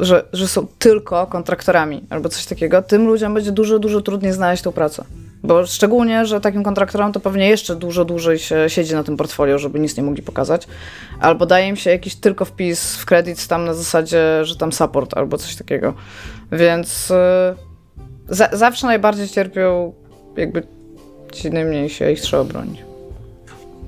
że, 0.00 0.24
że 0.32 0.48
są 0.48 0.66
tylko 0.78 1.26
kontraktorami 1.26 2.04
albo 2.10 2.28
coś 2.28 2.46
takiego, 2.46 2.82
tym 2.82 3.06
ludziom 3.06 3.34
będzie 3.34 3.52
dużo, 3.52 3.78
dużo 3.78 4.00
trudniej 4.00 4.32
znaleźć 4.32 4.62
tą 4.62 4.72
pracę. 4.72 5.04
Bo 5.42 5.66
szczególnie, 5.66 6.26
że 6.26 6.40
takim 6.40 6.62
kontraktorom 6.62 7.12
to 7.12 7.20
pewnie 7.20 7.48
jeszcze 7.48 7.76
dużo 7.76 8.04
dłużej 8.04 8.38
się 8.38 8.64
siedzi 8.68 8.94
na 8.94 9.04
tym 9.04 9.16
portfolio, 9.16 9.58
żeby 9.58 9.80
nic 9.80 9.96
nie 9.96 10.02
mogli 10.02 10.22
pokazać. 10.22 10.66
Albo 11.20 11.46
daje 11.46 11.68
im 11.68 11.76
się 11.76 11.90
jakiś 11.90 12.14
tylko 12.14 12.44
wpis 12.44 12.96
w 12.96 13.06
kredyt 13.06 13.46
tam 13.46 13.64
na 13.64 13.74
zasadzie, 13.74 14.44
że 14.44 14.56
tam 14.56 14.72
support 14.72 15.14
albo 15.16 15.38
coś 15.38 15.56
takiego. 15.56 15.94
Więc 16.52 17.12
za, 18.28 18.48
zawsze 18.52 18.86
najbardziej 18.86 19.28
cierpią 19.28 19.92
jakby 20.36 20.62
ci 21.32 21.50
najmniejsi, 21.50 22.04
ich 22.04 22.20
trzeba 22.20 22.44
bronić. 22.44 22.88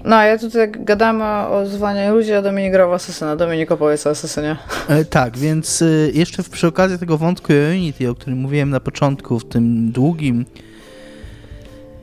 No, 0.04 0.16
a 0.16 0.24
ja 0.24 0.38
tutaj 0.38 0.70
gadamy 0.70 1.24
o 1.24 1.66
zwaniu 1.66 2.14
ludzi, 2.14 2.32
a 2.32 2.42
Dominik 2.42 2.72
grał 2.72 2.90
w 2.90 2.92
Asasyna. 2.92 3.36
Dominik 3.36 3.72
opowiedz 3.72 4.06
o 4.06 4.10
Asasynie. 4.10 4.56
E, 4.88 5.04
tak, 5.04 5.38
więc 5.38 5.82
y, 5.82 6.12
jeszcze 6.14 6.42
przy 6.42 6.66
okazji 6.66 6.98
tego 6.98 7.18
wątku 7.18 7.52
Unity, 7.72 8.10
o 8.10 8.14
którym 8.14 8.38
mówiłem 8.38 8.70
na 8.70 8.80
początku, 8.80 9.38
w 9.38 9.44
tym 9.44 9.92
długim 9.92 10.44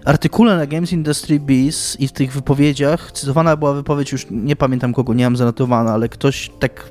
artykule 0.08 0.58
na 0.58 0.66
Games 0.66 0.94
Industry 0.94 1.40
Biz 1.40 1.98
i 2.00 2.08
w 2.08 2.12
tych 2.12 2.34
wypowiedziach 2.34 3.12
cytowana 3.12 3.58
była 3.58 3.74
wypowiedź, 3.74 4.12
już 4.12 4.28
nie 4.32 4.56
pamiętam 4.56 4.94
kogo, 4.94 5.14
nie 5.14 5.24
mam 5.24 5.38
zanotowana, 5.38 5.94
ale 5.94 6.10
ktoś 6.10 6.52
tak 6.60 6.90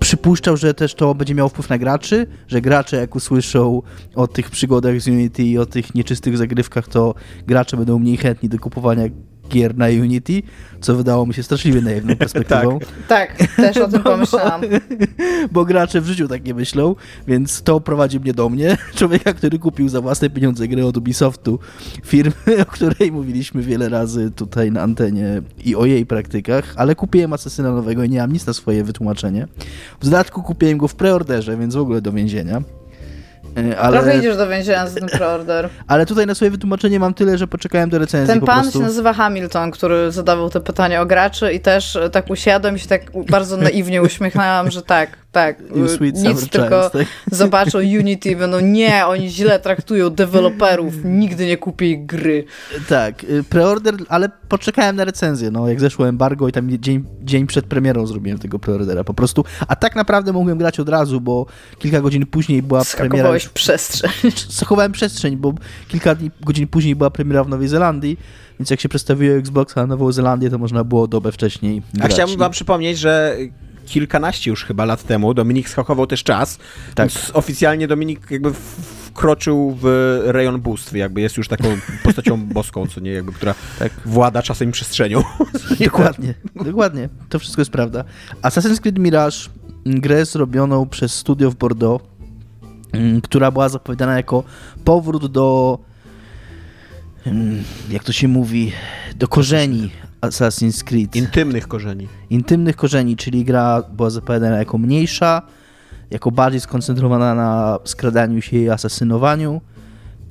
przypuszczał, 0.00 0.56
że 0.56 0.74
też 0.74 0.94
to 0.94 1.14
będzie 1.14 1.34
miało 1.34 1.48
wpływ 1.48 1.68
na 1.68 1.78
graczy, 1.78 2.26
że 2.48 2.60
gracze 2.60 2.96
jak 2.96 3.16
usłyszą 3.16 3.82
o 4.14 4.26
tych 4.26 4.50
przygodach 4.50 5.00
z 5.00 5.08
Unity 5.08 5.42
i 5.42 5.58
o 5.58 5.66
tych 5.66 5.94
nieczystych 5.94 6.36
zagrywkach, 6.36 6.88
to 6.88 7.14
gracze 7.46 7.76
będą 7.76 7.98
mniej 7.98 8.16
chętni 8.16 8.48
do 8.48 8.58
kupowania 8.58 9.04
gier 9.48 9.76
na 9.76 9.86
Unity, 9.86 10.42
co 10.80 10.94
wydało 10.94 11.26
mi 11.26 11.34
się 11.34 11.42
straszliwie 11.42 11.80
naiwną 11.80 12.16
perspektywą. 12.24 12.78
tak. 13.08 13.36
tak, 13.36 13.56
też 13.56 13.76
o 13.76 13.88
tym 13.88 14.02
pomyślałam. 14.12 14.60
Bo 15.52 15.64
gracze 15.64 16.00
w 16.00 16.06
życiu 16.06 16.28
tak 16.28 16.44
nie 16.44 16.54
myślą, 16.54 16.94
więc 17.26 17.62
to 17.62 17.80
prowadzi 17.80 18.20
mnie 18.20 18.32
do 18.32 18.48
mnie, 18.48 18.76
człowieka, 18.94 19.32
który 19.32 19.58
kupił 19.58 19.88
za 19.88 20.00
własne 20.00 20.30
pieniądze 20.30 20.68
grę 20.68 20.86
od 20.86 20.96
Ubisoftu, 20.96 21.58
firmy, 22.04 22.32
o 22.62 22.64
której 22.64 23.12
mówiliśmy 23.12 23.62
wiele 23.62 23.88
razy 23.88 24.30
tutaj 24.30 24.72
na 24.72 24.82
antenie 24.82 25.42
i 25.64 25.76
o 25.76 25.84
jej 25.84 26.06
praktykach, 26.06 26.74
ale 26.76 26.94
kupiłem 26.94 27.32
Asesyna 27.32 27.72
nowego 27.72 28.02
i 28.02 28.08
nie 28.08 28.18
mam 28.18 28.32
nic 28.32 28.46
na 28.46 28.52
swoje 28.52 28.84
wytłumaczenie. 28.84 29.48
W 30.00 30.04
dodatku 30.04 30.42
kupiłem 30.42 30.78
go 30.78 30.88
w 30.88 30.94
preorderze, 30.94 31.56
więc 31.56 31.74
w 31.74 31.78
ogóle 31.78 32.00
do 32.00 32.12
więzienia. 32.12 32.62
E, 33.56 33.78
ale... 33.78 33.98
Trochę 33.98 34.18
idziesz 34.18 34.36
do 34.36 34.48
więzienia 34.48 34.86
za 34.86 35.00
ten 35.00 35.08
preorder. 35.08 35.68
Ale 35.86 36.06
tutaj 36.06 36.26
na 36.26 36.34
swoje 36.34 36.50
wytłumaczenie 36.50 37.00
mam 37.00 37.14
tyle, 37.14 37.38
że 37.38 37.46
poczekałem 37.46 37.90
do 37.90 37.98
recenzji 37.98 38.34
Ten 38.34 38.46
pan 38.46 38.70
się 38.70 38.78
nazywa 38.78 39.12
Hamilton, 39.12 39.70
który 39.70 40.12
zadawał 40.12 40.50
te 40.50 40.60
pytania 40.60 41.00
o 41.00 41.06
graczy 41.06 41.52
i 41.52 41.60
też 41.60 41.98
tak 42.12 42.30
usiadłem 42.30 42.76
i 42.76 42.78
się 42.78 42.88
tak 42.88 43.02
bardzo 43.30 43.56
naiwnie 43.56 44.02
uśmiechnęłam, 44.02 44.70
że 44.70 44.82
tak, 44.82 45.10
tak, 45.32 45.62
nic 46.14 46.48
tylko 46.48 46.90
tak? 46.90 47.06
zobaczą 47.32 47.78
Unity 47.78 48.30
i 48.30 48.36
będą, 48.36 48.60
nie, 48.60 49.06
oni 49.06 49.30
źle 49.30 49.60
traktują 49.60 50.10
deweloperów, 50.10 50.94
nigdy 51.04 51.46
nie 51.46 51.56
kupię 51.56 51.90
ich 51.90 52.06
gry. 52.06 52.44
Tak, 52.88 53.24
y, 53.24 53.44
preorder, 53.44 53.94
ale 54.08 54.28
poczekałem 54.48 54.96
na 54.96 55.04
recenzję, 55.04 55.50
no 55.50 55.68
jak 55.68 55.80
zeszło 55.80 56.08
embargo 56.08 56.48
i 56.48 56.52
tam 56.52 56.70
dzień, 56.70 57.04
dzień 57.22 57.46
przed 57.46 57.66
premierą 57.66 58.06
zrobiłem 58.06 58.38
tego 58.38 58.58
preordera 58.58 59.04
po 59.04 59.14
prostu, 59.14 59.44
a 59.68 59.76
tak 59.76 59.96
naprawdę 59.96 60.32
mogłem 60.32 60.58
grać 60.58 60.80
od 60.80 60.88
razu, 60.88 61.20
bo 61.20 61.46
kilka 61.78 62.00
godzin 62.00 62.26
później 62.26 62.62
była 62.62 62.82
premiera 62.96 63.16
Zachowałeś 63.16 63.48
przestrzeń. 63.48 64.10
Zachowałem 64.60 64.92
przestrzeń, 64.92 65.36
bo 65.36 65.54
kilka 65.88 66.14
dni, 66.14 66.30
godzin 66.40 66.68
później 66.68 66.96
była 66.96 67.10
premiera 67.10 67.44
w 67.44 67.48
Nowej 67.48 67.68
Zelandii, 67.68 68.18
więc 68.60 68.70
jak 68.70 68.80
się 68.80 68.88
przedstawiło 68.88 69.36
Xboxa 69.36 69.80
na 69.80 69.86
Nową 69.86 70.12
Zelandię, 70.12 70.50
to 70.50 70.58
można 70.58 70.84
było 70.84 71.06
dobę 71.06 71.32
wcześniej 71.32 71.82
grać. 71.94 72.10
A 72.10 72.14
chciałbym 72.14 72.38
wam 72.38 72.52
przypomnieć, 72.52 72.98
że 72.98 73.36
kilkanaście 73.88 74.50
już 74.50 74.64
chyba 74.64 74.84
lat 74.84 75.02
temu 75.02 75.34
Dominik 75.34 75.68
schakował 75.68 76.06
też 76.06 76.24
czas, 76.24 76.58
tak. 76.94 77.08
oficjalnie 77.32 77.88
Dominik 77.88 78.30
jakby 78.30 78.52
wkroczył 78.52 79.78
w 79.82 80.20
rejon 80.24 80.60
bóstw, 80.60 80.92
jakby 80.92 81.20
jest 81.20 81.36
już 81.36 81.48
taką 81.48 81.68
postacią 82.02 82.36
boską, 82.58 82.86
co 82.86 83.00
nie, 83.00 83.10
jakby, 83.10 83.32
która 83.32 83.54
tak. 83.78 83.92
włada 84.04 84.42
czasem 84.42 84.68
i 84.68 84.72
przestrzenią. 84.72 85.22
dokładnie, 85.84 86.34
dokładnie, 86.54 87.08
to 87.28 87.38
wszystko 87.38 87.60
jest 87.60 87.70
prawda. 87.70 88.04
Assassin's 88.42 88.80
Creed 88.80 88.98
Mirage, 88.98 89.36
grę 89.86 90.24
zrobioną 90.24 90.88
przez 90.88 91.14
studio 91.14 91.50
w 91.50 91.54
Bordeaux, 91.54 92.18
Mm, 92.92 93.20
która 93.20 93.50
była 93.50 93.68
zapowiadana 93.68 94.16
jako 94.16 94.44
powrót 94.84 95.32
do 95.32 95.78
mm, 97.26 97.64
jak 97.90 98.04
to 98.04 98.12
się 98.12 98.28
mówi, 98.28 98.72
do 99.16 99.28
korzeni 99.28 99.90
Assassin's 100.20 100.84
Creed. 100.84 101.16
Intymnych 101.16 101.68
korzeni. 101.68 102.08
Intymnych 102.30 102.76
korzeni, 102.76 103.16
czyli 103.16 103.44
gra 103.44 103.82
była 103.92 104.10
zapowiadana 104.10 104.58
jako 104.58 104.78
mniejsza, 104.78 105.42
jako 106.10 106.30
bardziej 106.30 106.60
skoncentrowana 106.60 107.34
na 107.34 107.78
skradaniu 107.84 108.42
się 108.42 108.56
i 108.56 108.70
asasynowaniu 108.70 109.60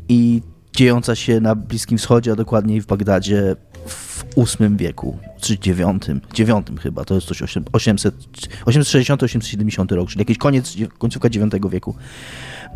i 0.10 0.42
dziejąca 0.74 1.16
się 1.16 1.40
na 1.40 1.56
Bliskim 1.56 1.98
Wschodzie, 1.98 2.32
a 2.32 2.36
dokładniej 2.36 2.82
w 2.82 2.86
Bagdadzie 2.86 3.56
w 3.88 4.24
VIII 4.60 4.78
wieku, 4.78 5.18
czy 5.42 5.54
IX, 5.54 6.08
IX 6.40 6.52
chyba, 6.82 7.06
to 7.06 7.16
jest 7.16 7.28
coś 7.28 7.42
860-870 7.42 9.96
rok, 9.96 10.10
czyli 10.10 10.22
jakiś 10.22 10.38
koniec, 10.38 10.76
końcówka 10.98 11.28
IX 11.28 11.56
wieku. 11.70 11.96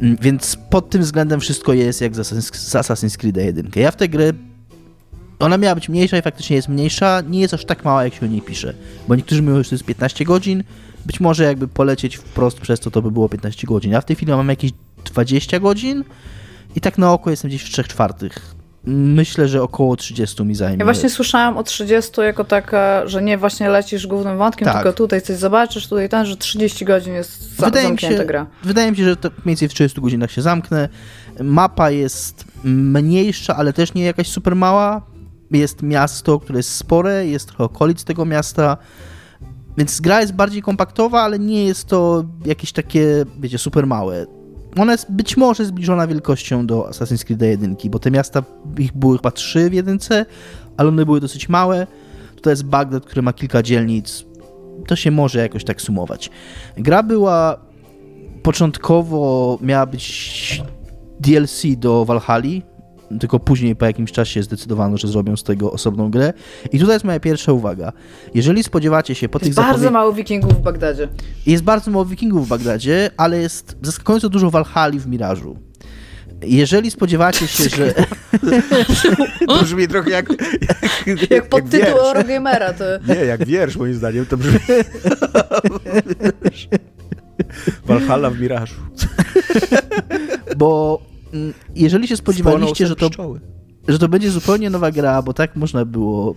Mm, 0.01 0.17
więc 0.21 0.57
pod 0.69 0.89
tym 0.89 1.01
względem 1.01 1.39
wszystko 1.39 1.73
jest 1.73 2.01
jak 2.01 2.15
z 2.15 2.19
Assassin's 2.75 3.17
Creed 3.17 3.38
1. 3.38 3.71
Ja 3.75 3.91
w 3.91 3.95
tę 3.95 4.09
grę 4.09 4.33
ona 5.45 5.57
miała 5.57 5.76
być 5.76 5.89
mniejsza 5.89 6.18
i 6.18 6.22
faktycznie 6.22 6.55
jest 6.55 6.68
mniejsza, 6.68 7.22
nie 7.30 7.39
jest 7.41 7.53
aż 7.53 7.65
tak 7.65 7.85
mała, 7.85 8.03
jak 8.03 8.13
się 8.13 8.26
o 8.26 8.30
niej 8.30 8.41
pisze. 8.41 8.73
Bo 9.07 9.15
niektórzy 9.15 9.41
mówią, 9.41 9.63
że 9.63 9.69
to 9.69 9.76
jest 9.76 9.85
15 9.85 10.26
godzin, 10.26 10.63
być 11.05 11.19
może 11.19 11.43
jakby 11.43 11.68
polecieć 11.68 12.15
wprost 12.18 12.59
przez 12.59 12.80
to, 12.80 12.91
to 12.91 13.01
by 13.01 13.11
było 13.11 13.30
15 13.30 13.68
godzin. 13.68 13.91
Ja 13.91 14.01
w 14.01 14.05
tej 14.05 14.15
chwili 14.15 14.31
mam 14.31 14.49
jakieś 14.49 14.72
20 15.05 15.59
godzin 15.59 16.03
i 16.76 16.81
tak 16.81 16.97
na 16.97 17.13
oko 17.13 17.30
jestem 17.30 17.49
gdzieś 17.49 17.61
w 17.63 17.69
3 17.69 17.84
czwartych. 17.84 18.55
Myślę, 18.85 19.47
że 19.47 19.63
około 19.63 19.95
30 19.95 20.43
mi 20.43 20.55
zajmie. 20.55 20.77
Ja 20.80 20.85
właśnie 20.85 21.09
słyszałam 21.09 21.57
o 21.57 21.63
30 21.63 22.22
jako 22.22 22.43
taka, 22.43 23.07
że 23.07 23.22
nie 23.22 23.38
właśnie 23.38 23.69
lecisz 23.69 24.07
głównym 24.07 24.38
wątkiem, 24.38 24.65
Tak. 24.65 24.76
tylko 24.76 24.93
tutaj 24.93 25.22
coś 25.22 25.38
zobaczysz, 25.38 25.88
tutaj 25.88 26.09
ten, 26.09 26.26
że 26.26 26.38
30 26.38 26.85
godzin 26.85 27.13
jest 27.13 27.55
za, 27.55 27.65
Wydaje 27.65 27.88
zamknięta 27.88 28.18
się, 28.18 28.26
gra. 28.26 28.45
wydaje 28.63 28.91
mi 28.91 28.97
się, 28.97 29.03
że 29.03 29.15
to 29.15 29.30
mniej 29.30 29.41
więcej 29.45 29.69
w 29.69 29.73
30 29.73 30.01
godzinach 30.01 30.31
się 30.31 30.41
zamknę. 30.41 30.89
Mapa 31.41 31.91
jest 31.91 32.45
mniejsza, 32.63 33.55
ale 33.55 33.73
też 33.73 33.93
nie 33.93 34.03
jakaś 34.03 34.27
super 34.27 34.55
mała. 34.55 35.01
Jest 35.52 35.84
miasto, 35.84 36.40
które 36.40 36.60
jest 36.60 36.76
spore, 36.76 37.28
jest 37.28 37.48
trochę 37.48 37.64
okolic 37.64 38.03
tego 38.03 38.26
miasta. 38.26 38.78
Więc 39.78 40.02
gra 40.02 40.22
jest 40.22 40.34
bardziej 40.34 40.61
kompaktowa, 40.61 41.22
ale 41.22 41.40
nie 41.40 41.64
jest 41.65 41.88
to 41.88 42.26
jakieś 42.45 42.72
takie, 42.72 43.26
wiecie, 43.40 43.57
super 43.57 43.88
małe. 43.88 44.26
Ona 44.78 44.91
jest 44.91 45.11
być 45.11 45.38
może 45.38 45.65
zbliżona 45.65 46.07
wielkością 46.07 46.68
do 46.68 46.90
Assassin's 46.90 47.23
Creed 47.26 47.41
1, 47.41 47.76
bo 47.90 47.99
te 47.99 48.11
miasta, 48.11 48.44
ich 48.78 48.94
były 48.94 49.18
chyba 49.18 49.32
trzy 49.32 49.69
w 49.69 49.73
jedynce, 49.73 50.26
ale 50.78 50.90
one 50.90 51.06
były 51.06 51.22
dosyć 51.22 51.49
małe. 51.49 51.88
Tutaj 52.36 52.52
jest 52.52 52.65
Bagdad, 52.65 53.06
który 53.06 53.22
ma 53.22 53.34
kilka 53.34 53.64
dzielnic. 53.64 54.26
To 54.88 54.95
się 54.95 55.11
może 55.11 55.40
jakoś 55.40 55.64
tak 55.64 55.82
sumować. 55.82 56.30
Gra 56.78 57.03
była 57.03 57.57
początkowo 58.44 59.60
miała 59.61 59.86
być 59.86 60.64
DLC 61.19 61.64
do 61.78 62.06
Valhalla, 62.06 62.61
tylko 63.19 63.39
później 63.39 63.75
po 63.75 63.85
jakimś 63.85 64.11
czasie 64.11 64.43
zdecydowano, 64.43 64.97
że 64.97 65.07
zrobią 65.07 65.38
z 65.38 65.43
tego 65.43 65.71
osobną 65.71 66.11
grę. 66.11 66.33
I 66.71 66.79
tutaj 66.79 66.95
jest 66.95 67.05
moja 67.05 67.19
pierwsza 67.19 67.53
uwaga. 67.53 67.91
Jeżeli 68.33 68.63
spodziewacie 68.63 69.15
się 69.15 69.29
po 69.29 69.39
tych 69.39 69.47
Jest 69.47 69.57
bardzo 69.57 69.67
zapowiedziach... 69.71 69.93
mało 69.93 70.13
wikingów 70.13 70.53
w 70.53 70.61
Bagdadzie. 70.61 71.07
Jest 71.45 71.63
bardzo 71.63 71.91
mało 71.91 72.05
wikingów 72.05 72.45
w 72.45 72.49
Bagdadzie, 72.49 73.11
ale 73.17 73.38
jest 73.39 73.77
zaskakująco 73.81 74.29
dużo 74.29 74.49
Walhali 74.51 74.99
w 74.99 75.07
Mirażu. 75.07 75.57
Jeżeli 76.45 76.91
spodziewacie 76.91 77.47
się, 77.47 77.63
że... 77.63 77.93
To 79.47 79.59
brzmi 79.63 79.88
trochę 79.88 80.09
jak... 80.09 80.29
Jak, 81.05 81.31
Jak 81.31 81.49
podtytuł. 81.49 81.97
Eurogamera, 81.97 82.73
to... 82.73 82.83
Nie, 83.07 83.15
jak 83.15 83.45
wiersz 83.45 83.77
moim 83.77 83.93
zdaniem, 83.93 84.25
to 84.25 84.38
brzmi... 84.38 84.59
Valhalla 87.85 88.29
w 88.29 88.39
Mirażu. 88.39 88.75
Bo 90.57 91.01
jeżeli 91.75 92.07
się 92.07 92.17
spodziewaliście, 92.17 92.87
że 92.87 92.95
to, 92.95 93.09
Pszczoły. 93.09 93.39
że 93.87 93.99
to 93.99 94.07
będzie 94.09 94.31
zupełnie 94.31 94.69
nowa 94.69 94.91
gra, 94.91 95.21
bo 95.21 95.33
tak 95.33 95.55
można 95.55 95.85
było 95.85 96.35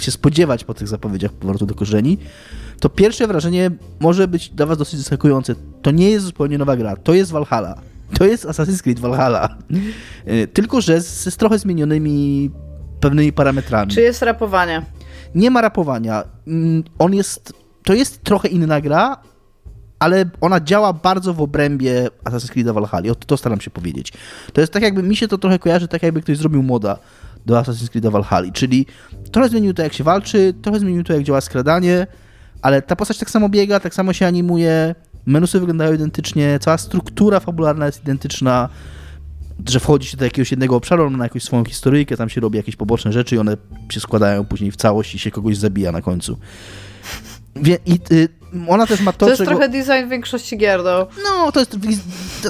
się 0.00 0.10
spodziewać 0.10 0.64
po 0.64 0.74
tych 0.74 0.88
zapowiedziach 0.88 1.32
powrotu 1.32 1.66
do 1.66 1.74
korzeni, 1.74 2.18
to 2.80 2.88
pierwsze 2.88 3.26
wrażenie 3.26 3.70
może 4.00 4.28
być 4.28 4.48
dla 4.48 4.66
was 4.66 4.78
dosyć 4.78 4.98
zaskakujące. 4.98 5.54
To 5.82 5.90
nie 5.90 6.10
jest 6.10 6.26
zupełnie 6.26 6.58
nowa 6.58 6.76
gra, 6.76 6.96
to 6.96 7.14
jest 7.14 7.30
Valhalla. 7.30 7.74
To 8.18 8.24
jest 8.24 8.44
Assassin's 8.46 8.82
Creed 8.82 9.00
Valhalla. 9.00 9.58
Y, 10.28 10.48
Tylko, 10.52 10.80
że 10.80 11.00
z, 11.00 11.34
z 11.34 11.36
trochę 11.36 11.58
zmienionymi 11.58 12.50
pewnymi 13.00 13.32
parametrami. 13.32 13.92
Czy 13.92 14.00
jest 14.00 14.22
rapowanie? 14.22 14.82
nie 15.34 15.50
ma 15.50 15.60
rapowania. 15.60 16.24
Mm, 16.46 16.84
On 16.98 17.14
jest. 17.14 17.52
To 17.84 17.94
jest 17.94 18.22
trochę 18.24 18.48
inna 18.48 18.80
gra, 18.80 19.16
ale 20.02 20.24
ona 20.40 20.60
działa 20.60 20.92
bardzo 20.92 21.34
w 21.34 21.40
obrębie 21.40 22.08
Assassin's 22.24 22.50
Creed 22.50 22.68
Valhalla. 22.68 23.12
O, 23.12 23.14
to 23.14 23.36
staram 23.36 23.60
się 23.60 23.70
powiedzieć. 23.70 24.12
To 24.52 24.60
jest 24.60 24.72
tak, 24.72 24.82
jakby 24.82 25.02
mi 25.02 25.16
się 25.16 25.28
to 25.28 25.38
trochę 25.38 25.58
kojarzy, 25.58 25.88
tak 25.88 26.02
jakby 26.02 26.22
ktoś 26.22 26.38
zrobił 26.38 26.62
moda 26.62 26.98
do 27.46 27.54
Assassin's 27.60 27.88
Creed 27.88 28.06
Valhalla. 28.06 28.52
Czyli 28.52 28.86
trochę 29.32 29.48
zmienił 29.48 29.74
to, 29.74 29.82
jak 29.82 29.92
się 29.92 30.04
walczy, 30.04 30.54
trochę 30.62 30.78
zmienił 30.78 31.04
to, 31.04 31.12
jak 31.12 31.22
działa 31.22 31.40
skradanie, 31.40 32.06
ale 32.62 32.82
ta 32.82 32.96
postać 32.96 33.18
tak 33.18 33.30
samo 33.30 33.48
biega, 33.48 33.80
tak 33.80 33.94
samo 33.94 34.12
się 34.12 34.26
animuje. 34.26 34.94
Menusy 35.26 35.60
wyglądają 35.60 35.92
identycznie, 35.92 36.58
cała 36.60 36.78
struktura 36.78 37.40
fabularna 37.40 37.86
jest 37.86 38.02
identyczna 38.02 38.68
że 39.68 39.80
wchodzi 39.80 40.08
się 40.08 40.16
do 40.16 40.24
jakiegoś 40.24 40.50
jednego 40.50 40.76
obszaru, 40.76 41.06
on 41.06 41.16
ma 41.16 41.24
jakąś 41.24 41.42
swoją 41.42 41.64
historyjkę, 41.64 42.16
tam 42.16 42.28
się 42.28 42.40
robi 42.40 42.56
jakieś 42.56 42.76
poboczne 42.76 43.12
rzeczy 43.12 43.34
i 43.34 43.38
one 43.38 43.56
się 43.90 44.00
składają 44.00 44.44
później 44.44 44.70
w 44.70 44.76
całość 44.76 45.14
i 45.14 45.18
się 45.18 45.30
kogoś 45.30 45.56
zabija 45.56 45.92
na 45.92 46.02
końcu. 46.02 46.38
I 47.86 48.00
y, 48.12 48.28
ona 48.68 48.86
też 48.86 49.00
ma 49.00 49.12
to, 49.12 49.18
To, 49.18 49.28
jest 49.28 49.38
czego... 49.38 49.50
trochę 49.50 49.68
design 49.68 50.10
większości 50.10 50.58
gier, 50.58 50.80
no. 50.84 51.06
No, 51.24 51.52
to 51.52 51.60
jest... 51.60 51.76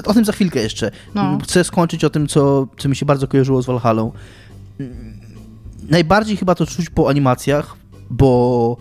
O 0.05 0.13
tym 0.13 0.25
za 0.25 0.31
chwilkę 0.31 0.59
jeszcze. 0.59 0.91
No. 1.15 1.37
Chcę 1.43 1.63
skończyć 1.63 2.03
o 2.03 2.09
tym, 2.09 2.27
co, 2.27 2.67
co 2.77 2.89
mi 2.89 2.95
się 2.95 3.05
bardzo 3.05 3.27
kojarzyło 3.27 3.61
z 3.61 3.65
Valhallą. 3.65 4.11
Najbardziej 5.89 6.37
chyba 6.37 6.55
to 6.55 6.65
czuć 6.65 6.89
po 6.89 7.09
animacjach, 7.09 7.75
bo 8.09 8.77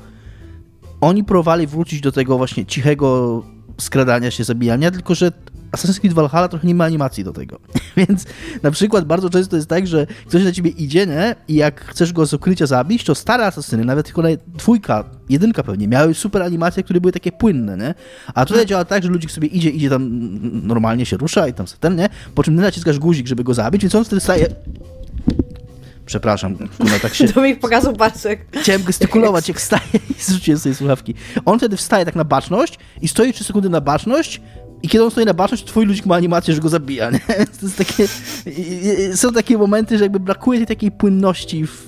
oni 1.00 1.24
próbowali 1.24 1.66
wrócić 1.66 2.00
do 2.00 2.12
tego 2.12 2.38
właśnie 2.38 2.66
cichego 2.66 3.42
skradania 3.78 4.30
się, 4.30 4.44
zabijania, 4.44 4.90
tylko 4.90 5.14
że 5.14 5.32
Assassin's 5.72 6.00
Creed 6.00 6.14
Valhalla 6.14 6.48
trochę 6.48 6.66
nie 6.66 6.74
ma 6.74 6.84
animacji 6.84 7.24
do 7.24 7.32
tego. 7.32 7.58
Więc 7.96 8.24
na 8.62 8.70
przykład 8.70 9.04
bardzo 9.04 9.30
często 9.30 9.56
jest 9.56 9.68
tak, 9.68 9.86
że 9.86 10.06
ktoś 10.26 10.44
na 10.44 10.52
ciebie 10.52 10.70
idzie, 10.70 11.06
nie? 11.06 11.34
I 11.48 11.54
jak 11.54 11.84
chcesz 11.84 12.12
go 12.12 12.26
z 12.26 12.34
ukrycia 12.34 12.66
zabić, 12.66 13.04
to 13.04 13.14
stare 13.14 13.46
asasyny, 13.46 13.84
nawet 13.84 14.06
tylko 14.06 14.22
dwójka, 14.46 15.04
jedynka 15.28 15.62
pewnie, 15.62 15.88
miały 15.88 16.14
super 16.14 16.42
animacje, 16.42 16.82
które 16.82 17.00
były 17.00 17.12
takie 17.12 17.32
płynne, 17.32 17.76
nie? 17.76 17.94
A 18.34 18.44
tutaj 18.44 18.66
działa 18.66 18.84
tak, 18.84 19.02
że 19.02 19.08
ludzik 19.08 19.30
sobie 19.30 19.48
idzie, 19.48 19.70
idzie 19.70 19.90
tam 19.90 20.10
normalnie 20.66 21.06
się 21.06 21.16
rusza 21.16 21.48
i 21.48 21.52
tam 21.54 21.66
ten, 21.80 21.96
nie? 21.96 22.08
Po 22.34 22.42
czym 22.42 22.56
ty 22.56 22.62
naciskasz 22.62 22.98
guzik, 22.98 23.26
żeby 23.26 23.44
go 23.44 23.54
zabić, 23.54 23.82
więc 23.82 23.94
on 23.94 24.04
wtedy 24.04 24.20
staje... 24.20 24.46
Przepraszam, 26.06 26.56
kurwa, 26.56 26.98
tak 26.98 27.14
się... 27.14 27.24
Dominik 27.34 27.60
pokazał 27.60 27.92
palcek. 27.92 28.46
Chciałem 28.60 28.82
gestykulować, 28.82 29.48
jak 29.48 29.60
staje 29.60 30.00
i 30.10 30.22
zrzuciłem 30.22 30.60
sobie 30.60 30.74
słuchawki. 30.74 31.14
On 31.44 31.58
wtedy 31.58 31.76
wstaje 31.76 32.04
tak 32.04 32.14
na 32.14 32.24
baczność 32.24 32.78
i 33.00 33.08
stoi 33.08 33.32
3 33.32 33.44
sekundy 33.44 33.68
na 33.68 33.80
baczność 33.80 34.40
i 34.82 34.88
kiedy 34.88 35.04
on 35.04 35.10
stoi 35.10 35.24
na 35.24 35.34
baczność, 35.34 35.64
twój 35.64 35.86
ludzik 35.86 36.06
ma 36.06 36.14
animację, 36.14 36.54
że 36.54 36.60
go 36.60 36.68
zabija, 36.68 37.10
nie? 37.10 37.20
To 37.60 37.66
jest 37.66 37.78
takie... 37.78 38.08
Są 39.16 39.32
takie 39.32 39.58
momenty, 39.58 39.98
że 39.98 40.04
jakby 40.04 40.20
brakuje 40.20 40.58
tej 40.58 40.66
takiej 40.66 40.90
płynności 40.90 41.66
w, 41.66 41.84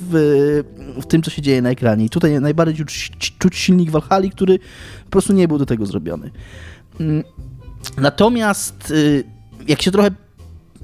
w 1.03 1.07
tym, 1.09 1.23
co 1.23 1.31
się 1.31 1.43
dzieje 1.43 1.63
na 1.63 1.71
ekranie. 1.71 2.05
I 2.05 2.11
tutaj 2.11 2.41
najbardziej 2.41 2.87
czuć, 2.87 3.13
czuć 3.39 3.57
silnik 3.57 3.91
Valhalla, 3.91 4.29
który 4.31 4.59
po 5.05 5.11
prostu 5.11 5.33
nie 5.33 5.49
był 5.49 5.59
do 5.59 5.67
tego 5.67 5.87
zrobiony. 5.87 6.31
Mm, 7.01 7.25
Natomiast 7.97 8.91
y, 8.91 9.25
jak 9.69 9.83
się 9.83 9.91
trochę 9.91 10.11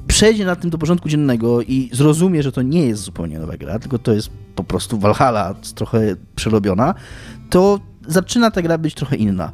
przejdzie 0.07 0.45
na 0.45 0.57
tym 0.57 0.71
do 0.71 0.79
porządku 0.79 1.09
dziennego 1.09 1.63
i 1.63 1.91
zrozumie, 1.93 2.43
że 2.43 2.53
to 2.53 2.63
nie 2.63 2.87
jest 2.87 3.03
zupełnie 3.03 3.39
nowa 3.39 3.57
gra, 3.57 3.79
tylko 3.79 3.99
to 3.99 4.13
jest 4.13 4.31
po 4.55 4.65
prostu 4.65 4.99
Valhalla 4.99 5.55
trochę 5.75 6.17
przerobiona, 6.37 6.95
to 7.51 7.81
zaczyna 8.09 8.51
ta 8.51 8.63
gra 8.63 8.79
być 8.79 8.95
trochę 8.95 9.17
inna. 9.17 9.53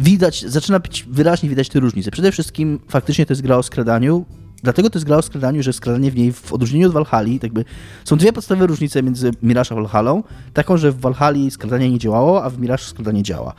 Widać, 0.00 0.44
zaczyna 0.48 0.80
być 0.80 1.06
wyraźnie 1.10 1.48
widać 1.48 1.68
te 1.68 1.80
różnice. 1.80 2.10
Przede 2.10 2.32
wszystkim 2.32 2.80
faktycznie 2.88 3.26
to 3.26 3.32
jest 3.32 3.42
gra 3.42 3.56
o 3.56 3.62
skradaniu, 3.62 4.24
dlatego 4.62 4.90
to 4.90 4.98
jest 4.98 5.06
gra 5.06 5.16
o 5.16 5.22
skradaniu, 5.22 5.62
że 5.62 5.72
skradanie 5.72 6.10
w 6.10 6.16
niej 6.16 6.32
w 6.32 6.52
odróżnieniu 6.52 6.86
od 6.86 6.92
Valhalla, 6.92 7.28
jakby 7.42 7.64
są 8.04 8.16
dwie 8.16 8.32
podstawowe 8.32 8.66
różnice 8.66 9.02
między 9.02 9.30
Mirage 9.42 9.70
a 9.70 9.74
Valhallą, 9.74 10.22
taką, 10.54 10.76
że 10.76 10.92
w 10.92 11.00
Valhalla 11.00 11.50
skradanie 11.50 11.90
nie 11.90 11.98
działało, 11.98 12.44
a 12.44 12.50
w 12.50 12.58
Mirage 12.58 12.84
skradanie 12.84 13.22
działa. 13.22 13.54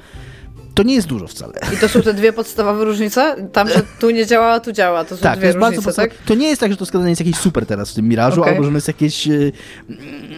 To 0.77 0.83
nie 0.83 0.95
jest 0.95 1.07
dużo 1.07 1.27
wcale. 1.27 1.53
I 1.73 1.77
to 1.77 1.89
są 1.89 2.01
te 2.01 2.13
dwie 2.13 2.33
podstawowe 2.33 2.85
różnice? 2.85 3.35
Tam, 3.53 3.67
że 3.69 3.81
tu 3.99 4.09
nie 4.09 4.25
działa, 4.25 4.47
a 4.47 4.59
tu 4.59 4.71
działa. 4.71 5.05
To 5.05 5.17
są 5.17 5.21
Tak, 5.23 5.33
to 5.33 5.39
dwie 5.39 5.47
bardzo 5.53 5.65
różnice, 5.65 5.83
podstawowe. 5.85 6.15
tak? 6.15 6.25
To 6.27 6.35
nie 6.35 6.47
jest 6.47 6.61
tak, 6.61 6.71
że 6.71 6.77
to 6.77 6.85
skradanie 6.85 7.09
jest 7.09 7.21
jakieś 7.21 7.35
super 7.35 7.65
teraz 7.65 7.91
w 7.91 7.95
tym 7.95 8.07
Mirażu, 8.09 8.41
Okej. 8.41 8.53
albo 8.53 8.63
że 8.63 8.67
ono 8.67 8.77
jest 8.77 8.87
jakieś, 8.87 9.27
e, 9.27 9.51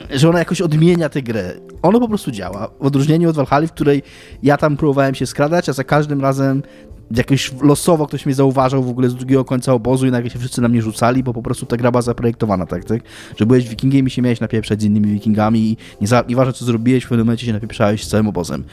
że 0.09 0.29
ona 0.29 0.39
jakoś 0.39 0.61
odmienia 0.61 1.09
tę 1.09 1.21
grę. 1.21 1.53
Ono 1.81 1.99
po 1.99 2.07
prostu 2.07 2.31
działa. 2.31 2.69
W 2.79 2.85
odróżnieniu 2.85 3.29
od 3.29 3.35
Valhalla, 3.35 3.67
w 3.67 3.71
której 3.71 4.03
ja 4.43 4.57
tam 4.57 4.77
próbowałem 4.77 5.15
się 5.15 5.25
skradać, 5.25 5.69
a 5.69 5.73
za 5.73 5.83
każdym 5.83 6.21
razem 6.21 6.63
jakoś 7.15 7.51
losowo 7.61 8.07
ktoś 8.07 8.25
mnie 8.25 8.35
zauważał 8.35 8.83
w 8.83 8.89
ogóle 8.89 9.09
z 9.09 9.15
drugiego 9.15 9.45
końca 9.45 9.73
obozu 9.73 10.07
i 10.07 10.11
nagle 10.11 10.29
się 10.29 10.39
wszyscy 10.39 10.61
na 10.61 10.67
mnie 10.67 10.81
rzucali, 10.81 11.23
bo 11.23 11.33
po 11.33 11.41
prostu 11.41 11.65
ta 11.65 11.77
gra 11.77 11.91
była 11.91 12.01
zaprojektowana 12.01 12.65
tak, 12.65 12.85
tak? 12.85 13.01
Że 13.37 13.45
byłeś 13.45 13.67
wikingiem 13.69 14.07
i 14.07 14.09
się 14.09 14.21
miałeś 14.21 14.39
napieprzać 14.39 14.81
z 14.81 14.85
innymi 14.85 15.07
wikingami 15.07 15.59
i 15.59 15.77
nieważne 16.27 16.53
co 16.53 16.65
zrobiłeś, 16.65 17.03
w 17.03 17.09
pewnym 17.09 17.25
momencie 17.27 17.45
się 17.45 17.53
napieprzałeś 17.53 18.03
z 18.03 18.07
całym 18.07 18.27
obozem. 18.27 18.63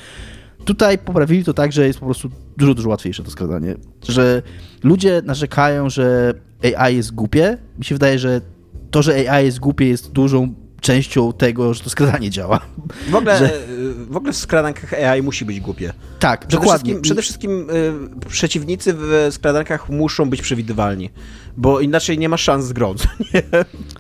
Tutaj 0.67 0.99
poprawili 0.99 1.45
to 1.45 1.55
tak, 1.55 1.73
że 1.73 1.87
jest 1.87 1.99
po 1.99 2.05
prostu 2.07 2.31
dużo, 2.57 2.75
dużo 2.75 2.89
łatwiejsze 2.89 3.23
to 3.23 3.31
skradanie. 3.31 3.75
Że 4.09 4.43
ludzie 4.83 5.23
narzekają, 5.25 5.91
że 5.91 6.35
AI 6.77 6.97
jest 6.97 7.15
głupie. 7.15 7.59
Mi 7.79 7.85
się 7.85 7.95
wydaje, 7.95 8.19
że 8.19 8.41
to, 8.91 9.03
że 9.03 9.31
AI 9.31 9.45
jest 9.45 9.59
głupie 9.61 9.89
jest 9.89 10.13
dużą 10.13 10.55
częścią 10.81 11.33
tego, 11.33 11.75
że 11.75 11.85
to 11.85 11.91
skradanie 11.91 12.31
działa. 12.31 12.61
W 13.11 13.15
ogóle, 13.15 13.39
Że- 13.39 13.61
w 14.11 14.17
ogóle 14.17 14.33
w 14.33 14.37
skradankach 14.37 14.93
AI 14.93 15.23
musi 15.23 15.45
być 15.45 15.61
głupie. 15.61 15.93
Tak, 16.19 16.41
Przede 16.41 16.51
dokładnie. 16.61 16.85
wszystkim, 16.85 17.03
przede 17.03 17.23
wszystkim 17.23 17.71
y, 17.71 18.29
przeciwnicy 18.29 18.95
w 18.97 19.29
skradankach 19.31 19.89
muszą 19.89 20.31
być 20.31 20.43
przewidywalni, 20.43 21.11
bo 21.57 21.81
inaczej 21.81 22.19
nie 22.19 22.29
ma 22.29 22.37
szans 22.37 22.65
z 22.65 22.73
grą. 22.73 22.95
nie? 23.35 23.43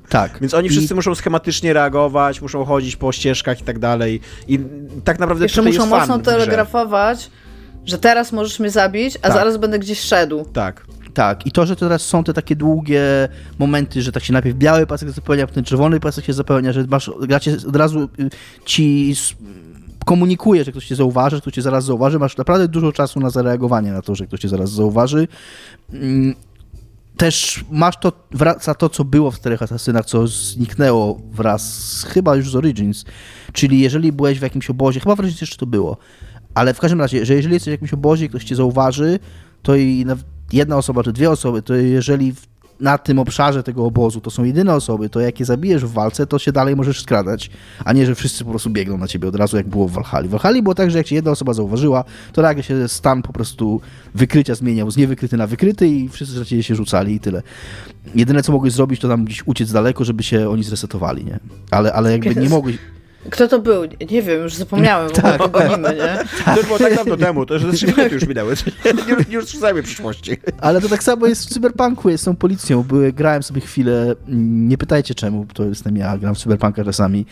tak. 0.08 0.38
Więc 0.40 0.54
oni 0.54 0.66
I- 0.66 0.70
wszyscy 0.70 0.94
muszą 0.94 1.14
schematycznie 1.14 1.72
reagować, 1.72 2.42
muszą 2.42 2.64
chodzić 2.64 2.96
po 2.96 3.12
ścieżkach 3.12 3.60
i 3.60 3.64
tak 3.64 3.78
dalej. 3.78 4.20
I 4.48 4.60
tak 5.04 5.18
naprawdę 5.18 5.44
Jeszcze 5.44 5.60
tutaj 5.60 5.72
muszą 5.72 5.82
jest 5.82 6.08
mocno 6.08 6.18
telegrafować, 6.18 7.30
że 7.86 7.98
teraz 7.98 8.32
możesz 8.32 8.60
mnie 8.60 8.70
zabić, 8.70 9.16
a 9.16 9.20
Tak. 9.20 9.32
zaraz 9.32 9.56
będę 9.56 9.78
gdzieś 9.78 10.00
szedł. 10.00 10.44
Tak. 10.52 10.86
Tak, 11.14 11.46
i 11.46 11.52
to, 11.52 11.66
że 11.66 11.76
teraz 11.76 12.02
są 12.02 12.24
te 12.24 12.32
takie 12.32 12.56
długie 12.56 13.02
momenty, 13.58 14.02
że 14.02 14.12
tak 14.12 14.24
się 14.24 14.32
najpierw 14.32 14.56
biały 14.56 14.86
pasek 14.86 15.10
zapełnia, 15.10 15.46
potem 15.46 15.64
czerwony 15.64 16.00
pasek 16.00 16.24
się 16.24 16.32
zapełnia, 16.32 16.72
że 16.72 16.84
masz, 16.88 17.10
gracie 17.20 17.56
od 17.68 17.76
razu 17.76 18.08
y, 18.20 18.30
ci 18.64 19.14
komunikuje, 20.04 20.64
że 20.64 20.70
ktoś 20.70 20.86
cię 20.86 20.96
zauważy, 20.96 21.36
że 21.36 21.40
ktoś 21.42 21.54
cię 21.54 21.62
zaraz 21.62 21.84
zauważy, 21.84 22.18
masz 22.18 22.36
naprawdę 22.36 22.68
dużo 22.68 22.92
czasu 22.92 23.20
na 23.20 23.30
zareagowanie 23.30 23.92
na 23.92 24.02
to, 24.02 24.14
że 24.14 24.26
ktoś 24.26 24.40
cię 24.40 24.48
zaraz 24.48 24.70
zauważy. 24.70 25.28
Też 27.16 27.64
masz 27.70 27.96
to, 27.96 28.12
wraca 28.30 28.74
to, 28.74 28.88
co 28.88 29.04
było 29.04 29.30
w 29.30 29.36
Czterech 29.38 29.62
Asasynach, 29.62 30.04
co 30.04 30.26
zniknęło 30.26 31.20
wraz 31.30 32.04
chyba 32.08 32.36
już 32.36 32.50
z 32.50 32.56
Origins, 32.56 33.04
czyli 33.52 33.80
jeżeli 33.80 34.12
byłeś 34.12 34.38
w 34.38 34.42
jakimś 34.42 34.70
obozie, 34.70 35.00
chyba 35.00 35.16
w 35.16 35.20
Origins 35.20 35.40
jeszcze 35.40 35.56
to 35.56 35.66
było, 35.66 35.96
ale 36.54 36.74
w 36.74 36.80
każdym 36.80 37.00
razie, 37.00 37.26
że 37.26 37.34
jeżeli 37.34 37.54
jesteś 37.54 37.70
w 37.70 37.72
jakimś 37.72 37.92
obozie 37.92 38.24
i 38.24 38.28
ktoś 38.28 38.44
cię 38.44 38.56
zauważy, 38.56 39.18
to 39.62 39.76
i 39.76 40.06
jedna 40.52 40.76
osoba 40.76 41.02
czy 41.02 41.12
dwie 41.12 41.30
osoby, 41.30 41.62
to 41.62 41.74
jeżeli 41.74 42.34
na 42.80 42.98
tym 42.98 43.18
obszarze 43.18 43.62
tego 43.62 43.84
obozu 43.84 44.20
to 44.20 44.30
są 44.30 44.44
jedyne 44.44 44.74
osoby, 44.74 45.08
to 45.08 45.20
jak 45.20 45.40
je 45.40 45.46
zabijesz 45.46 45.84
w 45.84 45.92
walce, 45.92 46.26
to 46.26 46.38
się 46.38 46.52
dalej 46.52 46.76
możesz 46.76 47.00
skradać, 47.00 47.50
a 47.84 47.92
nie, 47.92 48.06
że 48.06 48.14
wszyscy 48.14 48.44
po 48.44 48.50
prostu 48.50 48.70
biegną 48.70 48.98
na 48.98 49.08
ciebie 49.08 49.28
od 49.28 49.36
razu, 49.36 49.56
jak 49.56 49.68
było 49.68 49.88
w 49.88 49.92
Valhalla. 49.92 50.28
W 50.28 50.30
Valhalla 50.30 50.62
było 50.62 50.74
tak, 50.74 50.90
że 50.90 50.98
jak 50.98 51.06
cię 51.06 51.14
jedna 51.14 51.30
osoba 51.30 51.52
zauważyła, 51.52 52.04
to 52.32 52.42
nagle 52.42 52.62
się 52.62 52.88
stan 52.88 53.22
po 53.22 53.32
prostu 53.32 53.80
wykrycia 54.14 54.54
zmieniał 54.54 54.90
z 54.90 54.96
niewykryty 54.96 55.36
na 55.36 55.46
wykryty 55.46 55.88
i 55.88 56.08
wszyscy 56.08 56.46
ciebie 56.46 56.62
się 56.62 56.74
rzucali 56.74 57.14
i 57.14 57.20
tyle. 57.20 57.42
Jedyne, 58.14 58.42
co 58.42 58.52
mogłeś 58.52 58.72
zrobić, 58.72 59.00
to 59.00 59.08
tam 59.08 59.24
gdzieś 59.24 59.42
uciec 59.46 59.72
daleko, 59.72 60.04
żeby 60.04 60.22
się 60.22 60.50
oni 60.50 60.64
zresetowali, 60.64 61.24
nie? 61.24 61.38
Ale, 61.70 61.92
ale 61.92 62.12
jakby 62.12 62.36
nie 62.36 62.48
mogłeś... 62.48 62.78
Kto 63.30 63.48
to 63.48 63.58
był? 63.58 63.82
Nie 64.10 64.22
wiem, 64.22 64.42
już 64.42 64.54
zapomniałem, 64.54 65.08
bo 65.08 65.14
tak. 65.14 65.50
gonimy, 65.50 65.88
nie? 65.88 66.44
To 66.44 66.56
już 66.56 66.66
było 66.66 66.78
tak 66.78 66.94
dawno 66.94 67.16
temu, 67.26 67.46
to 67.46 67.54
już 67.54 67.62
ze 67.62 67.72
3 67.72 67.86
minuty 67.86 68.14
już 68.14 68.26
minęły. 68.26 68.54
Nie, 68.84 69.16
nie 69.30 69.36
rozstrzygajmy 69.36 69.82
przyszłości. 69.82 70.36
Ale 70.60 70.80
to 70.80 70.88
tak 70.88 71.02
samo 71.02 71.26
jest 71.26 71.46
w 71.46 71.48
Cyberpunku, 71.48 72.08
jest 72.08 72.22
z 72.22 72.24
tą 72.24 72.36
policją. 72.36 72.82
Były, 72.82 73.12
grałem 73.12 73.42
sobie 73.42 73.60
chwilę, 73.60 74.14
mm, 74.28 74.68
nie 74.68 74.78
pytajcie 74.78 75.14
czemu, 75.14 75.46
to 75.54 75.64
jestem 75.64 75.96
ja, 75.96 76.18
gram 76.18 76.34
w 76.34 76.38
Cyberpunka 76.38 76.84
czasami. 76.84 77.26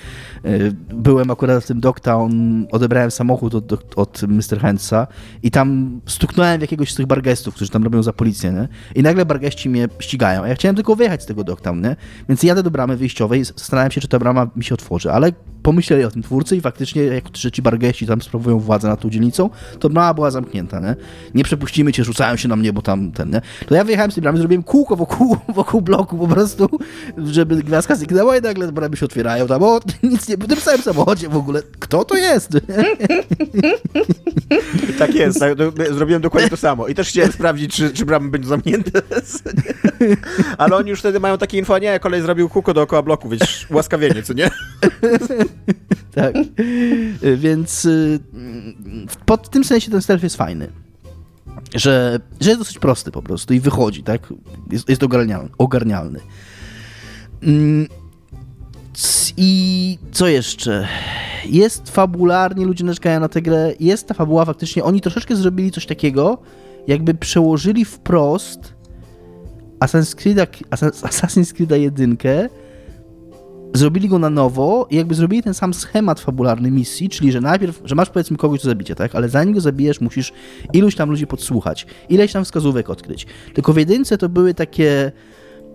Y, 0.47 0.75
Byłem 0.95 1.31
akurat 1.31 1.65
w 1.65 1.67
tym 1.67 1.81
Dogtown, 1.81 2.67
odebrałem 2.71 3.11
samochód 3.11 3.55
od, 3.55 3.73
od, 3.73 3.99
od 3.99 4.23
Mr. 4.23 4.61
Handsa 4.61 5.07
i 5.43 5.51
tam 5.51 6.01
stuknąłem 6.07 6.59
w 6.59 6.61
jakiegoś 6.61 6.93
z 6.93 6.95
tych 6.95 7.07
bargestów, 7.07 7.55
którzy 7.55 7.71
tam 7.71 7.85
robią 7.85 8.03
za 8.03 8.13
policję, 8.13 8.53
nie? 8.53 8.69
I 8.95 9.03
nagle 9.03 9.27
bargeści 9.27 9.71
mnie 9.71 9.89
ścigają, 9.99 10.43
a 10.43 10.49
ja 10.49 10.55
chciałem 10.55 10.77
tylko 10.77 10.97
wyjechać 10.97 11.23
z 11.23 11.27
tego 11.27 11.45
Dogtown, 11.45 11.81
nie? 11.81 11.97
Więc 12.29 12.43
jadę 12.43 12.63
do 12.63 12.71
bramy 12.71 12.97
wyjściowej 12.97 13.41
i 13.41 13.45
zastanawiam 13.45 13.91
się, 13.91 14.01
czy 14.01 14.09
ta 14.09 14.19
brama 14.19 14.51
mi 14.57 14.65
się 14.65 14.75
otworzy, 14.75 15.13
ale 15.13 15.33
pomyśleli 15.65 16.05
o 16.05 16.11
tym 16.11 16.23
twórcy 16.23 16.57
i 16.57 16.61
faktycznie, 16.61 17.03
jak 17.03 17.31
trzeci 17.31 17.63
bargeści 17.63 18.07
tam 18.07 18.23
sprawują 18.23 18.59
władzę 18.59 18.89
nad 18.89 19.01
tą 19.01 19.11
dzielnicą, 19.11 19.51
to 19.79 19.91
brama 19.91 20.15
była 20.15 20.31
zamknięta, 20.31 20.81
nie? 20.81 20.97
Nie 21.35 21.45
przepuścimy 21.45 21.93
cię, 21.93 22.05
rzucają 22.05 22.37
się 22.37 22.49
na 22.49 22.57
mnie, 22.57 22.73
bo 22.73 22.83
tam 22.83 23.13
ten, 23.13 23.31
nie? 23.31 23.41
To 23.67 23.75
ja 23.75 23.85
wyjechałem 23.85 24.11
z 24.11 24.15
tej 24.15 24.23
bramy, 24.23 24.39
zrobiłem 24.39 24.63
kółko 24.63 24.97
wokół, 24.97 25.37
wokół 25.55 25.81
bloku 25.81 26.19
po 26.19 26.29
prostu, 26.29 26.69
żeby 27.27 27.57
gwiazdka 27.57 27.97
zniknęła 27.97 28.37
i 28.37 28.41
nagle 28.41 28.73
bramy 28.73 28.97
się 28.97 29.07
otwierają 29.07 29.47
tam, 29.47 29.63
o, 29.63 29.81
nic 30.03 30.29
nie, 30.29 30.37
w 30.37 30.47
tym 30.47 30.61
samym 30.61 30.83
samochodzie 30.83 31.29
w 31.29 31.37
ogóle, 31.37 31.63
kto 31.79 32.05
to 32.05 32.17
jest? 32.17 32.51
Tak 34.99 35.15
jest, 35.15 35.41
tak, 35.41 35.55
do, 35.55 35.73
zrobiłem 35.91 36.23
dokładnie 36.23 36.51
to 36.51 36.57
samo. 36.57 36.87
I 36.87 36.95
też 36.95 37.09
chciałem 37.09 37.33
sprawdzić, 37.33 37.75
czy, 37.75 37.91
czy 37.91 38.07
bramy 38.07 38.31
będą 38.31 38.49
zamknięte. 38.49 39.03
Ale 40.59 40.77
oni 40.77 40.91
już 40.91 40.99
wtedy 40.99 41.21
mają 41.21 41.39
takie 41.39 41.59
info, 41.59 41.79
nie, 41.79 41.99
kolej 41.99 42.23
zrobił 42.23 42.49
kółko 42.49 42.75
dookoła 42.75 43.03
bloku, 43.03 43.29
więc 43.29 43.67
łaskawienie, 43.71 44.23
co 44.23 44.33
nie? 44.33 44.51
tak. 46.15 46.37
Y, 47.23 47.37
Więc 47.37 47.85
y, 47.85 48.21
pod 49.27 49.51
tym 49.51 49.65
sensie 49.65 49.91
ten 49.91 50.03
stealth 50.03 50.23
jest 50.23 50.37
fajny. 50.37 50.69
Że, 51.75 52.21
że 52.41 52.51
jest 52.51 52.61
dosyć 52.61 52.79
prosty 52.79 53.11
po 53.11 53.23
prostu 53.23 53.55
i 53.55 53.61
wychodzi, 53.61 54.03
tak? 54.03 54.33
Jest, 54.71 54.89
jest 54.89 55.03
ogarnialny. 55.03 55.49
ogarnialny. 55.59 56.21
Mm, 57.43 57.89
I 59.37 59.99
co 60.13 60.29
jeszcze? 60.29 60.89
Jest 61.47 61.91
fabularnie, 61.91 62.67
ludzie 62.67 62.85
narzekają 62.85 63.21
na 63.21 63.29
tę 63.29 63.43
grę, 63.43 63.73
jest 63.81 64.09
ta 64.09 64.15
fabuła 64.15 64.45
faktycznie, 64.45 64.85
oni 64.85 65.01
troszeczkę 65.01 65.37
zrobili 65.37 65.71
coś 65.71 65.87
takiego, 65.87 66.39
jakby 66.87 67.15
przełożyli 67.15 67.85
wprost 67.85 68.75
Assassin's 69.81 70.15
Creed'a, 70.17 70.47
Assassin's 71.03 71.55
Creed'a 71.55 71.75
1 71.75 72.17
zrobili 73.75 74.09
go 74.09 74.19
na 74.19 74.31
nowo 74.31 74.87
i 74.91 74.97
jakby 74.97 75.15
zrobili 75.15 75.43
ten 75.43 75.55
sam 75.55 75.75
schemat 75.75 76.21
fabularny 76.21 76.71
misji, 76.71 77.09
czyli 77.09 77.33
że 77.33 77.41
najpierw, 77.41 77.83
że 77.85 77.95
masz 77.95 78.11
powiedzmy 78.11 78.37
kogoś 78.37 78.63
do 78.63 78.69
zabicia, 78.69 78.95
tak? 78.95 79.15
Ale 79.15 79.29
zanim 79.29 79.55
go 79.55 79.61
zabijesz, 79.61 80.01
musisz 80.01 80.33
iluś 80.73 80.97
tam 80.97 81.11
ludzi 81.11 81.27
podsłuchać, 81.27 81.87
ileś 82.09 82.33
tam 82.33 82.45
wskazówek 82.45 82.91
odkryć. 82.91 83.27
Tylko 83.55 83.73
w 83.73 83.77
jedynce 83.77 84.19
to 84.19 84.29
były 84.29 84.55
takie 84.55 85.13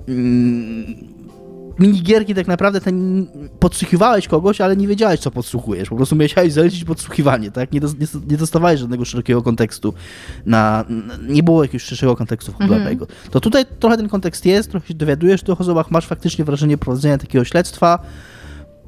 mm, 0.07 1.18
minigierki 1.79 2.35
tak 2.35 2.47
naprawdę, 2.47 2.81
ten, 2.81 3.27
podsłuchiwałeś 3.59 4.27
kogoś, 4.27 4.61
ale 4.61 4.77
nie 4.77 4.87
wiedziałeś, 4.87 5.19
co 5.19 5.31
podsłuchujesz. 5.31 5.89
Po 5.89 5.95
prostu 5.95 6.15
musiałeś 6.15 6.53
zalecić 6.53 6.83
podsłuchiwanie, 6.83 7.51
tak? 7.51 7.71
Nie, 7.71 7.79
dos, 7.79 7.93
nie, 7.99 8.07
nie 8.29 8.37
dostawałeś 8.37 8.79
żadnego 8.79 9.05
szerokiego 9.05 9.41
kontekstu. 9.41 9.93
Na, 10.45 10.85
nie 11.29 11.43
było 11.43 11.63
jakiegoś 11.63 11.83
szerszego 11.83 12.15
kontekstu 12.15 12.51
fabularnego. 12.51 13.07
To 13.31 13.39
tutaj 13.39 13.65
trochę 13.79 13.97
ten 13.97 14.09
kontekst 14.09 14.45
jest, 14.45 14.71
trochę 14.71 14.87
się 14.87 14.93
dowiadujesz 14.93 15.41
w 15.41 15.43
tych 15.43 15.61
osobach, 15.61 15.91
masz 15.91 16.07
faktycznie 16.07 16.45
wrażenie 16.45 16.77
prowadzenia 16.77 17.17
takiego 17.17 17.45
śledztwa. 17.45 17.99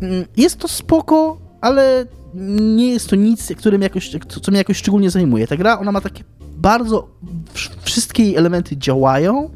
Mm, 0.02 0.26
Jest 0.38 0.58
to 0.60 0.68
spoko, 0.68 1.38
ale 1.62 2.06
nie 2.62 2.92
jest 2.92 3.10
to 3.10 3.16
nic, 3.16 3.54
którym 3.58 3.82
jakoś, 3.82 4.10
co 4.42 4.52
mnie 4.52 4.58
jakoś 4.58 4.78
szczególnie 4.78 5.10
zajmuje. 5.10 5.48
Ta 5.48 5.58
gra, 5.58 5.80
ona 5.80 5.92
ma 5.92 6.02
takie 6.02 6.24
bardzo... 6.58 7.08
wsz- 7.56 7.70
Wszystkie 7.82 8.24
jej 8.24 8.36
elementy 8.36 8.78
działają, 8.78 9.50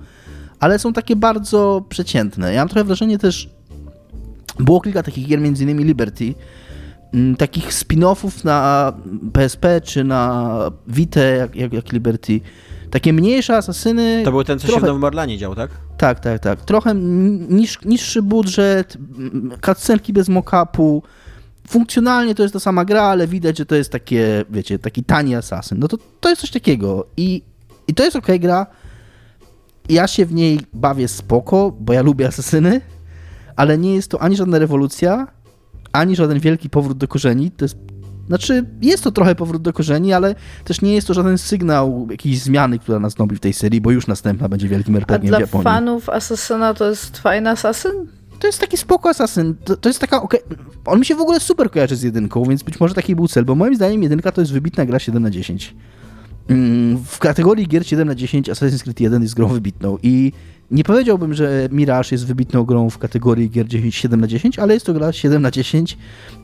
ale 0.60 0.80
są 0.80 0.94
takie 0.94 1.16
bardzo 1.16 1.86
przeciętne. 1.90 2.54
Ja 2.54 2.62
mam 2.62 2.70
trochę 2.70 2.84
wrażenie 2.84 3.18
też, 3.18 3.50
było 4.60 4.82
kilka 4.82 5.04
takich 5.04 5.28
gier, 5.28 5.42
między 5.42 5.64
innymi 5.64 5.84
Liberty, 5.84 6.34
mm, 7.14 7.36
takich 7.36 7.74
spin-offów 7.74 8.46
na 8.46 8.94
PSP 9.34 9.82
czy 9.82 10.04
na 10.04 10.52
Vita, 10.88 11.22
jak, 11.22 11.56
jak, 11.56 11.74
jak 11.74 11.92
Liberty. 11.92 12.42
Takie 12.92 13.14
mniejsze 13.14 13.58
asasyny. 13.58 14.22
To 14.26 14.32
był 14.32 14.44
ten, 14.44 14.60
co 14.60 14.68
się 14.68 14.74
w 14.74 14.80
trochę- 14.80 15.06
Orlanie 15.06 15.38
dział, 15.38 15.56
tak? 15.56 15.72
tak, 15.98 16.20
tak, 16.20 16.40
tak. 16.40 16.62
Trochę 16.66 16.96
niż, 17.50 17.80
niższy 17.86 18.22
budżet, 18.22 18.98
m, 19.18 19.52
cutscenki 19.66 20.14
bez 20.14 20.30
mock-upu. 20.30 21.02
Funkcjonalnie 21.68 22.36
to 22.36 22.44
jest 22.44 22.54
ta 22.54 22.60
sama 22.60 22.86
gra, 22.86 23.04
ale 23.04 23.28
widać, 23.28 23.58
że 23.58 23.66
to 23.66 23.76
jest 23.76 23.92
takie, 23.92 24.46
wiecie, 24.50 24.80
taki 24.80 25.04
tani 25.04 25.36
asasyn. 25.36 25.80
No 25.80 25.88
to, 25.88 25.98
to 26.20 26.30
jest 26.30 26.42
coś 26.42 26.52
takiego. 26.52 27.06
I, 27.18 27.42
i 27.88 27.94
to 27.94 28.04
jest 28.04 28.16
okej 28.16 28.40
gra. 28.40 28.68
Ja 29.90 30.08
się 30.08 30.26
w 30.26 30.34
niej 30.34 30.60
bawię 30.74 31.08
spoko, 31.08 31.72
bo 31.80 31.94
ja 31.94 32.02
lubię 32.02 32.28
asasyny, 32.28 32.82
ale 33.56 33.78
nie 33.78 33.96
jest 33.96 34.12
to 34.12 34.22
ani 34.22 34.36
żadna 34.36 34.60
rewolucja, 34.60 35.28
ani 35.92 36.16
żaden 36.16 36.40
wielki 36.40 36.70
powrót 36.70 36.98
do 36.98 37.08
korzeni. 37.08 37.52
To 37.52 37.66
jest, 37.66 37.78
znaczy, 38.28 38.66
jest 38.82 39.04
to 39.04 39.12
trochę 39.12 39.36
powrót 39.36 39.62
do 39.62 39.74
korzeni, 39.74 40.14
ale 40.14 40.36
też 40.64 40.82
nie 40.82 40.94
jest 40.94 41.08
to 41.08 41.14
żaden 41.14 41.38
sygnał 41.38 42.08
jakiejś 42.12 42.42
zmiany, 42.42 42.80
która 42.80 43.00
nastąpi 43.00 43.36
w 43.36 43.40
tej 43.40 43.54
serii, 43.54 43.82
bo 43.82 43.92
już 43.92 44.08
następna 44.08 44.50
będzie 44.50 44.68
wielkim 44.68 44.96
RPG 44.96 45.28
w 45.28 45.30
dla 45.30 45.40
Japonii. 45.40 45.64
fanów 45.64 46.10
Asasyna 46.10 46.74
to 46.74 46.90
jest 46.90 47.18
fajny 47.18 47.50
asasyn? 47.50 48.08
To 48.40 48.48
jest 48.48 48.60
taki 48.60 48.78
spoko 48.78 49.10
asasyn. 49.10 49.56
To, 49.66 49.78
to 49.78 49.90
jest 49.90 50.00
taka, 50.00 50.22
okej, 50.22 50.40
on 50.86 51.00
mi 51.00 51.06
się 51.06 51.16
w 51.16 51.22
ogóle 51.22 51.40
super 51.40 51.72
kojarzy 51.72 51.96
z 51.96 52.04
jedynką, 52.04 52.44
więc 52.44 52.64
być 52.64 52.80
może 52.80 52.94
taki 52.94 53.16
był 53.16 53.28
cel, 53.28 53.46
bo 53.46 53.56
moim 53.56 53.76
zdaniem 53.76 54.04
jedynka 54.04 54.32
to 54.32 54.42
jest 54.42 54.54
wybitna 54.54 54.86
gra 54.86 55.00
7 55.00 55.24
na 55.24 55.30
10. 55.30 55.76
Mm, 56.50 56.98
W 57.06 57.20
kategorii 57.20 57.68
gier 57.68 57.88
7 57.88 58.08
na 58.08 58.16
10 58.16 58.50
Assassin's 58.50 58.84
Creed 58.84 59.00
1 59.00 59.22
jest 59.22 59.34
grą 59.36 59.48
wybitną 59.48 59.98
i 60.04 60.32
nie 60.72 60.84
powiedziałbym, 60.84 61.34
że 61.34 61.70
Mirage 61.72 62.10
jest 62.12 62.26
wybitną 62.28 62.64
grą 62.64 62.90
w 62.90 62.98
kategorii 62.98 63.50
gier 63.50 63.68
10, 63.68 63.96
7 63.96 64.22
na 64.22 64.28
10, 64.28 64.60
ale 64.60 64.74
jest 64.74 64.86
to 64.86 64.94
gra 64.94 65.12
7 65.14 65.42
na 65.42 65.52
10, 65.52 65.98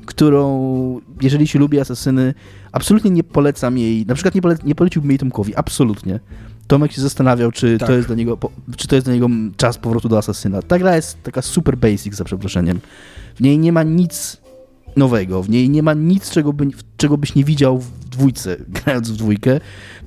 którą, 0.06 1.02
jeżeli 1.22 1.48
się 1.48 1.60
lubi 1.60 1.80
asasyny, 1.80 2.34
absolutnie 2.72 3.12
nie 3.12 3.24
polecam 3.24 3.78
jej, 3.78 4.06
na 4.06 4.14
przykład 4.16 4.36
nie, 4.36 4.42
pole, 4.42 4.58
nie 4.66 4.76
poleciłbym 4.76 5.12
jej 5.12 5.20
Tomkowi, 5.20 5.56
absolutnie. 5.56 6.20
Tomek 6.68 6.92
się 6.92 7.02
zastanawiał, 7.02 7.52
czy, 7.52 7.78
Tak. 7.78 7.88
to 7.90 7.94
jest 7.96 8.08
dla 8.08 8.16
niego, 8.16 8.38
czy 8.78 8.88
to 8.88 8.96
jest 8.96 9.08
dla 9.08 9.14
niego 9.14 9.28
czas 9.58 9.78
powrotu 9.78 10.10
do 10.10 10.18
asasyna. 10.18 10.62
Ta 10.62 10.80
gra 10.80 10.96
jest 10.96 11.24
taka 11.24 11.42
super 11.42 11.78
basic, 11.78 12.16
za 12.16 12.24
przeproszeniem. 12.24 12.80
W 13.36 13.42
niej 13.42 13.58
nie 13.58 13.72
ma 13.72 13.84
nic 13.84 14.41
nowego, 14.98 15.44
w 15.44 15.50
niej 15.50 15.70
nie 15.70 15.84
ma 15.84 15.94
nic, 15.94 16.30
czego, 16.30 16.54
by, 16.54 16.68
czego 16.98 17.18
byś 17.18 17.36
nie 17.36 17.44
widział 17.44 17.78
w 17.78 18.10
dwójce, 18.10 18.58
grając 18.84 19.12
w 19.12 19.18
dwójkę, 19.18 19.60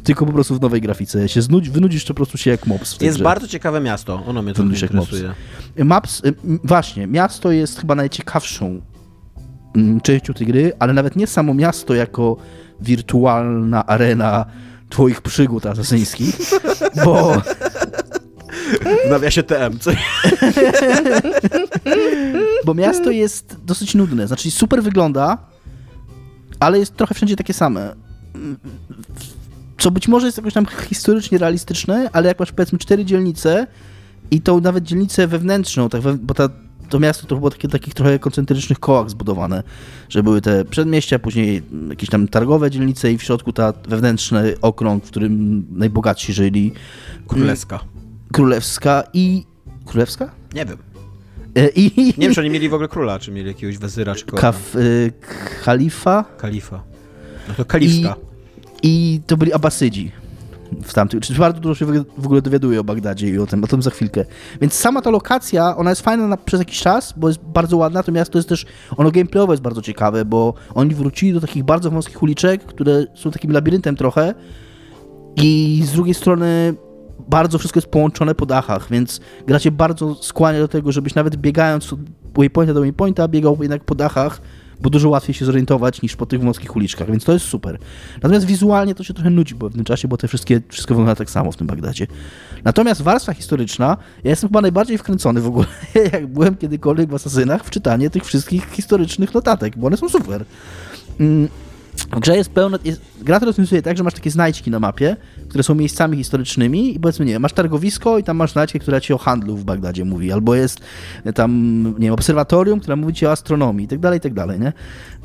tylko 0.05 0.27
po 0.27 0.32
prostu 0.32 0.55
w 0.55 0.61
nowej 0.61 0.81
grafice. 0.81 1.28
Się 1.28 1.43
znudź, 1.43 1.70
wynudzisz 1.70 2.05
po 2.05 2.15
prostu 2.15 2.39
się 2.39 2.51
jak 2.51 2.66
mops 2.66 3.01
Jest 3.01 3.16
grze. 3.16 3.24
bardzo 3.24 3.48
ciekawe 3.48 3.81
miasto, 3.81 4.23
ono 4.27 4.43
mnie 4.43 4.55
to 4.55 4.62
interesuje. 4.62 5.35
Maps, 5.85 6.23
y, 6.24 6.35
właśnie, 6.65 7.06
miasto 7.06 7.52
jest 7.52 7.81
chyba 7.81 7.94
najciekawszą 7.94 8.81
mm, 9.77 10.01
częścią 10.01 10.35
tej 10.35 10.47
gry, 10.47 10.73
ale 10.78 10.93
nawet 10.93 11.16
nie 11.16 11.27
samo 11.27 11.55
miasto 11.55 11.94
jako 11.94 12.36
wirtualna 12.81 13.86
arena 13.86 14.47
twoich 14.89 15.20
przygód 15.20 15.66
asasyńskich, 15.66 16.36
bo 17.05 17.32
W 19.06 19.10
nawiasie 19.10 19.43
TM, 19.43 19.78
co? 19.78 19.90
Bo 22.64 22.74
miasto 22.74 23.10
jest 23.10 23.56
dosyć 23.64 23.94
nudne. 23.94 24.26
Znaczy 24.26 24.51
super 24.51 24.82
wygląda, 24.82 25.39
ale 26.60 26.78
jest 26.78 26.97
trochę 26.97 27.14
wszędzie 27.14 27.36
takie 27.36 27.52
same. 27.52 27.94
co 29.78 29.90
być 29.90 30.09
może 30.09 30.26
jest 30.26 30.39
jakoś 30.39 30.55
tam 30.55 30.66
historycznie 30.89 31.39
realistyczne, 31.39 32.10
ale 32.12 32.28
jak 32.28 32.40
masz 32.40 32.52
powiedzmy 32.52 32.78
cztery 32.78 33.05
dzielnice 33.05 33.66
i 34.31 34.40
tą 34.40 34.60
nawet 34.60 34.85
dzielnicę 34.85 35.26
wewnętrzną, 35.26 35.89
tak, 35.89 36.02
bo 36.16 36.35
ta, 36.35 36.48
to 36.89 37.01
miasto 37.01 37.26
to 37.26 37.36
było 37.36 37.51
takie, 37.51 37.68
takich 37.68 37.94
trochę 37.94 38.18
koncentrycznych 38.18 38.81
kołach 38.81 39.10
zbudowane, 39.10 39.62
że 40.09 40.22
były 40.22 40.40
te 40.40 40.64
przedmieścia, 40.64 41.18
później 41.18 41.62
jakieś 41.89 42.10
tam 42.10 42.28
targowe 42.28 42.70
dzielnice 42.70 43.12
i 43.12 43.18
w 43.18 43.22
środku 43.22 43.52
ta 43.52 43.72
wewnętrzny 43.89 44.55
okrąg, 44.60 45.05
w 45.05 45.10
którym 45.10 45.64
najbogatsi 45.70 46.32
żyli. 46.32 46.72
Królewska. 47.28 47.81
Królewska 48.35 49.02
i... 49.12 49.44
Królewska? 49.86 50.31
Nie 50.55 50.66
wiem. 50.66 50.78
E, 51.55 51.69
I... 51.69 51.97
Nie 51.97 52.27
wiem, 52.27 52.35
czy 52.35 52.40
oni 52.40 52.51
mieli 52.51 52.69
w 52.69 52.74
ogóle 52.74 52.89
króla, 52.89 53.19
czy 53.19 53.31
mieli 53.32 53.48
jakiegoś 53.48 53.78
wezyra, 53.78 54.15
czy 54.15 54.24
kogoś. 54.24 54.40
Kaf, 54.40 54.77
y, 54.77 55.12
Khalifa 55.65 56.24
Kalifa. 56.39 56.82
No 57.48 57.55
to 57.55 57.65
kalifska. 57.65 58.16
i 58.82 59.20
to 59.27 59.36
byli 59.36 59.52
Abasydzi 59.52 60.12
w 60.82 60.94
tamtym. 60.94 61.20
Czy 61.20 61.35
bardzo 61.35 61.61
dużo 61.61 61.74
się 61.74 61.86
w 62.19 62.24
ogóle 62.27 62.43
dowiaduje 62.43 62.81
o 62.81 62.85
Bagdadzie 62.85 63.28
i 63.28 63.39
o 63.39 63.47
tym, 63.47 63.65
o 63.65 63.66
tym 63.66 63.82
za 63.82 63.90
chwilkę. 63.90 64.24
Więc 64.61 64.74
sama 64.74 65.02
ta 65.02 65.11
lokacja, 65.11 65.77
ona 65.77 65.90
jest 65.90 66.02
fajna 66.02 66.28
na, 66.28 66.36
przez 66.36 66.61
jakiś 66.61 66.78
czas, 66.78 67.15
bo 67.16 67.28
jest 67.28 67.40
bardzo 67.40 67.77
ładna, 67.77 68.01
natomiast 68.01 68.31
to 68.31 68.39
jest 68.39 68.48
też, 68.48 68.66
ono 68.97 69.11
gameplayowo 69.11 69.52
jest 69.52 69.62
bardzo 69.62 69.82
ciekawe, 69.82 70.24
bo 70.24 70.55
oni 70.74 70.94
wrócili 70.94 71.32
do 71.32 71.40
takich 71.40 71.65
bardzo 71.65 71.90
wąskich 71.90 72.23
uliczek, 72.23 72.65
które 72.65 73.06
są 73.15 73.31
takim 73.31 73.52
labiryntem 73.52 73.97
trochę 73.97 74.35
i 75.36 75.82
z 75.85 75.93
drugiej 75.93 76.15
strony 76.15 76.74
bardzo 77.28 77.59
wszystko 77.59 77.78
jest 77.78 77.88
połączone 77.88 78.34
po 78.34 78.46
dachach, 78.46 78.86
więc 78.90 79.20
gracie 79.46 79.70
bardzo 79.70 80.14
skłania 80.14 80.59
do 80.59 80.68
tego, 80.68 80.92
żebyś 80.92 81.14
nawet 81.14 81.36
biegając 81.36 81.92
od 81.92 82.01
waypointa 82.34 82.74
do 82.74 82.80
waypointa 82.80 83.28
biegał 83.28 83.59
jednak 83.60 83.84
po 83.84 83.94
dachach, 83.94 84.40
bo 84.80 84.90
dużo 84.90 85.09
łatwiej 85.09 85.34
się 85.34 85.44
zorientować 85.44 86.02
niż 86.02 86.16
po 86.16 86.26
tych 86.26 86.42
wąskich 86.42 86.76
uliczkach, 86.76 87.10
więc 87.10 87.24
to 87.24 87.32
jest 87.32 87.44
super. 87.44 87.78
Natomiast 88.14 88.46
wizualnie 88.46 88.94
to 88.94 89.05
się 89.05 89.14
trochę 89.14 89.30
nudzi 89.30 89.55
po 89.55 89.66
pewnym 89.66 89.84
czasie, 89.84 90.09
bo 90.09 90.16
te 90.16 90.28
wszystkie, 90.28 90.60
wszystko 90.68 90.94
wygląda 90.94 91.14
tak 91.14 91.30
samo 91.30 91.52
w 91.52 91.56
tym 91.56 91.66
Bagdadzie. 91.66 92.06
Natomiast 92.64 93.02
warstwa 93.02 93.34
historyczna, 93.34 93.96
ja 94.24 94.30
jestem 94.30 94.48
chyba 94.48 94.60
najbardziej 94.60 94.98
wkręcony 94.98 95.40
w 95.40 95.46
ogóle, 95.46 95.66
jak 96.12 96.26
byłem 96.26 96.56
kiedykolwiek 96.56 97.10
w 97.10 97.14
Asasynach, 97.14 97.64
w 97.64 97.70
czytanie 97.70 98.10
tych 98.10 98.24
wszystkich 98.24 98.70
historycznych 98.70 99.34
notatek, 99.34 99.78
bo 99.78 99.86
one 99.86 99.96
są 99.96 100.09
super. 100.09 100.44
Mm, 101.20 101.48
w 101.96 102.20
grze 102.20 102.36
jest 102.36 102.51
pełno. 102.51 102.78
Jest, 102.84 103.01
gra 103.22 103.40
to 103.40 103.46
rozwiązuje 103.46 103.82
tak, 103.82 103.96
że 103.96 104.05
masz 104.05 104.14
takie 104.14 104.30
znajdźki 104.30 104.70
na 104.70 104.80
mapie, 104.80 105.16
które 105.55 105.62
są 105.62 105.74
miejscami 105.74 106.16
historycznymi 106.16 106.97
i 106.97 107.01
powiedzmy, 107.01 107.24
nie 107.24 107.39
masz 107.39 107.52
targowisko 107.52 108.18
i 108.18 108.24
tam 108.24 108.36
masz 108.36 108.52
znajdźkę, 108.52 108.78
która 108.78 109.01
ci 109.01 109.12
o 109.12 109.18
handlu 109.18 109.56
w 109.56 109.64
Bagdadzie 109.64 110.05
mówi, 110.05 110.32
albo 110.32 110.55
jest 110.55 110.81
tam, 111.35 111.82
nie 111.98 112.06
wiem, 112.06 112.14
obserwatorium, 112.14 112.81
która 112.81 112.97
mówi 112.97 113.14
ci 113.14 113.26
o 113.26 113.31
astronomii 113.31 113.85
i 113.85 113.89
tak 113.89 113.98
dalej, 113.98 114.18
i 114.18 114.20
tak 114.20 114.35
dalej, 114.35 114.60
nie? 114.60 114.72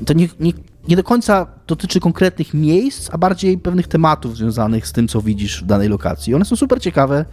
To 0.05 0.13
nie, 0.13 0.27
nie, 0.39 0.51
nie 0.87 0.95
do 0.95 1.03
końca 1.03 1.47
dotyczy 1.67 1.99
konkretnych 1.99 2.53
miejsc, 2.53 3.09
a 3.11 3.17
bardziej 3.17 3.57
pewnych 3.57 3.87
tematów 3.87 4.37
związanych 4.37 4.87
z 4.87 4.91
tym, 4.91 5.07
co 5.07 5.21
widzisz 5.21 5.63
w 5.63 5.65
danej 5.65 5.89
lokacji. 5.89 6.35
One 6.35 6.45
są 6.45 6.55
super 6.55 6.81
ciekawe, 6.81 7.25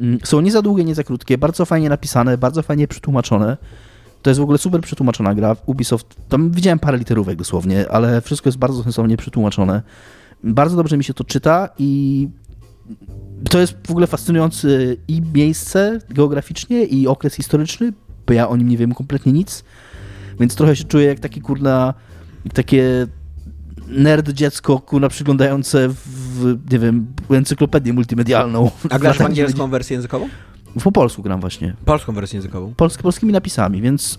mm, 0.00 0.18
są 0.24 0.40
nie 0.40 0.52
za 0.52 0.62
długie, 0.62 0.84
nie 0.84 0.94
za 0.94 1.04
krótkie, 1.04 1.38
bardzo 1.38 1.64
fajnie 1.64 1.88
napisane, 1.88 2.38
bardzo 2.38 2.62
fajnie 2.62 2.88
przetłumaczone. 2.88 3.56
To 4.22 4.30
jest 4.30 4.40
w 4.40 4.42
ogóle 4.42 4.58
super 4.58 4.80
przetłumaczona 4.80 5.34
gra. 5.34 5.56
Ubisoft, 5.66 6.16
tam 6.28 6.50
widziałem 6.50 6.78
parę 6.78 6.98
literówek 6.98 7.36
dosłownie, 7.36 7.88
ale 7.90 8.20
wszystko 8.20 8.48
jest 8.48 8.58
bardzo 8.58 8.82
sensownie 8.82 9.16
przetłumaczone. 9.16 9.82
Bardzo 10.44 10.76
dobrze 10.76 10.96
mi 10.96 11.04
się 11.04 11.14
to 11.14 11.24
czyta 11.24 11.68
i 11.78 12.28
to 13.50 13.58
jest 13.58 13.74
w 13.86 13.90
ogóle 13.90 14.06
fascynujące 14.06 14.68
i 15.08 15.22
miejsce 15.34 15.98
geograficznie, 16.10 16.84
i 16.84 17.06
okres 17.06 17.34
historyczny, 17.34 17.92
bo 18.26 18.32
ja 18.32 18.48
o 18.48 18.56
nim 18.56 18.68
nie 18.68 18.76
wiem 18.76 18.94
kompletnie 18.94 19.32
nic, 19.32 19.64
więc 20.40 20.54
trochę 20.54 20.76
się 20.76 20.84
czuję 20.84 21.06
jak 21.06 21.20
taki 21.20 21.40
kurna, 21.40 21.94
takie 22.54 23.06
nerd 23.88 24.30
dziecko, 24.30 24.78
kurna, 24.78 25.08
przyglądające 25.08 25.88
w, 25.88 26.58
nie 26.72 26.78
wiem, 26.78 27.06
encyklopedię 27.30 27.92
multimedialną. 27.92 28.70
A 28.90 28.98
grasz 28.98 29.18
w 29.18 29.20
angielską 29.20 29.70
wersję 29.70 29.94
językową? 29.94 30.28
Po 30.84 30.92
polsku 30.92 31.22
gram 31.22 31.40
właśnie. 31.40 31.76
Polską 31.84 32.12
wersję 32.12 32.36
językową. 32.36 32.74
Polsk, 32.76 33.02
polskimi 33.02 33.32
napisami, 33.32 33.82
więc 33.82 34.18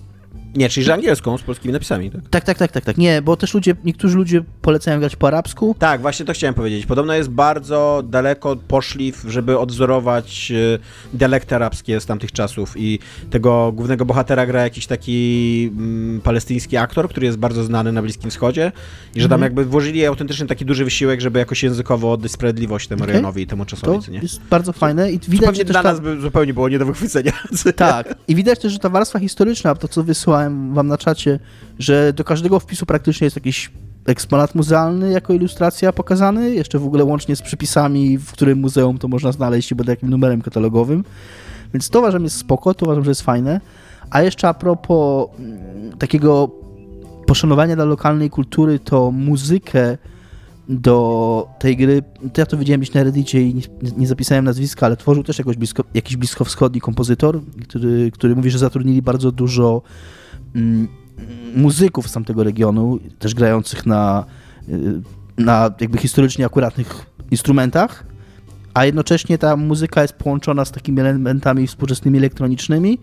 Nie, 0.57 0.69
czyli 0.69 0.83
że 0.85 0.93
angielską 0.93 1.37
z 1.37 1.41
polskimi 1.41 1.73
napisami, 1.73 2.11
tak? 2.11 2.21
tak, 2.29 2.43
tak, 2.43 2.57
tak, 2.57 2.71
tak, 2.71 2.85
tak. 2.85 2.97
Nie, 2.97 3.21
bo 3.21 3.37
też 3.37 3.53
ludzie, 3.53 3.75
niektórzy 3.83 4.17
ludzie 4.17 4.43
polecają 4.61 4.99
grać 4.99 5.15
po 5.15 5.27
arabsku. 5.27 5.75
Tak, 5.79 6.01
właśnie 6.01 6.25
to 6.25 6.33
chciałem 6.33 6.53
powiedzieć. 6.53 6.85
Podobno 6.85 7.13
jest 7.13 7.29
bardzo 7.29 8.03
daleko 8.09 8.55
poszli, 8.67 9.13
żeby 9.27 9.59
odwzorować 9.59 10.51
e, 10.51 11.17
dialekty 11.17 11.55
arabskie 11.55 11.99
z 11.99 12.05
tamtych 12.05 12.31
czasów 12.31 12.73
i 12.77 12.99
tego 13.29 13.71
głównego 13.71 14.05
bohatera 14.05 14.45
gra 14.45 14.63
jakiś 14.63 14.87
taki 14.87 15.69
mm, 15.77 16.21
palestyński 16.21 16.77
aktor, 16.77 17.09
który 17.09 17.25
jest 17.25 17.37
bardzo 17.37 17.63
znany 17.63 17.91
na 17.91 18.01
Bliskim 18.01 18.31
Wschodzie 18.31 18.71
i 19.15 19.21
że 19.21 19.29
tam 19.29 19.37
Mhm. 19.37 19.41
jakby 19.43 19.65
włożyli 19.65 20.05
autentycznie 20.05 20.45
taki 20.47 20.65
duży 20.65 20.83
wysiłek, 20.85 21.21
żeby 21.21 21.39
jakoś 21.39 21.63
językowo 21.63 22.11
oddać 22.11 22.31
sprawiedliwość 22.31 22.87
temu 22.87 23.03
Okej. 23.03 23.13
rejonowi 23.13 23.41
i 23.41 23.47
temu 23.47 23.65
To 23.65 23.69
czasowi, 23.71 24.05
co 24.05 24.11
nie? 24.11 24.19
jest 24.19 24.41
bardzo 24.49 24.73
fajne 24.73 25.11
i 25.11 25.19
To 25.19 25.31
widać, 25.31 25.57
że 25.57 25.63
też 25.63 25.71
dla 25.71 25.83
ta... 25.83 25.91
nas 25.91 25.99
by 25.99 26.21
zupełnie 26.21 26.53
było 26.53 26.69
nie 26.69 26.79
do 26.79 26.85
wychwycenia. 26.85 27.31
Tak, 27.75 28.15
i 28.27 28.35
widać 28.35 28.59
też, 28.59 28.73
że 28.73 28.79
ta 28.79 28.89
warstwa 28.89 29.19
historyczna, 29.19 29.75
to 29.75 29.87
co 29.87 30.03
wysłałem 30.03 30.46
wam 30.73 30.87
na 30.87 30.97
czacie, 30.97 31.39
że 31.79 32.13
do 32.13 32.23
każdego 32.23 32.59
wpisu 32.59 32.85
praktycznie 32.85 33.25
jest 33.25 33.35
jakiś 33.35 33.71
eksponat 34.05 34.55
muzealny 34.55 35.11
jako 35.11 35.33
ilustracja 35.33 35.93
pokazany, 35.93 36.55
jeszcze 36.55 36.79
w 36.79 36.85
ogóle 36.85 37.03
łącznie 37.03 37.35
z 37.35 37.41
przypisami, 37.41 38.17
w 38.17 38.31
którym 38.31 38.59
muzeum 38.59 38.97
to 38.97 39.07
można 39.07 39.31
znaleźć 39.31 39.71
i 39.71 39.75
pod 39.75 39.87
jakim 39.87 40.09
numerem 40.09 40.41
katalogowym. 40.41 41.03
Więc 41.73 41.89
to 41.89 41.99
uważam 41.99 42.23
jest 42.23 42.37
spoko, 42.37 42.73
to 42.73 42.85
uważam, 42.85 43.03
że 43.03 43.11
jest 43.11 43.21
fajne. 43.21 43.61
A 44.09 44.21
jeszcze 44.21 44.47
a 44.47 44.53
propos 44.53 45.27
mm, 45.39 45.97
takiego 45.97 46.51
poszanowania 47.25 47.75
dla 47.75 47.85
lokalnej 47.85 48.29
kultury, 48.29 48.79
to 48.79 49.11
muzykę 49.11 49.97
do 50.69 51.47
tej 51.59 51.77
gry, 51.77 52.03
to 52.33 52.41
ja 52.41 52.45
to 52.45 52.57
widziałem 52.57 52.81
gdzieś 52.81 52.93
na 52.93 53.03
Reddicie 53.03 53.41
i 53.41 53.61
nie, 53.97 54.07
zapisałem 54.07 54.45
nazwiska, 54.45 54.85
ale 54.85 54.97
tworzył 54.97 55.23
też 55.23 55.37
jakoś 55.37 55.57
blisko, 55.57 55.83
jakiś 55.93 56.17
bliskowschodni 56.17 56.81
kompozytor, 56.81 57.41
który, 57.67 58.11
który 58.11 58.35
mówi, 58.35 58.49
że 58.49 58.57
zatrudnili 58.57 59.01
bardzo 59.01 59.31
dużo 59.31 59.81
muzyków 61.55 62.09
z 62.09 62.11
tamtego 62.11 62.43
regionu, 62.43 62.99
też 63.19 63.33
grających 63.33 63.85
na, 63.85 64.25
y, 64.69 65.01
na 65.37 65.71
jakby 65.81 65.97
historycznie 65.97 66.45
akuratnych 66.45 67.05
instrumentach, 67.31 68.05
a 68.73 68.85
jednocześnie 68.85 69.37
ta 69.37 69.57
muzyka 69.57 70.01
jest 70.01 70.13
połączona 70.13 70.65
z 70.65 70.71
takimi 70.71 70.99
elementami 70.99 71.67
współczesnymi 71.67 72.17
elektronicznymi. 72.17 72.99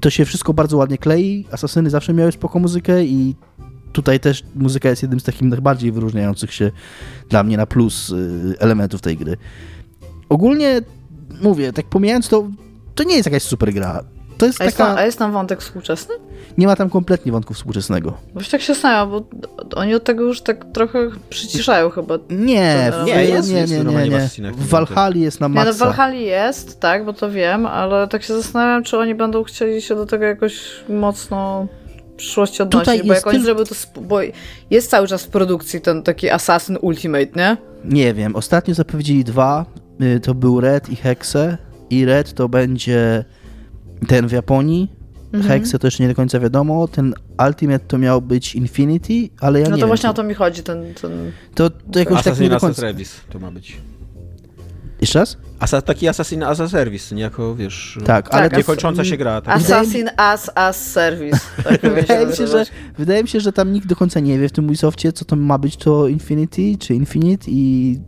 To 0.00 0.10
się 0.10 0.24
wszystko 0.24 0.54
bardzo 0.54 0.76
ładnie 0.76 0.98
klei. 0.98 1.46
Asasyny 1.52 1.90
zawsze 1.90 2.14
miały 2.14 2.32
spoko 2.32 2.58
muzykę 2.58 3.04
i 3.04 3.34
tutaj 3.92 4.20
też 4.20 4.44
muzyka 4.54 4.88
jest 4.88 5.02
jednym 5.02 5.20
z 5.20 5.24
takich 5.24 5.42
najbardziej 5.42 5.92
wyróżniających 5.92 6.54
się 6.54 6.70
dla 7.28 7.42
mnie 7.42 7.56
na 7.56 7.66
plus 7.66 8.10
y, 8.10 8.54
elementów 8.58 9.00
tej 9.00 9.16
gry. 9.16 9.36
Ogólnie 10.28 10.80
mówię, 11.42 11.72
tak 11.72 11.86
pomijając 11.86 12.28
to, 12.28 12.48
to 12.94 13.04
nie 13.04 13.14
jest 13.14 13.26
jakaś 13.26 13.42
super 13.42 13.72
gra. 13.72 14.04
To 14.38 14.46
jest 14.46 14.60
A 14.60 14.64
jest, 14.64 14.76
tam, 14.76 14.86
taka. 14.88 15.00
a 15.00 15.04
jest 15.06 15.18
tam 15.18 15.32
wątek 15.32 15.60
współczesny? 15.60 16.14
Nie 16.58 16.66
ma 16.66 16.76
tam 16.76 16.90
kompletnie 16.90 17.32
wątku 17.32 17.54
współczesnego. 17.54 18.14
Bo 18.34 18.42
się 18.42 18.50
tak 18.50 18.60
się 18.60 18.74
zastanawiam, 18.74 19.10
bo 19.10 19.24
oni 19.76 19.94
od 19.94 20.04
tego 20.04 20.24
już 20.24 20.40
tak 20.40 20.64
trochę 20.72 21.08
przyciszają 21.30 21.90
chyba. 21.90 22.14
Nie, 22.30 22.92
nie, 23.06 23.14
nie, 23.14 23.24
jest- 23.24 23.52
nie, 23.52 23.66
nie, 23.66 23.84
nie, 23.84 24.08
nie. 24.38 24.52
W 24.52 24.68
Valhalla 24.68 25.16
jest 25.16 25.40
na 25.40 25.48
Nie, 25.48 25.54
no 25.54 25.62
w 25.62 25.66
maksa. 25.66 25.84
Valhalla 25.84 26.14
jest, 26.14 26.80
tak, 26.80 27.04
bo 27.04 27.12
to 27.12 27.30
wiem, 27.30 27.66
ale 27.66 28.08
tak 28.08 28.22
się 28.22 28.34
zastanawiam, 28.34 28.82
czy 28.84 28.98
oni 28.98 29.14
będą 29.14 29.44
chcieli 29.44 29.82
się 29.82 29.94
do 29.94 30.06
tego 30.06 30.24
jakoś 30.24 30.60
mocno 30.88 31.66
w 32.12 32.16
przyszłości 32.16 32.62
odnosić, 32.62 32.84
Tutaj 32.84 32.98
bo 33.08 33.14
jest 33.14 33.26
jak 33.26 33.34
oni 33.34 33.44
to, 33.66 33.74
sp- 33.82 34.00
bo 34.00 34.18
jest 34.70 34.90
cały 34.90 35.08
czas 35.08 35.22
w 35.24 35.28
produkcji 35.28 35.80
ten 35.80 36.02
taki 36.02 36.30
Assassin 36.30 36.76
Ultimate, 36.80 37.26
nie? 37.36 37.56
Nie 37.84 38.14
wiem, 38.14 38.36
ostatnio 38.36 38.74
zapowiedzieli 38.74 39.24
dwa. 39.24 39.64
Y, 40.02 40.20
To 40.20 40.34
był 40.34 40.60
Red 40.60 40.88
i 40.88 40.96
Hexe. 40.96 41.58
I 41.90 42.04
Red 42.04 42.32
to 42.34 42.48
będzie 42.48 43.24
ten 44.06 44.28
w 44.28 44.32
Japonii. 44.32 44.92
Mhm. 45.32 45.48
Hexe 45.60 45.78
to 45.78 45.86
jeszcze 45.86 46.02
nie 46.02 46.08
do 46.08 46.14
końca 46.14 46.40
wiadomo. 46.40 46.88
Ten 46.88 47.14
Ultimate 47.48 47.84
to 47.86 47.98
miał 47.98 48.22
być 48.22 48.54
Infinity, 48.54 49.28
ale 49.40 49.60
ja 49.60 49.64
No 49.64 49.70
nie 49.70 49.80
to 49.80 49.86
wiem. 49.86 49.88
właśnie 49.88 50.10
o 50.10 50.14
to 50.14 50.22
mi 50.22 50.34
chodzi, 50.34 50.62
ten, 50.62 50.94
ten... 51.02 51.32
To, 51.54 51.70
to 51.70 51.98
jakoś 51.98 52.16
tak 52.22 52.26
nie 52.26 52.32
Assassin 52.32 52.48
do 52.50 52.56
as 52.56 52.62
a 52.62 52.66
końca. 52.66 52.80
Service 52.80 53.20
to 53.30 53.38
ma 53.38 53.50
być. 53.50 53.76
Jeszcze 55.00 55.18
raz? 55.18 55.36
Asa, 55.58 55.82
taki 55.82 56.08
Assassin 56.08 56.42
as 56.42 56.60
a 56.60 56.68
Service, 56.68 57.14
niejako, 57.14 57.54
wiesz... 57.54 57.98
Tak, 58.04 58.34
ale 58.34 58.48
Tak, 58.50 58.58
Niekończąca 58.58 59.04
się 59.04 59.16
gra. 59.16 59.40
Tak? 59.40 59.58
Wydaje 59.58 59.80
mi- 59.82 59.86
Assassin 59.88 60.08
as 60.16 60.50
as 60.54 60.92
Service. 60.92 61.40
Tak 61.64 61.80
Wydaje 61.94 62.26
mi, 62.26 62.36
się, 62.36 62.46
że, 62.46 62.66
wydaje 62.98 63.22
mi 63.22 63.28
się, 63.28 63.40
że 63.40 63.52
tam 63.52 63.72
nikt 63.72 63.86
do 63.86 63.96
końca 63.96 64.20
nie 64.20 64.38
wie 64.38 64.48
w 64.48 64.52
tym 64.52 64.64
Ubisoftie, 64.66 65.12
co 65.12 65.24
to 65.24 65.36
ma 65.36 65.58
być 65.58 65.76
to 65.76 66.08
Infinity 66.08 66.76
czy 66.78 66.94
Infinite 66.94 67.50
i 67.50 67.98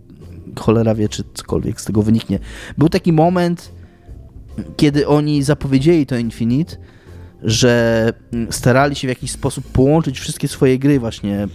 cholera 0.58 0.94
wie, 0.94 1.08
czy 1.08 1.24
cokolwiek 1.34 1.80
z 1.80 1.84
tego 1.84 2.02
wyniknie. 2.02 2.38
Był 2.78 2.88
taki 2.88 3.12
moment, 3.12 3.70
kiedy 4.76 5.06
oni 5.06 5.42
zapowiedzieli 5.42 6.06
to 6.06 6.16
Infinite, 6.16 6.76
że 7.42 8.12
mm, 8.32 8.52
starali 8.52 8.96
się 8.96 9.08
w 9.08 9.10
jakiś 9.10 9.30
sposób 9.30 9.64
połączyć 9.72 10.20
wszystkie 10.20 10.48
swoje 10.48 10.78
gry 10.78 11.00
właśnie 11.00 11.48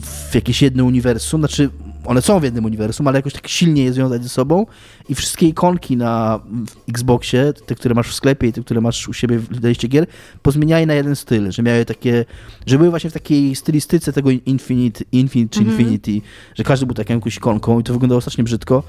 w 0.00 0.34
jakieś 0.34 0.62
jedno 0.62 0.84
uniwersum. 0.84 1.40
Znaczy, 1.40 1.70
one 2.08 2.22
są 2.22 2.40
w 2.40 2.42
jednym 2.42 2.64
uniwersum, 2.64 3.08
ale 3.08 3.18
jakoś 3.18 3.32
tak 3.32 3.48
silnie 3.48 3.84
je 3.84 3.92
związać 3.92 4.22
ze 4.22 4.28
sobą 4.28 4.66
i 5.08 5.14
wszystkie 5.14 5.48
ikonki 5.48 5.96
na 5.96 6.40
Xboxie, 6.88 7.52
te, 7.66 7.74
które 7.74 7.94
masz 7.94 8.08
w 8.08 8.14
sklepie 8.14 8.48
i 8.48 8.52
te, 8.52 8.60
które 8.60 8.80
masz 8.80 9.08
u 9.08 9.12
siebie 9.12 9.38
w 9.38 9.64
liście 9.64 9.88
gier, 9.88 10.06
pozmieniali 10.42 10.86
na 10.86 10.94
jeden 10.94 11.16
styl, 11.16 11.50
że 11.50 11.62
miały 11.62 11.84
takie, 11.84 12.24
że 12.66 12.78
były 12.78 12.90
właśnie 12.90 13.10
w 13.10 13.12
takiej 13.12 13.56
stylistyce 13.56 14.12
tego 14.12 14.30
Infinite, 14.30 15.04
Infinite 15.12 15.54
czy 15.54 15.60
mhm. 15.60 15.78
Infinity, 15.78 16.26
że 16.54 16.64
każdy 16.64 16.86
był 16.86 16.94
taką 16.94 17.14
jakąś 17.14 17.36
ikonką 17.36 17.80
i 17.80 17.84
to 17.84 17.92
wyglądało 17.92 18.20
strasznie 18.20 18.44
brzydko. 18.44 18.82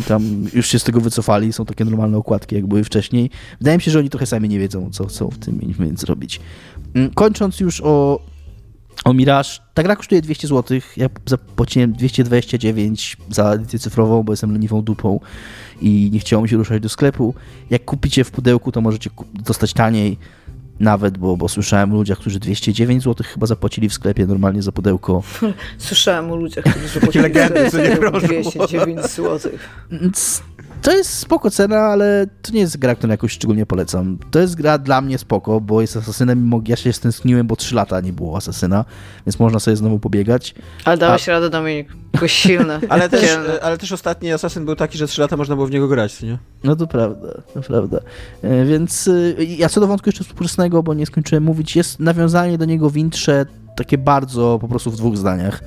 I 0.00 0.02
tam 0.02 0.46
już 0.54 0.66
się 0.66 0.78
z 0.78 0.84
tego 0.84 1.00
wycofali, 1.00 1.52
są 1.52 1.64
takie 1.64 1.84
normalne 1.84 2.16
okładki, 2.16 2.54
jak 2.54 2.66
były 2.66 2.84
wcześniej. 2.84 3.30
Wydaje 3.58 3.76
mi 3.76 3.82
się, 3.82 3.90
że 3.90 3.98
oni 3.98 4.10
trochę 4.10 4.26
sami 4.26 4.48
nie 4.48 4.58
wiedzą, 4.58 4.90
co 4.90 5.06
chcą 5.06 5.28
w 5.28 5.38
tym 5.38 5.62
Infinite 5.62 5.96
zrobić. 5.96 6.40
Mm, 6.94 7.10
kończąc 7.10 7.60
już 7.60 7.80
o 7.80 8.20
o 9.04 9.12
Mirage, 9.14 9.50
ta 9.74 9.82
gra 9.82 9.96
kosztuje 9.96 10.22
200 10.22 10.48
zł. 10.48 10.78
Ja 10.96 11.08
zapłaciłem 11.26 11.92
229 11.92 13.16
za 13.30 13.50
edycję 13.50 13.78
cyfrową, 13.78 14.22
bo 14.22 14.32
jestem 14.32 14.52
leniwą 14.52 14.82
dupą 14.82 15.20
i 15.80 16.10
nie 16.12 16.18
chciało 16.18 16.42
mi 16.42 16.48
się 16.48 16.56
ruszać 16.56 16.82
do 16.82 16.88
sklepu. 16.88 17.34
Jak 17.70 17.84
kupicie 17.84 18.24
w 18.24 18.30
pudełku, 18.30 18.72
to 18.72 18.80
możecie 18.80 19.10
dostać 19.34 19.72
taniej 19.72 20.18
nawet, 20.80 21.18
bo, 21.18 21.36
bo 21.36 21.48
słyszałem 21.48 21.92
o 21.92 21.94
ludziach, 21.94 22.18
którzy 22.18 22.40
209 22.40 23.02
zł 23.02 23.26
chyba 23.32 23.46
zapłacili 23.46 23.88
w 23.88 23.92
sklepie 23.92 24.26
normalnie 24.26 24.62
za 24.62 24.72
pudełko. 24.72 25.22
Słyszałem 25.78 26.30
o 26.30 26.36
ludziach, 26.36 26.64
którzy 26.64 26.88
zapłacili 26.88 27.22
legendy, 27.22 27.70
209 27.70 29.00
zł 29.00 29.52
to 30.86 30.92
jest 30.92 31.18
spoko 31.18 31.50
cena, 31.50 31.78
ale 31.78 32.26
to 32.42 32.52
nie 32.52 32.60
jest 32.60 32.78
gra, 32.78 32.94
którą 32.94 33.10
jakoś 33.10 33.32
szczególnie 33.32 33.66
polecam. 33.66 34.18
To 34.30 34.38
jest 34.38 34.54
gra 34.54 34.78
dla 34.78 35.00
mnie 35.00 35.18
spoko, 35.18 35.60
bo 35.60 35.80
jest 35.80 35.96
asasynem, 35.96 36.50
ja 36.66 36.76
się 36.76 36.92
stęskniłem, 36.92 37.46
bo 37.46 37.56
3 37.56 37.74
lata 37.74 38.00
nie 38.00 38.12
było 38.12 38.36
asasyna, 38.36 38.84
więc 39.26 39.38
można 39.38 39.58
sobie 39.58 39.76
znowu 39.76 39.98
pobiegać. 39.98 40.54
Ale 40.84 40.96
dałeś 40.96 41.28
A... 41.28 41.32
radę, 41.32 41.50
Dominik. 41.50 41.88
Jakoś 42.14 42.32
silny. 42.32 42.80
ale, 42.88 43.08
też, 43.08 43.38
ale 43.62 43.78
też 43.78 43.92
ostatni 43.92 44.32
asasyn 44.32 44.64
był 44.64 44.76
taki, 44.76 44.98
że 44.98 45.06
3 45.06 45.20
lata 45.20 45.36
można 45.36 45.54
było 45.54 45.66
w 45.66 45.70
niego 45.70 45.88
grać, 45.88 46.22
nie? 46.22 46.38
No 46.64 46.76
to 46.76 46.86
prawda, 46.86 47.28
to 47.54 47.60
prawda. 47.60 48.00
E, 48.42 48.64
więc 48.64 49.08
e, 49.08 49.44
ja 49.44 49.68
co 49.68 49.80
do 49.80 49.86
wątku 49.86 50.08
jeszcze 50.08 50.24
współczesnego, 50.24 50.82
bo 50.82 50.94
nie 50.94 51.06
skończyłem 51.06 51.44
mówić, 51.44 51.76
jest 51.76 52.00
nawiązanie 52.00 52.58
do 52.58 52.64
niego 52.64 52.90
w 52.90 52.96
intrze 52.96 53.46
takie 53.76 53.98
bardzo 53.98 54.58
po 54.60 54.68
prostu 54.68 54.90
w 54.90 54.96
dwóch 54.96 55.16
zdaniach 55.16 55.60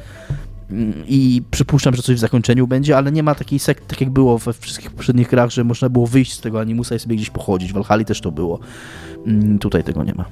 i 1.07 1.41
przypuszczam, 1.51 1.95
że 1.95 2.01
coś 2.01 2.15
w 2.15 2.19
zakończeniu 2.19 2.67
będzie, 2.67 2.97
ale 2.97 3.11
nie 3.11 3.23
ma 3.23 3.35
takiej 3.35 3.59
sekty, 3.59 3.87
tak 3.87 4.01
jak 4.01 4.09
było 4.09 4.37
we 4.37 4.53
wszystkich 4.53 4.91
poprzednich 4.91 5.29
grach, 5.29 5.49
że 5.49 5.63
można 5.63 5.89
było 5.89 6.07
wyjść 6.07 6.33
z 6.33 6.41
tego 6.41 6.59
animusa 6.59 6.95
i 6.95 6.99
sobie 6.99 7.15
gdzieś 7.15 7.29
pochodzić. 7.29 7.71
W 7.71 7.73
Valhalla 7.73 8.03
też 8.03 8.21
to 8.21 8.31
było. 8.31 8.59
Mm, 9.27 9.59
tutaj 9.59 9.83
tego 9.83 10.03
nie 10.03 10.13
ma. 10.13 10.25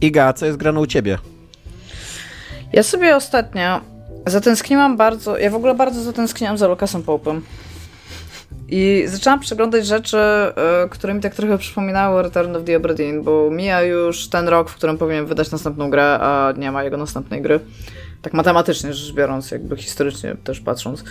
Iga, 0.00 0.32
co 0.32 0.46
jest 0.46 0.58
grane 0.58 0.80
u 0.80 0.86
ciebie? 0.86 1.18
Ja 2.72 2.82
sobie 2.82 3.16
ostatnio 3.16 3.80
zatęskniłam 4.26 4.96
bardzo, 4.96 5.38
ja 5.38 5.50
w 5.50 5.54
ogóle 5.54 5.74
bardzo 5.74 6.02
zatęskniłam 6.02 6.58
za 6.58 6.68
Lucasem 6.68 7.02
Pope'em. 7.02 7.40
I 8.68 9.04
zaczęłam 9.06 9.40
przeglądać 9.40 9.86
rzeczy, 9.86 10.18
y, 10.84 10.88
które 10.88 11.14
mi 11.14 11.20
tak 11.20 11.34
trochę 11.34 11.58
przypominały 11.58 12.22
Return 12.22 12.56
of 12.56 12.64
the 12.64 12.76
Obra 12.76 12.94
bo 13.22 13.50
mija 13.50 13.82
już 13.82 14.28
ten 14.28 14.48
rok, 14.48 14.70
w 14.70 14.74
którym 14.74 14.98
powinien 14.98 15.26
wydać 15.26 15.50
następną 15.50 15.90
grę, 15.90 16.18
a 16.20 16.52
nie 16.56 16.72
ma 16.72 16.84
jego 16.84 16.96
następnej 16.96 17.42
gry 17.42 17.60
tak 18.24 18.32
matematycznie 18.32 18.92
rzecz 18.92 19.14
biorąc, 19.14 19.50
jakby 19.50 19.76
historycznie 19.76 20.36
też 20.44 20.60
patrząc. 20.60 21.04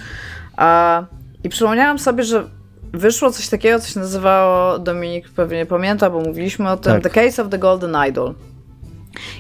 A, 0.58 1.04
I 1.44 1.50
przypomniałam 1.50 2.00
sobie, 2.00 2.24
że 2.24 2.50
wyszło 2.94 3.32
coś 3.32 3.50
takiego, 3.50 3.80
co 3.80 3.88
się 3.88 4.00
nazywało, 4.00 4.80
Dominik 4.80 5.30
pewnie 5.30 5.66
pamięta, 5.66 6.10
bo 6.10 6.20
mówiliśmy 6.20 6.70
o 6.70 6.78
tym, 6.78 6.94
tak. 6.94 7.04
The 7.04 7.10
Case 7.10 7.42
of 7.42 7.50
the 7.50 7.58
Golden 7.58 7.96
Idol. 8.10 8.34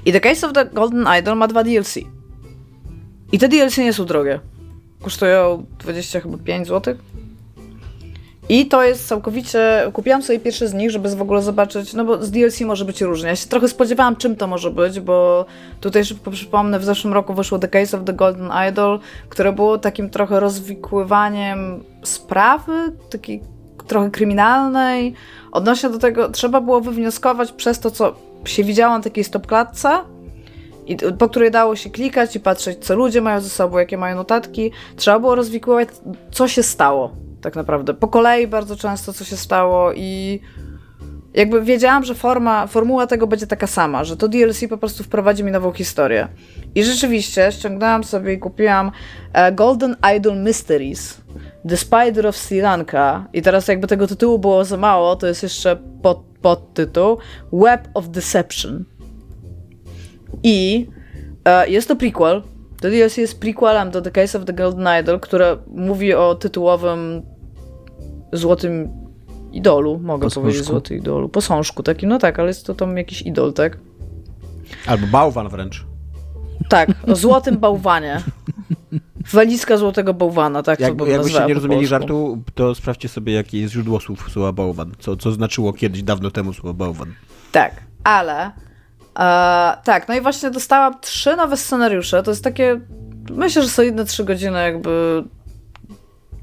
I 0.05 0.11
The 0.11 0.19
Case 0.19 0.47
of 0.47 0.53
the 0.53 0.65
Golden 0.65 1.07
Idol 1.19 1.37
ma 1.37 1.47
dwa 1.47 1.63
DLC. 1.63 1.95
I 3.31 3.39
te 3.39 3.49
DLC 3.49 3.77
nie 3.77 3.93
są 3.93 4.05
drogie. 4.05 4.39
Kosztują 5.01 5.65
20 5.79 6.19
chyba 6.19 6.37
5 6.37 6.67
zł. 6.67 6.95
I 8.49 8.65
to 8.65 8.83
jest 8.83 9.07
całkowicie. 9.07 9.89
Kupiłam 9.93 10.23
sobie 10.23 10.39
pierwszy 10.39 10.67
z 10.67 10.73
nich, 10.73 10.91
żeby 10.91 11.15
w 11.15 11.21
ogóle 11.21 11.41
zobaczyć, 11.41 11.93
no 11.93 12.05
bo 12.05 12.23
z 12.23 12.31
DLC 12.31 12.61
może 12.61 12.85
być 12.85 13.01
różnie. 13.01 13.29
Ja 13.29 13.35
się 13.35 13.47
trochę 13.47 13.67
spodziewałam, 13.67 14.15
czym 14.15 14.35
to 14.35 14.47
może 14.47 14.71
być, 14.71 14.99
bo 14.99 15.45
tutaj 15.81 16.05
szybko 16.05 16.31
przypomnę, 16.31 16.79
w 16.79 16.83
zeszłym 16.83 17.13
roku 17.13 17.33
wyszło 17.33 17.59
The 17.59 17.67
Case 17.67 17.97
of 17.97 18.03
the 18.03 18.13
Golden 18.13 18.49
Idol, 18.69 18.99
które 19.29 19.53
było 19.53 19.77
takim 19.77 20.09
trochę 20.09 20.39
rozwikływaniem 20.39 21.83
sprawy, 22.03 22.91
takiej 23.09 23.41
trochę 23.87 24.11
kryminalnej. 24.11 25.13
Odnośnie 25.51 25.89
do 25.89 25.99
tego, 25.99 26.29
trzeba 26.29 26.61
było 26.61 26.81
wywnioskować 26.81 27.51
przez 27.51 27.79
to, 27.79 27.91
co 27.91 28.15
się 28.45 28.63
widziało 28.63 28.97
na 28.97 29.03
takiej 29.03 29.23
stopklatce, 29.23 29.89
i, 30.85 30.97
po 31.19 31.29
której 31.29 31.51
dało 31.51 31.75
się 31.75 31.89
klikać 31.89 32.35
i 32.35 32.39
patrzeć, 32.39 32.85
co 32.85 32.95
ludzie 32.95 33.21
mają 33.21 33.41
ze 33.41 33.49
sobą, 33.49 33.77
jakie 33.77 33.97
mają 33.97 34.15
notatki. 34.15 34.71
Trzeba 34.95 35.19
było 35.19 35.35
rozwikływać, 35.35 35.89
co 36.31 36.47
się 36.47 36.63
stało 36.63 37.23
tak 37.43 37.55
naprawdę. 37.55 37.93
Po 37.93 38.07
kolei 38.07 38.47
bardzo 38.47 38.75
często 38.75 39.13
co 39.13 39.25
się 39.25 39.37
stało 39.37 39.93
i 39.93 40.39
jakby 41.33 41.61
wiedziałam, 41.61 42.03
że 42.03 42.15
forma, 42.15 42.67
formuła 42.67 43.07
tego 43.07 43.27
będzie 43.27 43.47
taka 43.47 43.67
sama, 43.67 44.03
że 44.03 44.17
to 44.17 44.27
DLC 44.27 44.67
po 44.69 44.77
prostu 44.77 45.03
wprowadzi 45.03 45.43
mi 45.43 45.51
nową 45.51 45.71
historię. 45.71 46.27
I 46.75 46.83
rzeczywiście 46.83 47.51
ściągnęłam 47.51 48.03
sobie 48.03 48.33
i 48.33 48.39
kupiłam 48.39 48.91
e, 49.33 49.51
Golden 49.51 49.95
Idol 50.17 50.37
Mysteries, 50.37 51.21
The 51.69 51.77
Spider 51.77 52.27
of 52.27 52.37
Sri 52.37 52.61
Lanka 52.61 53.27
i 53.33 53.41
teraz 53.41 53.67
jakby 53.67 53.87
tego 53.87 54.07
tytułu 54.07 54.39
było 54.39 54.65
za 54.65 54.77
mało, 54.77 55.15
to 55.15 55.27
jest 55.27 55.43
jeszcze 55.43 55.77
pod, 56.01 56.23
podtytuł 56.41 57.17
Web 57.53 57.87
of 57.93 58.09
Deception. 58.09 58.85
I 60.43 60.87
e, 61.45 61.69
jest 61.69 61.87
to 61.87 61.95
prequel, 61.95 62.41
to 62.81 62.89
DLC 62.89 63.17
jest 63.17 63.39
prequelem 63.39 63.91
do 63.91 64.01
The 64.01 64.11
Case 64.11 64.37
of 64.37 64.45
the 64.45 64.53
Golden 64.53 64.87
Idol, 65.01 65.19
które 65.19 65.57
mówi 65.67 66.13
o 66.13 66.35
tytułowym 66.35 67.21
złotym 68.33 68.89
idolu, 69.51 69.99
mogę 69.99 70.23
Posążku. 70.23 70.41
powiedzieć 70.41 70.65
złoty 70.65 70.95
idolu, 70.95 71.29
posążku 71.29 71.83
takim, 71.83 72.09
no 72.09 72.19
tak, 72.19 72.39
ale 72.39 72.47
jest 72.47 72.65
to 72.65 72.75
tam 72.75 72.97
jakiś 72.97 73.21
idol, 73.21 73.53
tak? 73.53 73.77
Albo 74.87 75.07
bałwan 75.07 75.49
wręcz. 75.49 75.85
Tak, 76.69 76.89
o 77.07 77.15
złotym 77.15 77.57
bałwanie. 77.57 78.21
Walizka 79.33 79.77
złotego 79.77 80.13
bałwana, 80.13 80.63
tak 80.63 80.79
Jak, 80.79 80.95
to 80.95 81.05
Jakbyście 81.05 81.45
nie 81.45 81.53
rozumieli 81.53 81.87
żartu, 81.87 82.43
to 82.55 82.75
sprawdźcie 82.75 83.09
sobie, 83.09 83.33
jakie 83.33 83.61
jest 83.61 83.73
źródło 83.73 83.99
słów 83.99 84.31
słowa 84.31 84.51
bałwan. 84.51 84.91
Co, 84.99 85.17
co 85.17 85.31
znaczyło 85.31 85.73
kiedyś, 85.73 86.03
dawno 86.03 86.31
temu 86.31 86.53
słowo 86.53 86.73
bałwan. 86.73 87.13
Tak, 87.51 87.83
ale... 88.03 88.51
E, 89.19 89.77
tak, 89.83 90.07
no 90.07 90.15
i 90.15 90.21
właśnie 90.21 90.51
dostałam 90.51 90.99
trzy 91.01 91.35
nowe 91.35 91.57
scenariusze. 91.57 92.23
To 92.23 92.31
jest 92.31 92.43
takie, 92.43 92.79
myślę, 93.31 93.61
że 93.61 93.69
solidne 93.69 94.05
trzy 94.05 94.23
godziny 94.23 94.61
jakby 94.63 95.23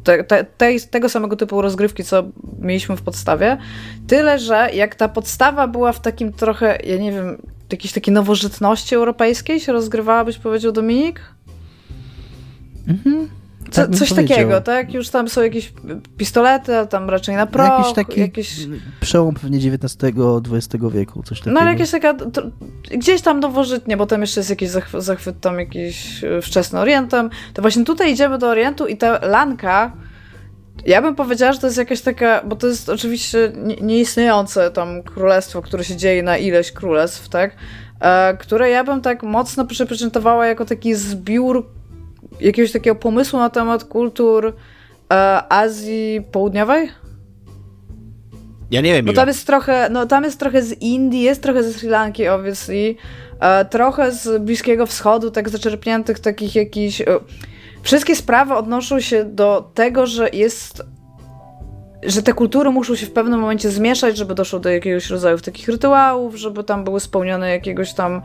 te, 0.05 0.24
te, 0.24 0.44
te, 0.44 0.81
tego 0.81 1.09
samego 1.09 1.36
typu 1.36 1.62
rozgrywki, 1.62 2.05
co 2.05 2.22
mieliśmy 2.59 2.97
w 2.97 3.02
podstawie. 3.02 3.59
Tyle, 4.06 4.39
że 4.39 4.70
jak 4.74 4.94
ta 4.94 5.09
podstawa 5.09 5.68
była 5.68 5.93
w 5.93 6.01
takim 6.01 6.32
trochę, 6.32 6.78
ja 6.85 6.97
nie 6.97 7.12
wiem, 7.12 7.43
jakiejś 7.72 7.93
takiej 7.93 8.14
nowożytności 8.14 8.94
europejskiej 8.94 9.60
się 9.60 9.72
rozgrywała, 9.72 10.24
byś 10.24 10.39
powiedział 10.39 10.72
Dominik? 10.72 11.20
Mhm. 12.89 13.40
Co, 13.70 13.82
tak 13.82 13.97
coś 13.97 14.12
takiego, 14.12 14.60
tak? 14.60 14.94
Już 14.94 15.09
tam 15.09 15.28
są 15.28 15.42
jakieś 15.42 15.72
pistolety, 16.16 16.76
a 16.76 16.86
tam 16.86 17.10
raczej 17.10 17.36
na 17.36 17.47
pro. 17.47 17.64
Jakiś 17.64 17.92
taki 17.92 18.20
jakieś... 18.20 18.56
przełom 19.01 19.34
pewnie 19.34 19.59
XIX-XX 19.59 20.84
wieku, 20.90 21.22
coś 21.22 21.38
takiego. 21.38 21.55
No 21.55 21.60
ale 21.60 21.70
jakieś 21.70 21.90
taka, 21.90 22.14
to, 22.14 22.42
gdzieś 22.90 23.22
tam 23.22 23.40
nowożytnie, 23.40 23.97
bo 23.97 24.06
tam 24.06 24.20
jeszcze 24.20 24.40
jest 24.40 24.51
jakiś 24.51 24.68
zachwyt, 24.68 25.05
zachwyt 25.05 25.40
tam 25.40 25.59
jakiś 25.59 26.24
e, 26.24 26.42
wczesny 26.42 26.78
Orientem. 26.78 27.30
To 27.55 27.62
właśnie 27.62 27.84
tutaj 27.84 28.12
idziemy 28.12 28.38
do 28.38 28.48
Orientu 28.48 28.86
i 28.86 28.97
ta 28.97 29.26
lanka, 29.26 29.92
ja 30.86 31.02
bym 31.02 31.14
powiedziała, 31.14 31.52
że 31.52 31.59
to 31.59 31.66
jest 31.66 31.78
jakaś 31.78 32.01
taka, 32.01 32.42
bo 32.44 32.56
to 32.56 32.66
jest 32.66 32.88
oczywiście 32.88 33.52
nieistniejące 33.80 34.70
tam 34.70 35.02
królestwo, 35.02 35.62
które 35.62 35.84
się 35.84 35.97
dzieje 35.97 36.22
na 36.22 36.36
ileś 36.36 36.72
królestw, 36.72 37.28
tak? 37.28 37.56
E, 38.01 38.36
które 38.36 38.70
ja 38.70 38.84
bym 38.84 39.01
tak 39.01 39.22
mocno 39.22 39.66
reprezentowała 39.78 40.47
jako 40.47 40.64
taki 40.64 40.94
zbiór 40.94 41.80
jakiegoś 42.41 42.73
takiego 42.73 42.97
pomysłu 42.97 43.39
na 43.39 43.51
temat 43.51 43.85
kultur 43.85 44.47
e, 45.12 45.43
Azji 45.53 46.23
Południowej? 46.33 46.89
Ja 48.71 48.81
nie 48.81 48.95
wiem. 48.95 49.07
Bo 49.07 49.12
tam 49.12 49.29
jest 49.29 49.47
trochę, 49.47 49.89
no 49.91 50.07
tam 50.07 50.25
jest 50.25 50.39
trochę 50.39 50.62
z 50.62 50.73
Indii, 50.73 51.23
jest 51.23 51.43
trochę 51.43 51.62
ze 51.62 51.73
Sri 51.73 51.89
Lanki, 51.89 52.29
obviously, 52.29 52.95
e, 53.41 53.65
trochę 53.65 54.12
z 54.12 54.43
Bliskiego 54.43 54.87
Wschodu, 54.87 55.31
tak 55.31 55.49
zaczerpniętych 55.49 56.19
takich 56.19 56.55
jakichś... 56.55 57.01
E, 57.01 57.07
wszystkie 57.83 58.17
sprawy 58.17 58.55
odnoszą 58.55 59.01
się 59.01 59.25
do 59.25 59.71
tego, 59.75 60.07
że 60.07 60.29
jest 60.33 60.83
że 62.03 62.23
te 62.23 62.33
kultury 62.33 62.71
muszą 62.71 62.97
się 62.97 63.07
w 63.07 63.12
pewnym 63.12 63.41
momencie 63.41 63.71
zmieszać, 63.71 64.17
żeby 64.17 64.35
doszło 64.35 64.59
do 64.59 64.69
jakiegoś 64.69 65.11
rodzaju 65.11 65.39
takich 65.39 65.69
rytuałów, 65.69 66.37
żeby 66.37 66.65
tam 66.65 66.85
były 66.85 67.01
spełnione 67.01 67.51
jakiegoś 67.51 67.95
tam 67.95 68.23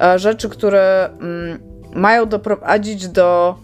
e, 0.00 0.18
rzeczy, 0.18 0.48
które 0.48 1.10
mm, 1.20 1.71
mają 1.94 2.26
doprowadzić 2.26 3.08
do 3.08 3.54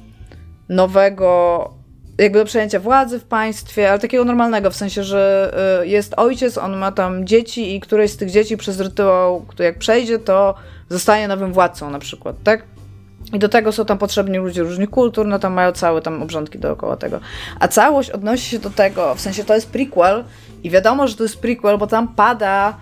nowego, 0.68 1.70
jakby 2.18 2.38
do 2.38 2.44
przejęcia 2.44 2.80
władzy 2.80 3.18
w 3.20 3.24
państwie, 3.24 3.90
ale 3.90 3.98
takiego 3.98 4.24
normalnego, 4.24 4.70
w 4.70 4.76
sensie, 4.76 5.04
że 5.04 5.52
y, 5.82 5.86
jest 5.86 6.14
ojciec, 6.16 6.58
on 6.58 6.76
ma 6.76 6.92
tam 6.92 7.26
dzieci 7.26 7.76
i 7.76 7.80
któreś 7.80 8.10
z 8.10 8.16
tych 8.16 8.30
dzieci 8.30 8.56
przez 8.56 8.80
rytuał, 8.80 9.46
jak 9.58 9.78
przejdzie, 9.78 10.18
to 10.18 10.54
zostanie 10.88 11.28
nowym 11.28 11.52
władcą 11.52 11.90
na 11.90 11.98
przykład, 11.98 12.36
tak? 12.44 12.62
I 13.32 13.38
do 13.38 13.48
tego 13.48 13.72
są 13.72 13.84
tam 13.84 13.98
potrzebni 13.98 14.38
ludzie 14.38 14.62
różnych 14.62 14.90
kultur, 14.90 15.26
no 15.26 15.38
tam 15.38 15.52
mają 15.52 15.72
całe 15.72 16.02
tam 16.02 16.22
obrządki 16.22 16.58
dookoła 16.58 16.96
tego. 16.96 17.20
A 17.60 17.68
całość 17.68 18.10
odnosi 18.10 18.50
się 18.50 18.58
do 18.58 18.70
tego, 18.70 19.14
w 19.14 19.20
sensie 19.20 19.44
to 19.44 19.54
jest 19.54 19.70
prequel 19.70 20.24
i 20.62 20.70
wiadomo, 20.70 21.08
że 21.08 21.16
to 21.16 21.22
jest 21.22 21.40
prequel, 21.40 21.78
bo 21.78 21.86
tam 21.86 22.08
pada 22.08 22.76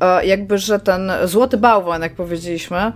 e, 0.00 0.26
jakby, 0.26 0.58
że 0.58 0.78
ten 0.78 1.12
złoty 1.24 1.56
bałwan, 1.56 2.02
jak 2.02 2.14
powiedzieliśmy, 2.14 2.92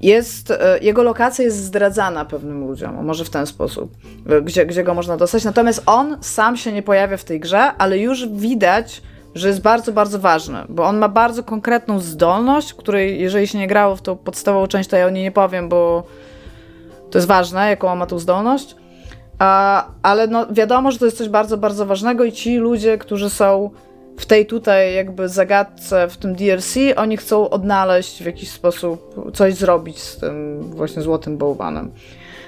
jest, 0.00 0.50
e, 0.50 0.78
jego 0.82 1.02
lokacja 1.02 1.44
jest 1.44 1.64
zdradzana 1.64 2.24
pewnym 2.24 2.66
ludziom, 2.66 3.04
może 3.04 3.24
w 3.24 3.30
ten 3.30 3.46
sposób, 3.46 3.92
e, 4.28 4.42
gdzie, 4.42 4.66
gdzie 4.66 4.84
go 4.84 4.94
można 4.94 5.16
dostać. 5.16 5.44
Natomiast 5.44 5.82
on 5.86 6.16
sam 6.20 6.56
się 6.56 6.72
nie 6.72 6.82
pojawia 6.82 7.16
w 7.16 7.24
tej 7.24 7.40
grze, 7.40 7.72
ale 7.78 7.98
już 7.98 8.28
widać, 8.28 9.02
że 9.34 9.48
jest 9.48 9.60
bardzo, 9.60 9.92
bardzo 9.92 10.18
ważny, 10.18 10.58
bo 10.68 10.84
on 10.84 10.98
ma 10.98 11.08
bardzo 11.08 11.42
konkretną 11.42 12.00
zdolność, 12.00 12.74
której 12.74 13.20
jeżeli 13.20 13.46
się 13.46 13.58
nie 13.58 13.66
grało 13.66 13.96
w 13.96 14.02
tą 14.02 14.16
podstawową 14.16 14.66
część, 14.66 14.90
to 14.90 14.96
ja 14.96 15.06
o 15.06 15.10
niej 15.10 15.22
nie 15.22 15.32
powiem, 15.32 15.68
bo 15.68 16.02
to 17.10 17.18
jest 17.18 17.28
ważne, 17.28 17.70
jaką 17.70 17.88
on 17.88 17.98
ma 17.98 18.06
tą 18.06 18.18
zdolność. 18.18 18.76
A, 19.38 19.86
ale 20.02 20.26
no, 20.26 20.46
wiadomo, 20.50 20.90
że 20.90 20.98
to 20.98 21.04
jest 21.04 21.18
coś 21.18 21.28
bardzo, 21.28 21.56
bardzo 21.56 21.86
ważnego 21.86 22.24
i 22.24 22.32
ci 22.32 22.56
ludzie, 22.56 22.98
którzy 22.98 23.30
są 23.30 23.70
w 24.16 24.26
tej 24.26 24.46
tutaj 24.46 24.94
jakby 24.94 25.28
zagadce, 25.28 26.08
w 26.08 26.16
tym 26.16 26.34
DLC, 26.34 26.74
oni 26.96 27.16
chcą 27.16 27.50
odnaleźć 27.50 28.22
w 28.22 28.26
jakiś 28.26 28.50
sposób, 28.50 29.14
coś 29.34 29.54
zrobić 29.54 29.98
z 29.98 30.18
tym 30.18 30.60
właśnie 30.62 31.02
złotym 31.02 31.38
bałwanem. 31.38 31.90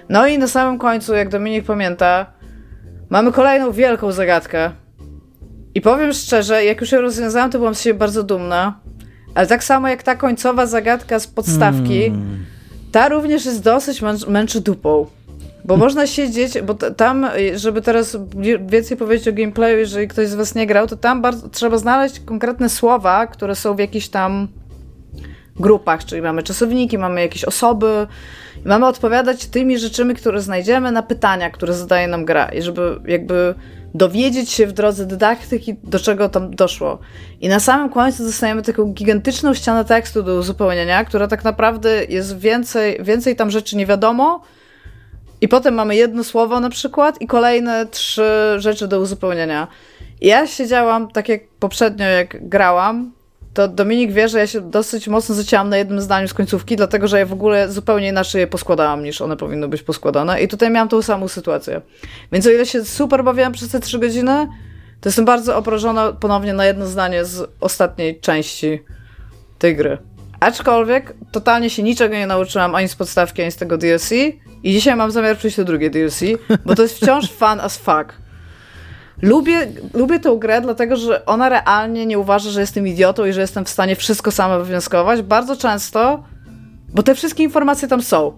No 0.09 0.27
i 0.27 0.39
na 0.39 0.47
samym 0.47 0.79
końcu, 0.79 1.15
jak 1.15 1.29
Dominik 1.29 1.65
pamięta, 1.65 2.27
mamy 3.11 3.33
kolejną 3.33 3.73
wielką 3.73 4.13
zagadkę. 4.13 4.71
I 5.75 5.81
powiem 5.81 6.13
szczerze, 6.13 6.65
jak 6.65 6.81
już 6.81 6.93
ją 6.93 7.01
rozwiązałam, 7.01 7.51
to 7.51 7.59
byłam 7.59 7.75
z 7.75 7.81
siebie 7.81 7.99
bardzo 7.99 8.23
dumna. 8.23 8.81
Ale 9.35 9.47
tak 9.47 9.65
samo 9.65 9.89
jak 9.89 10.03
ta 10.03 10.17
końcowa 10.17 10.67
zagadka 10.67 11.19
z 11.19 11.27
podstawki, 11.27 12.01
hmm. 12.01 12.45
ta 12.93 13.09
również 13.09 13.45
jest 13.45 13.63
dosyć 13.63 14.03
męczy 14.29 14.61
dupą. 14.61 15.07
Bo 15.65 15.77
można 15.77 16.07
siedzieć, 16.07 16.61
bo 16.61 16.75
tam, 16.75 17.27
żeby 17.55 17.83
teraz 17.83 18.17
więcej 18.67 18.97
powiedzieć 18.97 19.29
o 19.29 19.33
gameplayu, 19.33 19.79
jeżeli 19.79 20.09
ktoś 20.09 20.29
z 20.29 20.35
was 20.35 20.55
nie 20.55 20.67
grał, 20.67 20.87
to 20.87 20.97
tam 20.97 21.23
bardzo, 21.23 21.49
trzeba 21.49 21.79
znaleźć 21.79 22.21
konkretne 22.21 22.69
słowa, 22.69 23.27
które 23.27 23.55
są 23.55 23.75
w 23.75 23.79
jakichś 23.79 24.09
tam 24.09 24.49
grupach, 25.57 26.05
czyli 26.05 26.23
mamy 26.23 26.43
czasowniki, 26.43 26.99
mamy 26.99 27.21
jakieś 27.21 27.45
osoby, 27.45 28.07
i 28.65 28.69
mamy 28.69 28.87
odpowiadać 28.87 29.47
tymi 29.47 29.79
rzeczami, 29.79 30.15
które 30.15 30.41
znajdziemy 30.41 30.93
na 30.93 31.03
pytania, 31.03 31.51
które 31.51 31.75
zadaje 31.75 32.09
nam 32.09 32.25
gra, 32.25 32.49
i 32.49 32.63
żeby 32.63 33.01
jakby 33.07 33.55
dowiedzieć 33.95 34.51
się 34.51 34.67
w 34.67 34.73
drodze 34.73 35.07
dydaktyki, 35.07 35.77
do 35.85 35.99
czego 35.99 36.29
tam 36.29 36.55
doszło. 36.55 36.99
I 37.41 37.49
na 37.49 37.61
samym 37.61 37.89
końcu 37.91 38.25
dostajemy 38.25 38.63
taką 38.63 38.93
gigantyczną 38.93 39.55
ścianę 39.55 39.85
tekstu 39.85 40.23
do 40.23 40.35
uzupełnienia, 40.35 41.05
która 41.05 41.29
tak 41.29 41.45
naprawdę 41.45 42.05
jest 42.05 42.39
więcej, 42.39 42.99
więcej 43.03 43.37
tam 43.37 43.51
rzeczy 43.51 43.77
nie 43.77 43.87
wiadomo, 43.87 44.43
i 45.41 45.49
potem 45.49 45.75
mamy 45.75 45.97
jedno 45.97 46.25
słowo 46.25 46.61
na 46.61 46.71
przykład 46.71 47.21
i 47.21 47.27
kolejne 47.27 47.87
trzy 47.87 48.31
rzeczy 48.57 48.89
do 48.89 49.01
uzupełnienia. 49.01 49.69
Ja 50.21 50.47
siedziałam, 50.47 51.11
tak 51.11 51.29
jak 51.29 51.49
poprzednio, 51.49 52.07
jak 52.07 52.49
grałam, 52.49 53.13
to 53.55 53.69
Dominik 53.69 54.13
wie, 54.13 54.29
że 54.29 54.39
ja 54.39 54.47
się 54.47 54.61
dosyć 54.61 55.09
mocno 55.09 55.35
zacięłam 55.35 55.69
na 55.69 55.77
jednym 55.77 56.01
zdaniu 56.01 56.29
z 56.29 56.35
końcówki, 56.35 56.77
dlatego 56.77 57.09
że 57.09 57.19
ja 57.19 57.27
w 57.27 57.33
ogóle 57.33 57.69
zupełnie 57.69 58.09
inaczej 58.09 58.41
je 58.41 58.47
poskładałam, 58.47 59.03
niż 59.03 59.21
one 59.21 59.37
powinny 59.37 59.69
być 59.69 59.83
poskładane. 59.83 60.43
I 60.43 60.49
tutaj 60.49 60.71
miałam 60.71 60.89
tą 60.89 61.03
samą 61.03 61.29
sytuację. 61.29 61.81
Więc 62.33 62.47
o 62.47 62.51
ile 62.51 62.67
się 62.67 62.85
super 62.85 63.25
bawiłam 63.25 63.53
przez 63.53 63.71
te 63.71 63.81
trzy 63.81 63.99
godziny, 63.99 64.49
to 65.01 65.09
jestem 65.09 65.25
bardzo 65.25 65.57
oprożona 65.57 66.13
ponownie 66.13 66.53
na 66.53 66.67
jedno 66.67 66.87
zdanie 66.87 67.25
z 67.25 67.51
ostatniej 67.61 68.21
części 68.21 68.83
tej 69.59 69.77
gry. 69.77 69.99
Aczkolwiek 70.41 71.15
totalnie 71.33 71.71
się 71.71 71.83
niczego 71.83 72.15
nie 72.15 72.27
nauczyłam 72.27 72.75
ani 72.75 72.89
z 72.89 72.95
podstawki, 72.95 73.43
ani 73.43 73.53
z 73.53 73.57
tego 73.57 73.79
DLC. 73.79 74.11
I 74.63 74.73
dzisiaj 74.73 74.97
mam 74.97 75.11
zamiar 75.11 75.37
przejść 75.37 75.57
do 75.57 75.65
drugiej 75.65 75.91
DLC, 75.91 76.21
bo 76.65 76.75
to 76.75 76.83
jest 76.83 76.97
wciąż 76.97 77.31
fun 77.41 77.61
as 77.61 77.77
fuck. 77.77 78.15
Lubię, 79.23 79.67
lubię 79.95 80.21
tę 80.21 80.37
grę, 80.39 80.61
dlatego 80.61 80.97
że 80.97 81.27
ona 81.27 81.49
realnie 81.49 82.07
nie 82.07 82.19
uważa, 82.19 82.51
że 82.51 82.61
jestem 82.61 82.87
idiotą 82.87 83.25
i 83.25 83.33
że 83.33 83.41
jestem 83.41 83.65
w 83.65 83.69
stanie 83.69 83.97
wszystko 83.97 84.31
sama 84.31 84.59
wywnioskować. 84.59 85.23
Bardzo 85.23 85.57
często, 85.57 86.25
bo 86.95 87.03
te 87.03 87.15
wszystkie 87.15 87.43
informacje 87.43 87.89
tam 87.89 88.03
są. 88.03 88.33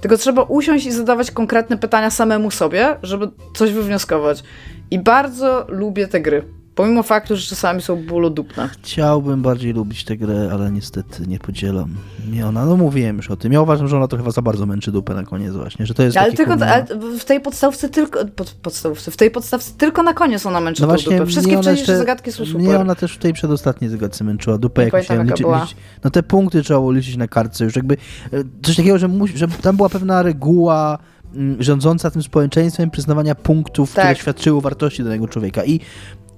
Tylko 0.00 0.16
trzeba 0.16 0.42
usiąść 0.42 0.86
i 0.86 0.92
zadawać 0.92 1.30
konkretne 1.30 1.78
pytania 1.78 2.10
samemu 2.10 2.50
sobie, 2.50 2.96
żeby 3.02 3.28
coś 3.56 3.72
wywnioskować. 3.72 4.42
I 4.90 4.98
bardzo 4.98 5.66
lubię 5.68 6.08
te 6.08 6.20
gry. 6.20 6.59
Pomimo 6.80 7.02
faktu, 7.02 7.36
że 7.36 7.46
czasami 7.46 7.82
są 7.82 8.06
bólodupne. 8.06 8.68
Chciałbym 8.82 9.42
bardziej 9.42 9.72
lubić 9.72 10.04
tę 10.04 10.16
grę, 10.16 10.50
ale 10.52 10.72
niestety 10.72 11.26
nie 11.26 11.38
podzielam. 11.38 11.94
Nie 12.32 12.46
ona, 12.46 12.66
no 12.66 12.76
mówiłem 12.76 13.16
już 13.16 13.30
o 13.30 13.36
tym. 13.36 13.52
Ja 13.52 13.60
uważam, 13.60 13.88
że 13.88 13.96
ona 13.96 14.08
trochę 14.08 14.32
za 14.32 14.42
bardzo 14.42 14.66
męczy 14.66 14.92
dupę 14.92 15.14
na 15.14 15.22
koniec 15.22 15.54
właśnie, 15.54 15.86
że 15.86 15.94
to 15.94 16.02
jest 16.02 16.16
Ale 16.16 16.32
tylko 16.32 16.52
ale 16.52 16.86
w 17.18 17.24
tej 17.24 17.40
podstawce 17.40 17.88
tylko 17.88 18.24
pod, 18.26 18.50
podstawce, 18.50 19.10
w 19.10 19.16
tej 19.16 19.30
podstawce 19.30 19.72
tylko 19.78 20.02
na 20.02 20.14
koniec 20.14 20.46
ona 20.46 20.60
męczy 20.60 20.82
no 20.82 20.88
właśnie, 20.88 21.18
dupę. 21.18 21.26
Wszystkie 21.26 21.58
wcześniejsze 21.58 21.98
zagadki 21.98 22.32
są 22.32 22.44
super. 22.44 22.60
Mnie 22.60 22.78
ona 22.78 22.94
też 22.94 23.12
w 23.12 23.18
tej 23.18 23.32
przedostatniej 23.32 23.90
zagadce 23.90 24.24
męczyła 24.24 24.58
dupę, 24.58 24.84
jak 24.84 24.92
musiałem 24.92 25.26
liczyć, 25.26 25.46
liczyć, 25.46 25.76
No 26.04 26.10
te 26.10 26.22
punkty 26.22 26.62
trzeba 26.62 26.80
było 26.80 26.92
liczyć 26.92 27.16
na 27.16 27.28
kartce 27.28 27.64
już 27.64 27.76
jakby 27.76 27.96
e, 28.32 28.42
coś 28.62 28.76
takiego, 28.76 28.98
że, 28.98 29.08
musi, 29.08 29.38
że 29.38 29.48
tam 29.48 29.76
była 29.76 29.88
pewna 29.88 30.22
reguła 30.22 30.98
mm, 31.34 31.62
rządząca 31.62 32.10
tym 32.10 32.22
społeczeństwem 32.22 32.90
przyznawania 32.90 33.34
punktów, 33.34 33.94
tak. 33.94 34.04
które 34.04 34.16
świadczyły 34.16 34.60
wartości 34.60 35.04
danego 35.04 35.28
człowieka. 35.28 35.64
I 35.64 35.80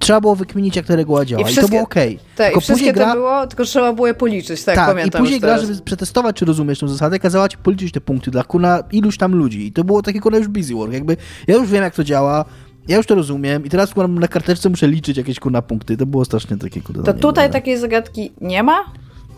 trzeba 0.03 0.21
było 0.21 0.35
wykminić, 0.35 0.75
jak 0.75 0.85
ta 0.85 0.95
reguła 0.95 1.25
działa. 1.25 1.49
I, 1.49 1.53
I 1.53 1.55
to 1.55 1.67
było 1.67 1.81
okej. 1.81 2.15
Okay. 2.15 2.25
Tak, 2.35 2.47
tylko 2.47 2.61
wszystkie 2.61 2.93
gra... 2.93 3.05
to 3.05 3.13
było, 3.13 3.47
tylko 3.47 3.63
trzeba 3.63 3.93
było 3.93 4.07
je 4.07 4.13
policzyć, 4.13 4.63
tak, 4.63 4.75
tak 4.75 4.87
pamiętam. 4.87 5.21
i 5.21 5.23
później 5.23 5.39
gra, 5.39 5.57
żeby 5.57 5.81
przetestować, 5.81 6.35
czy 6.35 6.45
rozumiesz 6.45 6.79
tę 6.79 6.87
zasadę, 6.87 7.19
kazała 7.19 7.49
ci 7.49 7.57
policzyć 7.57 7.91
te 7.91 8.01
punkty 8.01 8.31
dla 8.31 8.43
kuna 8.43 8.83
iluś 8.91 9.17
tam 9.17 9.35
ludzi. 9.35 9.67
I 9.67 9.71
to 9.71 9.83
było 9.83 10.01
takie 10.01 10.19
kuna 10.19 10.37
już 10.37 10.47
busy 10.47 10.73
work. 10.73 10.93
Jakby, 10.93 11.17
ja 11.47 11.55
już 11.55 11.69
wiem, 11.69 11.83
jak 11.83 11.95
to 11.95 12.03
działa, 12.03 12.45
ja 12.87 12.97
już 12.97 13.05
to 13.05 13.15
rozumiem 13.15 13.65
i 13.65 13.69
teraz 13.69 13.93
na 13.95 14.27
karteczce 14.27 14.69
muszę 14.69 14.87
liczyć 14.87 15.17
jakieś 15.17 15.39
kuna 15.39 15.61
punkty. 15.61 15.97
To 15.97 16.05
było 16.05 16.25
strasznie 16.25 16.57
takie 16.57 16.81
kuna. 16.81 17.03
To 17.03 17.13
tutaj 17.13 17.51
takiej 17.51 17.77
zagadki 17.77 18.31
nie 18.41 18.63
ma, 18.63 18.85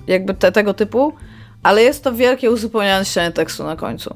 jakby 0.08 0.34
te, 0.34 0.52
tego 0.52 0.74
typu, 0.74 1.14
ale 1.64 1.84
jest 1.84 2.04
to 2.04 2.14
wielkie 2.14 2.52
uzupełnianie 2.52 3.06
ściany 3.06 3.32
tekstu 3.32 3.64
na 3.64 3.76
końcu. 3.76 4.16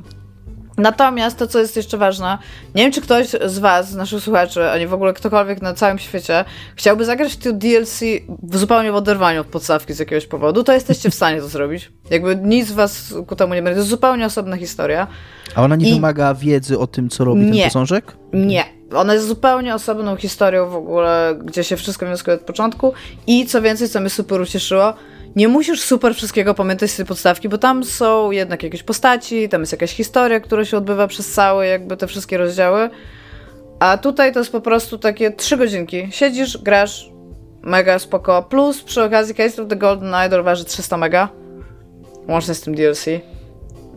Natomiast 0.80 1.38
to, 1.38 1.48
co 1.48 1.60
jest 1.60 1.76
jeszcze 1.76 1.98
ważne, 1.98 2.38
nie 2.76 2.84
wiem, 2.84 2.92
czy 2.92 3.02
ktoś 3.02 3.28
z 3.46 3.60
Was, 3.60 3.92
z 3.92 3.96
naszych 3.96 4.24
słuchaczy, 4.24 4.70
ani 4.70 4.88
w 4.88 4.94
ogóle 4.94 5.14
ktokolwiek 5.14 5.62
na 5.62 5.74
całym 5.74 6.00
świecie, 6.00 6.46
chciałby 6.76 7.06
zagrać 7.06 7.34
w 7.34 7.38
tym 7.38 7.60
DLC 7.60 8.02
w 8.44 8.58
zupełnie 8.58 8.92
w 8.92 8.96
oderwaniu 8.96 9.42
od 9.42 9.48
podstawki 9.48 9.94
z 9.94 10.00
jakiegoś 10.00 10.26
powodu, 10.26 10.64
to 10.64 10.74
jesteście 10.74 11.10
w 11.10 11.16
stanie 11.16 11.42
to 11.42 11.48
zrobić. 11.58 11.92
Jakby 12.10 12.36
nic 12.36 12.72
Was 12.72 13.14
ku 13.28 13.36
temu 13.36 13.54
nie 13.54 13.62
będzie. 13.62 13.76
To 13.76 13.80
jest 13.80 13.90
zupełnie 13.90 14.26
osobna 14.26 14.58
historia. 14.58 15.08
A 15.56 15.64
ona 15.64 15.76
nie 15.76 15.90
I... 15.90 15.94
wymaga 15.94 16.34
wiedzy 16.34 16.80
o 16.80 16.88
tym, 16.88 17.10
co 17.10 17.26
robi 17.26 17.42
nie. 17.42 17.62
ten 17.62 17.70
posążek? 17.70 18.14
Nie. 18.34 18.64
Ona 18.96 19.14
jest 19.14 19.28
zupełnie 19.28 19.76
osobną 19.76 20.16
historią 20.16 20.70
w 20.70 20.76
ogóle, 20.76 21.40
gdzie 21.44 21.64
się 21.64 21.78
wszystko 21.78 22.06
wnioskuje 22.06 22.36
od 22.38 22.42
początku. 22.44 22.94
I 23.28 23.46
co 23.46 23.62
więcej, 23.62 23.90
co 23.90 24.00
mnie 24.00 24.10
super 24.10 24.42
ucieszyło, 24.42 24.94
nie 25.40 25.48
musisz 25.48 25.82
super 25.82 26.16
wszystkiego 26.16 26.54
pamiętać 26.54 26.92
z 26.92 26.96
tej 26.96 27.06
podstawki, 27.06 27.50
bo 27.50 27.58
tam 27.58 27.84
są 27.84 28.32
jednak 28.32 28.64
jakieś 28.64 28.84
postaci, 28.84 29.50
tam 29.50 29.62
jest 29.62 29.72
jakaś 29.72 29.92
historia, 29.92 30.40
która 30.40 30.66
się 30.66 30.78
odbywa 30.78 31.08
przez 31.08 31.32
całe 31.32 31.68
jakby 31.68 31.98
te 31.98 32.08
wszystkie 32.08 32.38
rozdziały. 32.38 32.90
A 33.80 33.98
tutaj 33.98 34.34
to 34.34 34.40
jest 34.40 34.52
po 34.52 34.62
prostu 34.62 34.98
takie 34.98 35.32
trzy 35.32 35.58
godzinki. 35.58 36.08
Siedzisz, 36.12 36.58
grasz, 36.58 37.12
mega 37.62 38.00
spoko. 38.00 38.44
Plus 38.44 38.84
przy 38.84 39.04
okazji 39.04 39.36
Case 39.36 39.62
of 39.62 39.68
the 39.70 39.76
Golden 39.76 40.14
Idol 40.28 40.44
waży 40.44 40.66
300 40.66 40.98
mega. 40.98 41.30
Łącznie 42.28 42.54
z 42.54 42.62
tym 42.62 42.76
DLC. 42.76 43.06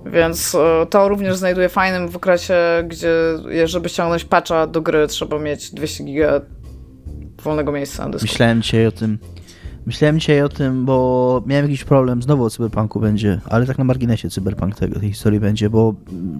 Więc 0.06 0.54
e, 0.54 0.86
to 0.86 1.08
również 1.08 1.36
znajduję 1.36 1.68
fajnym 1.68 2.08
w 2.08 2.16
okresie, 2.16 2.54
gdzie 2.84 3.10
żeby 3.64 3.88
ściągnąć 3.88 4.24
patcha 4.24 4.66
do 4.66 4.80
gry 4.80 5.06
trzeba 5.06 5.38
mieć 5.38 5.74
200 5.74 6.04
giga 6.04 6.40
wolnego 7.42 7.72
miejsca 7.72 8.04
na 8.04 8.10
dysku. 8.10 8.26
Myślałem 8.26 8.62
dzisiaj 8.62 8.86
o 8.86 8.92
tym, 8.92 9.18
Myślałem 9.86 10.20
dzisiaj 10.20 10.42
o 10.42 10.48
tym, 10.48 10.84
bo 10.84 11.42
miałem 11.46 11.64
jakiś 11.64 11.84
problem, 11.84 12.22
znowu 12.22 12.44
o 12.44 12.50
Cyberpunku 12.50 13.00
będzie, 13.00 13.40
ale 13.44 13.66
tak 13.66 13.78
na 13.78 13.84
marginesie 13.84 14.30
Cyberpunk 14.30 14.74
tego, 14.74 15.00
tej 15.00 15.08
historii 15.08 15.40
będzie, 15.40 15.70
bo 15.70 15.94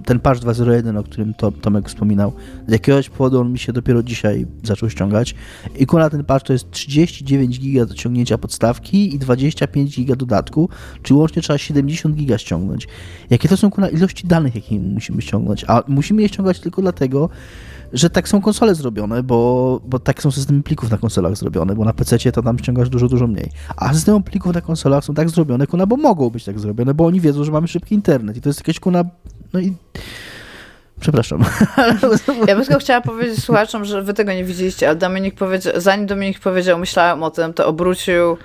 ten 0.05 0.19
patch 0.19 0.41
2.0.1, 0.41 0.97
o 0.97 1.03
którym 1.03 1.33
to, 1.33 1.51
Tomek 1.51 1.87
wspominał, 1.87 2.33
z 2.67 2.71
jakiegoś 2.71 3.09
powodu 3.09 3.39
on 3.39 3.51
mi 3.51 3.59
się 3.59 3.73
dopiero 3.73 4.03
dzisiaj 4.03 4.45
zaczął 4.63 4.89
ściągać 4.89 5.35
i 5.79 5.85
kuna 5.85 6.09
ten 6.09 6.23
patch 6.23 6.45
to 6.45 6.53
jest 6.53 6.71
39 6.71 7.59
giga 7.59 7.85
do 7.85 7.93
ciągnięcia 7.93 8.37
podstawki 8.37 9.15
i 9.15 9.19
25 9.19 9.95
giga 9.95 10.15
dodatku, 10.15 10.69
czyli 11.01 11.19
łącznie 11.19 11.41
trzeba 11.41 11.57
70 11.57 12.15
giga 12.15 12.37
ściągnąć. 12.37 12.87
Jakie 13.29 13.49
to 13.49 13.57
są 13.57 13.71
kuna 13.71 13.89
ilości 13.89 14.27
danych, 14.27 14.55
jakie 14.55 14.79
musimy 14.79 15.21
ściągnąć? 15.21 15.65
A 15.67 15.83
musimy 15.87 16.21
je 16.21 16.29
ściągać 16.29 16.59
tylko 16.59 16.81
dlatego, 16.81 17.29
że 17.93 18.09
tak 18.09 18.29
są 18.29 18.41
konsole 18.41 18.75
zrobione, 18.75 19.23
bo, 19.23 19.81
bo 19.85 19.99
tak 19.99 20.21
są 20.21 20.31
systemy 20.31 20.63
plików 20.63 20.91
na 20.91 20.97
konsolach 20.97 21.37
zrobione, 21.37 21.75
bo 21.75 21.85
na 21.85 21.93
PC 21.93 22.31
to 22.31 22.41
tam 22.41 22.59
ściągasz 22.59 22.89
dużo, 22.89 23.07
dużo 23.07 23.27
mniej. 23.27 23.49
A 23.75 23.93
systemy 23.93 24.23
plików 24.23 24.53
na 24.53 24.61
konsolach 24.61 25.05
są 25.05 25.13
tak 25.13 25.29
zrobione, 25.29 25.67
kuna, 25.67 25.85
bo 25.85 25.97
mogą 25.97 26.29
być 26.29 26.45
tak 26.45 26.59
zrobione, 26.59 26.93
bo 26.93 27.05
oni 27.05 27.21
wiedzą, 27.21 27.43
że 27.43 27.51
mamy 27.51 27.67
szybki 27.67 27.95
internet 27.95 28.37
i 28.37 28.41
to 28.41 28.49
jest 28.49 28.59
jakieś 28.59 28.79
kuna, 28.79 29.03
no 29.53 29.59
i 29.59 29.73
Przepraszam. 31.03 31.43
Ja 32.47 32.55
bym 32.55 32.65
tylko 32.65 32.79
chciała 32.79 33.01
powiedzieć 33.01 33.43
słuchaczom, 33.43 33.85
że 33.85 34.01
wy 34.01 34.13
tego 34.13 34.33
nie 34.33 34.43
widzieliście, 34.43 34.87
ale 34.87 34.95
Dominik 34.95 35.35
powiedział, 35.35 35.73
zanim 35.75 36.05
Dominik 36.05 36.39
powiedział, 36.39 36.79
myślałem 36.79 37.23
o 37.23 37.31
tym, 37.31 37.53
to 37.53 37.67
obrócił 37.67 38.37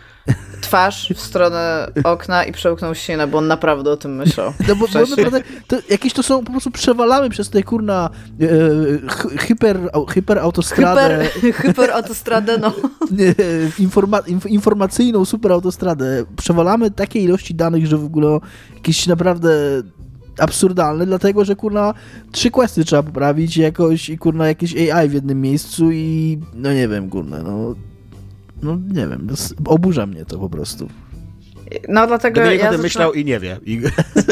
twarz 0.60 1.12
w 1.16 1.20
stronę 1.20 1.88
okna 2.04 2.44
i 2.44 2.52
przełknął 2.52 2.94
ślinę, 2.94 3.26
bo 3.26 3.38
on 3.38 3.46
naprawdę 3.46 3.90
o 3.90 3.96
tym 3.96 4.16
myślał. 4.16 4.52
No 4.68 4.76
bo, 4.76 4.86
bo 4.88 5.00
naprawdę, 5.16 5.42
to 5.66 5.76
jakieś 5.90 6.12
to 6.12 6.22
są, 6.22 6.44
po 6.44 6.50
prostu 6.50 6.70
przewalamy 6.70 7.30
przez 7.30 7.50
te 7.50 7.62
kurna 7.62 8.10
e, 8.40 9.38
hyper, 9.38 9.78
hyperautostradę. 10.08 11.24
Hyper, 11.24 11.54
hyperautostradę, 11.54 12.58
no. 12.58 12.72
nie, 13.10 13.34
informa, 13.78 14.18
inf, 14.18 14.46
informacyjną 14.46 15.24
superautostradę. 15.24 16.24
Przewalamy 16.36 16.90
takie 16.90 17.20
ilości 17.20 17.54
danych, 17.54 17.86
że 17.86 17.96
w 17.96 18.04
ogóle 18.04 18.38
jakieś 18.74 19.06
naprawdę 19.06 19.50
absurdalne, 20.40 21.06
dlatego 21.06 21.44
że 21.44 21.56
kurna 21.56 21.94
trzy 22.32 22.50
questy 22.50 22.84
trzeba 22.84 23.02
poprawić 23.02 23.56
jakoś 23.56 24.08
i 24.08 24.18
kurna 24.18 24.48
jakieś 24.48 24.76
AI 24.90 25.08
w 25.08 25.12
jednym 25.14 25.40
miejscu 25.40 25.90
i 25.92 26.38
no 26.54 26.72
nie 26.72 26.88
wiem, 26.88 27.10
kurna, 27.10 27.42
no 27.42 27.74
no 28.62 28.76
nie 28.94 29.08
wiem, 29.08 29.28
s- 29.32 29.54
oburza 29.66 30.06
mnie 30.06 30.24
to 30.24 30.38
po 30.38 30.48
prostu. 30.50 30.88
No 31.88 32.06
dlatego 32.06 32.40
Dominik 32.40 32.60
ja 32.62 32.68
o 32.68 32.72
tym 32.72 32.80
myślał 32.80 33.12
i 33.12 33.24
nie 33.24 33.40
wie. 33.40 33.56
I... 33.66 33.80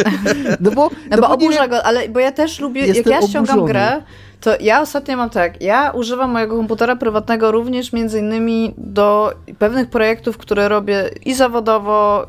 No 0.60 0.70
bo, 0.70 0.90
No 1.10 1.16
bo 1.16 1.26
nie 1.28 1.34
oburza 1.34 1.68
go, 1.68 1.82
ale 1.82 2.08
bo 2.08 2.20
ja 2.20 2.32
też 2.32 2.60
lubię, 2.60 2.86
jak 2.86 3.06
ja 3.06 3.22
ściągam 3.22 3.58
oburzony. 3.58 3.72
grę, 3.72 4.02
to 4.40 4.50
ja 4.60 4.80
ostatnio 4.80 5.16
mam 5.16 5.30
tak, 5.30 5.62
ja 5.62 5.90
używam 5.90 6.30
mojego 6.30 6.56
komputera 6.56 6.96
prywatnego 6.96 7.52
również 7.52 7.92
między 7.92 8.18
innymi 8.18 8.74
do 8.78 9.32
pewnych 9.58 9.90
projektów, 9.90 10.38
które 10.38 10.68
robię 10.68 11.10
i 11.24 11.34
zawodowo, 11.34 12.26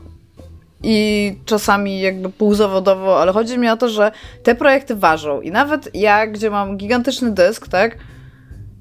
i 0.89 1.35
czasami 1.45 1.99
jakby 1.99 2.29
półzawodowo, 2.29 3.21
ale 3.21 3.33
chodzi 3.33 3.57
mi 3.57 3.69
o 3.69 3.77
to, 3.77 3.89
że 3.89 4.11
te 4.43 4.55
projekty 4.55 4.95
ważą. 4.95 5.41
I 5.41 5.51
nawet 5.51 5.95
ja, 5.95 6.27
gdzie 6.27 6.49
mam 6.49 6.77
gigantyczny 6.77 7.31
dysk, 7.31 7.67
tak, 7.67 7.97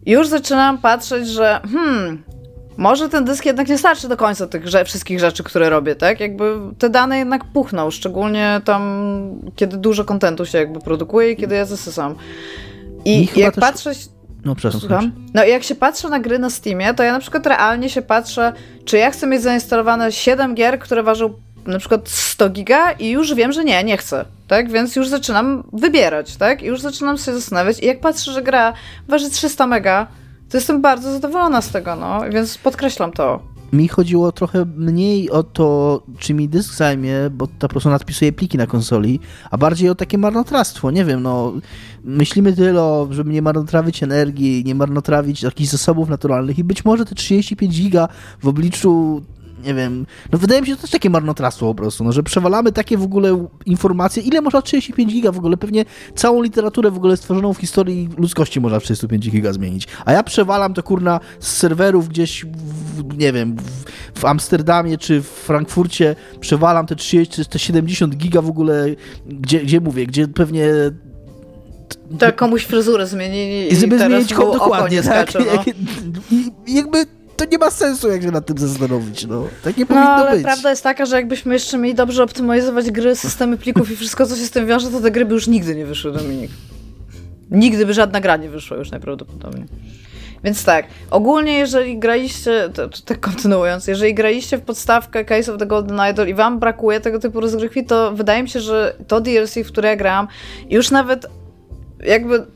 już 0.06 0.28
zaczynam 0.28 0.78
patrzeć, 0.78 1.28
że 1.28 1.60
hmm, 1.72 2.22
może 2.76 3.08
ten 3.08 3.24
dysk 3.24 3.46
jednak 3.46 3.68
nie 3.68 3.78
starczy 3.78 4.08
do 4.08 4.16
końca 4.16 4.46
tych 4.46 4.68
że, 4.68 4.84
wszystkich 4.84 5.20
rzeczy, 5.20 5.42
które 5.42 5.70
robię, 5.70 5.94
tak? 5.94 6.20
Jakby 6.20 6.58
te 6.78 6.90
dane 6.90 7.18
jednak 7.18 7.44
puchną, 7.44 7.90
szczególnie 7.90 8.60
tam, 8.64 9.40
kiedy 9.56 9.76
dużo 9.76 10.04
kontentu 10.04 10.46
się 10.46 10.58
jakby 10.58 10.80
produkuje 10.80 11.30
i 11.30 11.36
kiedy 11.36 11.54
ja 11.54 11.64
zasysam. 11.64 12.14
I 13.04 13.26
chyba 13.26 13.40
jak 13.40 13.54
też- 13.54 13.62
patrzę... 13.64 13.90
No 14.44 14.54
przepraszam. 14.54 14.80
Słucham? 14.80 15.12
No 15.34 15.44
i 15.44 15.50
jak 15.50 15.62
się 15.62 15.74
patrzę 15.74 16.08
na 16.08 16.20
gry 16.20 16.38
na 16.38 16.50
Steamie, 16.50 16.94
to 16.94 17.02
ja 17.02 17.12
na 17.12 17.20
przykład 17.20 17.46
realnie 17.46 17.90
się 17.90 18.02
patrzę, 18.02 18.52
czy 18.84 18.98
ja 18.98 19.10
chcę 19.10 19.26
mieć 19.26 19.42
zainstalowane 19.42 20.12
7 20.12 20.54
gier, 20.54 20.78
które 20.78 21.02
ważą 21.02 21.34
na 21.66 21.78
przykład 21.78 22.08
100 22.08 22.50
giga 22.50 22.92
i 22.92 23.10
już 23.10 23.34
wiem, 23.34 23.52
że 23.52 23.64
nie, 23.64 23.84
nie 23.84 23.96
chcę, 23.96 24.24
tak? 24.48 24.70
Więc 24.70 24.96
już 24.96 25.08
zaczynam 25.08 25.62
wybierać, 25.72 26.36
tak? 26.36 26.62
I 26.62 26.66
już 26.66 26.80
zaczynam 26.80 27.18
się 27.18 27.34
zastanawiać 27.34 27.82
i 27.82 27.86
jak 27.86 28.00
patrzę, 28.00 28.32
że 28.32 28.42
gra 28.42 28.72
waży 29.08 29.30
300 29.30 29.66
mega, 29.66 30.06
to 30.50 30.56
jestem 30.56 30.82
bardzo 30.82 31.12
zadowolona 31.12 31.62
z 31.62 31.70
tego, 31.70 31.96
no, 31.96 32.20
więc 32.30 32.58
podkreślam 32.58 33.12
to. 33.12 33.56
Mi 33.72 33.88
chodziło 33.88 34.32
trochę 34.32 34.64
mniej 34.76 35.30
o 35.30 35.42
to, 35.42 36.02
czy 36.18 36.34
mi 36.34 36.48
dysk 36.48 36.74
zajmie, 36.74 37.14
bo 37.30 37.46
ta 37.46 37.52
po 37.60 37.68
prostu 37.68 37.90
nadpisuje 37.90 38.32
pliki 38.32 38.58
na 38.58 38.66
konsoli, 38.66 39.20
a 39.50 39.58
bardziej 39.58 39.88
o 39.88 39.94
takie 39.94 40.18
marnotrawstwo. 40.18 40.90
Nie 40.90 41.04
wiem, 41.04 41.22
no 41.22 41.52
myślimy 42.04 42.52
tyle, 42.52 42.82
o, 42.82 43.08
żeby 43.10 43.30
nie 43.30 43.42
marnotrawić 43.42 44.02
energii, 44.02 44.64
nie 44.64 44.74
marnotrawić 44.74 45.42
jakichś 45.42 45.70
zasobów 45.70 46.08
naturalnych 46.08 46.58
i 46.58 46.64
być 46.64 46.84
może 46.84 47.04
te 47.04 47.14
35 47.14 47.80
giga 47.82 48.08
w 48.42 48.48
obliczu 48.48 49.22
nie 49.64 49.74
wiem, 49.74 50.06
no 50.32 50.38
wydaje 50.38 50.60
mi 50.60 50.66
się, 50.66 50.72
że 50.72 50.76
to 50.76 50.82
też 50.82 50.90
takie 50.90 51.10
marnotrawstwo 51.10 51.66
po 51.66 51.74
prostu, 51.74 52.04
no, 52.04 52.12
że 52.12 52.22
przewalamy 52.22 52.72
takie 52.72 52.98
w 52.98 53.02
ogóle 53.02 53.46
informacje, 53.66 54.22
ile 54.22 54.40
można 54.40 54.62
35 54.62 55.12
giga 55.12 55.32
w 55.32 55.38
ogóle, 55.38 55.56
pewnie 55.56 55.84
całą 56.14 56.42
literaturę 56.42 56.90
w 56.90 56.96
ogóle 56.96 57.16
stworzoną 57.16 57.54
w 57.54 57.58
historii 57.58 58.08
ludzkości 58.18 58.60
można 58.60 58.80
w 58.80 58.82
35 58.82 59.30
giga 59.30 59.52
zmienić, 59.52 59.88
a 60.04 60.12
ja 60.12 60.22
przewalam 60.22 60.74
to 60.74 60.82
kurna 60.82 61.20
z 61.40 61.56
serwerów 61.56 62.08
gdzieś, 62.08 62.44
w, 62.44 63.18
nie 63.18 63.32
wiem, 63.32 63.56
w, 63.56 64.20
w 64.20 64.24
Amsterdamie 64.24 64.98
czy 64.98 65.22
w 65.22 65.26
Frankfurcie, 65.26 66.16
przewalam 66.40 66.86
te 66.86 66.96
30, 66.96 67.46
te 67.46 67.58
70 67.58 68.16
giga 68.16 68.42
w 68.42 68.48
ogóle, 68.48 68.86
gdzie, 69.26 69.60
gdzie 69.60 69.80
mówię, 69.80 70.06
gdzie 70.06 70.28
pewnie 70.28 70.68
Tak 72.18 72.36
komuś 72.36 72.64
fryzurę 72.64 73.06
zmienili 73.06 73.72
i, 73.72 73.76
żeby 73.76 73.98
zmienić 73.98 74.32
oko 74.32 74.52
dokładnie, 74.52 74.96
nie 74.96 75.02
tak? 75.02 75.30
skacze, 75.30 75.46
no. 75.56 75.64
I 76.66 76.74
jakby 76.74 77.06
to 77.36 77.44
nie 77.44 77.58
ma 77.58 77.70
sensu, 77.70 78.10
jak 78.10 78.22
się 78.22 78.30
nad 78.30 78.46
tym 78.46 78.58
zastanowić, 78.58 79.26
no. 79.26 79.44
Tak 79.64 79.76
nie 79.76 79.82
No, 79.84 79.86
powinno 79.86 80.10
ale 80.10 80.32
być. 80.34 80.42
prawda 80.42 80.70
jest 80.70 80.82
taka, 80.82 81.06
że 81.06 81.16
jakbyśmy 81.16 81.54
jeszcze 81.54 81.78
mieli 81.78 81.94
dobrze 81.94 82.22
optymalizować 82.22 82.90
gry, 82.90 83.16
systemy 83.16 83.56
plików 83.56 83.90
i 83.90 83.96
wszystko, 83.96 84.26
co 84.26 84.36
się 84.36 84.44
z 84.44 84.50
tym 84.50 84.66
wiąże, 84.66 84.90
to 84.90 85.00
te 85.00 85.10
gry 85.10 85.24
by 85.24 85.34
już 85.34 85.46
nigdy 85.46 85.74
nie 85.74 85.86
wyszły, 85.86 86.12
Dominik. 86.12 86.50
Nigdy 87.50 87.86
by 87.86 87.94
żadna 87.94 88.20
gra 88.20 88.36
nie 88.36 88.48
wyszła 88.50 88.76
już 88.76 88.90
najprawdopodobniej. 88.90 89.64
Więc 90.44 90.64
tak, 90.64 90.86
ogólnie 91.10 91.52
jeżeli 91.58 91.98
graliście, 91.98 92.68
tak 93.04 93.20
kontynuując, 93.20 93.86
jeżeli 93.86 94.14
graliście 94.14 94.58
w 94.58 94.62
podstawkę 94.62 95.24
Case 95.24 95.52
of 95.52 95.58
the 95.58 95.66
Golden 95.66 96.00
Idol 96.10 96.28
i 96.28 96.34
wam 96.34 96.58
brakuje 96.58 97.00
tego 97.00 97.18
typu 97.18 97.40
rozgrywki, 97.40 97.84
to 97.84 98.12
wydaje 98.12 98.42
mi 98.42 98.48
się, 98.48 98.60
że 98.60 98.96
to 99.08 99.20
DLC, 99.20 99.54
w 99.54 99.66
które 99.66 99.88
ja 99.88 99.96
grałam, 99.96 100.28
już 100.70 100.90
nawet 100.90 101.26
jakby 102.06 102.46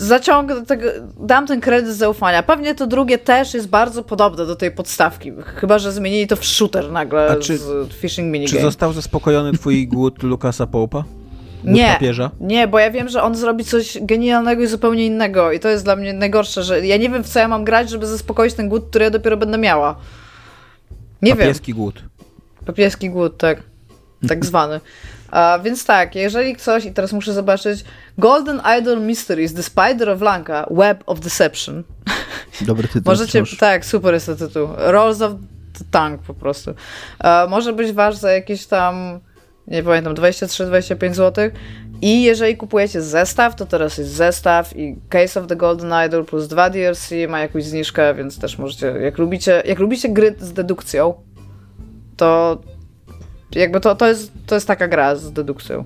zaciągnę 0.00 0.66
tego, 0.66 0.88
dam 1.20 1.46
ten 1.46 1.60
kredyt 1.60 1.94
zaufania. 1.96 2.42
Pewnie 2.42 2.74
to 2.74 2.86
drugie 2.86 3.18
też 3.18 3.54
jest 3.54 3.68
bardzo 3.68 4.02
podobne 4.02 4.46
do 4.46 4.56
tej 4.56 4.70
podstawki, 4.70 5.32
chyba, 5.44 5.78
że 5.78 5.92
zmienili 5.92 6.26
to 6.26 6.36
w 6.36 6.44
shooter 6.44 6.92
nagle 6.92 7.30
A 7.30 7.36
czy- 7.36 7.58
z 7.58 7.92
Fishing 7.92 8.32
Minigame. 8.32 8.56
Czy 8.58 8.62
został 8.62 8.92
zaspokojony 8.92 9.52
twój 9.52 9.88
głód 9.88 10.22
Lukasa? 10.22 10.66
Głód 10.66 11.04
Nie. 11.64 11.92
papieża? 11.92 12.30
Nie, 12.40 12.68
bo 12.68 12.78
ja 12.78 12.90
wiem, 12.90 13.08
że 13.08 13.22
on 13.22 13.34
zrobi 13.34 13.64
coś 13.64 13.98
genialnego 14.02 14.62
i 14.62 14.66
zupełnie 14.66 15.06
innego 15.06 15.52
i 15.52 15.60
to 15.60 15.68
jest 15.68 15.84
dla 15.84 15.96
mnie 15.96 16.12
najgorsze, 16.12 16.62
że 16.62 16.86
ja 16.86 16.96
nie 16.96 17.10
wiem 17.10 17.24
w 17.24 17.28
co 17.28 17.38
ja 17.38 17.48
mam 17.48 17.64
grać, 17.64 17.90
żeby 17.90 18.06
zaspokoić 18.06 18.54
ten 18.54 18.68
głód, 18.68 18.84
który 18.90 19.04
ja 19.04 19.10
dopiero 19.10 19.36
będę 19.36 19.58
miała. 19.58 19.96
Nie 21.22 21.30
wiem. 21.30 21.38
Papieski 21.38 21.74
głód. 21.74 22.02
Papieski 22.66 23.10
głód, 23.10 23.38
tak. 23.38 23.62
Tak 24.28 24.44
zwany. 24.50 24.80
A, 25.30 25.58
więc 25.64 25.84
tak, 25.84 26.14
jeżeli 26.14 26.56
ktoś, 26.56 26.84
i 26.84 26.92
teraz 26.92 27.12
muszę 27.12 27.32
zobaczyć, 27.32 27.84
Golden 28.18 28.60
Idol 28.80 29.00
Mysteries, 29.00 29.54
The 29.54 29.62
Spider 29.62 30.10
of 30.10 30.20
Lanka, 30.20 30.66
Web 30.70 31.02
of 31.06 31.20
Deception. 31.20 31.82
Dobry 32.60 32.88
tytuł. 32.88 33.02
Możecie, 33.04 33.44
wciąż. 33.44 33.58
tak, 33.58 33.84
super 33.84 34.14
jest 34.14 34.26
ten 34.26 34.36
tytuł. 34.36 34.68
Rolls 34.76 35.20
of 35.20 35.32
the 35.78 35.84
Tank 35.90 36.22
po 36.22 36.34
prostu. 36.34 36.74
E, 37.24 37.46
może 37.48 37.72
być 37.72 37.92
wasz 37.92 38.16
za 38.16 38.32
jakieś 38.32 38.66
tam, 38.66 39.20
nie 39.66 39.82
pamiętam, 39.82 40.14
23-25 40.14 41.14
zł. 41.14 41.50
I 42.02 42.22
jeżeli 42.22 42.56
kupujecie 42.56 43.02
zestaw, 43.02 43.56
to 43.56 43.66
teraz 43.66 43.98
jest 43.98 44.10
zestaw 44.10 44.76
i 44.76 44.96
Case 45.08 45.40
of 45.40 45.46
the 45.46 45.56
Golden 45.56 45.92
Idol 46.06 46.24
plus 46.24 46.48
dwa 46.48 46.70
DLC 46.70 47.10
ma 47.28 47.40
jakąś 47.40 47.64
zniżkę, 47.64 48.14
więc 48.14 48.38
też 48.38 48.58
możecie, 48.58 48.86
jak 48.86 49.18
lubicie, 49.18 49.62
jak 49.66 49.78
lubicie 49.78 50.08
gry 50.08 50.34
z 50.40 50.52
dedukcją, 50.52 51.14
to 52.16 52.58
jakby 53.56 53.80
to, 53.80 53.94
to, 53.94 54.06
jest, 54.08 54.32
to 54.46 54.54
jest 54.54 54.66
taka 54.66 54.88
gra 54.88 55.16
z 55.16 55.32
dedukcją. 55.32 55.84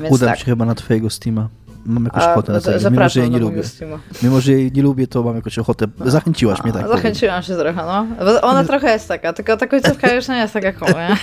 Więc 0.00 0.14
Udam 0.14 0.28
tak. 0.28 0.38
się 0.38 0.44
chyba 0.44 0.64
na 0.64 0.74
twojego 0.74 1.10
Steama. 1.10 1.48
Mam 1.86 2.04
jakąś 2.04 2.22
A, 2.22 2.32
ochotę 2.32 2.52
na 2.52 2.60
z- 2.60 2.82
to. 2.82 2.90
Mimo, 2.90 3.08
że 3.08 3.20
jej 3.20 3.30
nie 3.30 3.38
lubię. 3.38 3.64
Steama. 3.64 3.98
Mimo, 4.22 4.40
że 4.40 4.52
jej 4.52 4.72
nie 4.72 4.82
lubię, 4.82 5.06
to 5.06 5.22
mam 5.22 5.36
jakąś 5.36 5.58
ochotę. 5.58 5.86
Zachęciłaś 6.04 6.64
mnie, 6.64 6.72
tak. 6.72 6.82
powiem. 6.82 6.96
Zachęciłam 6.96 7.42
się 7.42 7.56
trochę, 7.56 7.82
no. 7.86 8.06
Bo 8.24 8.40
Ona 8.40 8.64
trochę 8.70 8.92
jest 8.92 9.08
taka, 9.08 9.32
tylko 9.32 9.56
ta 9.56 9.66
końcówka 9.66 10.12
już 10.14 10.28
nie 10.28 10.36
jest 10.36 10.52
taka 10.54 10.72
nie? 10.92 11.16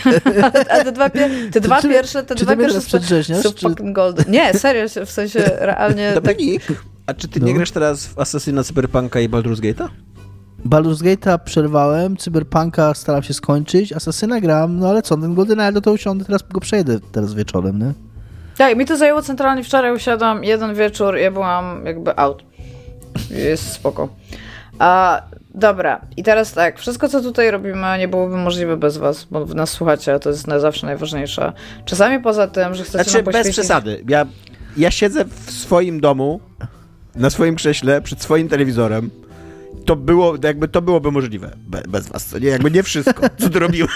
A 0.72 0.84
te 0.84 0.92
dwa, 0.92 1.10
pie- 1.10 1.52
te 1.52 1.62
dwa 1.62 1.82
czy- 1.82 1.90
pierwsze, 1.90 2.24
te 2.24 2.36
czy 2.36 2.46
dwa 2.46 2.56
pierwsze 2.56 2.70
teraz 2.74 2.86
przedrzeźniasz, 2.86 3.44
są 3.44 3.54
czy- 3.54 3.70
fucking 3.70 3.96
golden. 3.96 4.26
Nie, 4.32 4.54
serio, 4.54 4.86
w 5.06 5.12
sensie 5.12 5.40
realnie 5.60 6.14
tak... 6.24 6.36
A 7.06 7.14
czy 7.14 7.28
ty 7.28 7.40
nie 7.40 7.52
No. 7.52 7.58
grasz 7.58 7.72
teraz 7.72 8.06
w 8.08 8.20
Assassina, 8.20 8.64
Cyberpunka 8.64 9.20
i 9.20 9.30
Baldur's 9.30 9.60
Gate'a? 9.60 9.88
Baldur's 10.66 11.04
Gate'a 11.04 11.40
przerwałem, 11.40 12.18
Cyberpunka 12.18 12.94
staram 12.94 13.24
się 13.24 13.34
skończyć, 13.34 13.94
Asasyna 13.94 14.42
gram, 14.42 14.80
no 14.80 14.90
ale 14.90 15.02
co, 15.02 15.18
ten 15.18 15.36
Golden 15.36 15.70
Idol 15.70 15.82
to 15.82 15.92
usiądę, 15.92 16.26
teraz 16.26 16.44
go 16.50 16.60
przejdę 16.60 17.00
teraz 17.12 17.34
wieczorem, 17.34 17.80
nie? 17.80 17.94
Tak, 18.58 18.78
mi 18.78 18.86
to 18.86 18.98
zajęło 18.98 19.22
centralnie 19.22 19.64
wczoraj, 19.64 19.96
usiadłam 19.96 20.44
jeden 20.44 20.76
wieczór, 20.76 21.18
ja 21.18 21.32
byłam 21.32 21.86
jakby 21.86 22.18
out. 22.18 22.44
Jest 23.30 23.72
spoko. 23.72 24.10
A, 24.80 25.22
dobra, 25.56 26.02
i 26.18 26.24
teraz 26.24 26.54
tak, 26.54 26.80
wszystko 26.80 27.10
co 27.10 27.22
tutaj 27.22 27.52
robimy 27.52 27.98
nie 28.00 28.08
byłoby 28.08 28.38
możliwe 28.38 28.78
bez 28.78 28.98
was, 28.98 29.28
bo 29.32 29.46
nas 29.46 29.70
słuchacie, 29.70 30.14
a 30.14 30.20
to 30.20 30.30
jest 30.30 30.48
na 30.48 30.60
zawsze 30.60 30.88
najważniejsze. 30.88 31.54
Czasami 31.86 32.20
poza 32.20 32.48
tym, 32.48 32.76
że 32.76 32.84
chcecie 32.84 33.04
Znaczy, 33.04 33.18
nam 33.18 33.26
bez 33.26 33.36
poświęcić... 33.36 33.54
przesady. 33.54 34.04
Ja, 34.08 34.26
ja 34.78 34.92
siedzę 34.92 35.26
w 35.26 35.52
swoim 35.52 36.02
domu, 36.02 36.40
na 37.16 37.30
swoim 37.30 37.56
krześle, 37.56 38.02
przed 38.02 38.22
swoim 38.22 38.50
telewizorem. 38.50 39.10
To 39.86 39.96
było, 39.96 40.36
jakby 40.44 40.68
to 40.68 40.82
byłoby 40.82 41.12
możliwe 41.12 41.52
be, 41.58 41.82
bez 41.88 42.08
was, 42.08 42.26
co 42.26 42.40
nie? 42.40 42.48
Jakby 42.48 42.72
nie 42.72 42.84
wszystko, 42.84 43.22
co 43.38 43.50
tu 43.50 43.60
robimy. 43.60 43.88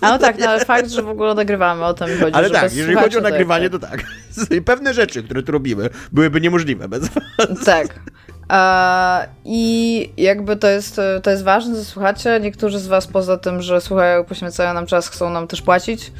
A 0.00 0.10
no 0.10 0.18
tak, 0.18 0.38
no 0.38 0.46
ale 0.46 0.64
fakt, 0.64 0.90
że 0.90 1.02
w 1.02 1.08
ogóle 1.08 1.34
nagrywamy, 1.34 1.84
o 1.84 1.94
to 1.94 2.06
mi 2.06 2.16
chodzi. 2.16 2.34
Ale 2.34 2.50
tak, 2.50 2.74
jeżeli 2.74 2.96
chodzi 2.96 3.18
o 3.18 3.20
nagrywanie, 3.20 3.70
to 3.70 3.78
tak. 3.78 4.04
Pewne 4.64 4.94
rzeczy, 4.94 5.22
które 5.22 5.42
tu 5.42 5.52
robimy, 5.52 5.90
byłyby 6.12 6.40
niemożliwe 6.40 6.88
bez 6.88 7.08
was. 7.08 7.64
tak. 7.64 8.00
I 9.44 10.12
jakby 10.16 10.56
to 10.56 10.68
jest, 10.68 11.00
to 11.22 11.30
jest 11.30 11.42
ważne, 11.42 11.76
że 11.76 11.84
słuchacie. 11.84 12.40
Niektórzy 12.42 12.78
z 12.78 12.86
was 12.86 13.06
poza 13.06 13.36
tym, 13.36 13.62
że 13.62 13.80
słuchają, 13.80 14.24
poświęcają 14.24 14.74
nam 14.74 14.86
czas, 14.86 15.08
chcą 15.08 15.30
nam 15.30 15.46
też 15.46 15.62
płacić. 15.62 16.12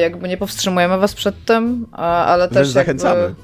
Jakby 0.00 0.28
nie 0.28 0.36
powstrzymujemy 0.36 0.98
was 0.98 1.14
przed 1.14 1.44
tym, 1.44 1.86
ale 1.92 2.48
Wręcz 2.48 2.54
też 2.54 2.74
jakby... 2.74 2.98
zachęcamy. 2.98 3.34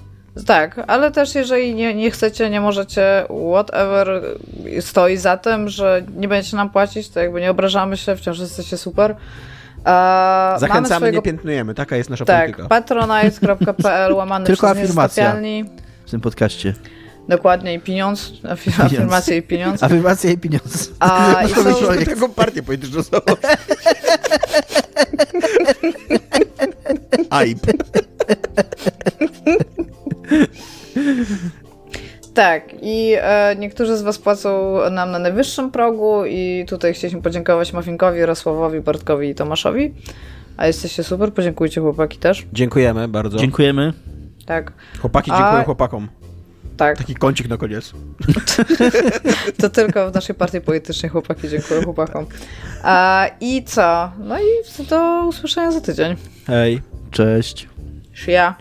Tak, 0.47 0.81
ale 0.87 1.11
też 1.11 1.35
jeżeli 1.35 1.75
nie, 1.75 1.95
nie 1.95 2.11
chcecie, 2.11 2.51
nie 2.51 2.61
możecie, 2.61 3.25
whatever 3.53 4.23
stoi 4.81 5.17
za 5.17 5.37
tym, 5.37 5.69
że 5.69 6.03
nie 6.17 6.29
będziecie 6.29 6.57
nam 6.57 6.71
płacić, 6.71 7.09
to 7.09 7.21
jakby 7.21 7.41
nie 7.41 7.51
obrażamy 7.51 7.97
się, 7.97 8.17
wciąż 8.17 8.39
jesteście 8.39 8.77
super. 8.79 9.11
E, 9.11 9.15
mamy 9.85 10.59
Zachęcamy, 10.61 10.97
swojego, 10.97 11.17
nie 11.19 11.23
piętnujemy. 11.23 11.75
Taka 11.75 11.97
jest 11.97 12.11
nasza 12.11 12.25
Tak, 12.25 12.41
polityka. 12.41 12.69
patronite.pl 12.69 14.13
łamany 14.15 14.47
Tylko 14.47 14.67
przez 14.73 14.85
afirmacja. 14.85 15.37
w 16.07 16.11
tym 16.11 16.21
podcaście. 16.21 16.75
Dokładnie 17.29 17.75
i 17.75 17.81
pieniądz, 17.81 18.33
afir- 18.43 18.85
afirmacja 18.85 19.37
i 19.37 19.43
pieniądz. 19.43 19.83
Afirmacja 19.83 20.31
i 20.31 20.39
pieniądze. 20.39 20.91
A, 21.01 21.43
i 21.45 21.49
są, 21.49 21.75
projekt. 21.75 22.15
Taką 22.15 22.29
partię 22.33 22.63
polityczną 22.63 23.03
założyć. 23.03 23.37
AIP. 27.31 27.61
tak, 32.35 32.65
i 32.83 33.13
e, 33.21 33.57
niektórzy 33.59 33.97
z 33.97 34.03
was 34.03 34.19
płacą 34.19 34.77
nam 34.91 35.11
na 35.11 35.19
najwyższym 35.19 35.71
progu 35.71 36.25
i 36.27 36.65
tutaj 36.69 36.95
chcieliśmy 36.95 37.23
podziękować 37.23 37.73
Mafinkowi, 37.73 38.19
Jarosławowi, 38.19 38.81
Bartkowi 38.81 39.29
i 39.29 39.35
Tomaszowi. 39.35 39.95
A 40.57 40.67
jesteście 40.67 41.05
super, 41.05 41.33
podziękujcie 41.33 41.81
chłopaki 41.81 42.19
też. 42.19 42.47
Dziękujemy 42.53 43.09
bardzo. 43.09 43.39
Dziękujemy. 43.39 43.93
Tak, 44.47 44.73
Chłopaki 45.01 45.31
A- 45.31 45.39
dziękują 45.39 45.65
chłopakom. 45.65 46.09
tak. 46.77 46.99
Taki 46.99 47.15
kącik 47.15 47.49
na 47.49 47.57
koniec. 47.57 47.93
To 49.61 49.71
tylko 49.71 50.11
w 50.11 50.15
naszej 50.15 50.35
partii 50.35 50.61
politycznej 50.61 51.11
chłopaki 51.11 51.49
dziękuję 51.49 51.83
chłopakom. 51.83 52.27
A, 52.83 53.27
I 53.41 53.63
co? 53.65 54.11
No 54.19 54.39
i 54.39 54.85
do 54.91 55.27
usłyszenia 55.29 55.71
za 55.73 55.81
tydzień. 55.81 56.17
Hej. 56.47 56.83
Cześć. 57.11 57.69
Shia. 58.15 58.55